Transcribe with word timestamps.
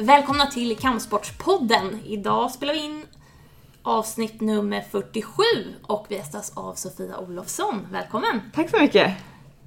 Välkomna 0.00 0.46
till 0.46 0.76
Kampsportspodden. 0.76 1.98
Idag 2.06 2.50
spelar 2.50 2.74
vi 2.74 2.84
in 2.84 3.02
avsnitt 3.82 4.40
nummer 4.40 4.84
47 4.90 5.42
och 5.82 6.06
vi 6.08 6.14
gästas 6.14 6.52
av 6.56 6.74
Sofia 6.74 7.18
Olofsson. 7.18 7.86
Välkommen! 7.92 8.40
Tack 8.54 8.70
så 8.70 8.78
mycket. 8.78 9.12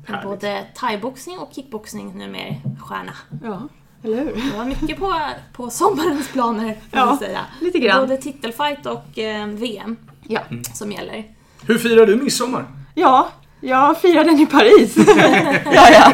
Härligt. 0.08 0.24
Både 0.24 0.66
thaiboxning 0.76 1.40
och 1.40 1.50
kickboxning 1.54 2.18
numera 2.18 2.56
stjärna. 2.82 3.14
Ja, 3.44 3.62
eller 4.04 4.18
hur? 4.18 4.36
Det 4.52 4.58
var 4.58 4.66
mycket 4.66 5.00
på, 5.00 5.16
på 5.54 5.70
sommarens 5.70 6.32
planer, 6.32 6.74
får 6.74 7.00
Ja, 7.00 7.06
man 7.06 7.18
säga. 7.18 7.46
lite 7.62 7.80
grann. 7.80 8.02
Både 8.02 8.18
titelfight 8.18 8.86
och 8.86 9.20
eh, 9.20 9.48
VM 9.48 9.98
Ja. 10.28 10.42
som 10.74 10.92
gäller. 10.92 11.24
Hur 11.68 11.78
firar 11.78 12.06
du 12.06 12.16
midsommar? 12.16 12.66
ja, 12.96 13.30
jag 13.62 14.02
firade 14.02 14.30
den 14.30 14.40
i 14.40 14.46
Paris. 14.46 14.96
ja, 15.08 15.90
ja. 15.92 16.14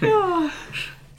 ja. 0.00 0.25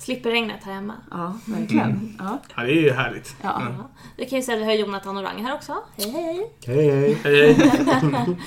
Slipper 0.07 0.29
regnet 0.29 0.63
här 0.63 0.73
hemma. 0.73 0.93
ja, 1.11 1.33
verkligen. 1.45 2.15
Ja. 2.19 2.39
Ja, 2.55 2.63
det 2.63 2.71
är 2.71 2.81
ju 2.81 2.91
härligt. 2.91 3.35
Ja. 3.41 3.61
Mm. 3.61 3.73
Vi 4.17 4.25
kan 4.25 4.39
ju 4.39 4.43
säga 4.43 4.55
att 4.57 4.61
vi 4.61 4.65
har 4.65 4.73
Jonathan 4.73 5.17
och 5.17 5.23
Rang 5.23 5.45
här 5.45 5.53
också. 5.53 5.73
Hej 5.97 6.11
hej! 6.11 6.51
Hej 6.65 6.89
hej. 6.91 7.17
Hej, 7.23 7.53
hej. 7.53 8.37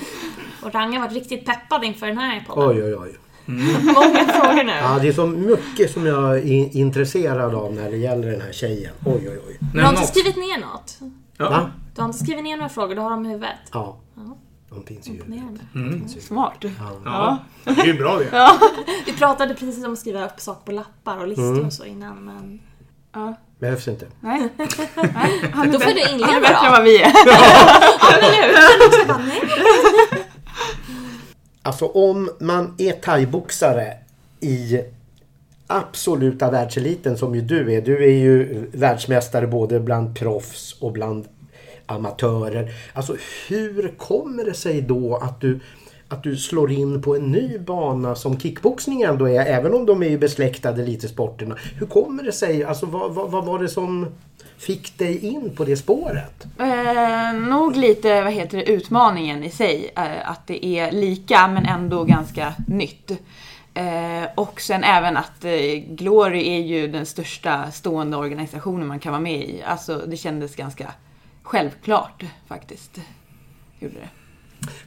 Och 0.63 0.73
Rang 0.73 0.93
har 0.93 0.99
varit 0.99 1.13
riktigt 1.13 1.45
peppad 1.45 1.83
inför 1.83 2.07
den 2.07 2.17
här 2.17 2.45
podden. 2.47 2.69
Oj 2.69 2.83
oj 2.83 2.95
oj. 2.95 3.17
Många 3.81 4.25
frågor 4.27 4.63
nu. 4.63 4.71
Ja, 4.71 4.99
det 5.01 5.07
är 5.07 5.13
så 5.13 5.27
mycket 5.27 5.91
som 5.91 6.05
jag 6.05 6.37
är 6.37 6.77
intresserad 6.77 7.55
av 7.55 7.73
när 7.73 7.91
det 7.91 7.97
gäller 7.97 8.31
den 8.31 8.41
här 8.41 8.51
tjejen. 8.51 8.93
Oj 9.05 9.29
oj 9.29 9.39
oj. 9.47 9.57
Du 9.73 9.81
har 9.81 9.89
inte 9.89 10.07
skrivit 10.07 10.35
ner 10.35 10.61
något? 10.61 10.99
Ja. 11.37 11.49
Va? 11.49 11.71
Du 11.95 12.01
har 12.01 12.09
inte 12.09 12.19
skrivit 12.19 12.43
ner 12.43 12.57
några 12.57 12.69
frågor, 12.69 12.95
du 12.95 13.01
har 13.01 13.09
dem 13.09 13.25
i 13.25 13.29
huvudet? 13.29 13.57
Ja. 13.71 13.97
Ja. 14.15 14.30
De 14.73 14.83
finns 14.85 15.07
ju. 15.07 15.11
Imponerande. 15.11 15.59
Mm. 15.75 16.07
Smart. 16.07 16.53
Ja. 16.61 16.69
Ja, 17.05 17.37
det 17.63 17.81
är 17.81 17.85
ju 17.85 17.93
bra 17.97 18.17
det. 18.19 18.51
Vi 19.05 19.13
pratade 19.13 19.53
precis 19.55 19.85
om 19.85 19.93
att 19.93 19.99
skriva 19.99 20.25
upp 20.25 20.39
saker 20.39 20.65
på 20.65 20.71
lappar 20.71 21.17
och 21.17 21.27
listor 21.27 21.51
Mm. 21.53 21.65
och 21.65 21.73
så 21.73 21.85
innan 21.85 22.25
men... 22.25 22.59
Ja. 23.13 23.35
Behövs 23.59 23.87
inte. 23.87 24.05
Nej. 24.19 24.49
Nej. 24.95 25.51
Han 25.53 25.67
är 25.67 25.73
Då 25.73 25.79
får 25.79 25.91
du 25.91 26.11
inleda 26.11 26.25
Han 26.25 26.35
är 26.35 26.41
bättre 26.41 26.65
än 26.65 26.71
vad 26.71 26.83
vi 26.83 27.01
är. 27.01 27.11
Ja. 29.07 29.19
Alltså 31.61 31.85
om 31.85 32.29
man 32.39 32.75
är 32.77 32.91
thaiboxare 32.91 33.93
i 34.39 34.81
absoluta 35.67 36.51
världseliten 36.51 37.17
som 37.17 37.35
ju 37.35 37.41
du 37.41 37.73
är. 37.73 37.81
Du 37.81 38.03
är 38.03 38.17
ju 38.17 38.65
världsmästare 38.73 39.47
både 39.47 39.79
bland 39.79 40.15
proffs 40.19 40.75
och 40.79 40.91
bland 40.91 41.27
amatörer. 41.91 42.71
Alltså 42.93 43.15
hur 43.47 43.93
kommer 43.97 44.43
det 44.43 44.53
sig 44.53 44.81
då 44.81 45.15
att 45.15 45.41
du, 45.41 45.59
att 46.07 46.23
du 46.23 46.37
slår 46.37 46.71
in 46.71 47.01
på 47.01 47.15
en 47.15 47.31
ny 47.31 47.59
bana 47.59 48.15
som 48.15 48.39
kickboxning 48.39 49.01
ändå 49.01 49.29
är, 49.29 49.45
även 49.45 49.73
om 49.73 49.85
de 49.85 50.03
är 50.03 50.09
ju 50.09 50.17
besläktade 50.17 50.85
lite 50.85 51.07
sporterna. 51.07 51.55
Hur 51.79 51.87
kommer 51.87 52.23
det 52.23 52.31
sig? 52.31 52.63
Alltså 52.63 52.85
vad, 52.85 53.13
vad, 53.13 53.31
vad 53.31 53.45
var 53.45 53.59
det 53.59 53.69
som 53.69 54.07
fick 54.57 54.97
dig 54.97 55.25
in 55.25 55.55
på 55.55 55.63
det 55.63 55.77
spåret? 55.77 56.45
Eh, 56.59 57.33
nog 57.33 57.75
lite, 57.75 58.21
vad 58.21 58.33
heter 58.33 58.57
det, 58.57 58.71
utmaningen 58.71 59.43
i 59.43 59.49
sig. 59.49 59.91
Eh, 59.95 60.29
att 60.29 60.47
det 60.47 60.65
är 60.65 60.91
lika 60.91 61.47
men 61.47 61.65
ändå 61.65 62.03
ganska 62.03 62.53
nytt. 62.67 63.11
Eh, 63.73 64.29
och 64.35 64.61
sen 64.61 64.83
även 64.83 65.17
att 65.17 65.45
eh, 65.45 65.51
Glory 65.87 66.49
är 66.49 66.59
ju 66.59 66.87
den 66.87 67.05
största 67.05 67.71
stående 67.71 68.17
organisationen 68.17 68.87
man 68.87 68.99
kan 68.99 69.11
vara 69.11 69.21
med 69.21 69.39
i. 69.49 69.61
Alltså 69.65 70.03
det 70.07 70.17
kändes 70.17 70.55
ganska 70.55 70.91
självklart 71.51 72.23
faktiskt. 72.47 72.99
Gjorde 73.79 73.95
det. 73.95 74.09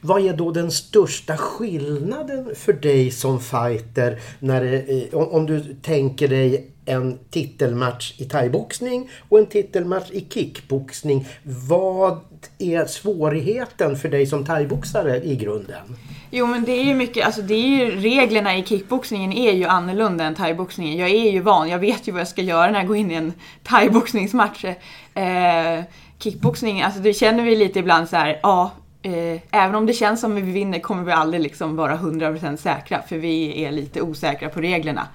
Vad 0.00 0.26
är 0.26 0.32
då 0.32 0.50
den 0.50 0.70
största 0.70 1.36
skillnaden 1.36 2.54
för 2.56 2.72
dig 2.72 3.10
som 3.10 3.40
fighter 3.40 4.20
när 4.38 4.64
det, 4.64 4.78
eh, 4.78 5.14
om, 5.14 5.28
om 5.28 5.46
du 5.46 5.74
tänker 5.82 6.28
dig 6.28 6.70
en 6.84 7.18
titelmatch 7.30 8.14
i 8.20 8.24
thaiboxning 8.24 9.10
och 9.28 9.38
en 9.38 9.46
titelmatch 9.46 10.10
i 10.10 10.26
kickboxning. 10.30 11.26
Vad 11.42 12.20
är 12.58 12.86
svårigheten 12.86 13.96
för 13.96 14.08
dig 14.08 14.26
som 14.26 14.44
thaiboxare 14.44 15.24
i 15.24 15.36
grunden? 15.36 15.96
Jo 16.30 16.46
men 16.46 16.64
det 16.64 16.72
är 16.72 16.84
ju 16.84 16.94
mycket, 16.94 17.26
alltså 17.26 17.42
det 17.42 17.54
är 17.54 17.68
ju 17.68 17.90
reglerna 18.00 18.56
i 18.56 18.64
kickboxningen 18.64 19.32
är 19.32 19.52
ju 19.52 19.64
annorlunda 19.64 20.24
än 20.24 20.34
thaiboxningen. 20.34 20.98
Jag 20.98 21.10
är 21.10 21.30
ju 21.30 21.40
van, 21.40 21.68
jag 21.68 21.78
vet 21.78 22.08
ju 22.08 22.12
vad 22.12 22.20
jag 22.20 22.28
ska 22.28 22.42
göra 22.42 22.70
när 22.70 22.78
jag 22.78 22.88
går 22.88 22.96
in 22.96 23.10
i 23.10 23.14
en 23.14 23.32
thaiboxningsmatch. 23.62 24.64
Eh, 24.64 25.84
kickboxning, 26.24 26.82
alltså 26.82 27.00
det 27.00 27.14
känner 27.14 27.44
vi 27.44 27.56
lite 27.56 27.78
ibland 27.78 28.08
så 28.08 28.16
här, 28.16 28.40
ja, 28.42 28.70
eh, 29.02 29.40
även 29.50 29.74
om 29.74 29.86
det 29.86 29.92
känns 29.92 30.20
som 30.20 30.36
att 30.36 30.42
vi 30.42 30.52
vinner 30.52 30.78
kommer 30.78 31.04
vi 31.04 31.12
aldrig 31.12 31.42
liksom 31.42 31.76
vara 31.76 31.96
100% 31.96 32.56
säkra 32.56 33.02
för 33.02 33.16
vi 33.16 33.64
är 33.64 33.72
lite 33.72 34.00
osäkra 34.02 34.48
på 34.48 34.60
reglerna. 34.60 35.08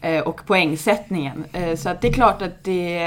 Eh, 0.00 0.20
och 0.20 0.46
poängsättningen. 0.46 1.44
Eh, 1.52 1.76
så 1.76 1.88
att 1.88 2.00
det 2.00 2.08
är 2.08 2.12
klart 2.12 2.42
att 2.42 2.64
det 2.64 2.98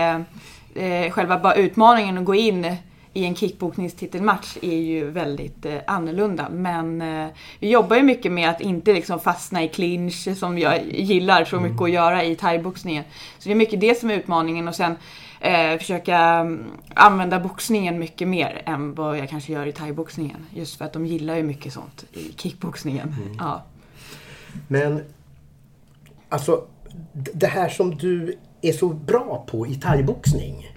eh, 0.75 1.11
själva 1.11 1.39
bara 1.39 1.55
utmaningen 1.55 2.17
att 2.17 2.25
gå 2.25 2.35
in 2.35 2.77
i 3.13 3.25
en 3.25 3.35
kickboxningstitelmatch 3.35 4.57
är 4.61 4.77
ju 4.77 5.09
väldigt 5.09 5.65
eh, 5.65 5.77
annorlunda. 5.87 6.49
Men 6.49 7.01
eh, 7.01 7.27
vi 7.59 7.69
jobbar 7.69 7.95
ju 7.95 8.03
mycket 8.03 8.31
med 8.31 8.49
att 8.49 8.61
inte 8.61 8.93
liksom 8.93 9.19
fastna 9.19 9.63
i 9.63 9.67
clinch 9.67 10.37
som 10.37 10.59
jag 10.59 10.85
gillar 10.91 11.45
så 11.45 11.59
mycket 11.59 11.81
att 11.81 11.91
göra 11.91 12.23
i 12.23 12.35
thaiboxningen. 12.35 13.03
Så 13.39 13.49
det 13.49 13.53
är 13.53 13.55
mycket 13.55 13.81
det 13.81 13.99
som 13.99 14.09
är 14.09 14.15
utmaningen 14.15 14.67
och 14.67 14.75
sen 14.75 14.95
eh, 15.41 15.77
försöka 15.77 16.17
mm, 16.17 16.71
använda 16.93 17.39
boxningen 17.39 17.99
mycket 17.99 18.27
mer 18.27 18.61
än 18.65 18.93
vad 18.95 19.17
jag 19.17 19.29
kanske 19.29 19.53
gör 19.53 19.65
i 19.65 19.71
thaiboxningen. 19.71 20.45
Just 20.53 20.75
för 20.77 20.85
att 20.85 20.93
de 20.93 21.05
gillar 21.05 21.35
ju 21.35 21.43
mycket 21.43 21.73
sånt 21.73 22.05
i 22.13 22.33
kickboxningen. 22.37 23.15
Ja. 23.39 23.63
Men 24.67 25.03
alltså 26.29 26.65
det 27.13 27.47
här 27.47 27.69
som 27.69 27.95
du 27.95 28.37
är 28.61 28.71
så 28.71 28.89
bra 28.89 29.45
på 29.49 29.67
i 29.67 29.75
thaiboxning. 29.75 30.67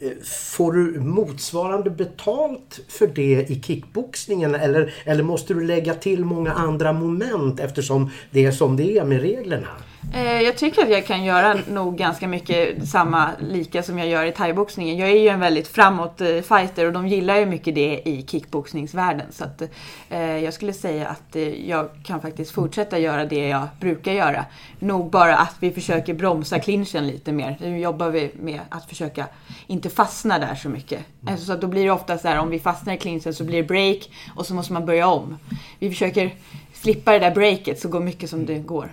eh, 0.00 0.10
Får 0.56 0.72
du 0.72 1.00
motsvarande 1.00 1.90
betalt 1.90 2.80
för 2.88 3.06
det 3.06 3.50
i 3.50 3.62
kickboxningen 3.62 4.54
eller, 4.54 4.94
eller 5.04 5.22
måste 5.22 5.54
du 5.54 5.66
lägga 5.66 5.94
till 5.94 6.24
många 6.24 6.52
andra 6.52 6.92
moment 6.92 7.60
eftersom 7.60 8.10
det 8.30 8.44
är 8.44 8.52
som 8.52 8.76
det 8.76 8.98
är 8.98 9.04
med 9.04 9.20
reglerna? 9.20 9.68
Eh, 10.14 10.40
Jag 10.42 10.56
tycker 10.56 10.82
att 10.82 10.90
jag 10.90 11.06
kan 11.06 11.24
göra 11.24 11.54
nog 11.68 11.96
ganska 11.96 12.28
mycket 12.28 12.88
samma 12.88 13.30
lika 13.40 13.82
som 13.82 13.98
jag 13.98 14.08
gör 14.08 14.24
i 14.24 14.32
thaiboxningen. 14.32 14.96
Jag 14.98 15.10
är 15.10 15.16
ju 15.20 15.28
en 15.28 15.40
väldigt 15.40 15.68
framåt 15.68 16.20
eh, 16.20 16.40
fighter 16.40 16.86
och 16.86 16.92
de 16.92 17.08
gillar 17.08 17.36
ju 17.38 17.46
mycket 17.46 17.74
det 17.74 18.02
i 18.08 18.24
kickboxningsvärlden. 18.28 19.26
Så 19.30 19.44
att, 19.44 19.62
eh, 20.10 20.20
jag 20.38 20.54
skulle 20.54 20.72
säga 20.72 21.06
att 21.08 21.36
eh, 21.36 21.68
jag 21.68 21.88
kan 22.04 22.20
faktiskt 22.20 22.50
fortsätta 22.50 22.98
göra 22.98 23.24
det 23.24 23.48
jag 23.48 23.66
brukar 23.80 24.12
göra. 24.12 24.44
Nog 24.78 25.10
bara 25.10 25.36
att 25.36 25.54
vi 25.60 25.70
försöker 25.70 26.14
bromsa 26.14 26.58
clinchen 26.58 27.06
lite 27.06 27.32
mer. 27.32 27.56
Nu 27.60 27.78
jobbar 27.78 28.08
vi 28.10 28.30
med 28.40 28.60
att 28.68 28.88
försöka 28.88 29.26
inte 29.66 29.90
fastna 29.90 30.38
där 30.38 30.54
så 30.54 30.68
mycket. 30.68 31.00
Eh, 31.28 31.36
Så 31.36 31.52
att 31.52 31.60
då 31.60 31.66
blir 31.66 31.84
det 31.84 31.90
ofta 31.90 32.18
så 32.18 32.28
här 32.28 32.38
om 32.38 32.50
vi 32.50 32.58
fastnar 32.58 32.94
i 32.94 32.98
clinchen 32.98 33.34
så 33.34 33.44
blir 33.44 33.62
det 33.62 33.68
break 33.68 34.10
och 34.36 34.46
så 34.46 34.54
måste 34.54 34.72
man 34.72 34.86
börja 34.86 35.06
om. 35.06 35.38
Vi 35.78 35.88
försöker 35.90 36.34
slippa 36.72 37.12
det 37.12 37.18
där 37.18 37.30
breaket 37.34 37.80
så 37.80 37.88
går 37.88 38.00
mycket 38.00 38.30
som 38.30 38.46
det 38.46 38.58
går. 38.58 38.88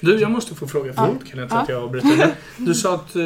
Du, 0.00 0.20
jag 0.20 0.30
måste 0.30 0.54
få 0.54 0.66
fråga. 0.66 0.92
Förlåt 0.92 1.28
Kenneth 1.28 1.56
att 1.56 1.68
jag 1.68 1.82
avbryter. 1.82 2.34
Du 2.56 2.74
sa 2.74 2.94
att 2.94 3.16
eh, 3.16 3.22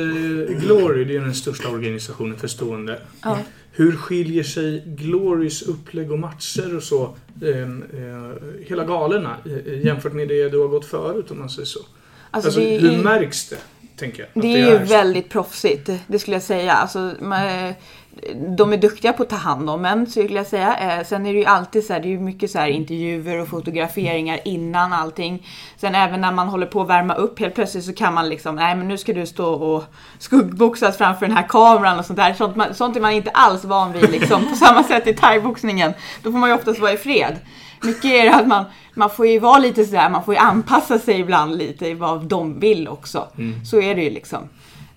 Glory, 0.61 1.05
det 1.05 1.17
är 1.17 1.21
den 1.21 1.35
största 1.35 1.69
organisationen 1.69 2.39
för 2.39 2.49
stående. 2.49 2.99
Ja. 3.23 3.39
Hur 3.73 3.97
skiljer 3.97 4.43
sig 4.43 4.83
Glorys 4.87 5.63
upplägg 5.63 6.13
och 6.13 6.19
matcher 6.19 6.77
och 6.77 6.83
så, 6.83 7.15
eh, 7.43 7.49
eh, 7.49 7.67
hela 8.67 8.85
galorna, 8.85 9.37
eh, 9.45 9.85
jämfört 9.87 10.13
med 10.13 10.29
det 10.29 10.49
du 10.49 10.59
har 10.59 10.69
gått 10.69 10.85
förut 10.85 11.31
om 11.31 11.39
man 11.39 11.51
säger 11.51 11.67
så? 11.67 11.79
Alltså, 12.31 12.49
Alltså, 12.49 12.61
det, 12.61 12.79
hur 12.79 12.93
är, 12.93 13.03
märks 13.03 13.49
det? 13.49 13.59
Tänker 13.97 14.21
jag. 14.21 14.29
att 14.35 14.43
det 14.43 14.61
är 14.61 14.81
ju 14.81 14.87
så? 14.87 14.93
väldigt 14.93 15.29
proffsigt, 15.29 15.91
det 16.07 16.19
skulle 16.19 16.35
jag 16.35 16.43
säga. 16.43 16.73
Alltså, 16.73 17.15
man, 17.21 17.75
de 18.57 18.73
är 18.73 18.77
duktiga 18.77 19.13
på 19.13 19.23
att 19.23 19.29
ta 19.29 19.37
hand 19.37 19.71
om 19.71 19.85
en, 19.85 20.07
skulle 20.07 20.35
jag 20.35 20.47
säga. 20.47 20.77
Eh, 20.77 21.05
sen 21.05 21.27
är 21.27 21.33
det 21.33 21.39
ju 21.39 21.45
alltid 21.45 21.87
så 21.87 21.93
här, 21.93 22.01
det 22.01 22.09
är 22.09 22.11
ju 22.11 22.21
mycket 22.21 22.51
så 22.51 22.59
här 22.59 22.69
intervjuer 22.69 23.41
och 23.41 23.49
fotograferingar 23.49 24.41
innan 24.45 24.93
allting. 24.93 25.47
Sen 25.77 25.95
även 25.95 26.21
när 26.21 26.33
man 26.33 26.49
håller 26.49 26.67
på 26.67 26.81
att 26.81 26.89
värma 26.89 27.15
upp, 27.15 27.41
helt 27.41 27.55
plötsligt 27.55 27.85
så 27.85 27.93
kan 27.93 28.15
man 28.15 28.29
liksom, 28.29 28.57
nej 28.57 28.77
men 28.77 28.89
nu 28.89 28.99
ska 28.99 29.13
du 29.13 29.27
stå 29.27 29.53
och 29.53 29.85
skuggboxas 30.19 30.99
framför 30.99 31.27
den 31.27 31.37
här 31.37 31.49
kameran 31.49 31.99
och 31.99 32.05
sånt 32.05 32.17
där. 32.17 32.35
Sånt, 32.35 32.57
man, 32.57 32.75
sånt 32.75 32.97
är 32.97 33.01
man 33.01 33.13
inte 33.13 33.31
alls 33.31 33.65
van 33.65 33.93
vid 33.93 34.11
liksom, 34.11 34.49
på 34.49 34.57
samma 34.57 34.83
sätt 34.83 35.07
i 35.07 35.15
thaiboxningen. 35.15 35.93
Då 36.23 36.33
får 36.33 36.39
man 36.39 36.51
ju 36.51 36.57
oftast 36.57 36.81
vara 36.81 36.93
i 36.93 36.97
fred. 36.97 37.37
Mycket 37.83 38.05
är 38.05 38.25
det 38.25 38.35
att 38.35 38.47
man, 38.47 38.65
man 38.95 39.11
får 39.11 39.27
ju 39.27 39.39
vara 39.39 39.59
lite 39.59 39.85
sådär, 39.85 40.11
man 40.11 40.25
får 40.25 40.35
ju 40.35 40.41
anpassa 40.41 40.99
sig 40.99 41.21
ibland 41.21 41.59
lite 41.59 41.87
i 41.87 41.95
vad 41.95 42.25
de 42.25 42.61
vill 42.61 42.89
också. 42.89 43.29
Så 43.65 43.81
är 43.81 43.95
det 43.95 44.03
ju 44.03 44.11
liksom. 44.11 44.49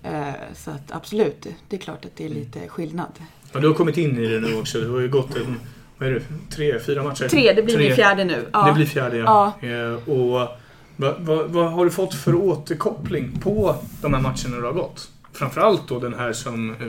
Eh, 0.06 0.32
Så 0.54 0.70
att 0.70 0.92
absolut, 0.92 1.46
det 1.68 1.76
är 1.76 1.80
klart 1.80 2.04
att 2.04 2.16
det 2.16 2.24
är 2.24 2.28
lite 2.28 2.68
skillnad. 2.68 3.12
Ja, 3.52 3.60
du 3.60 3.66
har 3.66 3.74
kommit 3.74 3.96
in 3.96 4.18
i 4.18 4.26
det 4.26 4.40
nu 4.40 4.54
också. 4.58 4.80
Det 4.80 4.88
har 4.88 5.00
ju 5.00 5.08
gått 5.08 5.36
en, 5.36 5.60
vad 5.98 6.08
är 6.08 6.12
det, 6.12 6.22
tre, 6.50 6.78
fyra 6.80 7.02
matcher? 7.02 7.28
Tre, 7.28 7.52
det 7.52 7.62
blir 7.62 7.78
min 7.78 7.94
fjärde 7.94 8.24
nu. 8.24 8.46
Ja. 8.52 8.66
Det 8.66 8.72
blir 8.72 8.86
fjärde, 8.86 9.16
ja. 9.16 9.52
Eh, 9.60 10.08
Och 10.08 10.48
vad, 10.96 11.14
vad, 11.20 11.50
vad 11.50 11.72
har 11.72 11.84
du 11.84 11.90
fått 11.90 12.14
för 12.14 12.34
återkoppling 12.34 13.38
på 13.42 13.76
de 14.02 14.14
här 14.14 14.20
matcherna 14.20 14.56
du 14.56 14.62
har 14.62 14.72
gått? 14.72 15.10
Framförallt 15.36 15.88
då 15.88 15.98
den 15.98 16.14
här 16.14 16.32
som 16.32 16.70
eh, 16.80 16.86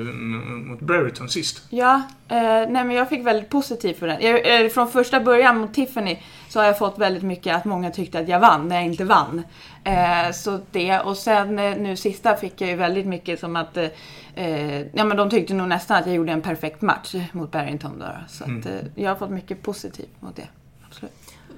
mot 0.69 0.79
Brereton 0.79 1.29
sist. 1.29 1.61
Ja, 1.69 2.01
eh, 2.27 2.37
nej 2.39 2.67
men 2.69 2.91
jag 2.91 3.09
fick 3.09 3.25
väldigt 3.25 3.49
positivt 3.49 3.99
för 3.99 4.07
den. 4.07 4.21
Jag, 4.21 4.65
eh, 4.65 4.69
från 4.69 4.91
första 4.91 5.19
början 5.19 5.57
mot 5.57 5.73
Tiffany 5.73 6.19
så 6.49 6.59
har 6.59 6.65
jag 6.65 6.77
fått 6.77 6.97
väldigt 6.97 7.23
mycket 7.23 7.55
att 7.55 7.65
många 7.65 7.91
tyckte 7.91 8.19
att 8.19 8.27
jag 8.27 8.39
vann 8.39 8.67
när 8.67 8.75
jag 8.75 8.85
inte 8.85 9.03
vann. 9.03 9.43
Eh, 9.83 10.31
så 10.33 10.59
det, 10.71 10.99
och 10.99 11.17
sen 11.17 11.59
eh, 11.59 11.77
nu 11.77 11.97
sista 11.97 12.35
fick 12.35 12.61
jag 12.61 12.69
ju 12.69 12.75
väldigt 12.75 13.05
mycket 13.05 13.39
som 13.39 13.55
att 13.55 13.77
eh, 13.77 14.81
ja 14.93 15.03
men 15.03 15.17
de 15.17 15.29
tyckte 15.29 15.53
nog 15.53 15.67
nästan 15.67 15.97
att 15.97 16.05
jag 16.05 16.15
gjorde 16.15 16.31
en 16.31 16.41
perfekt 16.41 16.81
match 16.81 17.15
mot 17.31 17.51
Barrington 17.51 17.99
då. 17.99 18.05
Så 18.27 18.43
att 18.43 18.65
eh, 18.65 18.71
jag 18.95 19.09
har 19.09 19.15
fått 19.15 19.31
mycket 19.31 19.63
positivt 19.63 20.21
mot 20.21 20.35
det. 20.35 20.47
Absolut. 20.87 21.13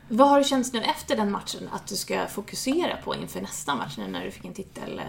Vad 0.07 0.29
har 0.29 0.37
det 0.37 0.43
känts 0.43 0.73
nu 0.73 0.81
efter 0.81 1.15
den 1.15 1.31
matchen 1.31 1.69
att 1.71 1.87
du 1.87 1.95
ska 1.95 2.27
fokusera 2.27 2.97
på 3.03 3.15
inför 3.15 3.41
nästa 3.41 3.75
match 3.75 3.97
nu 3.97 4.07
när 4.07 4.25
du 4.25 4.31
fick 4.31 4.45
en 4.45 4.53
titel? 4.53 5.01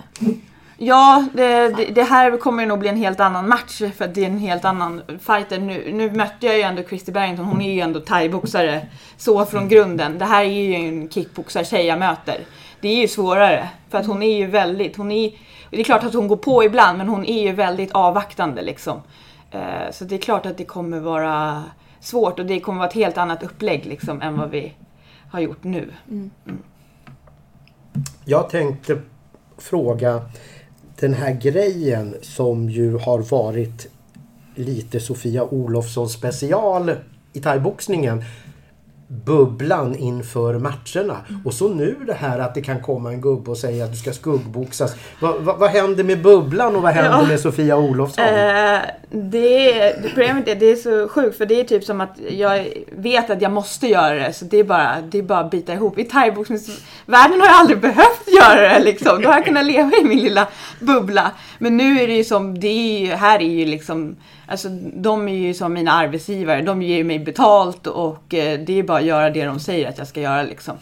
Ja, 0.83 1.25
det, 1.33 1.69
det, 1.69 1.85
det 1.85 2.03
här 2.03 2.37
kommer 2.37 2.63
ju 2.63 2.69
nog 2.69 2.79
bli 2.79 2.89
en 2.89 2.97
helt 2.97 3.21
annan 3.21 3.49
match 3.49 3.83
för 3.97 4.05
att 4.05 4.15
det 4.15 4.23
är 4.23 4.27
en 4.27 4.39
helt 4.39 4.65
annan 4.65 5.03
fighter. 5.21 5.59
Nu, 5.59 5.93
nu 5.93 6.11
mötte 6.11 6.47
jag 6.47 6.57
ju 6.57 6.63
ändå 6.63 6.83
Christy 6.83 7.13
Barrington, 7.13 7.45
hon 7.45 7.61
är 7.61 7.73
ju 7.73 7.81
ändå 7.81 8.01
thaiboxare 8.01 8.87
så 9.17 9.47
från 9.47 9.69
grunden. 9.69 10.19
Det 10.19 10.25
här 10.25 10.45
är 10.45 10.49
ju 10.49 10.75
en 10.75 11.09
kickboxar-tjej 11.09 11.87
jag 11.87 11.99
möter. 11.99 12.41
Det 12.81 12.89
är 12.89 12.97
ju 12.97 13.09
svårare 13.09 13.69
för 13.89 13.99
att 13.99 14.07
hon 14.07 14.23
är 14.23 14.37
ju 14.37 14.47
väldigt, 14.47 14.97
hon 14.97 15.13
är, 15.13 15.33
det 15.71 15.81
är 15.81 15.85
klart 15.85 16.05
att 16.05 16.15
hon 16.15 16.29
går 16.29 16.37
på 16.37 16.65
ibland 16.65 16.99
men 16.99 17.09
hon 17.09 17.25
är 17.25 17.43
ju 17.43 17.53
väldigt 17.53 17.93
avvaktande 17.93 18.63
liksom. 18.63 19.03
Eh, 19.51 19.91
Så 19.93 20.05
det 20.05 20.15
är 20.15 20.19
klart 20.19 20.47
att 20.47 20.59
det 20.59 20.65
kommer 20.65 21.01
vara 21.01 21.65
svårt 22.01 22.39
och 22.39 22.47
det 22.47 22.61
kommer 22.61 22.79
vara 22.79 22.89
ett 22.89 22.95
helt 22.95 23.19
annat 23.19 23.43
upplägg 23.43 23.87
liksom 23.87 24.23
än 24.23 24.39
vad 24.39 24.51
vi 24.51 24.73
har 25.31 25.41
gjort 25.41 25.65
nu. 25.65 25.89
Jag 28.25 28.51
tänkte 28.51 28.99
fråga 29.59 30.23
den 31.01 31.15
här 31.15 31.33
grejen 31.33 32.15
som 32.23 32.71
ju 32.71 32.97
har 32.99 33.19
varit 33.19 33.89
lite 34.55 35.01
Sofia 35.01 35.45
Olofsson 35.45 36.09
special 36.09 36.91
i 37.33 37.41
thaiboxningen. 37.41 38.25
Bubblan 39.25 39.95
inför 39.95 40.55
matcherna. 40.59 41.17
Och 41.45 41.55
så 41.55 41.69
nu 41.69 41.97
det 42.07 42.13
här 42.15 42.39
att 42.39 42.55
det 42.55 42.61
kan 42.63 42.81
komma 42.83 43.13
en 43.13 43.21
gubbe 43.21 43.51
och 43.51 43.57
säga 43.59 43.85
att 43.85 43.91
du 43.93 43.97
ska 43.99 44.13
skuggboxas. 44.13 44.95
Vad, 45.21 45.41
vad, 45.43 45.59
vad 45.59 45.71
händer 45.71 46.05
med 46.05 46.23
bubblan 46.23 46.77
och 46.77 46.83
vad 46.83 46.93
händer 46.93 47.19
Ja. 47.23 47.27
med 47.29 47.41
Sofia 47.41 47.77
Olofsson? 47.77 48.25
Eh, 48.25 48.79
det, 49.11 49.73
är- 49.81 50.03
det, 50.03 50.09
problemet 50.09 50.49
är, 50.49 50.55
det 50.55 50.67
är 50.67 50.77
så 50.77 51.09
sjukt 51.09 51.39
för 51.39 51.47
det 51.47 51.61
är 51.61 51.65
typ 51.65 51.85
som 51.85 52.01
att 52.01 52.17
jag 52.31 52.69
vet 52.93 53.31
att 53.31 53.43
jag 53.43 53.53
måste 53.53 53.87
göra 53.87 54.15
det 54.15 54.33
så 54.33 54.45
det 54.45 54.57
är 54.59 54.65
bara, 54.65 54.97
det 55.11 55.19
är 55.19 55.23
bara 55.23 55.39
att 55.41 55.51
bita 55.51 55.73
ihop. 55.73 55.99
I 55.99 56.05
thaiboxningsvärlden 56.05 57.41
har 57.41 57.47
jag 57.47 57.57
aldrig 57.57 57.81
behövt 57.81 58.29
göra 58.41 58.61
det 58.69 58.79
liksom. 58.85 59.23
Då 59.23 59.29
har 59.29 59.35
jag 59.37 59.45
kunnat 59.45 59.65
leva 59.65 59.91
i 60.01 60.05
min 60.05 60.19
lilla 60.21 60.49
bubbla. 60.81 61.31
Men 61.59 61.77
nu 61.77 62.01
är 62.01 62.07
det 62.07 62.15
ju 62.17 62.25
som, 62.25 62.61
det 62.61 62.69
är 62.69 63.01
ju, 63.07 63.13
här 63.13 63.39
är 63.43 63.51
ju 63.51 63.65
liksom, 63.67 64.17
alltså 64.51 64.69
de 64.95 65.29
är 65.29 65.35
ju 65.35 65.55
som 65.55 65.73
mina 65.73 65.93
arbetsgivare. 65.93 66.63
De 66.63 66.83
ger 66.83 67.05
mig 67.05 67.19
betalt 67.19 67.87
och 67.87 68.35
eh, 68.35 68.61
det 68.61 68.79
är 68.79 68.83
bara 68.83 68.99
att 68.99 69.05
göra 69.05 69.31
det 69.31 69.45
de 69.45 69.61
säger 69.61 69.89
att 69.89 69.99
jag 69.99 70.07
ska 70.07 70.21
göra 70.21 70.43
liksom. 70.43 70.77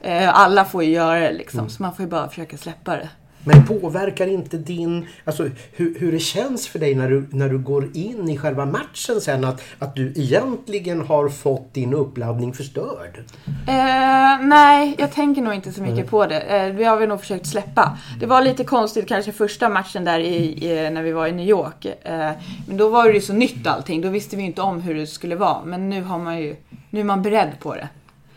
Eh, 0.00 0.38
alla 0.38 0.64
får 0.64 0.84
ju 0.84 0.90
göra 0.90 1.20
det 1.20 1.32
liksom, 1.32 1.68
så 1.68 1.82
man 1.82 1.94
får 1.94 2.04
ju 2.04 2.10
bara 2.10 2.28
försöka 2.28 2.56
släppa 2.56 2.96
det. 2.96 3.08
Men 3.44 3.66
påverkar 3.66 4.26
inte 4.26 4.56
din... 4.56 5.06
Alltså 5.24 5.48
hur, 5.72 5.98
hur 5.98 6.12
det 6.12 6.18
känns 6.18 6.68
för 6.68 6.78
dig 6.78 6.94
när 6.94 7.10
du, 7.10 7.26
när 7.30 7.48
du 7.48 7.58
går 7.58 7.96
in 7.96 8.28
i 8.28 8.38
själva 8.38 8.66
matchen 8.66 9.20
sen 9.20 9.44
att, 9.44 9.62
att 9.78 9.94
du 9.96 10.12
egentligen 10.16 11.00
har 11.00 11.28
fått 11.28 11.74
din 11.74 11.94
uppladdning 11.94 12.52
förstörd? 12.52 13.24
Eh, 13.46 14.46
nej, 14.46 14.94
jag 14.98 15.12
tänker 15.12 15.42
nog 15.42 15.54
inte 15.54 15.72
så 15.72 15.82
mycket 15.82 16.10
på 16.10 16.26
det. 16.26 16.40
Eh, 16.40 16.72
vi 16.72 16.84
har 16.84 16.96
väl 16.96 17.08
nog 17.08 17.20
försökt 17.20 17.46
släppa. 17.46 17.98
Det 18.20 18.26
var 18.26 18.42
lite 18.42 18.64
konstigt 18.64 19.08
kanske 19.08 19.32
första 19.32 19.68
matchen 19.68 20.04
där 20.04 20.18
i, 20.18 20.64
i, 20.70 20.90
när 20.90 21.02
vi 21.02 21.12
var 21.12 21.26
i 21.26 21.32
New 21.32 21.48
York. 21.48 21.84
Eh, 21.84 22.30
men 22.68 22.76
då 22.76 22.88
var 22.88 23.08
det 23.08 23.14
ju 23.14 23.20
så 23.20 23.32
nytt 23.32 23.66
allting. 23.66 24.00
Då 24.00 24.08
visste 24.08 24.36
vi 24.36 24.42
ju 24.42 24.48
inte 24.48 24.62
om 24.62 24.80
hur 24.80 24.94
det 24.94 25.06
skulle 25.06 25.36
vara. 25.36 25.64
Men 25.64 25.90
nu 25.90 26.02
har 26.02 26.18
man 26.18 26.38
ju, 26.38 26.56
nu 26.90 27.00
är 27.00 27.04
man 27.04 27.22
beredd 27.22 27.50
på 27.58 27.74
det. 27.74 27.88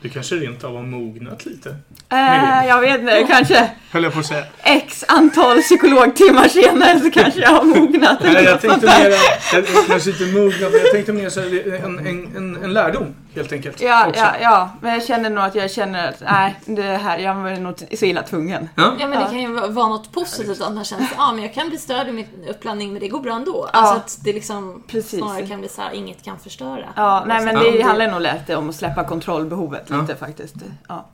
Du 0.02 0.10
kanske 0.10 0.36
rent 0.36 0.64
av 0.64 0.76
har 0.76 0.84
mognat 0.84 1.46
lite. 1.46 1.70
Eh, 2.10 2.68
jag 2.68 2.82
vet 2.82 3.00
inte, 3.00 3.26
kanske 3.30 3.70
Höll 3.92 4.04
jag 4.04 4.14
på 4.14 4.20
att 4.20 4.26
säga. 4.26 4.46
x 4.64 5.06
antal 5.08 5.62
psykologtimmar 5.62 6.48
senare 6.48 7.00
så 7.00 7.12
kanske 7.12 7.40
jag 7.40 7.50
har 7.50 7.64
mognat. 7.64 8.20
Nej, 8.24 8.44
jag 8.44 8.62
tänkte 8.62 8.86
mer, 8.86 9.10
jag, 9.54 9.64
jag 9.76 9.88
kanske 9.88 10.10
inte 10.10 10.26
mognat, 10.26 10.72
men 10.72 10.82
jag 10.82 10.92
tänkte 10.92 11.14
mer 11.14 11.30
så 11.30 11.40
här, 11.42 11.74
en, 11.86 12.00
en, 12.00 12.36
en, 12.38 12.64
en 12.64 12.74
lärdom 12.74 13.16
helt 13.38 13.52
enkelt. 13.52 13.82
Ja, 13.82 14.08
också. 14.08 14.20
ja, 14.20 14.36
ja, 14.42 14.70
men 14.82 14.94
jag 14.94 15.04
känner 15.06 15.30
nog 15.30 15.44
att 15.44 15.56
jag 15.56 15.72
känner 15.72 16.10
att 16.10 16.22
nej, 16.22 16.56
det 16.66 16.82
här, 16.84 17.18
jag 17.20 17.36
var 17.36 17.52
nog 17.52 17.76
så 17.98 18.06
illa 18.06 18.24
tvungen. 18.24 18.70
Ja. 18.76 18.84
Ja 19.00 19.08
men 19.08 19.12
det 19.20 19.24
Ja. 19.26 19.28
kan 19.30 19.40
ju 19.40 19.54
vara 19.68 19.88
något 19.88 20.12
positivt 20.12 20.62
att 20.62 20.74
man 20.74 20.84
känner 20.84 21.04
att 21.04 21.14
ah, 21.18 21.32
men 21.34 21.42
jag 21.44 21.54
kan 21.54 21.70
bli 21.70 21.78
störd 21.78 22.08
i 22.08 22.12
min 22.12 22.28
uppladdning 22.50 22.92
men 22.94 23.00
det 23.00 23.08
går 23.08 23.20
bra 23.20 23.36
ändå. 23.36 23.70
Alltså 23.74 23.96
att 23.96 24.18
det 24.24 24.34
liksom 24.34 24.84
Precis. 24.88 25.20
snarare 25.20 25.48
kan 25.48 25.60
bli 25.60 25.70
så 25.70 25.82
här, 25.82 25.92
inget 25.92 26.24
kan 26.24 26.40
förstöra. 26.40 26.86
Ja, 26.96 27.24
nej 27.28 27.46
men 27.46 27.56
Ja. 27.56 27.72
det 27.72 27.82
handlar 27.82 28.12
nog 28.12 28.22
lite 28.22 28.56
om 28.56 28.70
att 28.70 28.76
släppa 28.76 29.04
kontrollbehovet 29.04 29.84
Ja. 29.88 30.02
lite 30.02 30.16
faktiskt. 30.16 30.56
Ja. 30.88 31.06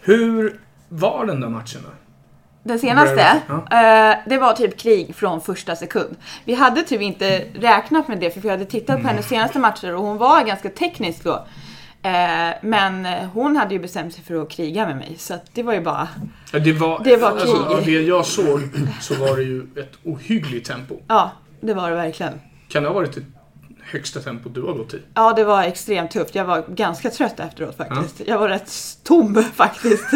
Hur 0.00 0.60
var 0.88 1.26
den 1.26 1.40
där 1.40 1.48
matchen 1.48 1.80
då? 1.84 1.88
Den 2.66 2.78
senaste, 2.78 3.42
Ja. 3.48 3.54
eh, 3.54 4.16
det 4.26 4.38
var 4.38 4.52
typ 4.52 4.78
krig 4.78 5.14
från 5.16 5.40
första 5.40 5.76
sekund. 5.76 6.16
Vi 6.44 6.54
hade 6.54 6.82
typ 6.82 7.00
inte 7.00 7.44
räknat 7.54 8.08
med 8.08 8.18
det 8.20 8.30
för 8.30 8.40
vi 8.40 8.48
hade 8.50 8.64
tittat 8.64 9.02
på 9.02 9.08
hennes 9.08 9.28
senaste 9.28 9.58
matcher 9.58 9.94
och 9.94 10.02
hon 10.02 10.16
var 10.18 10.44
ganska 10.44 10.68
teknisk 10.68 11.24
då. 11.24 11.46
Eh, 12.02 12.54
men 12.62 13.04
hon 13.32 13.56
hade 13.56 13.74
ju 13.74 13.80
bestämt 13.80 14.14
sig 14.14 14.24
för 14.24 14.42
att 14.42 14.50
kriga 14.50 14.86
med 14.86 14.96
mig 14.96 15.14
så 15.18 15.34
det 15.52 15.62
var 15.62 15.74
ju 15.74 15.80
bara, 15.80 16.08
Ja, 16.52 16.58
det 16.58 16.72
var, 16.72 17.00
Det 17.04 17.16
var 17.16 17.30
alltså, 17.30 17.46
krig. 17.64 17.76
av 17.78 17.84
det 17.84 17.90
jag 18.02 18.26
såg 18.26 18.60
så 19.00 19.14
var 19.14 19.36
det 19.36 19.42
ju 19.42 19.60
ett 19.76 19.92
ohyggligt 20.04 20.66
tempo. 20.66 20.94
ja 21.08 21.30
det 21.60 21.74
var 21.74 21.90
det 21.90 21.96
verkligen. 21.96 22.40
Kan 22.68 22.82
det 22.82 22.88
ha 22.88 22.94
varit 22.94 23.14
det 23.14 23.20
högsta 23.84 24.20
tempot 24.20 24.54
du 24.54 24.62
har 24.62 24.72
gått 24.72 24.94
i? 24.94 25.02
Ja, 25.14 25.32
det 25.32 25.44
var 25.44 25.62
extremt 25.62 26.10
tufft. 26.10 26.34
Jag 26.34 26.44
var 26.44 26.64
ganska 26.68 27.10
trött 27.10 27.40
efteråt 27.40 27.76
faktiskt. 27.76 28.20
Jag 28.26 28.38
var 28.38 28.48
rätt 28.48 28.72
tom 29.04 29.42
faktiskt. 29.54 30.10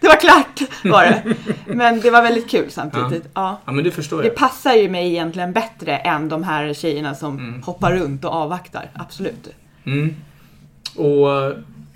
Det 0.00 0.08
var 0.08 0.20
klart, 0.20 0.60
var 0.84 1.02
det. 1.02 1.34
Men 1.66 2.00
det 2.00 2.10
var 2.10 2.22
väldigt 2.22 2.50
kul 2.50 2.70
samtidigt. 2.70 3.24
Ja. 3.34 3.60
Ja, 3.64 3.72
men 3.72 3.84
det 3.84 3.90
förstår 3.90 4.22
Det 4.22 4.28
jag. 4.28 4.36
passar 4.36 4.72
ju 4.74 4.88
mig 4.88 5.08
egentligen 5.08 5.52
bättre 5.52 5.96
än 5.96 6.28
de 6.28 6.42
här 6.42 6.74
tjejerna 6.74 7.14
som 7.14 7.62
hoppar 7.62 7.92
runt 7.92 8.24
och 8.24 8.30
avvaktar. 8.32 8.90
Absolut. 8.94 9.48
Mm. 9.84 10.14
Och 10.96 11.30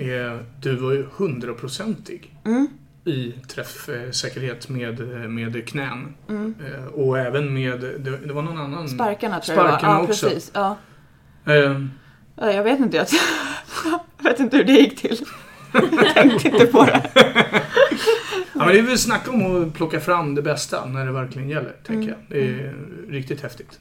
eh, 0.04 0.36
du 0.60 0.76
var 0.76 0.92
ju 0.92 1.06
hundraprocentig 1.16 2.34
Mm. 2.44 2.69
i 3.04 3.32
träffsäkerhet 3.32 4.68
med, 4.68 5.00
med 5.30 5.68
knän. 5.68 6.14
Mm. 6.28 6.54
Eh, 6.66 6.85
och 6.87 7.18
även 7.18 7.54
med, 7.54 7.80
det, 7.80 8.16
det 8.26 8.32
var 8.32 8.42
någon 8.42 8.58
annan... 8.58 8.88
Sparkarna 8.88 9.40
tror 9.40 9.56
jag 9.56 9.66
det 9.66 9.70
var. 9.70 9.78
Sparkarna 9.78 9.99
Ja, 9.99 10.02
också. 10.08 10.26
precis. 10.26 10.50
Ja. 10.54 10.76
Eh, 11.49 11.81
Ja, 12.40 12.52
Jag 12.52 12.62
vet 12.64 12.81
inte. 12.81 12.97
Jag 12.97 13.07
jag 13.85 14.00
vet 14.31 14.40
inte 14.40 14.57
hur 14.57 14.64
det 14.64 14.73
gick 14.73 15.00
till. 15.00 15.19
Jag 15.73 16.14
tänkte 16.14 16.49
inte 16.49 16.67
på 16.67 16.85
det. 16.85 17.02
ja, 17.14 17.21
men 18.55 18.69
det 18.69 18.78
är 18.78 18.83
väl 18.83 18.99
snacka 18.99 19.31
om 19.31 19.62
att 19.69 19.75
plocka 19.75 20.00
fram 20.00 20.35
det 20.35 20.43
bästa 20.43 20.85
när 20.85 21.07
det 21.07 21.12
verkligen 21.12 21.49
gäller, 21.49 21.73
tänker 21.87 22.09
Mm. 22.09 22.09
jag. 22.09 22.38
Det 22.38 22.45
är 22.49 22.75
riktigt 23.11 23.43
häftigt. 23.43 23.78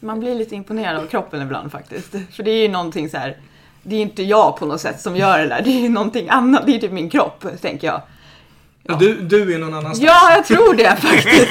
Man 0.00 0.20
blir 0.20 0.34
lite 0.34 0.54
imponerad 0.54 0.96
av 0.96 1.06
kroppen 1.06 1.42
ibland 1.42 1.72
faktiskt. 1.72 2.14
För 2.32 2.42
det 2.42 2.50
är 2.50 2.62
ju 2.62 2.68
någonting 2.68 3.08
så 3.08 3.16
här. 3.16 3.36
Det 3.82 3.96
är 3.96 4.00
inte 4.02 4.22
jag 4.22 4.56
på 4.58 4.66
något 4.66 4.80
sätt 4.80 5.00
som 5.00 5.16
gör 5.16 5.38
det 5.38 5.46
där. 5.46 5.62
Det 5.64 5.70
är 5.70 5.80
ju 5.80 5.88
någonting 5.88 6.28
annat. 6.28 6.66
Det 6.66 6.72
är 6.72 6.74
ju 6.74 6.80
typ 6.80 6.92
min 6.92 7.10
kropp, 7.10 7.44
tänker 7.60 7.86
jag. 7.86 8.02
Ja. 8.82 8.96
Du, 9.00 9.14
du 9.20 9.54
är 9.54 9.58
någon 9.58 9.74
annanstans. 9.74 10.00
Ja, 10.00 10.32
jag 10.36 10.44
tror 10.44 10.74
det 10.74 10.96
faktiskt. 10.96 11.48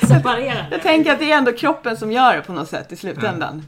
Separera. 0.08 0.66
Jag 0.70 0.82
tänker 0.82 1.12
att 1.12 1.18
det 1.18 1.32
är 1.32 1.36
ändå 1.38 1.52
kroppen 1.52 1.96
som 1.96 2.12
gör 2.12 2.36
det 2.36 2.42
på 2.42 2.52
något 2.52 2.68
sätt 2.68 2.92
i 2.92 2.96
slutändan. 2.96 3.66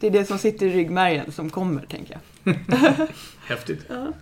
Det 0.00 0.06
är 0.06 0.10
det 0.10 0.24
som 0.24 0.38
sitter 0.38 0.66
i 0.66 0.72
ryggmärgen 0.72 1.32
som 1.32 1.50
kommer, 1.50 1.86
tänker 1.86 2.18
jag. 2.44 2.54
Häftigt. 3.46 3.80
Ja. 3.88 4.12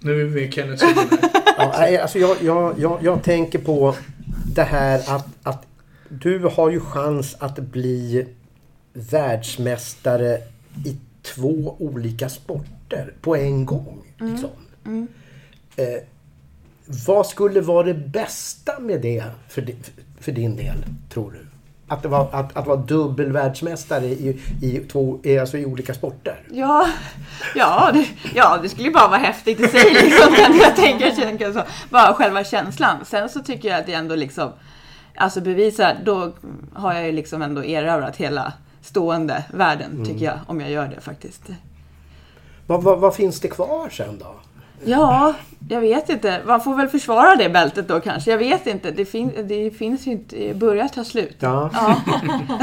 Nu 0.00 0.20
är 0.20 0.24
vi 0.24 0.40
med 0.40 0.54
Kenneth. 0.54 0.84
Ja, 1.56 2.00
alltså 2.02 2.18
jag, 2.18 2.36
jag, 2.42 2.74
jag, 2.78 2.98
jag 3.02 3.22
tänker 3.22 3.58
på 3.58 3.94
det 4.54 4.62
här 4.62 4.98
att, 5.16 5.26
att 5.42 5.66
du 6.08 6.38
har 6.38 6.70
ju 6.70 6.80
chans 6.80 7.36
att 7.38 7.58
bli 7.58 8.26
världsmästare 8.92 10.38
i 10.84 10.96
två 11.22 11.76
olika 11.78 12.28
sporter 12.28 13.14
på 13.20 13.36
en 13.36 13.66
gång. 13.66 14.02
Liksom. 14.18 14.50
Eh, 15.76 15.86
vad 17.06 17.26
skulle 17.26 17.60
vara 17.60 17.86
det 17.86 17.94
bästa 17.94 18.80
med 18.80 19.00
det 19.00 19.24
för, 19.48 19.62
di- 19.62 19.76
för 20.20 20.32
din 20.32 20.56
del, 20.56 20.84
tror 21.08 21.30
du? 21.32 21.46
Att, 21.88 22.02
det 22.02 22.08
var, 22.08 22.28
att, 22.32 22.56
att 22.56 22.66
vara 22.66 22.76
dubbelvärldsmästare 22.76 24.06
i, 24.06 24.40
i, 24.62 24.78
två, 24.78 25.20
alltså 25.40 25.58
i 25.58 25.66
olika 25.66 25.94
sporter? 25.94 26.40
Ja, 26.50 26.86
ja, 27.54 27.90
det, 27.92 28.06
ja, 28.34 28.58
det 28.62 28.68
skulle 28.68 28.86
ju 28.88 28.94
bara 28.94 29.08
vara 29.08 29.18
häftigt 29.18 29.60
i 29.60 29.68
sig 29.68 29.94
liksom, 29.94 30.34
kan 30.34 30.58
jag 31.00 31.16
tänka 31.16 31.52
så. 31.52 31.62
Bara 31.90 32.14
själva 32.14 32.44
känslan. 32.44 32.96
Sen 33.04 33.28
så 33.28 33.40
tycker 33.40 33.68
jag 33.68 33.80
att 33.80 33.86
det 33.86 33.92
ändå 33.92 34.14
liksom, 34.14 34.50
alltså 35.16 35.40
bevisa, 35.40 35.92
då 36.04 36.32
har 36.74 36.94
jag 36.94 37.06
ju 37.06 37.12
liksom 37.12 37.42
ändå 37.42 37.64
erövrat 37.64 38.16
hela 38.16 38.52
stående 38.82 39.44
världen, 39.52 40.04
tycker 40.04 40.24
jag, 40.24 40.38
om 40.46 40.60
jag 40.60 40.70
gör 40.70 40.86
det 40.86 41.00
faktiskt. 41.00 41.42
Vad, 42.66 42.82
vad, 42.82 43.00
vad 43.00 43.14
finns 43.14 43.40
det 43.40 43.48
kvar 43.48 43.88
sen 43.88 44.18
då? 44.18 44.34
Ja, 44.84 45.34
jag 45.68 45.80
vet 45.80 46.08
inte. 46.08 46.40
Man 46.46 46.60
får 46.60 46.76
väl 46.76 46.88
försvara 46.88 47.36
det 47.36 47.48
bältet 47.48 47.88
då 47.88 48.00
kanske. 48.00 48.30
Jag 48.30 48.38
vet 48.38 48.66
inte. 48.66 48.90
Det, 48.90 49.04
fin 49.04 49.32
det 49.48 49.70
finns 49.70 50.06
ju 50.06 50.10
inte, 50.10 50.36
det 50.36 50.54
börjar 50.54 50.88
ta 50.88 51.04
slut. 51.04 51.36
Ja. 51.40 51.70
Ja. 51.72 52.00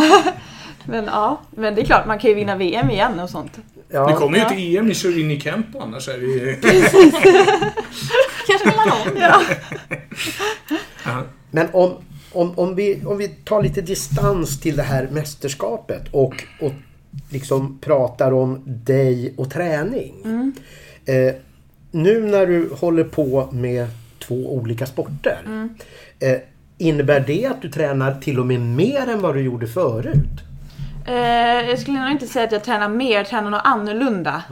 men 0.85 1.05
ja, 1.05 1.41
men 1.51 1.75
det 1.75 1.81
är 1.81 1.85
klart 1.85 2.07
man 2.07 2.19
kan 2.19 2.29
ju 2.29 2.35
vinna 2.35 2.55
VM 2.55 2.89
igen 2.89 3.19
och 3.19 3.29
sånt. 3.29 3.59
Ja. 3.89 4.07
Vi 4.07 4.13
kommer 4.13 4.37
ju 4.37 4.43
Ja. 4.43 4.49
till 4.49 4.77
EM, 4.77 4.87
ni 4.87 4.93
kör 4.93 5.19
in 5.19 5.31
i 5.31 5.39
Kempo 5.39 5.79
annars 5.79 6.07
är 6.07 6.17
vi... 6.17 6.57
Kanske 8.47 8.71
kollar 8.71 8.91
om. 8.91 9.17
Ja. 9.19 9.41
Ja. 11.05 11.23
Men 11.51 11.67
om, 11.73 11.93
om, 12.31 12.59
om, 12.59 12.75
vi, 12.75 13.01
om 13.05 13.17
vi 13.17 13.27
tar 13.27 13.63
lite 13.63 13.81
distans 13.81 14.59
till 14.59 14.75
det 14.75 14.83
här 14.83 15.07
mästerskapet 15.11 16.03
och, 16.11 16.43
och 16.61 16.71
liksom 17.29 17.79
pratar 17.79 18.31
om 18.33 18.61
dig 18.65 19.33
och 19.37 19.51
träning. 19.51 20.13
Eh, 21.05 21.35
nu 21.91 22.21
när 22.21 22.45
du 22.45 22.69
håller 22.79 23.03
på 23.03 23.49
med 23.51 23.87
två 24.19 24.55
olika 24.55 24.85
sporter. 24.85 25.67
Eh, 26.19 26.37
innebär 26.77 27.19
det 27.19 27.45
att 27.45 27.61
du 27.61 27.69
tränar 27.69 28.21
till 28.21 28.39
och 28.39 28.45
med 28.45 28.59
mer 28.59 29.09
än 29.09 29.21
vad 29.21 29.35
du 29.35 29.41
gjorde 29.41 29.67
förut? 29.67 30.41
Eh, 31.07 31.69
jag 31.69 31.79
skulle 31.79 31.99
nog 31.99 32.11
inte 32.11 32.27
säga 32.27 32.45
att 32.45 32.51
jag 32.51 32.63
tränar 32.63 32.89
mer, 32.89 33.17
jag 33.17 33.27
tränar 33.27 33.49
nog 33.49 33.61
annorlunda. 33.63 34.43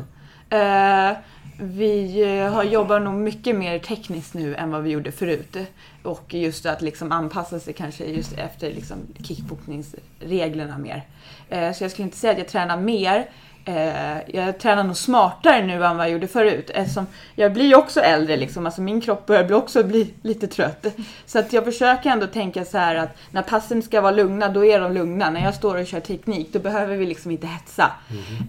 Eh, 0.50 1.18
vi 1.62 2.22
eh, 2.22 2.54
har 2.54 2.64
jobbat 2.64 3.02
nog 3.02 3.14
mycket 3.14 3.56
mer 3.56 3.80
tekniskt 3.80 4.34
nu 4.34 4.56
än 4.56 4.72
vad 4.72 4.84
vi 4.84 4.90
gjorde 4.90 5.12
förut. 5.12 5.58
Och 6.04 6.34
just 6.34 6.66
att 6.66 6.82
liksom 6.82 7.12
anpassa 7.12 7.60
sig 7.60 7.74
kanske 7.74 8.06
just 8.06 8.34
efter 8.34 8.74
liksom 8.74 8.98
kickboxningsreglerna 9.24 10.78
mer. 10.78 11.04
Eh, 11.50 11.74
så 11.74 11.84
jag 11.84 11.92
skulle 11.92 12.06
inte 12.06 12.18
säga 12.18 12.34
att 12.34 12.40
jag 12.40 12.48
tränar 12.48 12.78
mer. 12.78 13.30
Eh, 13.66 14.18
jag 14.28 14.60
tränar 14.60 14.84
nog 14.84 14.98
smartare 14.98 15.66
nu 15.66 15.86
än 15.86 15.98
vad 15.98 16.06
jag 16.06 16.12
gjorde 16.12 16.28
förut. 16.28 16.70
Eftersom 16.74 17.08
jag 17.36 17.54
blir 17.54 17.66
ju 17.66 17.76
också 17.76 18.00
äldre 18.00 18.38
liksom. 18.38 18.66
Alltså 18.66 18.82
min 18.82 19.02
kropp 19.02 19.26
börjar 19.26 19.44
bli 19.44 19.56
också 19.56 19.84
bli 19.84 20.14
lite 20.22 20.48
trött. 20.48 20.86
Så 21.26 21.40
att 21.40 21.54
jag 21.54 21.66
försöker 21.66 22.10
ändå 22.10 22.28
tänka 22.28 22.66
så 22.66 22.78
här 22.78 22.96
att 22.96 23.18
när 23.32 23.42
passen 23.42 23.82
ska 23.82 24.02
vara 24.02 24.12
lugna, 24.12 24.50
då 24.50 24.66
är 24.66 24.80
de 24.80 24.94
lugna. 24.94 25.30
När 25.30 25.44
jag 25.44 25.56
står 25.56 25.78
och 25.78 25.88
kör 25.88 26.00
teknik, 26.00 26.50
då 26.54 26.60
behöver 26.60 26.96
vi 26.96 27.06
liksom 27.06 27.32
inte 27.32 27.48
hetsa. 27.48 27.92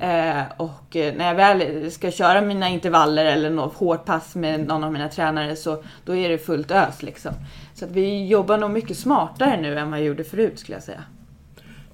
Eh, 0.00 0.42
och 0.56 0.96
eh, 0.96 1.14
när 1.14 1.26
jag 1.26 1.34
väl 1.34 1.90
ska 1.90 2.10
köra 2.10 2.40
mina 2.40 2.68
intervaller 2.68 3.24
eller 3.24 3.50
något 3.50 3.74
hårt 3.74 4.04
pass 4.04 4.34
med 4.34 4.66
någon 4.66 4.84
av 4.84 4.92
mina 4.92 5.08
tränare 5.08 5.56
så 5.56 5.82
då 6.04 6.16
är 6.16 6.28
det 6.28 6.38
fullt 6.38 6.70
ös 6.70 7.02
liksom. 7.02 7.32
Så 7.74 7.84
att 7.84 7.90
vi 7.90 8.26
jobbar 8.26 8.58
nog 8.58 8.70
mycket 8.70 8.98
smartare 8.98 9.60
nu 9.60 9.78
än 9.78 9.90
vad 9.90 9.98
jag 9.98 10.06
gjorde 10.06 10.24
förut 10.24 10.58
skulle 10.58 10.76
jag 10.76 10.82
säga. 10.82 11.04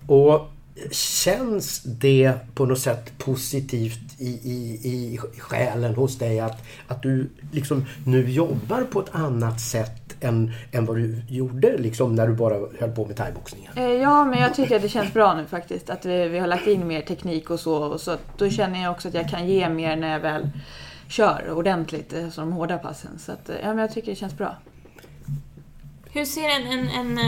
Och 0.06 0.50
känns 0.90 1.82
det 1.82 2.34
på 2.54 2.66
något 2.66 2.78
sätt 2.78 3.18
positivt 3.18 4.20
i, 4.20 4.28
i, 4.28 4.80
i 4.84 5.18
själen 5.38 5.94
hos 5.94 6.18
dig 6.18 6.40
att, 6.40 6.64
att 6.88 7.02
du 7.02 7.30
liksom 7.52 7.84
nu 8.06 8.30
jobbar 8.30 8.82
på 8.82 9.00
ett 9.00 9.14
annat 9.14 9.60
sätt 9.60 10.16
än, 10.20 10.52
än 10.72 10.86
vad 10.86 10.96
du 10.96 11.22
gjorde 11.28 11.78
liksom 11.78 12.14
när 12.14 12.26
du 12.26 12.34
bara 12.34 12.54
höll 12.78 12.90
på 12.90 13.06
med 13.06 13.16
thaiboxningen? 13.16 13.72
Eh, 13.76 14.06
Ja, 14.06 14.24
men 14.24 14.40
jag 14.40 14.54
tycker 14.54 14.76
att 14.76 14.82
det 14.82 14.88
känns 14.88 15.12
bra 15.12 15.34
nu 15.34 15.46
faktiskt. 15.46 15.90
Att 15.90 16.04
vi, 16.04 16.28
vi 16.28 16.38
har 16.38 16.46
lagt 16.46 16.66
in 16.66 16.86
mer 16.86 17.00
teknik 17.00 17.50
och 17.50 17.60
så. 17.60 17.76
Och 17.76 18.00
så 18.00 18.16
då 18.36 18.50
känner 18.50 18.82
jag 18.82 18.92
också 18.92 19.08
att 19.08 19.14
jag 19.14 19.28
kan 19.28 19.48
ge 19.48 19.68
mer 19.68 19.96
när 19.96 20.12
jag 20.12 20.20
väl 20.20 20.50
kör 21.08 21.50
ordentligt, 21.50 22.12
eh, 22.12 22.28
så 22.28 22.40
de 22.40 22.52
hårda 22.52 22.78
passen. 22.78 23.18
Så 23.18 23.32
att, 23.32 23.48
eh, 23.48 23.56
ja, 23.62 23.68
men 23.68 23.78
jag 23.78 23.92
tycker 23.92 24.10
det 24.10 24.16
känns 24.16 24.36
bra. 24.36 24.56
Hur 26.10 26.24
ser 26.24 26.48
en, 26.48 26.66
en, 26.66 26.88
en 26.88 27.18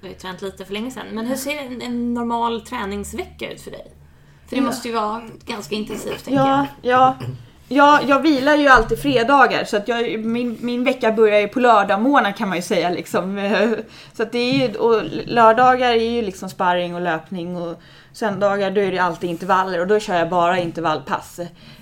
jag 0.00 0.08
har 0.08 0.14
ju 0.14 0.20
tränat 0.20 0.42
lite 0.42 0.64
för 0.64 0.72
länge 0.72 0.90
sedan, 0.90 1.06
men 1.12 1.26
hur 1.26 1.36
ser 1.36 1.58
en, 1.58 1.82
en 1.82 2.14
normal 2.14 2.60
träningsvecka 2.60 3.52
ut 3.52 3.60
för 3.60 3.70
dig? 3.70 3.92
För 4.48 4.56
det 4.56 4.62
måste 4.62 4.88
ju 4.88 4.94
vara 4.94 5.22
ganska 5.46 5.74
intensivt, 5.74 6.24
tänker 6.24 6.40
Ja, 6.40 6.66
ja. 6.82 7.16
Ja, 7.72 8.00
jag 8.06 8.20
vilar 8.20 8.56
ju 8.56 8.68
alltid 8.68 8.98
fredagar 8.98 9.64
så 9.64 9.76
att 9.76 9.88
jag, 9.88 10.24
min, 10.24 10.56
min 10.60 10.84
vecka 10.84 11.12
börjar 11.12 11.40
ju 11.40 11.48
på 11.48 11.60
lördagmorgnar 11.60 12.32
kan 12.32 12.48
man 12.48 12.58
ju 12.58 12.62
säga 12.62 12.90
liksom. 12.90 13.50
Så 14.12 14.22
att 14.22 14.32
det 14.32 14.38
är 14.38 14.68
ju, 14.68 14.74
och 14.74 15.02
lördagar 15.26 15.90
är 15.90 16.10
ju 16.10 16.22
liksom 16.22 16.50
sparring 16.50 16.94
och 16.94 17.00
löpning 17.00 17.56
och 17.56 17.80
söndagar 18.12 18.70
då 18.70 18.80
är 18.80 18.92
det 18.92 18.98
alltid 18.98 19.30
intervaller 19.30 19.80
och 19.80 19.86
då 19.86 20.00
kör 20.00 20.14
jag 20.14 20.28
bara 20.28 20.58
intervallpass. 20.58 21.40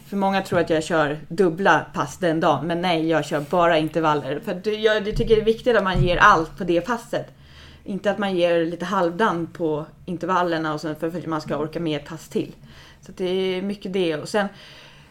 För 0.08 0.16
många 0.16 0.42
tror 0.42 0.58
att 0.58 0.70
jag 0.70 0.84
kör 0.84 1.18
dubbla 1.28 1.86
pass 1.94 2.16
den 2.16 2.40
dagen 2.40 2.66
men 2.66 2.80
nej, 2.82 3.08
jag 3.08 3.24
kör 3.24 3.40
bara 3.40 3.78
intervaller. 3.78 4.40
För 4.44 4.68
jag, 4.68 5.08
jag 5.08 5.16
tycker 5.16 5.36
det 5.36 5.42
är 5.42 5.44
viktigt 5.44 5.76
att 5.76 5.84
man 5.84 6.02
ger 6.02 6.16
allt 6.16 6.58
på 6.58 6.64
det 6.64 6.80
passet. 6.80 7.37
Inte 7.88 8.10
att 8.10 8.18
man 8.18 8.36
ger 8.36 8.66
lite 8.66 8.84
halvdant 8.84 9.54
på 9.54 9.86
intervallerna 10.04 10.74
och 10.74 10.80
sen 10.80 10.96
för 10.96 11.06
att 11.06 11.26
man 11.26 11.40
ska 11.40 11.56
orka 11.56 11.80
med 11.80 12.00
ett 12.00 12.08
pass 12.08 12.28
till. 12.28 12.54
Så 13.00 13.12
det 13.16 13.24
är 13.24 13.62
mycket 13.62 13.92
det. 13.92 14.16
Och 14.16 14.28
sen 14.28 14.48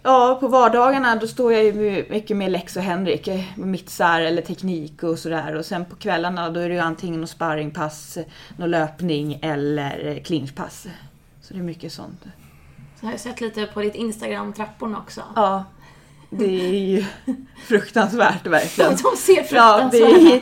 Ja, 0.04 0.38
på 0.40 0.48
vardagarna 0.48 1.16
då 1.16 1.28
står 1.28 1.54
jag 1.54 1.64
ju 1.64 2.06
mycket 2.10 2.38
med 2.38 2.52
Lex 2.52 2.76
och 2.76 2.84
Henrik, 2.84 3.28
eh, 3.28 3.42
mittsar 3.56 4.22
eller 4.22 4.42
teknik 4.42 5.04
och 5.04 5.20
sådär. 5.20 5.56
Och 5.56 5.66
sen 5.66 5.86
på 5.86 5.96
kvällarna 5.96 6.50
då 6.50 6.60
är 6.60 6.70
det 6.70 6.76
ju 6.76 6.82
antingen 6.82 7.22
något 7.22 7.30
sparringpass, 7.30 8.18
någon 8.58 8.72
löpning 8.72 9.40
eller 9.42 10.08
eh, 10.08 10.24
clinchpass. 10.24 10.88
Så 11.42 11.54
det 11.54 11.60
är 11.60 11.64
mycket 11.64 11.94
sånt. 11.94 12.24
Så 13.00 13.06
har 13.06 13.12
jag 13.12 13.20
sett 13.20 13.42
lite 13.42 13.66
på 13.66 13.82
ditt 13.82 13.96
Instagram-trapporna 13.96 14.98
också. 14.98 15.22
Ja, 15.36 15.66
det 16.30 16.46
är 16.70 16.74
ju 16.74 17.06
fruktansvärt 17.68 18.48
verkligen. 18.48 18.96
De 19.04 19.18
ser 19.18 19.36
Ja, 19.36 19.44
fruktansvärda 19.44 19.90
det, 19.92 20.34
är- 20.36 20.42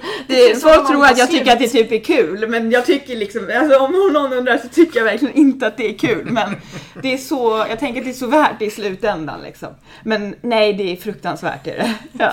det, 0.53 0.61
folk 0.61 0.79
att 0.79 0.87
tror 0.87 1.05
att 1.05 1.17
jag 1.17 1.31
tycker 1.31 1.51
att 1.53 1.59
det 1.59 1.67
typ 1.67 1.91
är 1.91 1.99
kul, 1.99 2.47
men 2.49 2.71
jag 2.71 2.85
tycker 2.85 3.15
liksom, 3.15 3.49
alltså 3.61 3.79
om 3.79 3.91
någon 4.13 4.33
undrar 4.33 4.57
så 4.57 4.67
tycker 4.67 4.97
jag 4.99 5.05
verkligen 5.05 5.33
inte 5.35 5.67
att 5.67 5.77
det 5.77 5.89
är 5.89 5.97
kul. 5.97 6.27
Men 6.31 6.55
det 7.01 7.13
är 7.13 7.17
så, 7.17 7.65
jag 7.69 7.79
tänker 7.79 7.99
att 8.01 8.05
det 8.05 8.11
är 8.11 8.13
så 8.13 8.27
värt 8.27 8.59
det 8.59 8.65
i 8.65 8.71
slutändan 8.71 9.41
liksom. 9.43 9.69
Men 10.03 10.35
nej, 10.41 10.73
det 10.73 10.91
är 10.91 10.95
fruktansvärt 10.95 11.67
är 11.67 11.77
det. 11.77 11.93
Ja, 12.19 12.31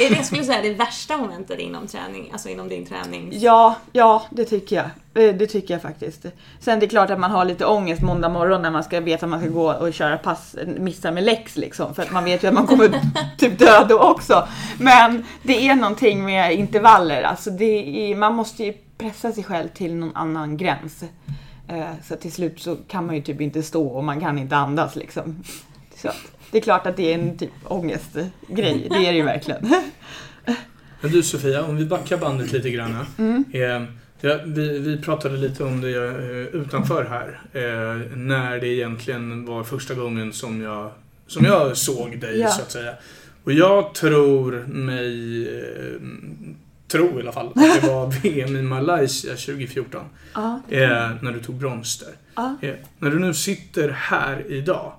Är 0.00 0.10
det, 0.10 0.16
jag 0.16 0.26
skulle 0.26 0.44
säga, 0.44 0.62
det 0.62 0.74
värsta 0.74 1.16
momentet 1.16 1.58
inom 1.60 1.86
träning, 1.86 2.28
alltså 2.32 2.48
inom 2.48 2.68
din 2.68 2.86
träning? 2.86 3.28
ja, 3.32 3.74
ja 3.92 4.26
det 4.30 4.44
tycker 4.44 4.76
jag. 4.76 4.86
Eh, 5.14 5.34
Det 5.34 5.46
tycker 5.46 5.74
jag 5.74 5.82
faktiskt. 5.82 6.26
Sen 6.60 6.80
det 6.80 6.86
är 6.86 6.88
klart 6.90 7.10
att 7.10 7.18
man 7.20 7.30
har 7.30 7.44
lite 7.44 7.66
ångest 7.66 8.02
måndag 8.02 8.28
morgon 8.28 8.62
när 8.62 8.70
man 8.70 8.84
ska 8.84 9.00
veta 9.00 9.26
att 9.26 9.30
man 9.30 9.40
ska 9.40 9.48
gå 9.48 9.72
och 9.72 9.92
köra 9.94 10.18
pass, 10.18 10.56
missa 10.78 11.10
med 11.10 11.24
läx 11.24 11.56
liksom. 11.56 11.94
För 11.94 12.02
att 12.02 12.10
man 12.10 12.24
vet 12.24 12.42
ju 12.44 12.48
att 12.48 12.54
man 12.54 12.66
kommer 12.66 12.90
typ 13.38 13.58
dö 13.58 13.84
då 13.88 13.98
också. 14.00 14.48
Men 14.78 15.24
det 15.42 15.68
är 15.68 15.74
någonting 15.74 16.24
med 16.24 16.54
intervaller. 16.54 17.22
Alltså 17.22 17.50
det 17.50 18.10
är, 18.10 18.16
man 18.16 18.34
måste 18.34 18.64
ju 18.64 18.72
pressa 18.98 19.32
sig 19.32 19.44
själv 19.44 19.68
till 19.68 19.94
någon 19.94 20.16
annan 20.16 20.56
gräns. 20.56 21.04
Eh, 21.68 21.84
Så 22.04 22.16
till 22.16 22.32
slut 22.32 22.60
så 22.60 22.76
kan 22.76 23.06
man 23.06 23.14
ju 23.14 23.22
typ 23.22 23.40
inte 23.40 23.62
stå 23.62 23.86
och 23.88 24.04
man 24.04 24.20
kan 24.20 24.38
inte 24.38 24.56
andas 24.56 24.96
liksom. 24.96 25.42
Så 25.96 26.08
det 26.50 26.58
är 26.58 26.62
klart 26.62 26.86
att 26.86 26.96
det 26.96 27.10
är 27.14 27.18
en 27.18 27.38
typ 27.38 27.50
ångestgrej. 27.64 28.30
Det 28.48 29.06
är 29.06 29.12
det 29.12 29.16
ju 29.18 29.22
verkligen. 29.22 29.74
Men 31.00 31.12
du 31.12 31.22
Sofia, 31.22 31.64
om 31.64 31.76
vi 31.76 31.84
backar 31.86 32.16
bandet 32.16 32.52
lite 32.52 32.70
grann. 32.70 33.06
Mm. 33.18 33.44
Eh, 33.52 33.88
ja, 34.20 34.38
vi, 34.46 34.78
vi 34.78 34.98
pratade 34.98 35.36
lite 35.36 35.64
om 35.64 35.80
det 35.80 36.06
eh, 36.06 36.60
utanför 36.60 37.04
här. 37.04 37.40
Eh, 37.52 38.16
när 38.16 38.60
det 38.60 38.66
egentligen 38.68 39.44
var 39.44 39.64
första 39.64 39.94
gången 39.94 40.32
som 40.32 40.62
jag, 40.62 40.90
som 41.26 41.44
jag 41.44 41.76
såg 41.76 42.20
dig 42.20 42.38
Ja. 42.40 42.48
så 42.48 42.62
att 42.62 42.70
säga. 42.70 42.94
Och 43.44 43.52
jag 43.52 43.94
tror 43.94 44.64
mig... 44.66 45.42
Eh, 45.58 46.00
tror 46.88 47.18
i 47.18 47.22
alla 47.22 47.32
fall 47.32 47.46
att 47.54 47.54
det 47.82 47.88
var 47.88 48.06
VM 48.22 48.56
i 48.56 48.62
Malaysia 48.62 49.30
2014. 49.30 50.04
Ja, 50.34 50.60
Eh, 50.68 51.10
när 51.22 51.32
du 51.32 51.40
tog 51.40 51.54
brons 51.54 51.98
där. 51.98 52.12
ja. 52.36 52.56
Eh, 52.62 52.74
när 52.98 53.10
du 53.10 53.18
nu 53.18 53.34
sitter 53.34 53.88
här 53.88 54.44
idag 54.48 54.92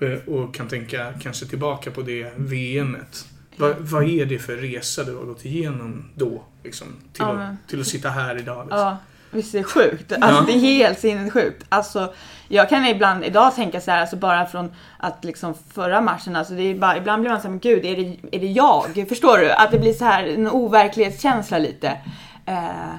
eh, 0.00 0.34
och 0.34 0.54
kan 0.54 0.68
tänka 0.68 1.12
kanske 1.22 1.46
tillbaka 1.46 1.90
på 1.90 2.02
det 2.02 2.32
VMet. 2.36 3.24
Vad, 3.56 3.74
vad 3.78 4.04
är 4.08 4.26
det 4.26 4.38
för 4.38 4.56
resa 4.56 5.04
du 5.04 5.14
har 5.14 5.24
gått 5.24 5.44
igenom 5.44 6.04
då? 6.14 6.44
Liksom, 6.64 6.86
till, 7.12 7.24
Ja, 7.26 7.32
men- 7.32 7.52
att, 7.52 7.68
till 7.68 7.80
att 7.80 7.86
sitta 7.86 8.08
här 8.08 8.38
idag? 8.38 8.64
Liksom. 8.64 8.78
Ja, 8.80 8.96
visst 9.30 9.54
är 9.54 9.58
det 9.58 9.64
sjukt? 9.64 10.12
Alltså 10.20 10.42
det 10.42 10.52
är 10.52 10.58
helt 10.58 10.98
sinnessjukt. 10.98 11.64
Alltså, 11.68 12.12
jag 12.48 12.68
kan 12.68 12.86
ibland 12.86 13.24
idag 13.24 13.54
tänka 13.54 13.80
så 13.80 13.90
här, 13.90 14.00
alltså 14.00 14.16
bara 14.16 14.46
från 14.46 14.72
att 14.98 15.24
liksom 15.24 15.54
förra 15.74 16.00
matchen, 16.00 16.36
alltså 16.36 16.54
det 16.54 16.62
är 16.62 16.74
bara, 16.74 16.96
ibland 16.96 17.22
blir 17.22 17.30
man 17.30 17.40
såhär, 17.40 17.50
men 17.50 17.60
gud, 17.60 17.84
är 17.84 17.96
det, 17.96 18.36
är 18.36 18.40
det 18.40 18.46
jag? 18.46 19.06
Förstår 19.08 19.38
du? 19.38 19.50
Att 19.52 19.70
det 19.70 19.78
blir 19.78 19.92
så 19.92 20.04
här 20.04 20.24
en 20.24 20.50
overklighetskänsla 20.50 21.58
lite. 21.58 21.98
Eh, 22.46 22.94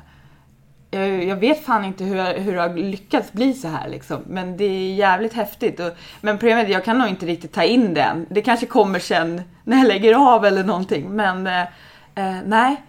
jag, 0.91 1.23
jag 1.23 1.35
vet 1.35 1.65
fan 1.65 1.85
inte 1.85 2.03
hur, 2.03 2.15
jag, 2.15 2.33
hur 2.33 2.53
det 2.55 2.61
har 2.61 2.69
lyckats 2.69 3.31
bli 3.31 3.53
så 3.53 3.67
här 3.67 3.89
liksom. 3.89 4.21
Men 4.27 4.57
det 4.57 4.63
är 4.63 4.93
jävligt 4.93 5.33
häftigt. 5.33 5.79
Och, 5.79 5.91
men 6.21 6.37
problemet 6.37 6.63
är 6.63 6.67
att 6.67 6.73
jag 6.73 6.85
kan 6.85 6.97
nog 6.97 7.07
inte 7.07 7.25
riktigt 7.25 7.53
ta 7.53 7.63
in 7.63 7.93
det 7.93 8.01
än. 8.01 8.25
Det 8.29 8.41
kanske 8.41 8.65
kommer 8.65 8.99
sen 8.99 9.41
när 9.63 9.77
jag 9.77 9.87
lägger 9.87 10.33
av 10.33 10.45
eller 10.45 10.63
någonting. 10.63 11.09
Men 11.09 11.47
eh, 11.47 11.61
eh, 12.15 12.35
nej. 12.45 12.83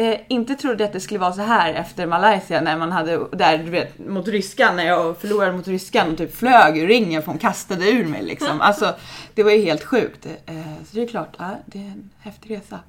Eh, 0.00 0.20
inte 0.28 0.54
trodde 0.54 0.84
att 0.84 0.92
det 0.92 1.00
skulle 1.00 1.20
vara 1.20 1.32
så 1.32 1.42
här 1.42 1.74
efter 1.74 2.06
Malaysia 2.06 2.60
när 2.60 2.76
man 2.78 2.92
hade, 2.92 3.20
där 3.32 3.58
du 3.58 3.70
vet, 3.70 3.98
mot 4.08 4.28
ryskan, 4.28 4.76
när 4.76 4.86
jag 4.86 5.16
förlorade 5.16 5.52
mot 5.52 5.68
ryskan 5.68 6.10
och 6.12 6.18
typ 6.18 6.36
flög 6.36 6.78
ur 6.78 6.86
ringen 6.86 7.22
för 7.22 7.30
hon 7.30 7.38
kastade 7.38 7.90
ur 7.90 8.04
mig 8.04 8.22
liksom. 8.22 8.60
Alltså, 8.60 8.94
det 9.34 9.42
var 9.42 9.50
ju 9.50 9.62
helt 9.62 9.84
sjukt. 9.84 10.26
Eh, 10.46 10.54
så 10.90 10.96
det 10.96 11.02
är 11.02 11.06
klart, 11.06 11.36
ja, 11.38 11.50
det 11.66 11.78
är 11.78 11.82
en 11.82 12.10
häftig 12.18 12.50
resa. 12.50 12.80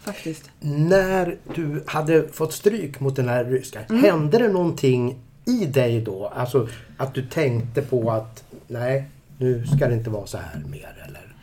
Faktiskt. 0.00 0.50
När 0.60 1.36
du 1.54 1.84
hade 1.86 2.28
fått 2.28 2.52
stryk 2.52 3.00
mot 3.00 3.16
den 3.16 3.28
här 3.28 3.44
ryska, 3.44 3.80
hände 3.88 4.38
det 4.38 4.48
någonting 4.48 5.18
i 5.44 5.66
dig 5.66 6.00
då? 6.00 6.32
Alltså 6.36 6.68
att 6.96 7.14
du 7.14 7.22
tänkte 7.26 7.82
på 7.82 8.10
att 8.10 8.44
nej, 8.66 9.04
nu 9.38 9.66
ska 9.66 9.88
det 9.88 9.94
inte 9.94 10.10
vara 10.10 10.26
så 10.26 10.36
här 10.38 10.62
mer 10.70 10.96
eller? 11.06 11.34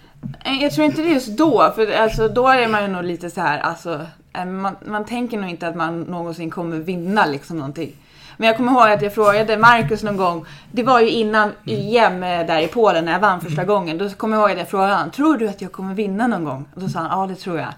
Eh, 0.45 0.63
Jag 0.63 0.71
tror 0.71 0.85
inte 0.85 1.01
det 1.01 1.07
är 1.09 1.13
just 1.13 1.37
då, 1.37 1.71
för 1.75 1.91
alltså, 1.91 2.27
då 2.27 2.47
är 2.47 2.67
man 2.67 2.81
ju 2.81 2.87
nog 2.87 3.03
lite 3.03 3.29
så 3.29 3.41
här, 3.41 3.59
alltså, 3.59 4.05
man, 4.45 4.75
man 4.85 5.05
tänker 5.05 5.37
nog 5.37 5.49
inte 5.49 5.67
att 5.67 5.75
man 5.75 6.01
någonsin 6.01 6.51
kommer 6.51 6.77
vinna 6.77 7.25
liksom 7.25 7.57
någonting. 7.57 7.95
Men 8.37 8.47
jag 8.47 8.57
kommer 8.57 8.71
ihåg 8.71 8.89
att 8.91 9.01
jag 9.01 9.13
frågade 9.13 9.57
Marcus 9.57 10.03
någon 10.03 10.17
gång, 10.17 10.45
det 10.71 10.83
var 10.83 10.99
ju 10.99 11.09
innan 11.09 11.51
EM 11.65 12.23
eh, 12.23 12.45
där 12.47 12.59
i 12.59 12.67
Polen 12.67 13.05
när 13.05 13.11
jag 13.11 13.19
vann 13.19 13.41
första 13.41 13.63
gången. 13.63 13.97
Då 13.97 14.09
kommer 14.09 14.37
jag 14.37 14.41
ihåg 14.41 14.51
att 14.51 14.57
jag 14.57 14.69
frågade 14.69 14.93
honom, 14.93 15.11
tror 15.11 15.37
du 15.37 15.47
att 15.47 15.61
jag 15.61 15.71
kommer 15.71 15.93
vinna 15.93 16.27
någon 16.27 16.43
gång? 16.43 16.65
Och 16.75 16.81
då 16.81 16.89
sa 16.89 16.99
han, 16.99 17.19
ja 17.19 17.27
det 17.27 17.35
tror 17.35 17.57
jag. 17.59 17.73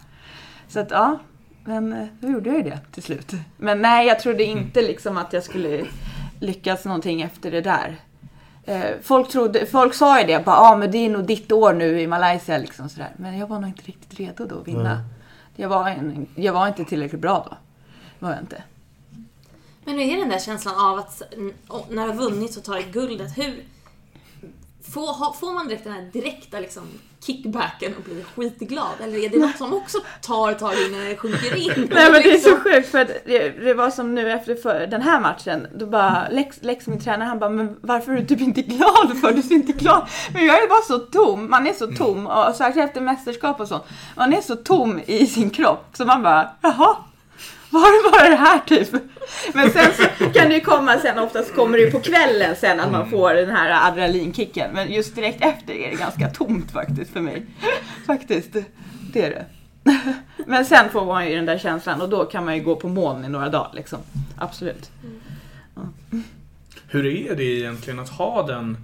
Så 0.68 0.80
att 0.80 0.92
ja, 0.92 1.20
men 1.66 1.94
eh, 1.94 2.08
då 2.20 2.30
gjorde 2.30 2.50
jag 2.50 2.58
ju 2.58 2.64
det 2.64 2.80
till 2.92 3.04
slut. 3.04 3.32
Men 3.58 3.82
nej, 3.82 4.08
jag 4.08 4.20
trodde 4.20 4.44
inte 4.44 4.82
liksom 4.82 5.18
att 5.18 5.34
jag 5.34 5.44
skulle 5.44 5.86
lyckas 6.40 6.86
någonting 6.86 7.22
efter 7.22 7.52
det 7.52 7.62
där. 7.62 7.96
Eh, 8.66 8.82
Folk, 9.04 9.30
trodde, 9.30 9.66
folk 9.66 9.94
sa 9.94 10.22
ju 10.22 10.28
det, 10.28 10.46
bara, 10.46 10.56
ah, 10.58 10.78
men 10.78 10.92
det 10.92 10.98
är 10.98 11.10
nog 11.10 11.26
ditt 11.26 11.52
år 11.52 11.74
nu 11.74 12.02
i 12.02 12.08
Malaysia. 12.08 12.58
Liksom, 12.58 12.90
sådär. 12.90 13.10
Men 13.18 13.38
jag 13.38 13.48
var 13.48 13.60
nog 13.60 13.70
inte 13.70 13.84
riktigt 13.84 14.20
redo 14.20 14.46
då 14.46 14.60
att 14.62 14.68
vinna. 14.68 15.02
Jag, 15.60 15.70
var 15.70 15.90
en, 15.90 16.28
jag 16.36 16.54
var 16.54 16.68
inte 16.68 16.86
tillräckligt 16.86 17.22
bra 17.22 17.48
då. 17.50 17.58
Var 18.20 18.32
jag 18.32 18.40
inte. 18.42 18.64
Men 19.84 19.98
hur 19.98 20.04
är 20.04 20.18
den 20.18 20.30
där 20.30 20.40
känslan 20.40 20.76
av 20.76 21.00
att 21.00 21.22
när 21.90 22.04
du 22.04 22.10
har 22.10 22.14
vunnit 22.14 22.58
och 22.58 22.64
tagit 22.64 22.92
guldet, 22.92 23.38
hur... 23.38 23.64
Får, 24.94 25.34
får 25.34 25.54
man 25.54 25.68
direkt 25.68 25.84
den 25.84 25.94
här 25.94 26.02
direkta 26.14 26.60
liksom, 26.60 26.84
kickbacken 27.26 27.94
och 27.98 28.04
blir 28.04 28.24
skitglad? 28.24 28.94
Eller 29.04 29.26
är 29.26 29.30
det 29.30 29.40
något 29.40 29.58
som 29.58 29.74
också 29.74 29.98
tar 30.22 30.52
ett 30.52 30.60
tag 30.60 30.74
innan 30.88 31.06
det 31.06 31.18
sjunker 31.18 31.56
in? 31.56 31.72
Nej 31.92 32.12
men 32.12 32.22
det 32.22 32.32
är 32.32 32.38
så 32.38 32.58
sjukt 32.58 32.90
för 32.90 33.06
det, 33.26 33.50
det 33.50 33.74
var 33.74 33.90
som 33.90 34.16
nu 34.16 34.32
efter 34.32 34.56
för 34.56 34.88
den 34.88 35.02
här 35.02 35.20
matchen. 35.20 35.68
Då 35.76 35.86
bara 35.86 36.30
Lex, 36.30 36.58
Lex 36.62 36.88
min 36.88 37.00
tränare 37.00 37.28
han 37.28 37.40
bara 37.40 37.50
men 37.50 37.78
varför 37.82 38.12
är 38.12 38.16
du 38.16 38.26
typ 38.26 38.42
inte 38.42 38.62
glad 38.62 39.18
för? 39.22 39.32
Du 39.34 39.42
ser 39.42 39.56
inte 39.56 39.74
glad. 39.74 40.08
Men 40.34 40.46
jag 40.46 40.64
är 40.64 40.68
bara 40.68 40.82
så 40.82 41.00
tom. 41.00 41.50
Man 41.50 41.68
är 41.68 41.74
så 41.74 41.88
tom 41.88 42.28
och 42.28 42.56
särskilt 42.56 42.86
efter 42.86 43.02
mästerskap 43.02 43.60
och 43.60 43.68
så. 43.68 43.86
Man 44.16 44.34
är 44.34 44.42
så 44.42 44.56
tom 44.56 45.02
i 45.06 45.28
sin 45.28 45.50
kropp 45.50 45.86
så 45.94 46.06
man 46.06 46.24
bara 46.24 46.50
jaha. 46.62 46.96
Var 47.72 48.12
var 48.12 48.30
det 48.30 48.36
här 48.36 48.60
typ? 48.60 48.92
Men 49.54 49.72
sen 49.72 49.94
så 49.94 50.30
kan 50.40 50.50
det 50.50 50.56
ju 50.56 50.62
komma 50.62 50.98
sen, 50.98 51.20
oftast 51.20 51.56
kommer 51.56 51.78
det 51.78 51.84
ju 51.84 51.92
på 51.92 52.00
kvällen 52.00 52.56
sen 52.56 52.80
att 52.80 52.92
man 52.92 53.10
får 53.10 53.34
den 53.34 53.50
här 53.50 53.90
adrenalinkicken. 53.92 54.72
Men 54.74 54.92
just 54.92 55.16
direkt 55.16 55.42
efter 55.42 55.74
är 55.74 55.90
det 55.92 55.96
ganska 55.96 56.30
tomt 56.30 56.72
faktiskt 56.72 57.14
för 57.14 57.22
mig. 57.22 57.46
Faktiskt, 58.06 58.54
det 59.14 59.22
är 59.26 59.30
det. 59.30 59.46
Men 60.46 60.66
sen 60.66 60.90
får 60.90 61.06
man 61.06 61.30
ju 61.30 61.36
den 61.36 61.46
där 61.46 61.58
känslan 61.58 62.02
och 62.02 62.10
då 62.10 62.26
kan 62.26 62.46
man 62.46 62.56
ju 62.56 62.64
gå 62.64 62.76
på 62.76 62.88
moln 62.88 63.26
i 63.26 63.30
några 63.30 63.50
dagar 63.50 63.72
liksom. 63.74 64.00
Absolut. 64.38 64.92
Hur 66.90 67.06
är 67.06 67.36
det 67.36 67.44
egentligen 67.44 68.00
att 68.00 68.10
ha 68.10 68.48
den, 68.48 68.78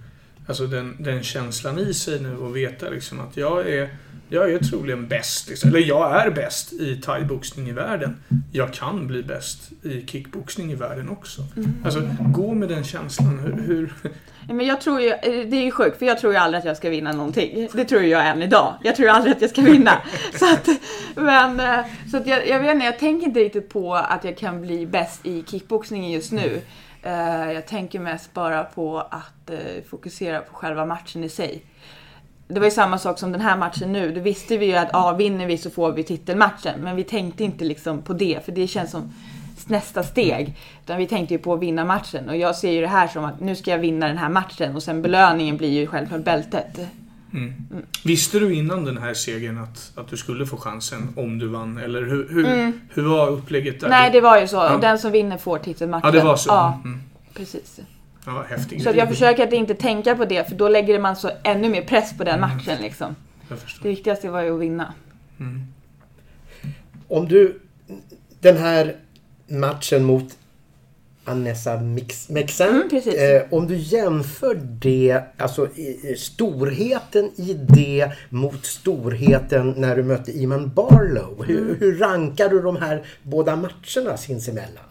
alltså 0.47 0.67
den, 0.67 0.95
den 0.99 1.23
känslan 1.23 1.79
i 1.79 1.93
sig 1.93 2.21
nu 2.21 2.37
och 2.37 2.55
veta 2.55 2.89
liksom 2.89 3.19
att 3.19 3.37
jag 3.37 3.69
är, 3.69 3.89
jag 4.33 4.51
är 4.51 4.59
troligen 4.59 5.07
bäst. 5.07 5.49
Liksom. 5.49 5.69
Eller 5.69 5.79
jag 5.79 6.25
är 6.25 6.31
bäst 6.31 6.73
i 6.73 6.95
thaiboxning 6.95 7.69
i 7.69 7.71
världen. 7.71 8.23
Jag 8.51 8.73
kan 8.73 9.07
bli 9.07 9.23
bäst 9.23 9.71
i 9.83 10.05
kickboxning 10.07 10.71
i 10.71 10.75
världen 10.75 11.09
också. 11.09 11.41
Alltså, 11.85 12.09
gå 12.19 12.53
med 12.53 12.69
den 12.69 12.83
känslan. 12.83 13.39
Hur, 13.39 13.63
hur, 13.67 13.93
Men 14.53 14.65
jag 14.65 14.81
tror 14.81 15.01
ju, 15.01 15.09
det 15.09 15.57
är 15.57 15.63
ju 15.63 15.71
sjukt 15.71 15.99
för 15.99 16.05
jag 16.05 16.19
tror 16.19 16.33
ju 16.33 16.39
aldrig 16.39 16.59
att 16.59 16.65
jag 16.65 16.77
ska 16.77 16.89
vinna 16.89 17.11
någonting. 17.11 17.69
Det 17.73 17.85
tror 17.85 18.01
jag 18.03 18.27
än 18.27 18.41
idag. 18.41 18.73
Jag 18.83 18.95
tror 18.95 19.09
aldrig 19.09 19.35
att 19.35 19.41
jag 19.41 19.49
ska 19.49 19.61
vinna. 19.61 20.01
Så 20.39 20.53
att, 20.53 20.69
men, 21.15 21.59
eh, 21.59 21.85
så 22.11 22.17
att 22.17 22.27
jag, 22.27 22.47
jag 22.47 22.59
vet 22.59 22.73
inte, 22.73 22.85
jag 22.85 22.99
tänker 22.99 23.27
inte 23.27 23.39
riktigt 23.39 23.69
på 23.69 23.95
att 23.95 24.23
jag 24.23 24.37
kan 24.37 24.61
bli 24.61 24.85
bäst 24.85 25.25
i 25.25 25.43
kickboxningen 25.47 26.11
just 26.11 26.31
nu. 26.31 26.61
Eh, 27.03 27.51
Jag 27.51 27.67
tänker 27.67 27.99
mest 27.99 28.33
bara 28.33 28.63
på 28.63 28.99
att 28.99 29.49
eh, 29.49 29.83
fokusera 29.89 30.39
på 30.39 30.53
själva 30.53 30.85
matchen 30.85 31.23
i 31.23 31.29
sig. 31.29 31.63
Det 32.53 32.59
var 32.59 32.67
ju 32.67 32.71
samma 32.71 32.97
sak 32.97 33.19
som 33.19 33.31
den 33.31 33.41
här 33.41 33.57
matchen 33.57 33.91
nu. 33.93 34.11
Då 34.11 34.21
visste 34.21 34.57
vi 34.57 34.65
ju 34.65 34.75
att 34.75 34.89
ah, 34.93 35.13
vinner 35.13 35.45
vi 35.47 35.57
så 35.57 35.69
får 35.69 35.91
vi 35.91 36.03
titelmatchen. 36.03 36.79
Men 36.81 36.95
vi 36.95 37.03
tänkte 37.03 37.43
inte 37.43 37.65
liksom 37.65 38.01
på 38.01 38.13
det, 38.13 38.45
för 38.45 38.51
det 38.51 38.67
känns 38.67 38.91
som 38.91 39.13
nästa 39.67 40.03
steg. 40.03 40.55
Utan 40.83 40.97
vi 40.97 41.07
tänkte 41.07 41.33
ju 41.33 41.37
på 41.39 41.53
att 41.53 41.59
vinna 41.59 41.85
matchen. 41.85 42.29
Och 42.29 42.37
jag 42.37 42.55
ser 42.55 42.71
ju 42.71 42.81
det 42.81 42.87
här 42.87 43.07
som 43.07 43.25
att 43.25 43.39
nu 43.39 43.55
ska 43.55 43.71
jag 43.71 43.77
vinna 43.77 44.07
den 44.07 44.17
här 44.17 44.29
matchen 44.29 44.75
och 44.75 44.83
sen 44.83 45.01
belöningen 45.01 45.57
blir 45.57 45.69
ju 45.69 45.87
självklart 45.87 46.23
bältet. 46.23 46.79
mm. 47.33 47.53
Visste 48.05 48.39
du 48.39 48.53
innan 48.53 48.85
den 48.85 48.97
här 48.97 49.13
segern 49.13 49.57
att, 49.57 49.91
att 49.95 50.07
du 50.09 50.17
skulle 50.17 50.45
få 50.45 50.57
chansen 50.57 51.13
om 51.17 51.39
du 51.39 51.47
vann? 51.47 51.77
Eller 51.77 52.01
hur, 52.01 52.29
hur, 52.29 52.73
hur 52.89 53.03
var 53.03 53.29
upplägget 53.29 53.79
där? 53.81 53.89
Nej, 53.89 54.11
det 54.11 54.21
var 54.21 54.39
ju 54.39 54.47
så. 54.47 54.55
Ja. 54.55 54.77
Den 54.81 54.99
som 54.99 55.11
vinner 55.11 55.37
får 55.37 55.57
titelmatchen. 55.57 56.05
Ja, 56.13 56.19
det 56.19 56.25
var 56.25 56.35
så. 56.35 56.49
Ja, 56.49 56.81
Mm. 56.85 57.01
precis. 57.33 57.79
Ja, 58.25 58.45
häftigt. 58.49 58.83
Så 58.83 58.89
att 58.89 58.95
jag 58.95 59.09
försöker 59.09 59.47
att 59.47 59.53
inte 59.53 59.73
tänka 59.75 60.15
på 60.15 60.25
det, 60.25 60.49
för 60.49 60.55
då 60.55 60.67
lägger 60.69 60.99
man 60.99 61.15
så 61.15 61.31
ännu 61.43 61.69
mer 61.69 61.81
press 61.83 62.17
på 62.17 62.23
den 62.23 62.39
matchen 62.39 62.77
liksom. 62.81 63.15
Det 63.81 63.89
viktigaste 63.89 64.29
var 64.29 64.41
ju 64.41 64.53
att 64.55 64.61
vinna. 64.61 64.93
Mm. 65.39 65.61
Om 67.07 67.27
du... 67.27 67.59
Den 68.39 68.57
här 68.57 68.95
matchen 69.47 70.03
mot 70.03 70.37
Anessa 71.25 71.77
Mix- 71.77 72.31
Mexen. 72.31 72.83
Mm, 72.91 73.35
eh, 73.37 73.53
om 73.53 73.67
du 73.67 73.75
jämför 73.77 74.55
det, 74.63 75.21
alltså 75.37 75.67
i, 75.75 76.15
storheten 76.17 77.25
i 77.35 77.53
det 77.53 78.11
mot 78.29 78.65
storheten 78.65 79.73
när 79.77 79.95
du 79.95 80.03
mötte 80.03 80.31
Iman 80.31 80.71
Barlow. 80.75 81.43
Hur, 81.47 81.61
Mm. 81.61 81.75
hur 81.79 81.97
rankar 81.97 82.49
du 82.49 82.61
de 82.61 82.75
här 82.77 83.03
båda 83.23 83.55
matcherna 83.55 84.17
sinsemellan? 84.17 84.83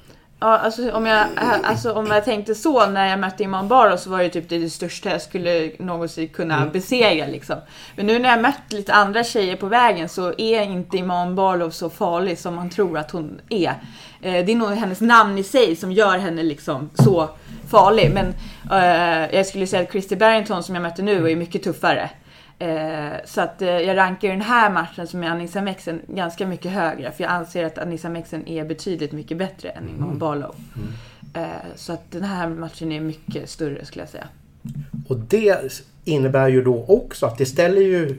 Ja, 0.43 0.59
alltså 0.59 0.93
om 0.93 1.07
jag, 1.07 1.27
alltså 1.63 1.93
om 1.93 2.07
jag 2.07 2.25
tänkte 2.25 2.55
så 2.55 2.87
när 2.87 3.09
jag 3.09 3.19
mötte 3.19 3.43
Imam 3.43 3.69
Barrow 3.69 3.97
så 3.97 4.11
var 4.11 4.19
det 4.19 4.29
typ 4.29 4.49
det, 4.49 4.59
det 4.59 4.71
största 4.71 5.11
jag 5.11 5.23
skulle 5.23 5.71
någonsin 5.79 6.29
kunna 6.29 6.67
besegra 6.67 7.27
liksom. 7.27 7.57
Men 7.97 8.07
nu 8.07 8.19
när 8.19 8.29
jag 8.29 8.43
mött 8.43 8.73
lite 8.73 8.93
andra 8.93 9.25
tjejer 9.25 9.57
på 9.57 9.67
vägen 9.67 10.09
så 10.09 10.33
är 10.39 10.63
inte 10.63 10.97
Imam 10.97 11.35
Barlow 11.35 11.71
så 11.71 11.91
farlig 11.91 12.39
som 12.39 12.55
man 12.55 12.71
tror 12.71 12.99
att 12.99 13.11
hon 13.11 13.41
är. 13.49 13.75
Eh, 14.23 14.45
det 14.45 14.53
är 14.53 14.57
nog 14.57 14.71
hennes 14.71 15.01
namn 15.01 15.39
i 15.39 15.43
sig 15.43 15.77
som 15.77 15.93
gör 15.93 16.19
henne 16.19 16.43
liksom 16.43 16.91
så 16.95 17.29
farlig. 17.71 18.11
Men 18.15 18.35
eh, 18.73 19.37
jag 19.37 19.47
skulle 19.47 19.67
säga 19.67 19.83
att 19.83 19.93
Christy 19.93 20.17
Barrington 20.17 20.63
som 20.63 20.75
jag 20.75 20.83
mötte 20.83 21.03
nu 21.03 21.31
är 21.31 21.37
mycket 21.37 21.63
tuffare. 21.63 22.11
Eh, 22.63 23.13
så 23.25 23.41
att 23.41 23.63
eh, 23.63 23.69
jag 23.69 23.97
rankar 23.97 24.29
den 24.29 24.41
här 24.41 24.71
matchen 24.71 25.07
som 25.07 25.25
är 25.25 25.29
Anissa 25.29 25.63
Mexen 25.63 26.01
ganska 26.09 26.47
mycket 26.47 26.73
högre. 26.73 27.13
För 27.13 27.25
jag 27.25 27.33
anser 27.33 27.65
att 27.65 27.79
Anissa 27.79 28.09
Mexen 28.09 28.49
är 28.49 28.65
betydligt 28.65 29.13
mycket 29.13 29.39
bättre 29.39 29.69
än 29.69 29.89
Imam 29.89 30.19
Barlow. 30.19 30.55
Eh, 31.35 31.47
så 31.77 31.93
att 31.93 32.11
den 32.11 32.23
här 32.23 32.49
matchen 32.49 32.93
är 32.93 33.01
mycket 33.01 33.51
större 33.51 33.85
skulle 33.85 34.03
jag 34.03 34.09
säga. 34.09 34.29
Och 35.09 35.19
det 35.19 35.83
innebär 36.05 36.49
ju 36.49 36.63
då 36.63 36.85
också 36.89 37.27
att 37.27 37.39
det 37.39 37.47
ställer 37.47 37.81
ju 37.81 38.17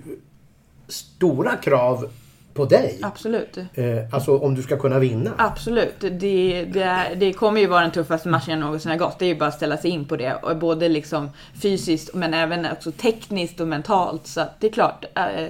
stora 0.88 1.56
krav 1.56 2.10
på 2.54 2.66
dig. 2.66 3.00
Absolut. 3.02 3.58
Eh, 3.58 3.86
alltså 4.12 4.38
om 4.38 4.56
du 4.56 4.62
ska 4.62 4.78
kunna 4.78 5.00
vinna. 5.00 5.32
Absolut. 5.38 6.00
Det, 6.00 6.66
det, 6.66 7.16
det 7.16 7.34
kommer 7.34 7.62
ju 7.62 7.68
vara 7.68 7.82
den 7.82 7.92
tuffaste 7.92 8.30
matchen 8.30 8.52
jag 8.52 8.60
någonsin 8.60 8.92
har 8.92 8.98
gått. 8.98 9.20
Det 9.20 9.26
är 9.26 9.30
ju 9.30 9.40
bara 9.40 9.50
att 9.50 9.56
ställa 9.56 9.78
sig 9.78 9.92
in 9.92 10.06
på 10.06 10.16
det. 10.16 10.34
Och 10.34 10.58
både 10.58 10.90
liksom 10.90 11.30
fysiskt 11.62 12.14
men 12.14 12.34
även 12.34 12.68
också 12.72 12.92
tekniskt 12.92 13.60
och 13.60 13.68
mentalt. 13.68 14.28
Så 14.28 14.42
att 14.42 14.60
det 14.60 14.68
är 14.68 14.72
klart. 14.72 15.06
Eh, 15.16 15.50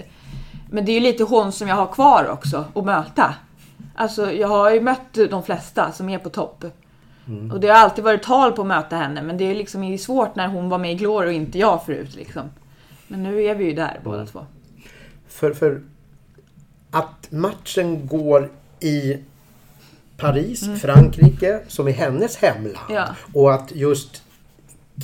men 0.70 0.86
det 0.86 0.92
är 0.92 0.94
ju 0.94 1.00
lite 1.00 1.24
hon 1.24 1.52
som 1.52 1.68
jag 1.68 1.76
har 1.76 1.88
kvar 1.88 2.30
också 2.30 2.66
att 2.76 2.86
möta. 2.86 3.36
Alltså 3.96 4.32
jag 4.32 4.48
har 4.48 4.72
ju 4.72 4.82
mött 4.82 5.14
de 5.30 5.44
flesta 5.44 5.92
som 5.92 6.10
är 6.10 6.18
på 6.18 6.30
topp. 6.30 6.66
Och 7.52 7.60
det 7.60 7.68
har 7.68 7.76
alltid 7.76 8.04
varit 8.04 8.24
tal 8.24 8.52
på 8.52 8.62
att 8.62 8.68
möta 8.68 8.96
henne. 8.96 9.22
Men 9.22 9.38
det 9.38 9.44
är 9.44 9.56
liksom 9.56 9.84
är 9.84 9.98
svårt 9.98 10.36
när 10.36 10.48
hon 10.48 10.70
var 10.70 10.78
med 10.78 10.92
i 10.92 10.96
Glory 10.96 11.30
och 11.30 11.34
inte 11.34 11.60
jag 11.60 11.86
förut 11.86 12.16
liksom. 12.16 12.42
Men 13.08 13.24
nu 13.24 13.44
är 13.44 13.56
vi 13.56 13.66
ju 13.66 13.74
där 13.74 14.00
båda 14.04 14.26
två. 14.26 14.46
För, 15.28 15.54
för 15.54 15.82
att 16.94 17.32
matchen 17.32 18.08
går 18.08 18.50
i 18.80 19.18
Paris, 20.18 20.70
Frankrike, 20.82 21.60
som 21.68 21.88
är 21.88 21.92
hennes 21.92 22.36
hemland. 22.36 22.90
Ja. 22.90 23.16
Och 23.34 23.54
att 23.54 23.72
just 23.76 24.24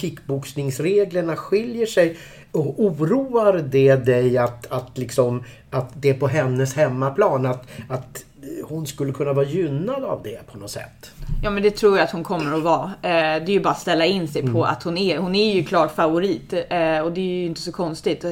kickboxningsreglerna 0.02 1.36
skiljer 1.36 1.86
sig. 1.86 2.18
Och 2.52 2.84
oroar 2.84 3.54
det 3.58 3.96
dig 3.96 4.38
att, 4.38 4.72
att, 4.72 4.98
liksom, 4.98 5.44
att 5.70 5.90
det 5.94 6.10
är 6.10 6.14
på 6.14 6.28
hennes 6.28 6.74
hemmaplan? 6.74 7.46
Att, 7.46 7.68
att 7.90 8.26
hon 8.70 8.88
skulle 8.88 9.14
kunna 9.14 9.34
vara 9.34 9.46
gynnad 9.46 10.04
av 10.04 10.24
det 10.24 10.48
på 10.52 10.58
något 10.58 10.72
sätt? 10.72 11.12
Ja 11.44 11.50
men 11.50 11.64
det 11.64 11.72
tror 11.72 11.98
jag 11.98 12.04
att 12.04 12.12
hon 12.12 12.24
kommer 12.24 12.58
att 12.58 12.64
vara. 12.64 12.84
Eh, 13.02 13.10
det 13.46 13.46
är 13.46 13.50
ju 13.50 13.60
bara 13.60 13.70
att 13.70 13.80
ställa 13.80 14.06
in 14.06 14.28
sig 14.28 14.48
på 14.48 14.66
att 14.66 14.84
hon 14.84 14.98
är, 14.98 15.18
hon 15.18 15.36
är 15.36 15.54
ju 15.54 15.64
klart 15.64 15.96
favorit. 15.96 16.54
Eh, 16.54 17.00
och 17.00 17.12
det 17.12 17.22
är 17.22 17.40
ju 17.40 17.46
inte 17.46 17.62
så 17.62 17.72
konstigt. 17.72 18.26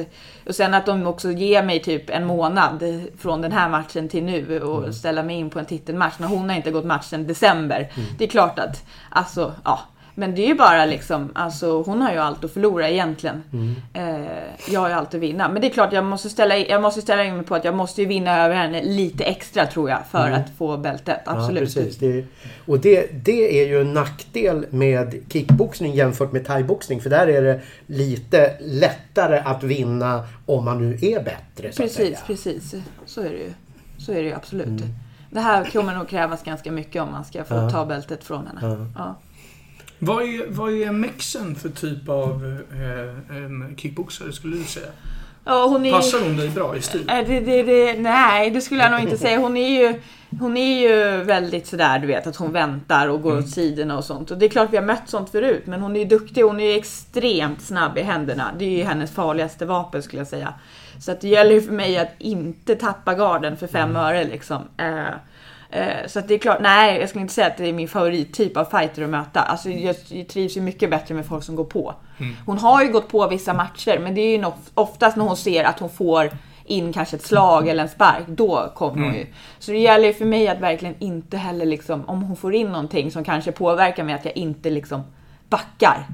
Och 0.46 0.54
sen 0.54 0.74
att 0.74 0.86
de 0.86 1.06
också 1.06 1.30
ger 1.30 1.62
mig 1.62 1.82
typ 1.82 2.10
en 2.10 2.26
månad 2.26 2.84
från 3.18 3.40
den 3.40 3.52
här 3.52 3.68
matchen 3.68 4.08
till 4.08 4.24
nu 4.24 4.60
och 4.60 4.94
ställa 4.94 5.22
mig 5.22 5.36
in 5.36 5.50
på 5.50 5.58
en 5.58 5.66
titelmatch 5.66 6.14
när 6.18 6.28
hon 6.28 6.48
har 6.48 6.56
inte 6.56 6.70
gått 6.70 6.84
match 6.84 7.04
sedan 7.04 7.26
december. 7.26 7.92
Det 8.18 8.24
är 8.24 8.28
klart 8.28 8.58
att, 8.58 8.84
alltså 9.10 9.54
ja. 9.64 9.80
Men 10.18 10.34
det 10.34 10.42
är 10.42 10.46
ju 10.46 10.54
bara 10.54 10.84
liksom, 10.84 11.30
alltså 11.34 11.82
hon 11.82 12.02
har 12.02 12.12
ju 12.12 12.18
allt 12.18 12.44
att 12.44 12.52
förlora 12.52 12.88
egentligen. 12.88 13.42
Eh, 13.94 14.72
jag 14.72 14.80
har 14.80 14.88
ju 14.88 14.94
allt 14.94 15.14
att 15.14 15.20
vinna. 15.20 15.48
Men 15.48 15.62
det 15.62 15.68
är 15.68 15.70
klart, 15.70 15.92
jag 15.92 16.04
måste, 16.04 16.30
ställa, 16.30 16.56
jag 16.56 16.82
måste 16.82 17.02
ställa 17.02 17.24
in 17.24 17.36
mig 17.36 17.44
på 17.44 17.54
att 17.54 17.64
jag 17.64 17.74
måste 17.74 18.02
ju 18.02 18.08
vinna 18.08 18.44
över 18.44 18.54
henne 18.54 18.82
lite 18.82 19.24
extra 19.24 19.66
tror 19.66 19.90
jag 19.90 19.98
för 20.10 20.30
att 20.30 20.50
få 20.58 20.76
bältet. 20.76 21.20
Absolut. 21.24 21.76
Ja, 21.76 21.82
precis. 21.82 21.98
Det, 21.98 22.24
och 22.66 22.78
det, 22.80 23.24
det 23.24 23.62
är 23.62 23.66
ju 23.68 23.80
en 23.80 23.94
nackdel 23.94 24.66
med 24.70 25.14
kickboxning 25.32 25.94
jämfört 25.94 26.32
med 26.32 26.46
thaiboxning. 26.46 27.00
För 27.00 27.10
där 27.10 27.26
är 27.26 27.42
det 27.42 27.60
lite 27.86 28.56
lättare 28.60 29.38
att 29.44 29.62
vinna 29.62 30.24
om 30.46 30.64
man 30.64 30.78
nu 30.90 30.98
är 31.02 31.22
bättre. 31.22 31.72
Så. 31.72 31.82
Precis, 31.82 32.22
precis. 32.26 32.74
Så 33.06 33.20
är 33.20 33.30
det 33.30 33.36
ju. 33.38 33.52
Så 33.98 34.12
är 34.12 34.16
det 34.16 34.28
ju 34.28 34.34
absolut. 34.34 34.82
Det 35.30 35.40
här 35.40 35.64
kommer 35.64 35.94
nog 35.94 36.08
krävas 36.08 36.42
ganska 36.42 36.72
mycket 36.72 37.02
om 37.02 37.10
man 37.12 37.24
ska 37.24 37.44
få 37.44 37.54
Ja. 37.54 37.70
ta 37.70 37.86
bältet 37.86 38.24
från 38.24 38.46
henne. 38.46 38.86
Ja. 38.98 39.14
Vad 39.98 40.22
är, 40.22 40.46
vad 40.48 40.72
är 40.72 40.92
Mexen 40.92 41.54
för 41.54 41.68
typ 41.68 42.08
av 42.08 42.62
eh, 42.72 43.76
kickboxare 43.76 44.32
skulle 44.32 44.56
du 44.56 44.64
säga? 44.64 44.86
Ja, 45.44 45.66
hon 45.66 45.86
är 45.86 45.92
Passar 45.92 46.20
hon 46.20 46.36
dig 46.36 46.48
bra 46.48 46.76
i 46.76 46.82
stil? 46.82 47.08
Äh, 47.10 47.26
Det, 47.26 47.40
det, 47.40 47.62
det, 47.62 47.98
nej, 47.98 48.50
det 48.50 48.60
skulle 48.60 48.82
jag 48.82 48.90
nog 48.90 49.00
inte 49.00 49.18
säga. 49.18 49.38
Hon 49.38 49.56
är 49.56 49.80
ju, 49.80 50.00
hon 50.40 50.56
är 50.56 50.80
ju 50.80 51.24
väldigt 51.24 51.66
sådär, 51.66 51.98
du 51.98 52.06
vet, 52.06 52.26
att 52.26 52.36
hon 52.36 52.52
väntar 52.52 53.08
och 53.08 53.22
går 53.22 53.38
åt 53.38 53.48
sidorna 53.48 53.98
och 53.98 54.04
sånt. 54.04 54.30
Och 54.30 54.38
det 54.38 54.46
är 54.46 54.50
klart 54.50 54.72
vi 54.72 54.76
har 54.76 54.84
mött 54.84 55.08
sånt 55.08 55.30
förut, 55.30 55.62
men 55.66 55.80
hon 55.80 55.96
är 55.96 56.00
ju 56.00 56.06
duktig. 56.06 56.42
Hon 56.42 56.60
är 56.60 56.72
ju 56.72 56.78
extremt 56.78 57.60
snabb 57.62 57.98
i 57.98 58.02
händerna. 58.02 58.50
Det 58.58 58.64
är 58.64 58.78
ju 58.78 58.82
hennes 58.82 59.10
farligaste 59.10 59.66
vapen 59.66 60.02
skulle 60.02 60.20
jag 60.20 60.28
säga. 60.28 60.54
Så 61.00 61.12
att 61.12 61.20
det 61.20 61.28
gäller 61.28 61.52
ju 61.52 61.62
för 61.62 61.72
mig 61.72 61.98
att 61.98 62.12
inte 62.18 62.74
tappa 62.74 63.14
garden 63.14 63.56
för 63.56 63.66
fem 63.66 63.96
öre 63.96 64.24
liksom. 64.24 64.62
Eh, 64.76 64.98
eh, 64.98 65.14
så 66.06 66.18
att 66.18 66.28
det 66.28 66.34
är 66.34 66.38
klart, 66.38 66.58
nej, 66.60 67.00
jag 67.00 67.08
skulle 67.08 67.22
inte 67.22 67.34
säga 67.34 67.46
att 67.46 67.56
det 67.56 67.68
är 67.68 67.72
min 67.72 67.88
favorittyp 67.88 68.56
av 68.56 68.64
fighter 68.64 69.02
att 69.02 69.10
möta. 69.10 69.40
Alltså 69.40 69.70
jag, 69.70 69.96
trivs 70.28 70.56
ju 70.56 70.60
mycket 70.60 70.90
bättre 70.90 71.14
med 71.14 71.26
folk 71.26 71.44
som 71.44 71.56
går 71.56 71.64
på. 71.64 71.94
Hon 72.46 72.58
har 72.58 72.82
ju 72.82 72.92
gått 72.92 73.08
på 73.08 73.28
vissa 73.28 73.54
matcher, 73.54 73.98
men 73.98 74.14
det 74.14 74.20
är 74.20 74.38
ju 74.38 74.44
oftast 74.74 75.16
när 75.16 75.24
hon 75.24 75.36
ser 75.36 75.64
att 75.64 75.78
hon 75.78 75.90
får 75.90 76.30
in 76.64 76.92
kanske 76.92 77.16
ett 77.16 77.22
slag 77.22 77.68
eller 77.68 77.82
en 77.82 77.88
spark, 77.88 78.24
då 78.26 78.72
kommer 78.74 79.04
hon 79.04 79.14
ju. 79.14 79.26
Så 79.58 79.70
det 79.70 79.78
gäller 79.78 80.06
ju 80.06 80.14
för 80.14 80.24
mig 80.24 80.48
att 80.48 80.60
verkligen 80.60 80.94
inte 80.98 81.36
heller 81.36 81.66
liksom, 81.66 82.04
om 82.08 82.22
hon 82.22 82.36
får 82.36 82.54
in 82.54 82.68
någonting 82.68 83.10
som 83.10 83.24
kanske 83.24 83.52
påverkar 83.52 84.04
mig, 84.04 84.14
att 84.14 84.24
jag 84.24 84.36
inte 84.36 84.70
liksom 84.70 85.02
backar. 85.48 86.06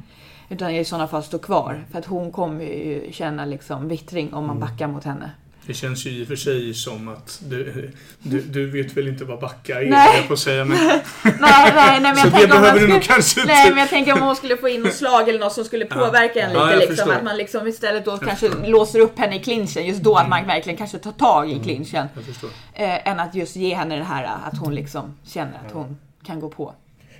Utan 0.48 0.72
jag 0.72 0.80
i 0.80 0.84
sådana 0.84 1.08
fall 1.08 1.22
står 1.22 1.38
kvar. 1.38 1.84
För 1.90 1.98
att 1.98 2.06
hon 2.06 2.32
kommer 2.32 2.64
ju 2.64 3.12
känna 3.12 3.44
liksom 3.44 3.88
vittring 3.88 4.34
om 4.34 4.46
man 4.46 4.60
backar 4.60 4.86
mot 4.86 5.04
henne. 5.04 5.30
Det 5.66 5.74
känns 5.74 6.06
ju 6.06 6.10
i 6.10 6.24
och 6.24 6.28
för 6.28 6.36
sig 6.36 6.74
som 6.74 7.08
att 7.08 7.40
du, 7.44 7.92
du, 8.18 8.40
du 8.40 8.70
vet 8.70 8.96
väl 8.96 9.08
inte 9.08 9.24
vad 9.24 9.40
backar 9.40 9.76
är, 9.80 9.90
Nej. 9.90 10.26
jag 10.28 10.38
säga. 10.38 10.64
Men, 10.64 10.78
Nej, 11.22 11.72
nej, 11.74 12.00
nej 12.00 12.00
men 12.00 12.16
så 12.16 12.26
jag 12.26 12.32
det 12.32 12.44
om 12.44 12.50
man 12.50 12.60
behöver 12.62 12.80
du 12.80 12.88
nog 12.88 13.02
kanske 13.02 13.40
inte... 13.40 13.52
Nej 13.52 13.70
men 13.70 13.78
jag 13.78 13.88
tänker 13.88 14.12
om 14.12 14.20
hon 14.20 14.36
skulle 14.36 14.56
få 14.56 14.68
in 14.68 14.82
något 14.82 14.94
slag 14.94 15.28
eller 15.28 15.38
något 15.38 15.52
som 15.52 15.64
skulle 15.64 15.84
påverka 15.84 16.40
en 16.40 16.52
Ja, 16.52 16.64
lite 16.64 16.70
jag 16.72 16.78
liksom. 16.78 16.96
förstår. 16.96 17.12
Att 17.12 17.24
man 17.24 17.36
liksom 17.36 17.66
istället 17.66 18.04
då 18.04 18.18
kanske 18.18 18.48
låser 18.48 19.00
upp 19.00 19.18
henne 19.18 19.36
i 19.36 19.38
clinchen. 19.38 19.86
Just 19.86 20.02
då 20.02 20.16
att 20.16 20.28
man 20.28 20.46
verkligen 20.46 20.76
kanske 20.76 20.98
tar 20.98 21.12
tag 21.12 21.50
i 21.50 21.58
clinchen. 21.58 22.06
Jag 22.14 22.24
förstår. 22.24 22.50
Eh, 22.72 23.08
än 23.08 23.20
att 23.20 23.34
just 23.34 23.56
ge 23.56 23.74
henne 23.74 23.96
det 23.96 24.04
här 24.04 24.24
att 24.24 24.58
hon 24.58 24.74
liksom 24.74 25.18
känner 25.24 25.60
att 25.66 25.72
hon 25.72 25.98
kan 26.26 26.40
gå 26.40 26.48
på. 26.48 26.74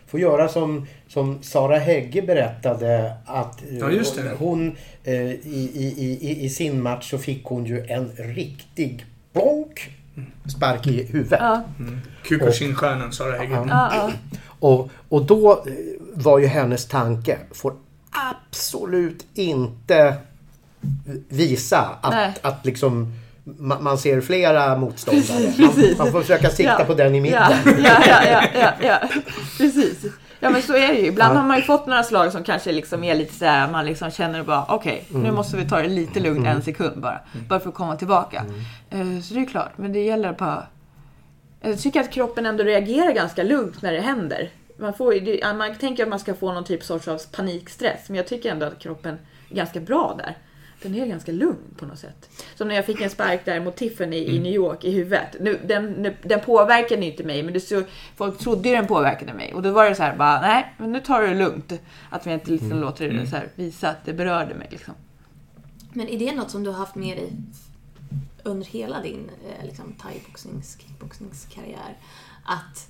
Får 0.07 0.21
göra 0.21 0.49
som, 0.49 0.87
som 1.09 1.43
Sara 1.43 1.79
Hägge 1.79 2.23
berättade 2.23 3.15
att 3.27 3.63
eh, 3.71 3.79
Ja, 3.79 3.91
just 3.91 4.17
det. 4.17 4.33
hon 4.39 4.77
eh, 5.05 5.15
i, 5.31 5.71
i, 5.75 6.19
i, 6.21 6.45
i 6.45 6.51
sin 6.51 6.83
match 6.83 7.11
så 7.11 7.19
fick 7.19 7.45
hon 7.45 7.67
ju 7.67 7.87
en 7.87 8.11
riktig 8.17 9.07
blonk 9.33 9.91
spark 10.57 10.87
i 10.87 11.03
huvudet. 11.05 11.39
Ja, 11.43 11.63
Kukushin-stjärnan 12.25 13.13
Sara 13.13 13.37
Häggen. 13.39 13.69
ja, 13.69 13.91
ja. 13.95 14.11
Och, 14.59 14.91
och 15.09 15.25
då 15.27 15.53
eh, 15.53 15.73
var 16.15 16.39
ju 16.39 16.47
hennes 16.47 16.87
tanke, 16.87 17.39
får 17.53 17.75
absolut 18.11 19.27
inte 19.35 20.15
visa 21.29 21.99
Nej. 22.11 22.29
att, 22.43 22.45
att 22.45 22.67
liksom 22.67 23.13
man 23.81 23.99
ser 23.99 24.21
flera 24.21 24.77
motståndare. 24.77 25.53
Man, 25.59 25.95
man 25.99 26.13
får 26.13 26.21
försöka 26.21 26.51
sikta 26.51 26.77
Ja. 26.79 26.85
på 26.85 26.95
den 26.95 27.15
i 27.15 27.21
mitten. 27.21 27.43
Ja, 27.85 28.03
ja, 28.07 28.43
ja, 28.55 28.73
ja. 28.83 28.99
Precis. 29.59 30.05
Ja 30.41 30.51
men 30.51 30.63
så 30.63 30.77
är 30.77 30.89
det 30.89 30.95
ju. 30.99 31.07
Ibland 31.07 31.37
har 31.37 31.47
man 31.47 31.57
ju 31.57 31.63
fått 31.63 31.87
några 31.87 32.03
slag 32.03 32.33
som 32.33 32.45
kanske 32.45 32.73
liksom 32.73 33.05
är 33.05 33.15
lite 33.15 33.35
såhär, 33.35 33.71
man 33.71 33.87
liksom 33.87 34.11
känner 34.11 34.43
bara 34.43 34.65
okej, 34.69 35.05
nu 35.09 35.19
Mm. 35.19 35.35
måste 35.35 35.57
vi 35.57 35.69
ta 35.69 35.83
det 35.83 35.89
lite 35.89 36.21
lugnt 36.21 36.47
en 36.47 36.63
sekund 36.63 37.01
bara. 37.01 37.21
Bara 37.49 37.61
för 37.61 37.69
att 37.69 37.75
komma 37.75 37.97
tillbaka. 37.97 38.45
Mm. 38.91 39.17
Eh, 39.17 39.23
Så 39.23 39.35
det 39.35 39.41
är 39.41 39.47
klart, 39.47 39.73
men 39.77 39.93
det 39.93 40.01
gäller 40.05 40.33
bara... 40.33 40.67
Jag 41.61 41.79
tycker 41.79 42.01
att 42.01 42.11
kroppen 42.13 42.47
ändå 42.47 42.65
reagerar 42.65 43.13
ganska 43.13 43.43
lugnt 43.43 43.83
när 43.83 43.93
det 43.93 44.01
händer. 44.01 44.51
Man, 44.79 44.95
får, 44.95 45.55
man 45.55 45.75
tänker 45.75 46.03
att 46.03 46.09
man 46.09 46.19
ska 46.19 46.35
få 46.35 46.53
någon 46.53 46.65
typ 46.65 46.85
sorts 46.85 47.09
av 47.09 47.19
panikstress, 47.37 48.01
men 48.09 48.17
jag 48.17 48.27
tycker 48.27 48.51
ändå 48.51 48.67
att 48.67 48.79
kroppen 48.79 49.19
är 49.51 49.55
ganska 49.57 49.81
bra 49.81 50.15
där. 50.19 50.37
Den 50.85 50.95
är 50.95 51.07
ganska 51.07 51.33
lugn 51.33 51.75
på 51.77 51.87
något 51.87 51.99
sätt. 51.99 52.31
Som 52.55 52.69
när 52.69 52.75
jag 52.75 52.87
fick 52.87 53.01
en 53.01 53.11
spark 53.11 53.45
där 53.45 53.61
mot 53.61 53.77
Tiffany 53.77 54.17
i 54.17 54.39
New 54.39 54.53
York 54.53 54.85
i 54.85 54.91
huvudet. 54.91 55.37
Nu, 55.41 55.61
den, 55.65 56.15
den 56.23 56.41
påverkade 56.41 57.07
inte 57.07 57.25
mig, 57.25 57.43
men 57.43 57.55
det 57.55 57.61
så, 57.61 57.83
folk 58.17 58.39
trodde 58.39 58.69
ju 58.69 58.75
den 58.75 58.87
påverkade 58.87 59.35
mig. 59.35 59.55
Och 59.55 59.63
då 59.63 59.73
var 59.73 59.89
det 59.89 59.95
så 59.95 60.03
här 60.03 60.17
bara, 60.17 60.41
nej, 60.41 60.75
men 60.79 60.93
nu 60.93 61.01
tar 61.01 61.23
du 61.23 61.27
det 61.29 61.35
lugnt. 61.35 61.73
Att 62.11 62.27
vi 62.27 62.33
inte 62.33 62.51
liksom 62.51 62.81
låter 62.81 63.09
det 63.09 63.27
så 63.27 63.37
här, 63.37 63.49
visa 63.55 63.89
att 63.89 64.05
det 64.05 64.13
berörde 64.13 64.55
mig. 64.55 64.69
Liksom. 64.71 64.95
Men 65.93 66.09
är 66.09 66.19
det 66.19 66.35
något 66.35 66.51
som 66.51 66.65
du 66.65 66.71
har 66.71 66.79
haft 66.79 66.95
med 66.95 67.17
dig 67.17 67.33
under 68.43 68.67
hela 68.67 69.01
din 69.01 69.31
eh, 69.49 69.67
liksom, 69.67 69.95
thaiboxnings, 70.03 70.79
kickboxningskarriär? 70.81 71.99
Att, 72.45 72.89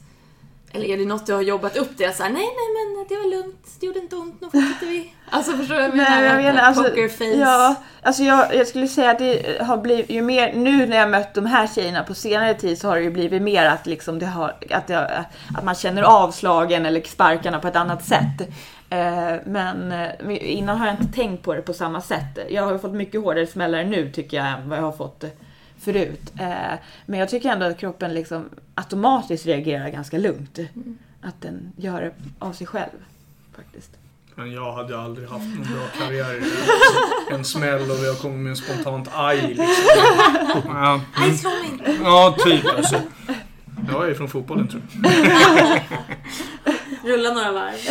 eller 0.74 0.86
är 0.86 0.96
det 0.96 1.04
något 1.04 1.26
du 1.26 1.32
har 1.32 1.42
jobbat 1.42 1.76
upp 1.76 1.90
det? 1.96 2.16
Såhär, 2.16 2.30
nej, 2.30 2.42
nej, 2.42 2.68
men 2.74 3.06
det 3.08 3.16
var 3.16 3.30
lugnt, 3.36 3.66
det 3.80 3.86
gjorde 3.86 3.98
inte 3.98 4.16
ont, 4.16 4.40
nu 4.40 4.46
fortsätter 4.50 4.86
vi. 4.86 5.14
Alltså 5.30 5.52
förstår 5.56 5.74
du 5.74 5.80
vad 5.80 5.88
jag 5.88 5.96
menar? 5.96 6.10
Nej, 6.10 6.24
jag 6.24 6.36
Att, 6.36 6.42
menar, 6.42 6.60
alltså, 6.60 6.82
Pokerface. 6.82 7.24
ja, 7.24 7.74
alltså 8.02 8.22
jag, 8.22 8.54
jag 8.54 8.66
skulle 8.66 8.88
säga 8.88 9.10
att 9.10 9.18
det 9.18 9.62
har 9.62 9.76
blivit, 9.76 10.10
ju 10.10 10.22
mer, 10.22 10.52
nu 10.54 10.86
när 10.86 10.96
jag 10.96 11.10
mött 11.10 11.34
de 11.34 11.46
här 11.46 11.66
tjejerna 11.66 12.02
på 12.04 12.14
senare 12.14 12.54
tid 12.54 12.78
så 12.78 12.88
har 12.88 12.96
det 12.96 13.02
ju 13.02 13.10
blivit 13.10 13.42
mer 13.42 13.66
att, 13.66 13.86
liksom 13.86 14.18
det 14.18 14.26
har, 14.26 14.54
att, 14.70 14.86
det, 14.86 15.24
att 15.56 15.64
man 15.64 15.74
känner 15.74 16.02
avslagen 16.02 16.86
eller 16.86 17.02
sparkarna 17.02 17.58
på 17.60 17.68
ett 17.68 17.76
annat 17.76 18.04
sätt. 18.04 18.40
Eh, 18.90 19.34
men 19.46 19.92
eh, 19.92 20.08
innan 20.28 20.78
har 20.78 20.86
jag 20.86 20.94
inte 21.00 21.12
tänkt 21.12 21.42
på 21.44 21.54
det 21.54 21.62
på 21.62 21.72
samma 21.72 22.00
sätt. 22.00 22.38
Jag 22.50 22.62
har 22.62 22.78
fått 22.78 22.92
mycket 22.92 23.20
hårdare 23.20 23.46
smällare 23.46 23.84
nu 23.84 24.10
tycker 24.10 24.36
jag 24.36 24.46
än 24.46 24.68
vad 24.68 24.78
jag 24.78 24.82
har 24.82 24.92
fått 24.92 25.24
förut. 25.84 26.32
Eh, 26.40 26.74
men 27.06 27.20
jag 27.20 27.28
tycker 27.28 27.48
ändå 27.48 27.66
att 27.66 27.78
kroppen 27.78 28.14
liksom 28.14 28.48
automatiskt 28.74 29.46
reagerar 29.46 29.88
ganska 29.88 30.18
lugnt. 30.18 30.58
Att 31.22 31.40
den 31.42 31.72
gör 31.76 32.00
det 32.00 32.10
av 32.38 32.52
sig 32.52 32.66
själv. 32.66 32.90
Faktiskt. 33.56 33.90
Men 34.34 34.52
jag 34.52 34.72
hade 34.72 34.98
aldrig 35.00 35.28
haft 35.28 35.44
någon 35.44 35.62
bra 35.72 35.86
karriär. 35.98 36.40
En 37.30 37.44
smäll 37.44 37.90
och 37.90 37.96
jag 38.04 38.18
kommer 38.18 38.36
med 38.36 38.50
en 38.50 38.56
spontant 38.56 39.08
aj 39.14 39.40
liksom. 39.48 39.66
Ja, 40.64 41.00
Nej, 41.18 41.38
slå 41.38 41.50
mig 41.50 41.68
inte. 41.72 41.96
ja 42.02 42.36
typ 42.44 42.66
alltså. 42.76 43.00
Jag 43.92 44.10
är 44.10 44.14
från 44.14 44.28
fotbollen 44.28 44.68
tror 44.68 44.82
jag. 45.02 45.82
Rulla 47.04 47.30
några 47.34 47.52
varv. 47.52 47.74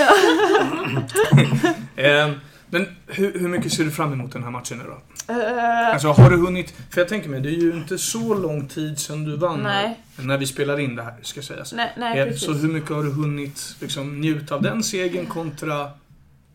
Eh, 1.95 2.32
Men 2.69 2.88
hur, 3.08 3.39
hur 3.39 3.47
mycket 3.47 3.73
ser 3.73 3.84
du 3.84 3.91
fram 3.91 4.13
emot 4.13 4.32
den 4.34 4.43
här 4.43 4.51
matchen 4.51 4.77
nu 4.77 4.84
då? 4.84 5.01
Eh, 5.27 5.93
Alltså 5.93 6.07
har 6.07 6.29
du 6.29 6.38
hunnit... 6.38 6.73
För 6.89 7.01
jag 7.01 7.07
tänker 7.09 7.29
mig, 7.29 7.41
det 7.41 7.49
är 7.49 7.62
ju 7.62 7.71
inte 7.73 7.97
så 7.97 8.33
lång 8.33 8.67
tid 8.67 8.99
sedan 8.99 9.23
du 9.23 9.38
vann. 9.38 9.59
Nej. 9.63 9.99
När 10.17 10.38
vi 10.38 10.45
spelar 10.47 10.79
in 10.79 10.95
det 10.95 11.03
här, 11.03 11.13
ska 11.21 11.41
sägas. 11.41 11.73
nej, 11.73 11.91
nej, 11.97 12.19
Eh, 12.19 12.25
precis. 12.25 12.45
Så 12.45 12.53
hur 12.53 12.69
mycket 12.73 12.89
har 12.89 13.03
du 13.03 13.12
hunnit 13.12 13.75
liksom, 13.81 14.21
njuta 14.21 14.55
av 14.55 14.62
den 14.62 14.83
segern 14.83 15.25
kontra... 15.25 15.89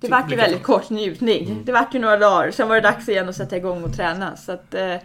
Det 0.00 0.09
vart 0.09 0.33
ju 0.33 0.37
väldigt 0.37 0.62
kort 0.62 0.90
njutning. 0.90 1.62
Det 1.64 1.72
vart 1.72 1.94
ju 1.94 1.98
några 1.98 2.16
dagar, 2.16 2.50
sen 2.50 2.68
var 2.68 2.74
det 2.74 2.81
dags 2.81 3.09
igen 3.09 3.28
att 3.28 3.37
sätta 3.37 3.57
igång 3.57 3.83
och 3.85 3.96
träna. 3.96 4.37
Så 4.37 4.52
att, 4.52 4.74
eh, 4.74 4.96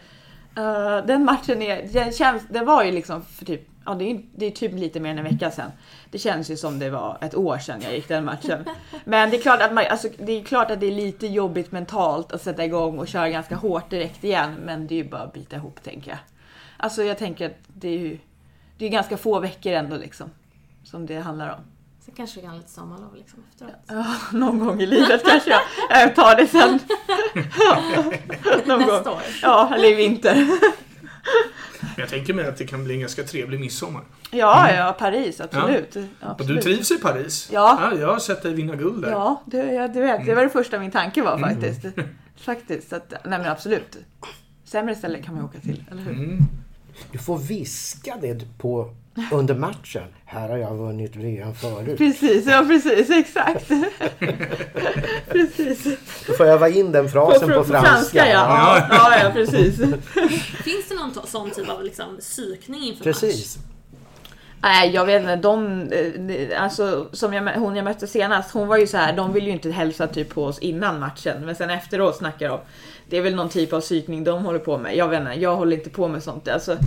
den 1.08 1.26
matchen 1.26 1.62
är, 1.62 1.90
det, 1.94 2.16
känns, 2.16 2.44
det 2.50 2.60
var 2.64 2.84
ju 2.84 2.92
liksom 2.92 3.22
för 3.38 3.46
typ, 3.46 3.62
ja 3.86 3.94
det 3.94 4.12
är, 4.12 4.22
det 4.36 4.46
är 4.46 4.52
typ 4.52 4.74
lite 4.74 5.00
mer 5.00 5.10
än 5.10 5.18
en 5.18 5.24
vecka 5.24 5.52
sedan. 5.52 5.72
Det 6.12 6.20
känns 6.20 6.52
ju 6.52 6.58
som 6.58 6.80
det 6.80 6.90
var 6.90 7.18
ett 7.22 7.36
år 7.36 7.58
sedan 7.58 7.82
jag 7.82 7.94
gick 7.94 8.08
den 8.08 8.26
matchen. 8.26 8.66
Men 9.06 9.30
det 9.30 9.38
är 9.38 9.42
klart 9.42 9.62
att, 9.62 9.74
man, 9.74 9.86
alltså, 9.90 10.08
det, 10.18 10.32
är 10.32 10.44
klart 10.44 10.72
att 10.72 10.80
det 10.80 10.86
är 10.86 10.92
lite 10.92 11.28
jobbigt 11.28 11.72
mentalt 11.72 12.32
att 12.32 12.42
sätta 12.42 12.66
igång 12.66 13.00
och 13.00 13.08
köra 13.08 13.30
ganska 13.30 13.56
hårt 13.56 13.90
direkt 13.90 14.24
igen. 14.24 14.56
Men 14.66 14.88
det 14.88 14.96
är 14.96 15.04
ju 15.04 15.10
bara 15.10 15.22
att 15.22 15.34
bita 15.34 15.56
ihop 15.56 15.84
tänker 15.84 16.12
jag. 16.12 16.20
Alltså 16.78 17.04
jag 17.04 17.18
tänker 17.18 17.46
att 17.46 17.58
det 17.68 17.88
är 17.88 18.00
ju 18.00 18.18
det 18.78 18.86
är 18.86 18.90
ganska 18.90 19.18
få 19.18 19.40
veckor 19.40 19.74
ändå 19.74 19.98
liksom. 19.98 20.30
Som 20.84 21.06
det 21.06 21.20
handlar 21.20 21.50
om. 21.50 21.60
Sen 22.06 22.14
kanske 22.16 22.36
vi 22.36 22.42
kan 22.42 22.52
ha 22.52 22.58
lite 22.58 22.72
sommarlov 22.72 23.16
liksom 23.16 23.44
efteråt. 23.52 23.74
Ja, 23.88 24.16
någon 24.32 24.60
gång 24.60 24.82
i 24.82 24.86
livet 24.86 25.24
kanske 25.26 25.50
jag, 25.50 25.62
jag 25.90 26.16
tar 26.16 26.36
det 26.36 26.48
sen. 26.48 26.80
någon 28.66 28.80
gång. 28.80 28.88
Nästa 28.88 29.12
år. 29.12 29.22
Ja, 29.42 29.76
eller 29.76 29.92
i 29.92 29.94
vinter. 29.94 30.48
Men 31.96 32.02
jag 32.02 32.10
tänker 32.10 32.34
mig 32.34 32.48
att 32.48 32.58
det 32.58 32.66
kan 32.68 32.84
bli 32.84 32.94
en 32.94 33.00
ganska 33.00 33.24
trevlig 33.24 33.60
midsommar. 33.60 34.02
Ja, 34.32 34.72
ja, 34.72 34.96
Paris, 35.00 35.42
absolut. 35.42 35.96
Och 35.96 36.02
du 36.02 36.08
absolut. 36.28 36.64
trivs 36.64 36.92
i 36.92 36.98
Paris? 36.98 37.50
Ja. 37.52 37.92
Jag 38.00 38.08
har 38.08 38.20
sett 38.20 38.42
dig 38.44 38.54
vinna 38.54 38.76
guld 38.76 39.02
där. 39.02 39.10
Ja, 39.12 39.44
det, 39.46 39.58
ja, 39.74 39.88
du 39.88 40.02
vet, 40.02 40.26
det 40.26 40.36
var 40.36 40.44
det 40.44 40.50
första 40.50 40.80
min 40.80 40.92
tanke 40.92 41.22
var 41.22 41.38
Mm. 41.38 41.50
faktiskt. 41.50 41.86
Faktiskt, 42.38 42.90
så 42.90 42.96
att, 42.96 43.10
nej 43.26 43.40
men 43.40 43.48
absolut. 43.52 43.98
Sämre 44.66 44.96
ställen 44.96 45.24
kan 45.24 45.36
man 45.36 45.44
åka 45.46 45.60
till, 45.60 45.84
eller 45.92 46.02
hur? 46.02 46.12
Mm. 46.14 46.40
Du 47.12 47.18
får 47.18 47.38
viska 47.38 48.18
det 48.22 48.58
på, 48.58 48.90
under 49.32 49.56
matchen. 49.56 50.04
Här 50.26 50.50
har 50.50 50.58
jag 50.58 50.76
vunnit 50.76 51.16
VM 51.16 51.56
förut. 51.56 51.98
Precis, 51.98 52.46
ja 52.46 52.66
precis, 52.68 53.10
exakt. 53.10 53.68
precis. 55.30 55.84
Då 56.28 56.34
får 56.34 56.46
jag 56.46 56.54
öva 56.56 56.70
in 56.70 56.92
den 56.92 57.10
frasen 57.10 57.50
på, 57.50 57.64
franska. 57.64 58.30
ja. 58.30 58.34
Ja, 58.34 58.88
ja, 58.90 59.24
ja 59.24 59.30
precis. 59.34 59.78
Finns 60.64 60.90
det 60.90 60.96
någon 60.96 61.28
sån 61.28 61.52
typ 61.52 61.70
av 61.70 61.84
liksom, 61.84 62.18
psykning 62.20 62.84
inför 62.84 63.04
Precis. 63.04 63.58
Nej, 64.64 64.90
jag 64.90 65.06
vet 65.06 65.22
inte. 65.22 65.36
De, 65.36 65.82
eh, 65.92 66.64
alltså, 66.64 67.08
som 67.12 67.34
jag, 67.34 67.44
hon 67.54 67.76
jag 67.76 67.84
mötte 67.84 68.08
senast, 68.08 68.52
hon 68.52 68.68
var 68.68 68.78
ju 68.78 68.88
så 68.88 68.98
här. 68.98 69.14
de 69.14 69.34
vill 69.34 69.46
ju 69.46 69.52
inte 69.52 69.72
hälsa 69.72 70.08
typ 70.08 70.30
på 70.30 70.46
oss 70.46 70.60
innan 70.60 71.00
matchen. 71.00 71.46
Men 71.46 71.56
sen 71.56 71.70
efteråt 71.70 72.18
snackar 72.18 72.50
de. 72.50 72.60
Det 73.10 73.18
är 73.18 73.22
väl 73.22 73.36
någon 73.36 73.50
typ 73.50 73.74
av 73.74 73.82
psykning 73.82 74.24
de 74.24 74.46
håller 74.46 74.60
på 74.60 74.78
med. 74.78 74.96
Jag 74.96 75.08
vet 75.08 75.20
inte, 75.20 75.34
jag 75.34 75.56
håller 75.56 75.78
inte 75.78 75.90
på 75.90 76.08
med 76.08 76.24
sånt. 76.24 76.48
Alltså, 76.48 76.78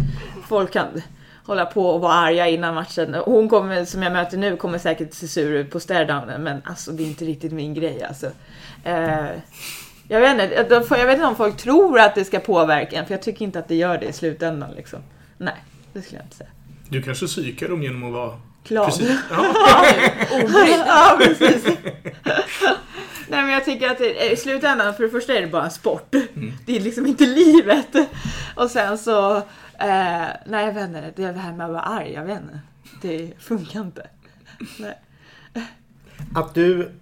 folk 0.49 0.73
kan 0.73 0.87
hålla 1.45 1.67
på 1.67 1.91
och 1.91 2.01
vara 2.01 2.13
arga 2.13 2.47
innan 2.47 2.75
matchen. 2.75 3.15
Hon 3.25 3.49
kommer, 3.49 3.85
som 3.85 4.03
jag 4.03 4.13
möter 4.13 4.39
nu, 4.39 4.57
kommer 4.57 4.79
säkert 4.79 5.15
se 5.15 5.29
sur 5.29 5.53
ut 5.53 5.71
på 5.71 5.81
staredownen. 5.81 6.43
Men 6.43 6.63
alltså 6.65 6.93
det 6.93 7.03
är 7.03 7.07
inte 7.07 7.25
riktigt 7.25 7.53
min 7.53 7.75
grej 7.75 8.05
alltså. 8.05 8.27
Eh, 8.85 9.27
jag 10.09 10.21
vet 10.21 10.33
inte, 10.33 10.77
jag 10.91 11.07
vet 11.07 11.15
inte 11.15 11.27
om 11.27 11.37
folk 11.37 11.57
tror 11.57 11.99
att 12.01 12.15
det 12.15 12.25
ska 12.25 12.39
påverka 12.39 12.99
en. 12.99 13.07
För 13.07 13.15
jag 13.15 13.23
tycker 13.23 13.45
inte 13.45 13.59
att 13.59 13.69
det 13.69 13.75
gör 13.75 13.99
det 13.99 14.07
i 14.07 14.13
slutändan 14.13 14.71
liksom. 14.77 14.99
Nej, 15.39 15.65
det 15.93 16.03
skulle 16.03 16.19
jag 16.19 16.27
inte 16.27 16.37
säga. 16.37 16.51
Du 16.89 17.03
kanske 17.03 17.27
psykar 17.27 17.69
dem 17.69 17.83
genom 17.83 18.05
att 18.05 18.13
vara... 18.13 18.39
Glad. 18.65 18.87
Precis. 18.87 19.19
Ja. 19.31 19.87
ja, 20.87 21.17
precis. 21.21 21.65
Nej 23.29 23.43
men 23.43 23.49
jag 23.49 23.65
tycker 23.65 23.91
att 23.91 23.99
det, 23.99 24.33
i 24.33 24.37
slutändan, 24.37 24.95
för 24.95 25.03
det 25.03 25.11
första 25.11 25.35
är 25.35 25.41
det 25.41 25.47
bara 25.47 25.65
en 25.65 25.71
sport. 25.71 26.15
Det 26.67 26.77
är 26.77 26.81
liksom 26.81 27.07
inte 27.07 27.27
livet. 27.27 27.89
Och 28.55 28.71
sen 28.71 28.99
så, 28.99 29.37
eh, 29.37 30.27
nej 30.47 30.67
jag 30.67 30.73
vet 30.73 30.89
inte, 30.89 31.13
det 31.17 31.33
här 31.33 31.53
med 31.53 31.67
att 31.67 31.73
vara 31.73 31.83
arg, 31.83 32.13
jag 32.13 32.25
vet 32.25 32.41
inte. 32.43 32.61
Det 33.03 33.33
funkar 33.39 33.81
inte. 33.81 34.07
Nej. 34.79 34.99
Att 36.35 36.55
du, 36.55 36.93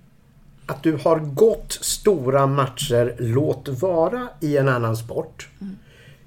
att 0.67 0.83
du 0.83 0.93
har 0.93 1.19
gått 1.19 1.73
stora 1.73 2.47
matcher, 2.47 3.17
låt 3.19 3.69
vara 3.69 4.29
i 4.41 4.57
en 4.57 4.69
annan 4.69 4.97
sport. 4.97 5.49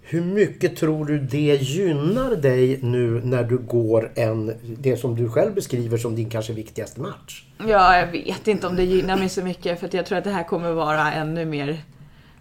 Hur 0.10 0.22
mycket 0.22 0.76
tror 0.76 1.06
du 1.06 1.20
det 1.20 1.56
gynnar 1.56 2.36
dig 2.36 2.80
nu 2.82 3.22
när 3.24 3.44
du 3.44 3.58
går 3.58 4.12
en, 4.16 4.54
det 4.80 4.98
som 4.98 5.16
du 5.16 5.30
själv 5.30 5.54
beskriver 5.54 5.98
som 5.98 6.16
din 6.16 6.30
kanske 6.30 6.54
viktigaste 6.54 7.02
match? 7.02 7.44
Ja, 7.58 7.98
jag 7.98 8.08
vet 8.08 8.48
inte 8.48 8.68
om 8.68 8.76
det 8.76 8.84
gynnar 8.84 9.18
mig 9.18 9.30
så 9.30 9.44
mycket 9.44 9.80
för 9.80 9.88
att 9.88 9.94
jag 9.94 10.06
tror 10.06 10.18
att 10.18 10.24
det 10.24 10.30
här 10.30 10.44
kommer 10.44 10.72
vara 10.72 11.14
ännu 11.14 11.46
mer 11.46 11.82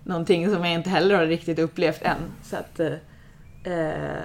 någonting 0.05 0.51
som 0.51 0.65
jag 0.65 0.75
inte 0.75 0.91
heller 0.91 1.15
har 1.15 1.27
riktigt 1.27 1.59
upplevt 1.59 2.03
än. 2.03 2.17
Så 2.43 2.57
att 2.57 2.81
eh, 2.81 2.93
eh 3.73 4.21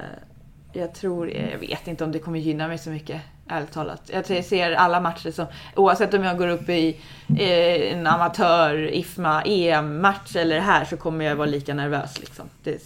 jag 0.73 0.93
tror, 0.93 1.29
jag 1.29 1.57
vet 1.57 1.87
inte 1.87 2.03
om 2.03 2.11
det 2.11 2.19
kommer 2.19 2.39
gynna 2.39 2.67
mig 2.67 2.77
så 2.77 2.89
mycket, 2.89 3.21
ärligt 3.47 3.71
talat. 3.71 4.01
Jag 4.13 4.29
jag 4.29 4.45
ser 4.45 4.71
alla 4.71 5.01
matcher 5.01 5.31
som, 5.31 5.45
oavsett 5.75 6.13
om 6.13 6.23
jag 6.23 6.37
går 6.37 6.47
upp 6.47 6.69
i 6.69 6.97
eh, 7.39 7.93
en 7.93 8.07
amatör, 8.07 8.93
IFMA, 8.93 9.43
EM-match 9.45 10.35
eller 10.35 10.59
här 10.59 10.85
så 10.85 10.97
kommer 10.97 11.25
jag 11.25 11.35
vara 11.35 11.47
lika 11.47 11.73
nervös 11.73 12.19
liksom. 12.19 12.45
Det 12.63 12.81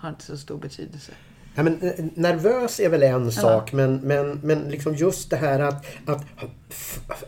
har 0.00 0.08
inte 0.08 0.24
så 0.24 0.36
stor 0.36 0.58
betydelse. 0.58 1.12
Ja, 1.54 1.62
men, 1.62 1.80
eh, 1.82 2.04
nervös 2.14 2.80
är 2.80 2.88
väl 2.88 3.02
en 3.02 3.32
sak 3.32 3.72
men, 3.72 3.96
men, 3.96 4.40
men 4.42 4.58
liksom 4.68 4.94
just 4.94 5.30
det 5.30 5.36
här 5.36 5.60
att, 5.60 5.86
att, 6.06 6.24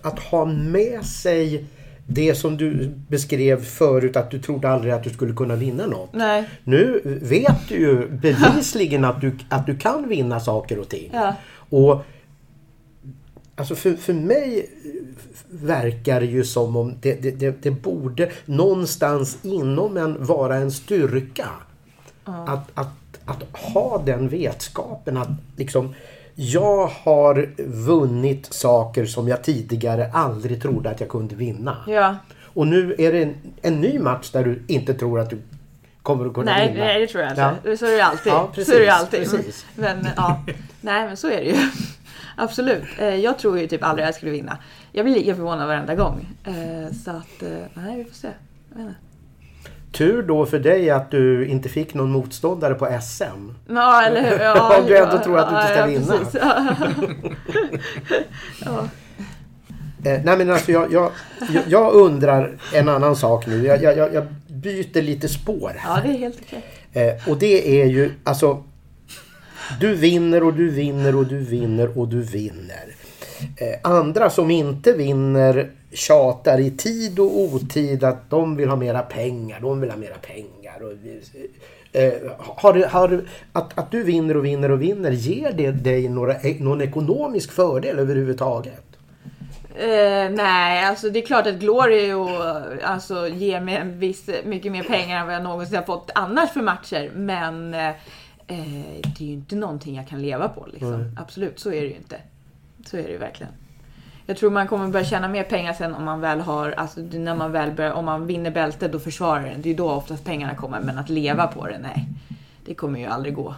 att 0.02 0.18
ha 0.18 0.44
med 0.44 1.04
sig 1.04 1.64
det 2.06 2.34
som 2.34 2.56
du 2.56 2.94
beskrev 3.08 3.64
förut 3.64 4.16
att 4.16 4.30
du 4.30 4.38
trodde 4.38 4.68
aldrig 4.68 4.92
att 4.92 5.04
du 5.04 5.10
skulle 5.10 5.34
kunna 5.34 5.56
vinna 5.56 5.86
något. 5.86 6.12
Nej. 6.12 6.48
Nu 6.64 7.00
vet 7.22 7.68
du 7.68 7.74
ju 7.74 8.08
bevisligen 8.08 9.04
att 9.04 9.20
du, 9.20 9.38
att 9.48 9.66
du 9.66 9.76
kan 9.76 10.08
vinna 10.08 10.40
saker 10.40 10.78
och 10.78 10.88
ting. 10.88 11.10
Ja. 11.12 11.34
Och 11.70 12.04
Alltså 13.60 13.74
för, 13.74 13.94
för 13.94 14.12
mig 14.12 14.70
verkar 15.50 16.20
det 16.20 16.26
ju 16.26 16.44
som 16.44 16.76
om 16.76 16.94
det, 17.00 17.22
det, 17.22 17.30
det, 17.30 17.62
det 17.62 17.70
borde 17.70 18.30
någonstans 18.44 19.38
inom 19.42 19.96
en 19.96 20.24
vara 20.24 20.56
en 20.56 20.70
styrka. 20.70 21.48
Att, 22.46 22.68
att, 22.74 22.88
att 23.24 23.42
ha 23.52 24.02
den 24.04 24.28
vetskapen 24.28 25.16
att 25.16 25.28
liksom 25.56 25.94
jag 26.34 26.86
har 26.86 27.54
vunnit 27.66 28.52
saker 28.52 29.06
som 29.06 29.28
jag 29.28 29.44
tidigare 29.44 30.10
aldrig 30.12 30.62
trodde 30.62 30.90
att 30.90 31.00
jag 31.00 31.08
kunde 31.08 31.34
vinna. 31.34 31.76
Ja. 31.86 32.16
Och 32.54 32.66
nu 32.66 32.94
är 32.98 33.12
det 33.12 33.22
en, 33.22 33.34
en 33.62 33.80
ny 33.80 33.98
match 33.98 34.30
där 34.30 34.44
du 34.44 34.62
inte 34.66 34.94
tror 34.94 35.20
att 35.20 35.30
du 35.30 35.38
kommer 36.02 36.26
att 36.26 36.34
kunna 36.34 36.52
Nej, 36.52 36.72
vinna. 36.72 36.84
nej, 36.84 37.00
det 37.00 37.06
tror 37.06 37.22
jag 37.22 37.32
inte. 37.32 37.56
Ja. 37.64 37.76
Så 37.76 37.86
är 37.86 37.90
det 37.96 38.04
alltid. 38.04 38.32
Ja, 38.32 38.48
precis, 38.54 38.74
så 38.74 38.80
är 38.80 38.84
det 38.86 38.92
alltid. 38.94 39.20
precis. 39.20 39.66
Men 39.74 40.06
ja, 40.16 40.42
nej 40.80 41.06
men 41.06 41.16
så 41.16 41.26
är 41.30 41.36
det 41.36 41.44
ju. 41.50 41.56
Absolut. 42.36 42.84
Eh, 42.98 43.14
Jag 43.14 43.38
tror 43.38 43.58
ju 43.58 43.66
typ 43.66 43.84
aldrig 43.84 44.06
jag 44.08 44.14
skulle 44.14 44.32
vinna. 44.32 44.58
Jag 44.92 45.04
blir 45.04 45.14
lika 45.14 45.34
förvånad 45.34 45.66
varenda 45.68 45.94
gång. 45.94 46.26
Eh, 46.44 46.94
Så 47.04 47.10
att, 47.10 47.42
eh, 47.42 47.48
nej 47.74 47.96
vi 47.96 48.04
får 48.04 48.14
se. 48.14 48.28
Tur 49.92 50.22
då 50.22 50.46
för 50.46 50.58
dig 50.58 50.90
att 50.90 51.10
du 51.10 51.46
inte 51.46 51.68
fick 51.68 51.94
någon 51.94 52.10
motståndare 52.10 52.74
på 52.74 52.98
SM. 53.02 53.24
Ja, 53.68 54.02
eller 54.02 54.30
hur? 54.30 54.38
Ja, 54.44 54.78
Om 54.80 54.86
du 54.86 54.96
ändå 54.98 55.18
tror 55.18 55.38
att 55.38 55.50
du 55.50 55.56
inte 55.56 55.68
ska 55.68 55.78
ja, 55.78 55.86
vinna. 55.86 57.34
Ja. 58.64 58.88
Eh, 60.04 60.20
nej 60.24 60.36
men 60.38 60.50
alltså 60.50 60.72
jag, 60.72 60.92
jag, 60.92 61.10
jag, 61.68 61.92
undrar 61.92 62.58
en 62.74 62.88
annan 62.88 63.16
sak 63.16 63.46
nu. 63.46 63.66
Jag, 63.66 63.82
jag, 63.82 63.96
jag- 63.98 64.14
jag 64.14 64.24
byter 64.48 65.02
lite 65.02 65.28
spår 65.28 65.72
här. 65.78 65.96
ja, 65.96 66.02
det 66.08 66.14
är 66.14 66.18
helt 66.18 66.38
okej. 66.46 66.64
Eh, 66.92 67.28
och 67.30 67.38
det 67.38 67.80
är 67.82 67.86
ju 67.86 68.10
alltså 68.24 68.64
Du 69.80 69.94
vinner 69.94 70.42
och 70.42 70.54
du 70.54 70.70
vinner 70.70 71.16
och 71.16 71.26
du 71.26 71.38
vinner 71.38 71.98
och 71.98 72.08
du 72.08 72.22
vinner. 72.22 72.94
Eh, 73.56 73.90
andra 73.90 74.30
som 74.30 74.50
inte 74.50 74.92
vinner 74.92 75.70
tjatar 75.92 76.60
i 76.60 76.70
tid 76.70 77.18
och 77.18 77.40
otid 77.40 78.04
att 78.04 78.30
de 78.30 78.56
vill 78.56 78.68
ha 78.68 78.76
mera 78.76 79.02
pengar. 79.02 79.60
De 79.60 79.80
vill 79.80 79.90
ha 79.90 79.96
mera 79.96 80.14
pengar. 80.14 80.82
Och, 80.82 80.92
eh, 81.92 82.12
har, 82.38 82.86
har, 82.86 83.24
att, 83.52 83.78
att 83.78 83.90
du 83.90 84.02
vinner 84.02 84.36
och 84.36 84.44
vinner 84.44 84.70
och 84.70 84.82
vinner, 84.82 85.10
ger 85.10 85.52
det 85.52 85.70
dig 85.70 86.08
några, 86.08 86.34
någon 86.58 86.80
ekonomisk 86.80 87.52
fördel 87.52 87.98
överhuvudtaget? 87.98 88.90
Eh, 89.74 90.30
nej, 90.30 90.84
alltså 90.84 91.10
det 91.10 91.18
är 91.18 91.26
klart 91.26 91.46
att 91.46 91.54
Glory 91.54 92.12
och, 92.12 92.28
alltså, 92.84 93.28
ger 93.28 93.60
mig 93.60 93.76
en 93.76 93.98
viss, 93.98 94.30
mycket 94.44 94.72
mer 94.72 94.82
pengar 94.82 95.20
än 95.20 95.26
vad 95.26 95.34
jag 95.34 95.42
någonsin 95.42 95.76
har 95.76 95.82
fått 95.82 96.10
annars 96.14 96.50
för 96.50 96.62
matcher. 96.62 97.10
Men 97.14 97.74
eh, 97.74 97.88
eh, 97.88 97.94
det 99.02 99.20
är 99.20 99.26
ju 99.26 99.32
inte 99.32 99.56
någonting 99.56 99.96
jag 99.96 100.08
kan 100.08 100.22
leva 100.22 100.48
på. 100.48 100.66
Liksom. 100.72 101.16
Absolut, 101.16 101.58
så 101.58 101.72
är 101.72 101.80
det 101.80 101.86
ju 101.86 101.96
inte. 101.96 102.16
Så 102.86 102.96
är 102.96 103.02
det 103.02 103.10
ju 103.10 103.18
verkligen. 103.18 103.52
Jag 104.30 104.36
tror 104.36 104.50
man 104.50 104.68
kommer 104.68 104.88
börja 104.88 105.04
tjäna 105.04 105.28
mer 105.28 105.42
pengar 105.42 105.72
sen 105.72 105.94
om 105.94 106.04
man 106.04 106.20
väl 106.20 106.40
har, 106.40 106.70
alltså 106.70 107.00
när 107.00 107.34
man 107.34 107.52
väl 107.52 107.70
börjar, 107.72 107.92
om 107.92 108.04
man 108.04 108.26
vinner 108.26 108.50
bältet 108.50 108.94
och 108.94 109.02
försvarar 109.02 109.42
den. 109.42 109.62
Det 109.62 109.68
är 109.68 109.70
ju 109.70 109.76
då 109.76 109.90
oftast 109.90 110.24
pengarna 110.24 110.54
kommer. 110.54 110.80
Men 110.80 110.98
att 110.98 111.08
leva 111.08 111.46
på 111.46 111.66
det, 111.66 111.78
nej. 111.78 112.08
Det 112.64 112.74
kommer 112.74 113.00
ju 113.00 113.06
aldrig 113.06 113.34
gå. 113.34 113.54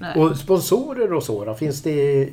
Nej. 0.00 0.16
Och 0.16 0.36
sponsorer 0.36 1.12
och 1.12 1.22
så 1.22 1.44
då? 1.44 1.54
Finns 1.54 1.82
det... 1.82 2.28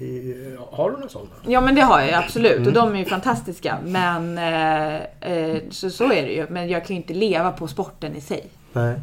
Har 0.72 0.90
du 0.92 0.96
några 0.96 1.10
sådana? 1.10 1.30
Ja 1.48 1.62
men 1.62 1.76
det 1.76 1.82
har 1.82 2.02
jag 2.02 2.24
absolut 2.24 2.68
och 2.68 2.74
de 2.74 2.94
är 2.96 3.00
ju 3.00 3.06
fantastiska. 3.06 3.78
Men 3.86 4.38
eh, 4.38 4.96
eh, 5.32 5.58
så, 5.70 5.90
så 5.90 6.04
är 6.04 6.24
det 6.24 6.34
ju. 6.34 6.48
Men 6.50 6.70
jag 6.70 6.86
kan 6.86 6.96
ju 6.96 7.02
inte 7.02 7.14
leva 7.14 7.52
på 7.52 7.68
sporten 7.68 8.16
i 8.16 8.22
sig. 8.22 8.48
Nej. 8.74 9.00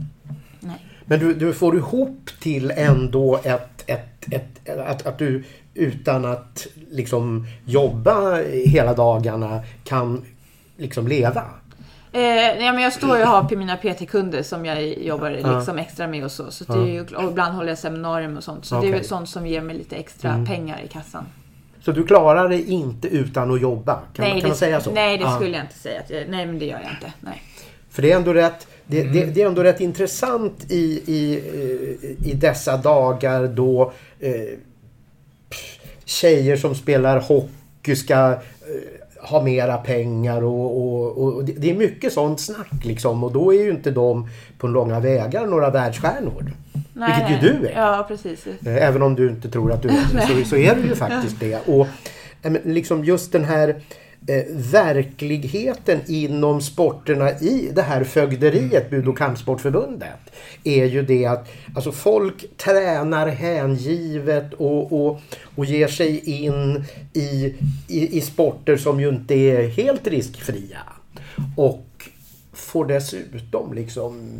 Nej. 0.61 0.87
Men 1.05 1.19
du, 1.19 1.35
du 1.35 1.53
får 1.53 1.77
ihop 1.77 2.31
till 2.41 2.71
ändå 2.71 3.41
ett, 3.45 3.85
ett, 3.87 4.33
ett, 4.33 4.79
att, 4.79 5.07
att 5.07 5.19
du 5.19 5.45
utan 5.75 6.25
att 6.25 6.67
liksom 6.91 7.47
jobba 7.65 8.37
hela 8.65 8.95
dagarna 8.95 9.61
kan 9.85 10.25
liksom 10.77 11.09
leva. 11.09 11.45
Eh, 12.15 12.21
nej, 12.21 12.73
men 12.73 12.83
jag 12.83 12.93
står 12.93 13.17
ju 13.17 13.23
och 13.23 13.29
har 13.29 13.57
mina 13.57 13.77
PT-kunder 13.77 14.43
som 14.43 14.65
jag 14.65 14.99
jobbar 14.99 15.31
liksom 15.61 15.79
extra 15.79 16.07
med 16.07 16.25
och 16.25 16.33
så. 16.33 16.51
så 16.51 16.65
det 16.65 16.79
är 16.79 16.87
ju, 16.87 17.01
och 17.01 17.31
ibland 17.31 17.55
håller 17.55 17.69
jag 17.69 17.79
seminarium 17.79 18.37
och 18.37 18.45
sånt. 18.45 18.65
Så 18.65 18.81
det 18.81 18.89
är 18.89 18.93
väl 18.93 19.05
sånt 19.05 19.29
som 19.29 19.47
ger 19.47 19.61
mig 19.61 19.77
lite 19.77 19.97
extra 19.97 20.45
pengar 20.49 20.81
i 20.85 20.89
kassan. 20.89 21.25
Så 21.81 21.93
du 21.93 22.05
klarar 22.07 22.49
dig 22.49 22.71
inte 22.71 23.09
utan 23.09 23.51
att 23.55 23.61
jobba? 23.61 23.95
Kan, 23.95 24.05
nej, 24.17 24.29
man, 24.29 24.31
kan 24.31 24.43
det, 24.43 24.49
man 24.49 24.57
säga 24.57 24.81
så? 24.81 24.91
Nej, 24.91 25.19
det 25.19 25.25
Ja. 25.25 25.35
skulle 25.35 25.57
jag 25.57 25.65
inte 25.65 25.79
säga. 25.79 26.03
Nej, 26.09 26.47
men 26.47 26.59
det 26.59 26.65
gör 26.65 26.81
jag 26.83 26.91
inte. 26.91 27.13
Nej. 27.21 27.43
För 27.91 28.03
det 28.03 28.13
är 28.13 28.17
ändå 28.17 28.33
rätt, 28.33 28.67
det, 28.87 29.03
det, 29.03 29.25
det 29.25 29.43
är 29.43 29.47
ändå 29.47 29.63
rätt 29.63 29.81
intressant 29.81 30.67
i, 30.69 31.03
i, 31.07 31.43
i 32.25 32.35
dessa 32.35 32.77
dagar 32.77 33.47
då 33.47 33.93
eh, 34.21 34.33
tjejer 36.13 36.57
som 36.57 36.75
spelar 36.75 37.21
hockey 37.21 37.97
ska 37.97 38.31
eh, 38.33 39.29
ha 39.29 39.43
mera 39.43 39.77
pengar 39.77 40.45
och, 40.45 40.77
och, 40.77 41.19
och 41.19 41.45
det, 41.45 41.71
är 41.71 41.75
mycket 41.75 42.13
sånt 42.13 42.41
snack 42.41 42.85
liksom 42.85 43.25
och 43.25 43.33
då 43.33 43.55
är 43.55 43.63
ju 43.65 43.71
inte 43.71 43.91
de 43.91 44.29
på 44.59 44.67
långa 44.67 45.01
vägar 45.01 45.47
några 45.47 45.71
världsstjärnor. 45.71 46.53
Nej, 46.93 47.27
Vilket 47.29 47.45
ju 47.45 47.53
nej. 47.53 47.61
du 47.61 47.69
är. 47.69 47.81
Ja, 47.81 48.05
precis. 48.09 48.47
Eh, 48.47 48.89
Även 48.89 49.03
om 49.03 49.15
du 49.15 49.29
inte 49.29 49.51
tror 49.51 49.73
att 49.73 49.83
du 49.83 49.89
är 49.89 49.93
det 50.13 50.45
så, 50.45 50.49
så 50.49 50.57
är 50.57 50.75
du 50.75 50.83
ju 50.83 50.95
faktiskt 51.07 51.41
det. 51.41 51.69
Och 51.69 51.87
eh, 52.43 52.53
liksom 52.65 53.05
just 53.05 53.33
den 53.33 53.45
här 53.45 53.81
eh, 54.27 54.45
verkligheten 54.73 56.01
inom 56.07 56.61
sporterna 56.61 57.31
i 57.31 57.71
det 57.75 57.83
här 57.83 58.05
fögderiet, 58.05 58.91
Bud 58.91 59.09
och 59.09 59.19
kampsportförbundet, 59.19 60.33
är 60.65 60.85
ju 60.85 61.03
det 61.03 61.27
att 61.27 61.49
alltså 61.75 61.93
folk 61.93 62.57
tränar 62.57 63.27
hängivet 63.27 64.55
och, 64.55 64.93
och, 64.93 65.21
och 65.55 65.65
ger 65.65 65.89
sig 65.89 66.45
in 66.45 66.85
i, 67.13 67.55
i, 67.89 68.19
i 68.19 68.21
sporter 68.21 68.77
som 68.77 69.01
ju 69.01 69.09
inte 69.09 69.35
är 69.35 69.69
helt 69.69 70.07
riskfria. 70.07 70.83
Och 71.57 71.87
får 72.53 72.87
dessutom 72.87 73.75
liksom 73.75 74.39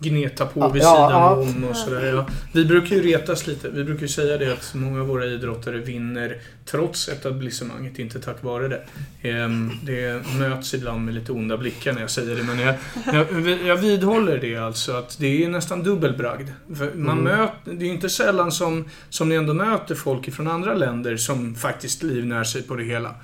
gneta 0.00 0.46
på 0.46 0.60
Ja, 0.60 0.68
vid 0.68 0.82
ja, 0.82 0.94
sidan 0.94 1.10
ja. 1.22 1.30
om 1.34 1.64
och 1.64 1.76
sådär. 1.76 2.06
Ja. 2.06 2.26
Vi 2.52 2.64
brukar 2.64 2.96
ju 2.96 3.02
retas 3.02 3.46
lite. 3.46 3.68
Vi 3.68 3.84
brukar 3.84 4.02
ju 4.02 4.08
säga 4.08 4.38
det 4.38 4.52
att 4.52 4.74
många 4.74 5.00
av 5.00 5.06
våra 5.06 5.26
idrottare 5.26 5.78
vinner 5.78 6.36
trots 6.64 7.08
etablissemanget, 7.08 7.98
inte 7.98 8.20
tack 8.20 8.42
vare 8.42 8.68
det. 8.68 8.82
Ehm, 9.28 9.70
Det 9.82 10.22
möts 10.38 10.74
ibland 10.74 11.04
med 11.04 11.14
lite 11.14 11.32
onda 11.32 11.56
blickar 11.56 11.92
när 11.92 12.00
jag 12.00 12.10
säger 12.10 12.36
det, 12.36 12.42
men 12.42 12.58
jag, 12.58 12.74
jag, 13.12 13.58
jag 13.66 13.76
vidhåller 13.76 14.38
det 14.38 14.56
alltså 14.56 14.92
att 14.92 15.18
det 15.18 15.44
är 15.44 15.48
nästan 15.48 15.82
dubbelbragd. 15.82 16.48
Man 16.94 17.18
möter, 17.18 17.54
det 17.64 17.84
är 17.84 17.88
ju 17.88 17.94
inte 17.94 18.08
sällan 18.08 18.52
som, 18.52 18.84
som 19.10 19.28
ni 19.28 19.34
ändå 19.34 19.54
möter 19.54 19.94
folk 19.94 20.32
från 20.34 20.48
andra 20.48 20.74
länder 20.74 21.16
som 21.16 21.54
faktiskt 21.54 22.02
livnär 22.02 22.44
sig 22.44 22.62
på 22.62 22.74
det 22.76 22.84
hela. 22.84 23.14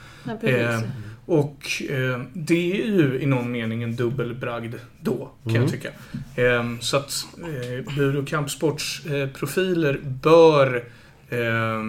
Eh, 0.42 0.80
och 1.26 1.82
eh, 1.90 2.20
det 2.32 2.72
är 2.82 2.86
ju 2.86 3.20
i 3.20 3.26
någon 3.26 3.52
mening 3.52 3.82
en 3.82 3.96
dubbelbragd 3.96 4.74
då, 5.00 5.30
kan 5.44 5.54
jag 5.54 5.70
tycka. 5.70 5.88
Eh, 6.36 6.78
så 6.80 6.96
att 6.96 7.26
eh, 7.42 7.94
bur 7.96 8.16
och 8.16 8.28
kampsportsprofiler 8.28 10.00
bör... 10.22 10.84
Eh, 11.28 11.82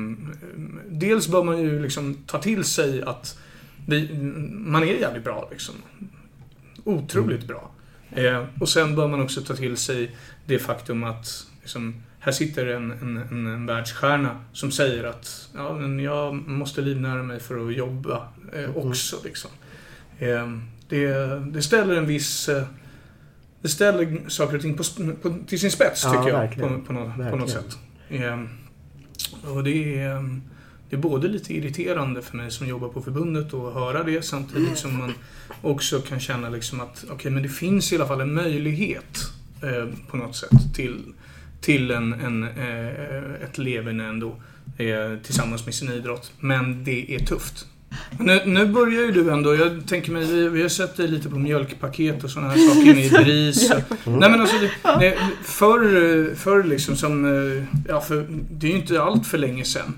dels 0.89 1.27
bör 1.27 1.43
man 1.43 1.61
ju 1.61 1.81
liksom 1.81 2.17
ta 2.27 2.37
till 2.37 2.63
sig 2.63 3.01
att 3.01 3.39
vi, 3.87 4.13
man 4.51 4.83
är 4.83 4.87
jävligt 4.87 5.23
bra 5.23 5.47
liksom. 5.51 5.75
Otroligt 6.83 7.47
bra. 7.47 7.71
Eh, 8.11 8.45
och 8.59 8.69
sen 8.69 8.95
bör 8.95 9.07
man 9.07 9.21
också 9.21 9.41
ta 9.41 9.55
till 9.55 9.77
sig 9.77 10.15
det 10.45 10.59
faktum 10.59 11.03
att 11.03 11.47
liksom, 11.61 12.03
här 12.25 12.31
sitter 12.31 12.67
en, 12.67 12.91
en, 12.91 13.17
en, 13.17 13.47
en 13.47 13.65
världsstjärna 13.65 14.39
som 14.53 14.71
säger 14.71 15.03
att 15.03 15.49
ja, 15.53 15.73
men 15.73 15.99
jag 15.99 16.33
måste 16.33 16.81
livnära 16.81 17.23
mig 17.23 17.39
för 17.39 17.67
att 17.67 17.75
jobba 17.75 18.27
eh, 18.53 18.77
också. 18.77 19.15
Liksom. 19.23 19.51
Eh, 20.19 20.57
det, 20.89 21.09
det 21.51 21.61
ställer 21.61 21.95
en 21.95 22.05
viss... 22.05 22.49
Eh, 22.49 22.63
det 23.61 23.69
ställer 23.69 24.29
saker 24.29 24.55
och 24.55 24.61
ting 24.61 24.77
på, 24.77 24.83
på, 25.21 25.37
till 25.47 25.59
sin 25.59 25.71
spets, 25.71 26.03
Ja, 26.03 26.11
tycker 26.11 26.27
jag. 26.29 26.39
verkligen. 26.39 26.81
På, 26.81 26.85
på, 26.85 26.93
något, 26.93 27.31
på 27.31 27.35
något 27.35 27.49
sätt. 27.49 27.77
Eh, 28.09 28.39
och 29.43 29.63
det 29.63 29.99
är, 29.99 30.39
det 30.89 30.95
är 30.95 30.99
både 30.99 31.27
lite 31.27 31.53
irriterande 31.53 32.21
för 32.21 32.37
mig 32.37 32.51
som 32.51 32.67
jobbar 32.67 32.89
på 32.89 33.01
förbundet 33.01 33.53
att 33.53 33.73
höra 33.73 34.03
det 34.03 34.21
samtidigt 34.21 34.77
som 34.77 34.97
man 34.97 35.13
också 35.61 35.99
kan 35.99 36.19
känna 36.19 36.49
liksom 36.49 36.81
att 36.81 37.05
okej, 37.11 37.31
men 37.31 37.43
det 37.43 37.49
finns 37.49 37.93
i 37.93 37.95
alla 37.95 38.07
fall 38.07 38.21
en 38.21 38.33
möjlighet 38.33 39.19
eh, 39.63 39.85
på 40.07 40.17
något 40.17 40.35
sätt 40.35 40.73
till, 40.75 41.03
till 41.61 41.91
en, 41.91 42.13
en, 42.13 42.43
eh, 42.43 43.43
ett 43.43 43.57
leverne 43.57 44.05
ändå 44.05 44.35
eh, 44.77 45.19
tillsammans 45.23 45.65
med 45.65 45.75
sin 45.75 45.91
idrott. 45.91 46.31
Men 46.39 46.83
det 46.83 47.15
är 47.15 47.19
tufft. 47.19 47.65
Nu, 48.19 48.41
nu 48.45 48.65
börjar 48.65 49.01
ju 49.01 49.11
du 49.11 49.31
ändå, 49.31 49.55
jag 49.55 49.87
tänker 49.87 50.11
mig, 50.11 50.25
vi, 50.25 50.49
vi 50.49 50.61
har 50.61 50.69
sett 50.69 50.97
dig 50.97 51.07
lite 51.07 51.29
på 51.29 51.39
mjölkpaket 51.39 52.23
och 52.23 52.29
sådana 52.29 52.49
här 52.49 52.57
saker 52.69 52.89
inne 52.89 53.05
i 53.05 53.09
BRIS. 53.09 53.69
Nej 54.05 54.29
men 54.29 54.41
alltså, 54.41 54.55
det, 54.57 54.99
det, 54.99 55.17
förr, 55.43 56.35
förr 56.35 56.63
liksom 56.63 56.95
som, 56.95 57.25
eh, 57.25 57.63
ja 57.87 58.01
för 58.01 58.25
det 58.51 58.67
är 58.67 58.71
ju 58.71 58.77
inte 58.77 59.01
allt 59.01 59.27
för 59.27 59.37
länge 59.37 59.65
sedan. 59.65 59.93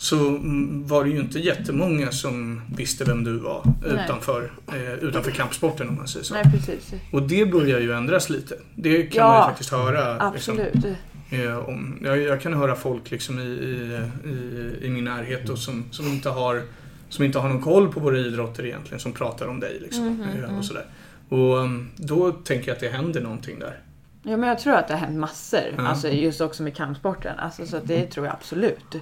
Så 0.00 0.28
mm, 0.28 0.86
var 0.86 1.04
det 1.04 1.10
ju 1.10 1.18
inte 1.20 1.38
jättemånga 1.38 2.12
som 2.12 2.62
visste 2.76 3.04
vem 3.04 3.24
du 3.24 3.38
var 3.38 3.62
Nej. 3.64 4.04
utanför, 4.04 4.50
eh, 4.68 4.92
utanför 4.94 5.30
kampsporten 5.30 5.88
om 5.88 5.96
man 5.96 6.08
säger 6.08 6.24
så. 6.24 6.34
Nej, 6.34 6.44
precis. 6.52 6.92
Och 7.12 7.22
det 7.22 7.46
börjar 7.46 7.80
ju 7.80 7.92
ändras 7.92 8.30
lite. 8.30 8.54
Det 8.74 9.02
kan 9.02 9.26
Ja, 9.26 9.28
man 9.32 9.42
ju 9.42 9.48
faktiskt 9.50 9.70
höra. 9.72 10.32
Liksom, 10.32 10.60
Absolut. 10.60 10.96
eh, 11.30 11.68
om, 11.68 11.98
jag, 12.02 12.18
jag 12.18 12.40
kan 12.40 12.54
höra 12.54 12.74
folk 12.76 13.10
liksom 13.10 13.38
i, 13.38 13.42
i, 13.42 14.00
i, 14.24 14.72
i 14.86 14.90
min 14.90 15.04
närhet 15.04 15.48
och 15.48 15.58
som, 15.58 15.84
som, 15.90 16.06
inte 16.06 16.30
har, 16.30 16.62
som 17.08 17.24
inte 17.24 17.38
har 17.38 17.48
någon 17.48 17.62
koll 17.62 17.92
på 17.92 18.00
våra 18.00 18.18
idrotter 18.18 18.66
egentligen, 18.66 19.00
som 19.00 19.12
pratar 19.12 19.46
om 19.46 19.60
dig. 19.60 19.78
Liksom, 19.80 20.06
Mhm, 20.06 20.44
eh, 20.44 20.58
och 20.58 20.64
sådär. 20.64 20.86
Och 21.28 21.56
um, 21.58 21.88
då 21.96 22.32
tänker 22.32 22.68
jag 22.68 22.74
att 22.74 22.80
det 22.80 22.88
händer 22.88 23.20
någonting 23.20 23.58
där. 23.58 23.80
Ja, 24.22 24.36
men 24.36 24.48
jag 24.48 24.58
tror 24.58 24.74
att 24.74 24.88
det 24.88 24.94
har 24.94 25.00
hänt 25.00 25.18
massor. 25.18 25.60
Ja. 25.76 25.86
Alltså 25.88 26.08
just 26.08 26.40
också 26.40 26.62
med 26.62 26.76
kampsporten. 26.76 27.38
Alltså, 27.38 27.66
så 27.66 27.78
det 27.84 28.06
tror 28.06 28.26
jag 28.26 28.34
absolut. 28.34 28.94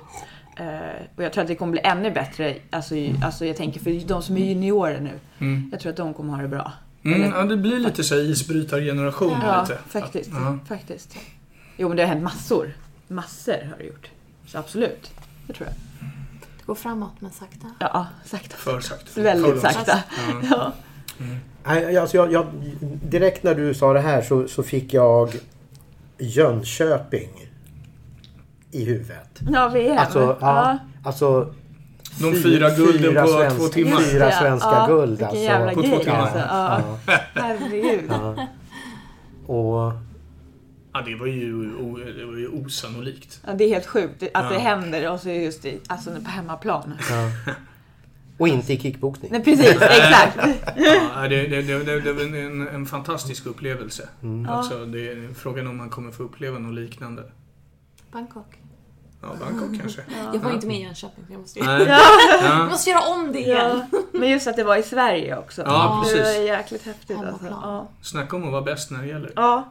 Eh, 0.57 0.67
och 1.17 1.23
jag 1.25 1.33
tror 1.33 1.43
att 1.43 1.49
det 1.49 1.55
kommer 1.55 1.73
bli 1.73 1.81
ännu 1.85 2.11
bättre. 2.11 2.57
Alltså, 2.71 2.97
ju- 2.97 3.15
alltså 3.23 3.45
jag 3.47 3.57
tänker 3.57 3.81
för 3.81 4.09
de 4.09 4.23
som 4.23 4.37
är 4.37 4.41
juniorer 4.45 5.01
nu. 5.01 5.11
Mm. 5.39 5.69
Jag 5.73 5.81
tror 5.81 5.91
att 5.91 5.97
de 5.97 6.15
kommer 6.15 6.35
ha 6.35 6.43
det 6.43 6.49
bra. 6.49 6.73
Mm, 7.05 7.23
Eller- 7.23 7.37
ja, 7.37 7.43
det 7.45 7.57
blir 7.57 7.79
lite 7.79 8.05
så 8.05 8.15
isbrytargeneration. 8.15 9.35
Ja, 9.43 9.63
lite. 9.63 9.79
faktiskt. 9.89 10.31
Ja. 10.33 10.59
faktiskt. 10.69 11.17
Jo, 11.77 11.89
men 11.89 11.97
det 11.97 12.03
har 12.03 12.09
hänt 12.09 12.23
massor. 12.23 12.77
Massor 13.09 13.53
har 13.71 13.79
det 13.79 13.85
gjort. 13.85 14.11
Så 14.47 14.59
absolut. 14.59 15.11
Det 15.47 15.53
tror 15.53 15.69
jag. 15.69 15.77
Det 16.59 16.65
går 16.67 16.75
framåt 16.75 17.13
men 17.19 17.31
sakta. 17.31 17.67
Ja, 17.81 18.07
sakta. 18.25 18.57
För 18.57 18.81
sakta. 18.81 19.21
Väldigt 19.21 19.61
För 19.61 19.69
sakta. 19.73 19.99
Ja. 20.43 20.43
Ja. 20.51 20.73
Nej, 21.67 21.97
Alltså 21.97 22.17
jag, 22.17 22.33
jag, 22.33 22.47
direkt 23.03 23.43
när 23.43 23.55
du 23.55 23.75
sa 23.75 23.93
det 23.93 24.01
här 24.01 24.23
så, 24.23 24.49
så 24.49 24.63
fick 24.63 24.95
jag 24.95 25.31
Jönköping 26.19 27.46
i 28.77 28.85
huvudet. 28.85 29.41
ja, 29.53 29.69
VM. 29.69 29.99
Alltså, 29.99 30.37
ja, 30.41 30.79
alltså 31.05 31.55
De 32.21 32.33
fy- 32.33 32.43
fyra 32.43 32.71
gulden 32.71 33.15
på 33.25 33.29
svenska- 33.31 33.59
två 33.59 33.69
timmar. 33.69 34.01
Fyra 34.01 34.25
Ja, 34.31 34.39
svenska 34.41 34.69
ja, 34.71 34.87
guld 34.87 35.23
alltså. 35.23 35.43
jävla 35.43 35.73
På 35.73 35.83
två 35.83 35.99
timmar. 35.99 36.17
alltså. 36.19 36.39
Ja. 36.39 36.83
Ja, 37.07 37.13
Herregud. 37.43 38.05
ja. 38.11 38.47
Och 39.55 39.93
Ja, 40.93 41.03
det 41.03 41.15
var 41.15 41.27
ju, 41.27 41.75
o, 41.77 41.99
det 42.17 42.25
var 42.25 42.37
ju 42.37 42.49
osannolikt. 42.49 43.41
Ja, 43.47 43.53
det 43.55 43.65
är 43.65 43.69
helt 43.69 43.87
sjukt 43.87 44.23
att 44.23 44.31
Ja. 44.35 44.43
det 44.43 44.59
händer 44.59 45.11
och 45.13 45.21
så 45.21 45.29
just 45.31 45.65
i, 45.65 45.81
alltså 45.87 46.11
på 46.25 46.31
hemmaplan. 46.31 46.95
Ja. 47.11 47.31
Och 48.39 48.49
inte 48.49 48.73
i 48.73 48.79
kickboxning. 48.81 49.33
Nej, 49.33 49.45
precis, 49.45 49.67
exakt. 49.81 50.39
Ja, 51.15 51.29
det, 51.29 51.47
det, 51.47 51.63
det, 51.63 51.85
det, 51.85 52.01
det 52.01 52.13
var 52.13 52.23
en, 52.23 52.69
en 52.69 52.87
fantastisk 52.87 53.47
upplevelse. 53.47 54.09
Mm. 54.23 54.49
Alltså, 54.49 54.87
det 54.87 55.09
är 55.09 55.35
frågan 55.35 55.67
om 55.67 55.77
man 55.77 55.91
kommer 55.91 56.11
få 56.11 56.23
uppleva 56.23 56.59
något 56.59 56.75
liknande. 56.75 57.23
Bangkok. 58.13 58.47
Ja, 59.27 59.37
Bangkok 59.47 59.81
kanske. 59.81 60.01
Jag 60.33 60.41
var 60.41 60.51
inte 60.51 60.67
med 60.67 60.77
i 60.77 60.83
Jönköping 60.83 61.25
jag 61.31 61.41
måste, 61.41 61.59
ju- 61.59 61.65
jag 61.89 61.89
Ja. 62.45 62.67
måste 62.71 62.91
göra 62.91 63.01
om 63.15 63.33
det 63.33 63.39
igen. 63.39 63.83
Ja. 63.93 63.99
Men 64.13 64.31
just 64.31 64.47
att 64.47 64.57
det 64.57 64.65
var 64.65 64.77
i 64.77 64.83
Sverige 64.83 65.37
också. 65.39 65.63
Ja, 65.67 66.05
Det 66.05 66.11
precis. 66.11 66.37
var 66.37 66.43
jäkligt 66.45 66.83
häftigt 66.87 67.19
alltså. 67.19 67.47
Ja. 67.51 67.89
Snacka 68.03 68.37
om 68.37 68.45
att 68.45 68.53
vara 68.53 68.63
bäst 68.63 68.91
när 68.91 69.03
det 69.03 69.07
gäller. 69.09 69.33
ja. 69.37 69.69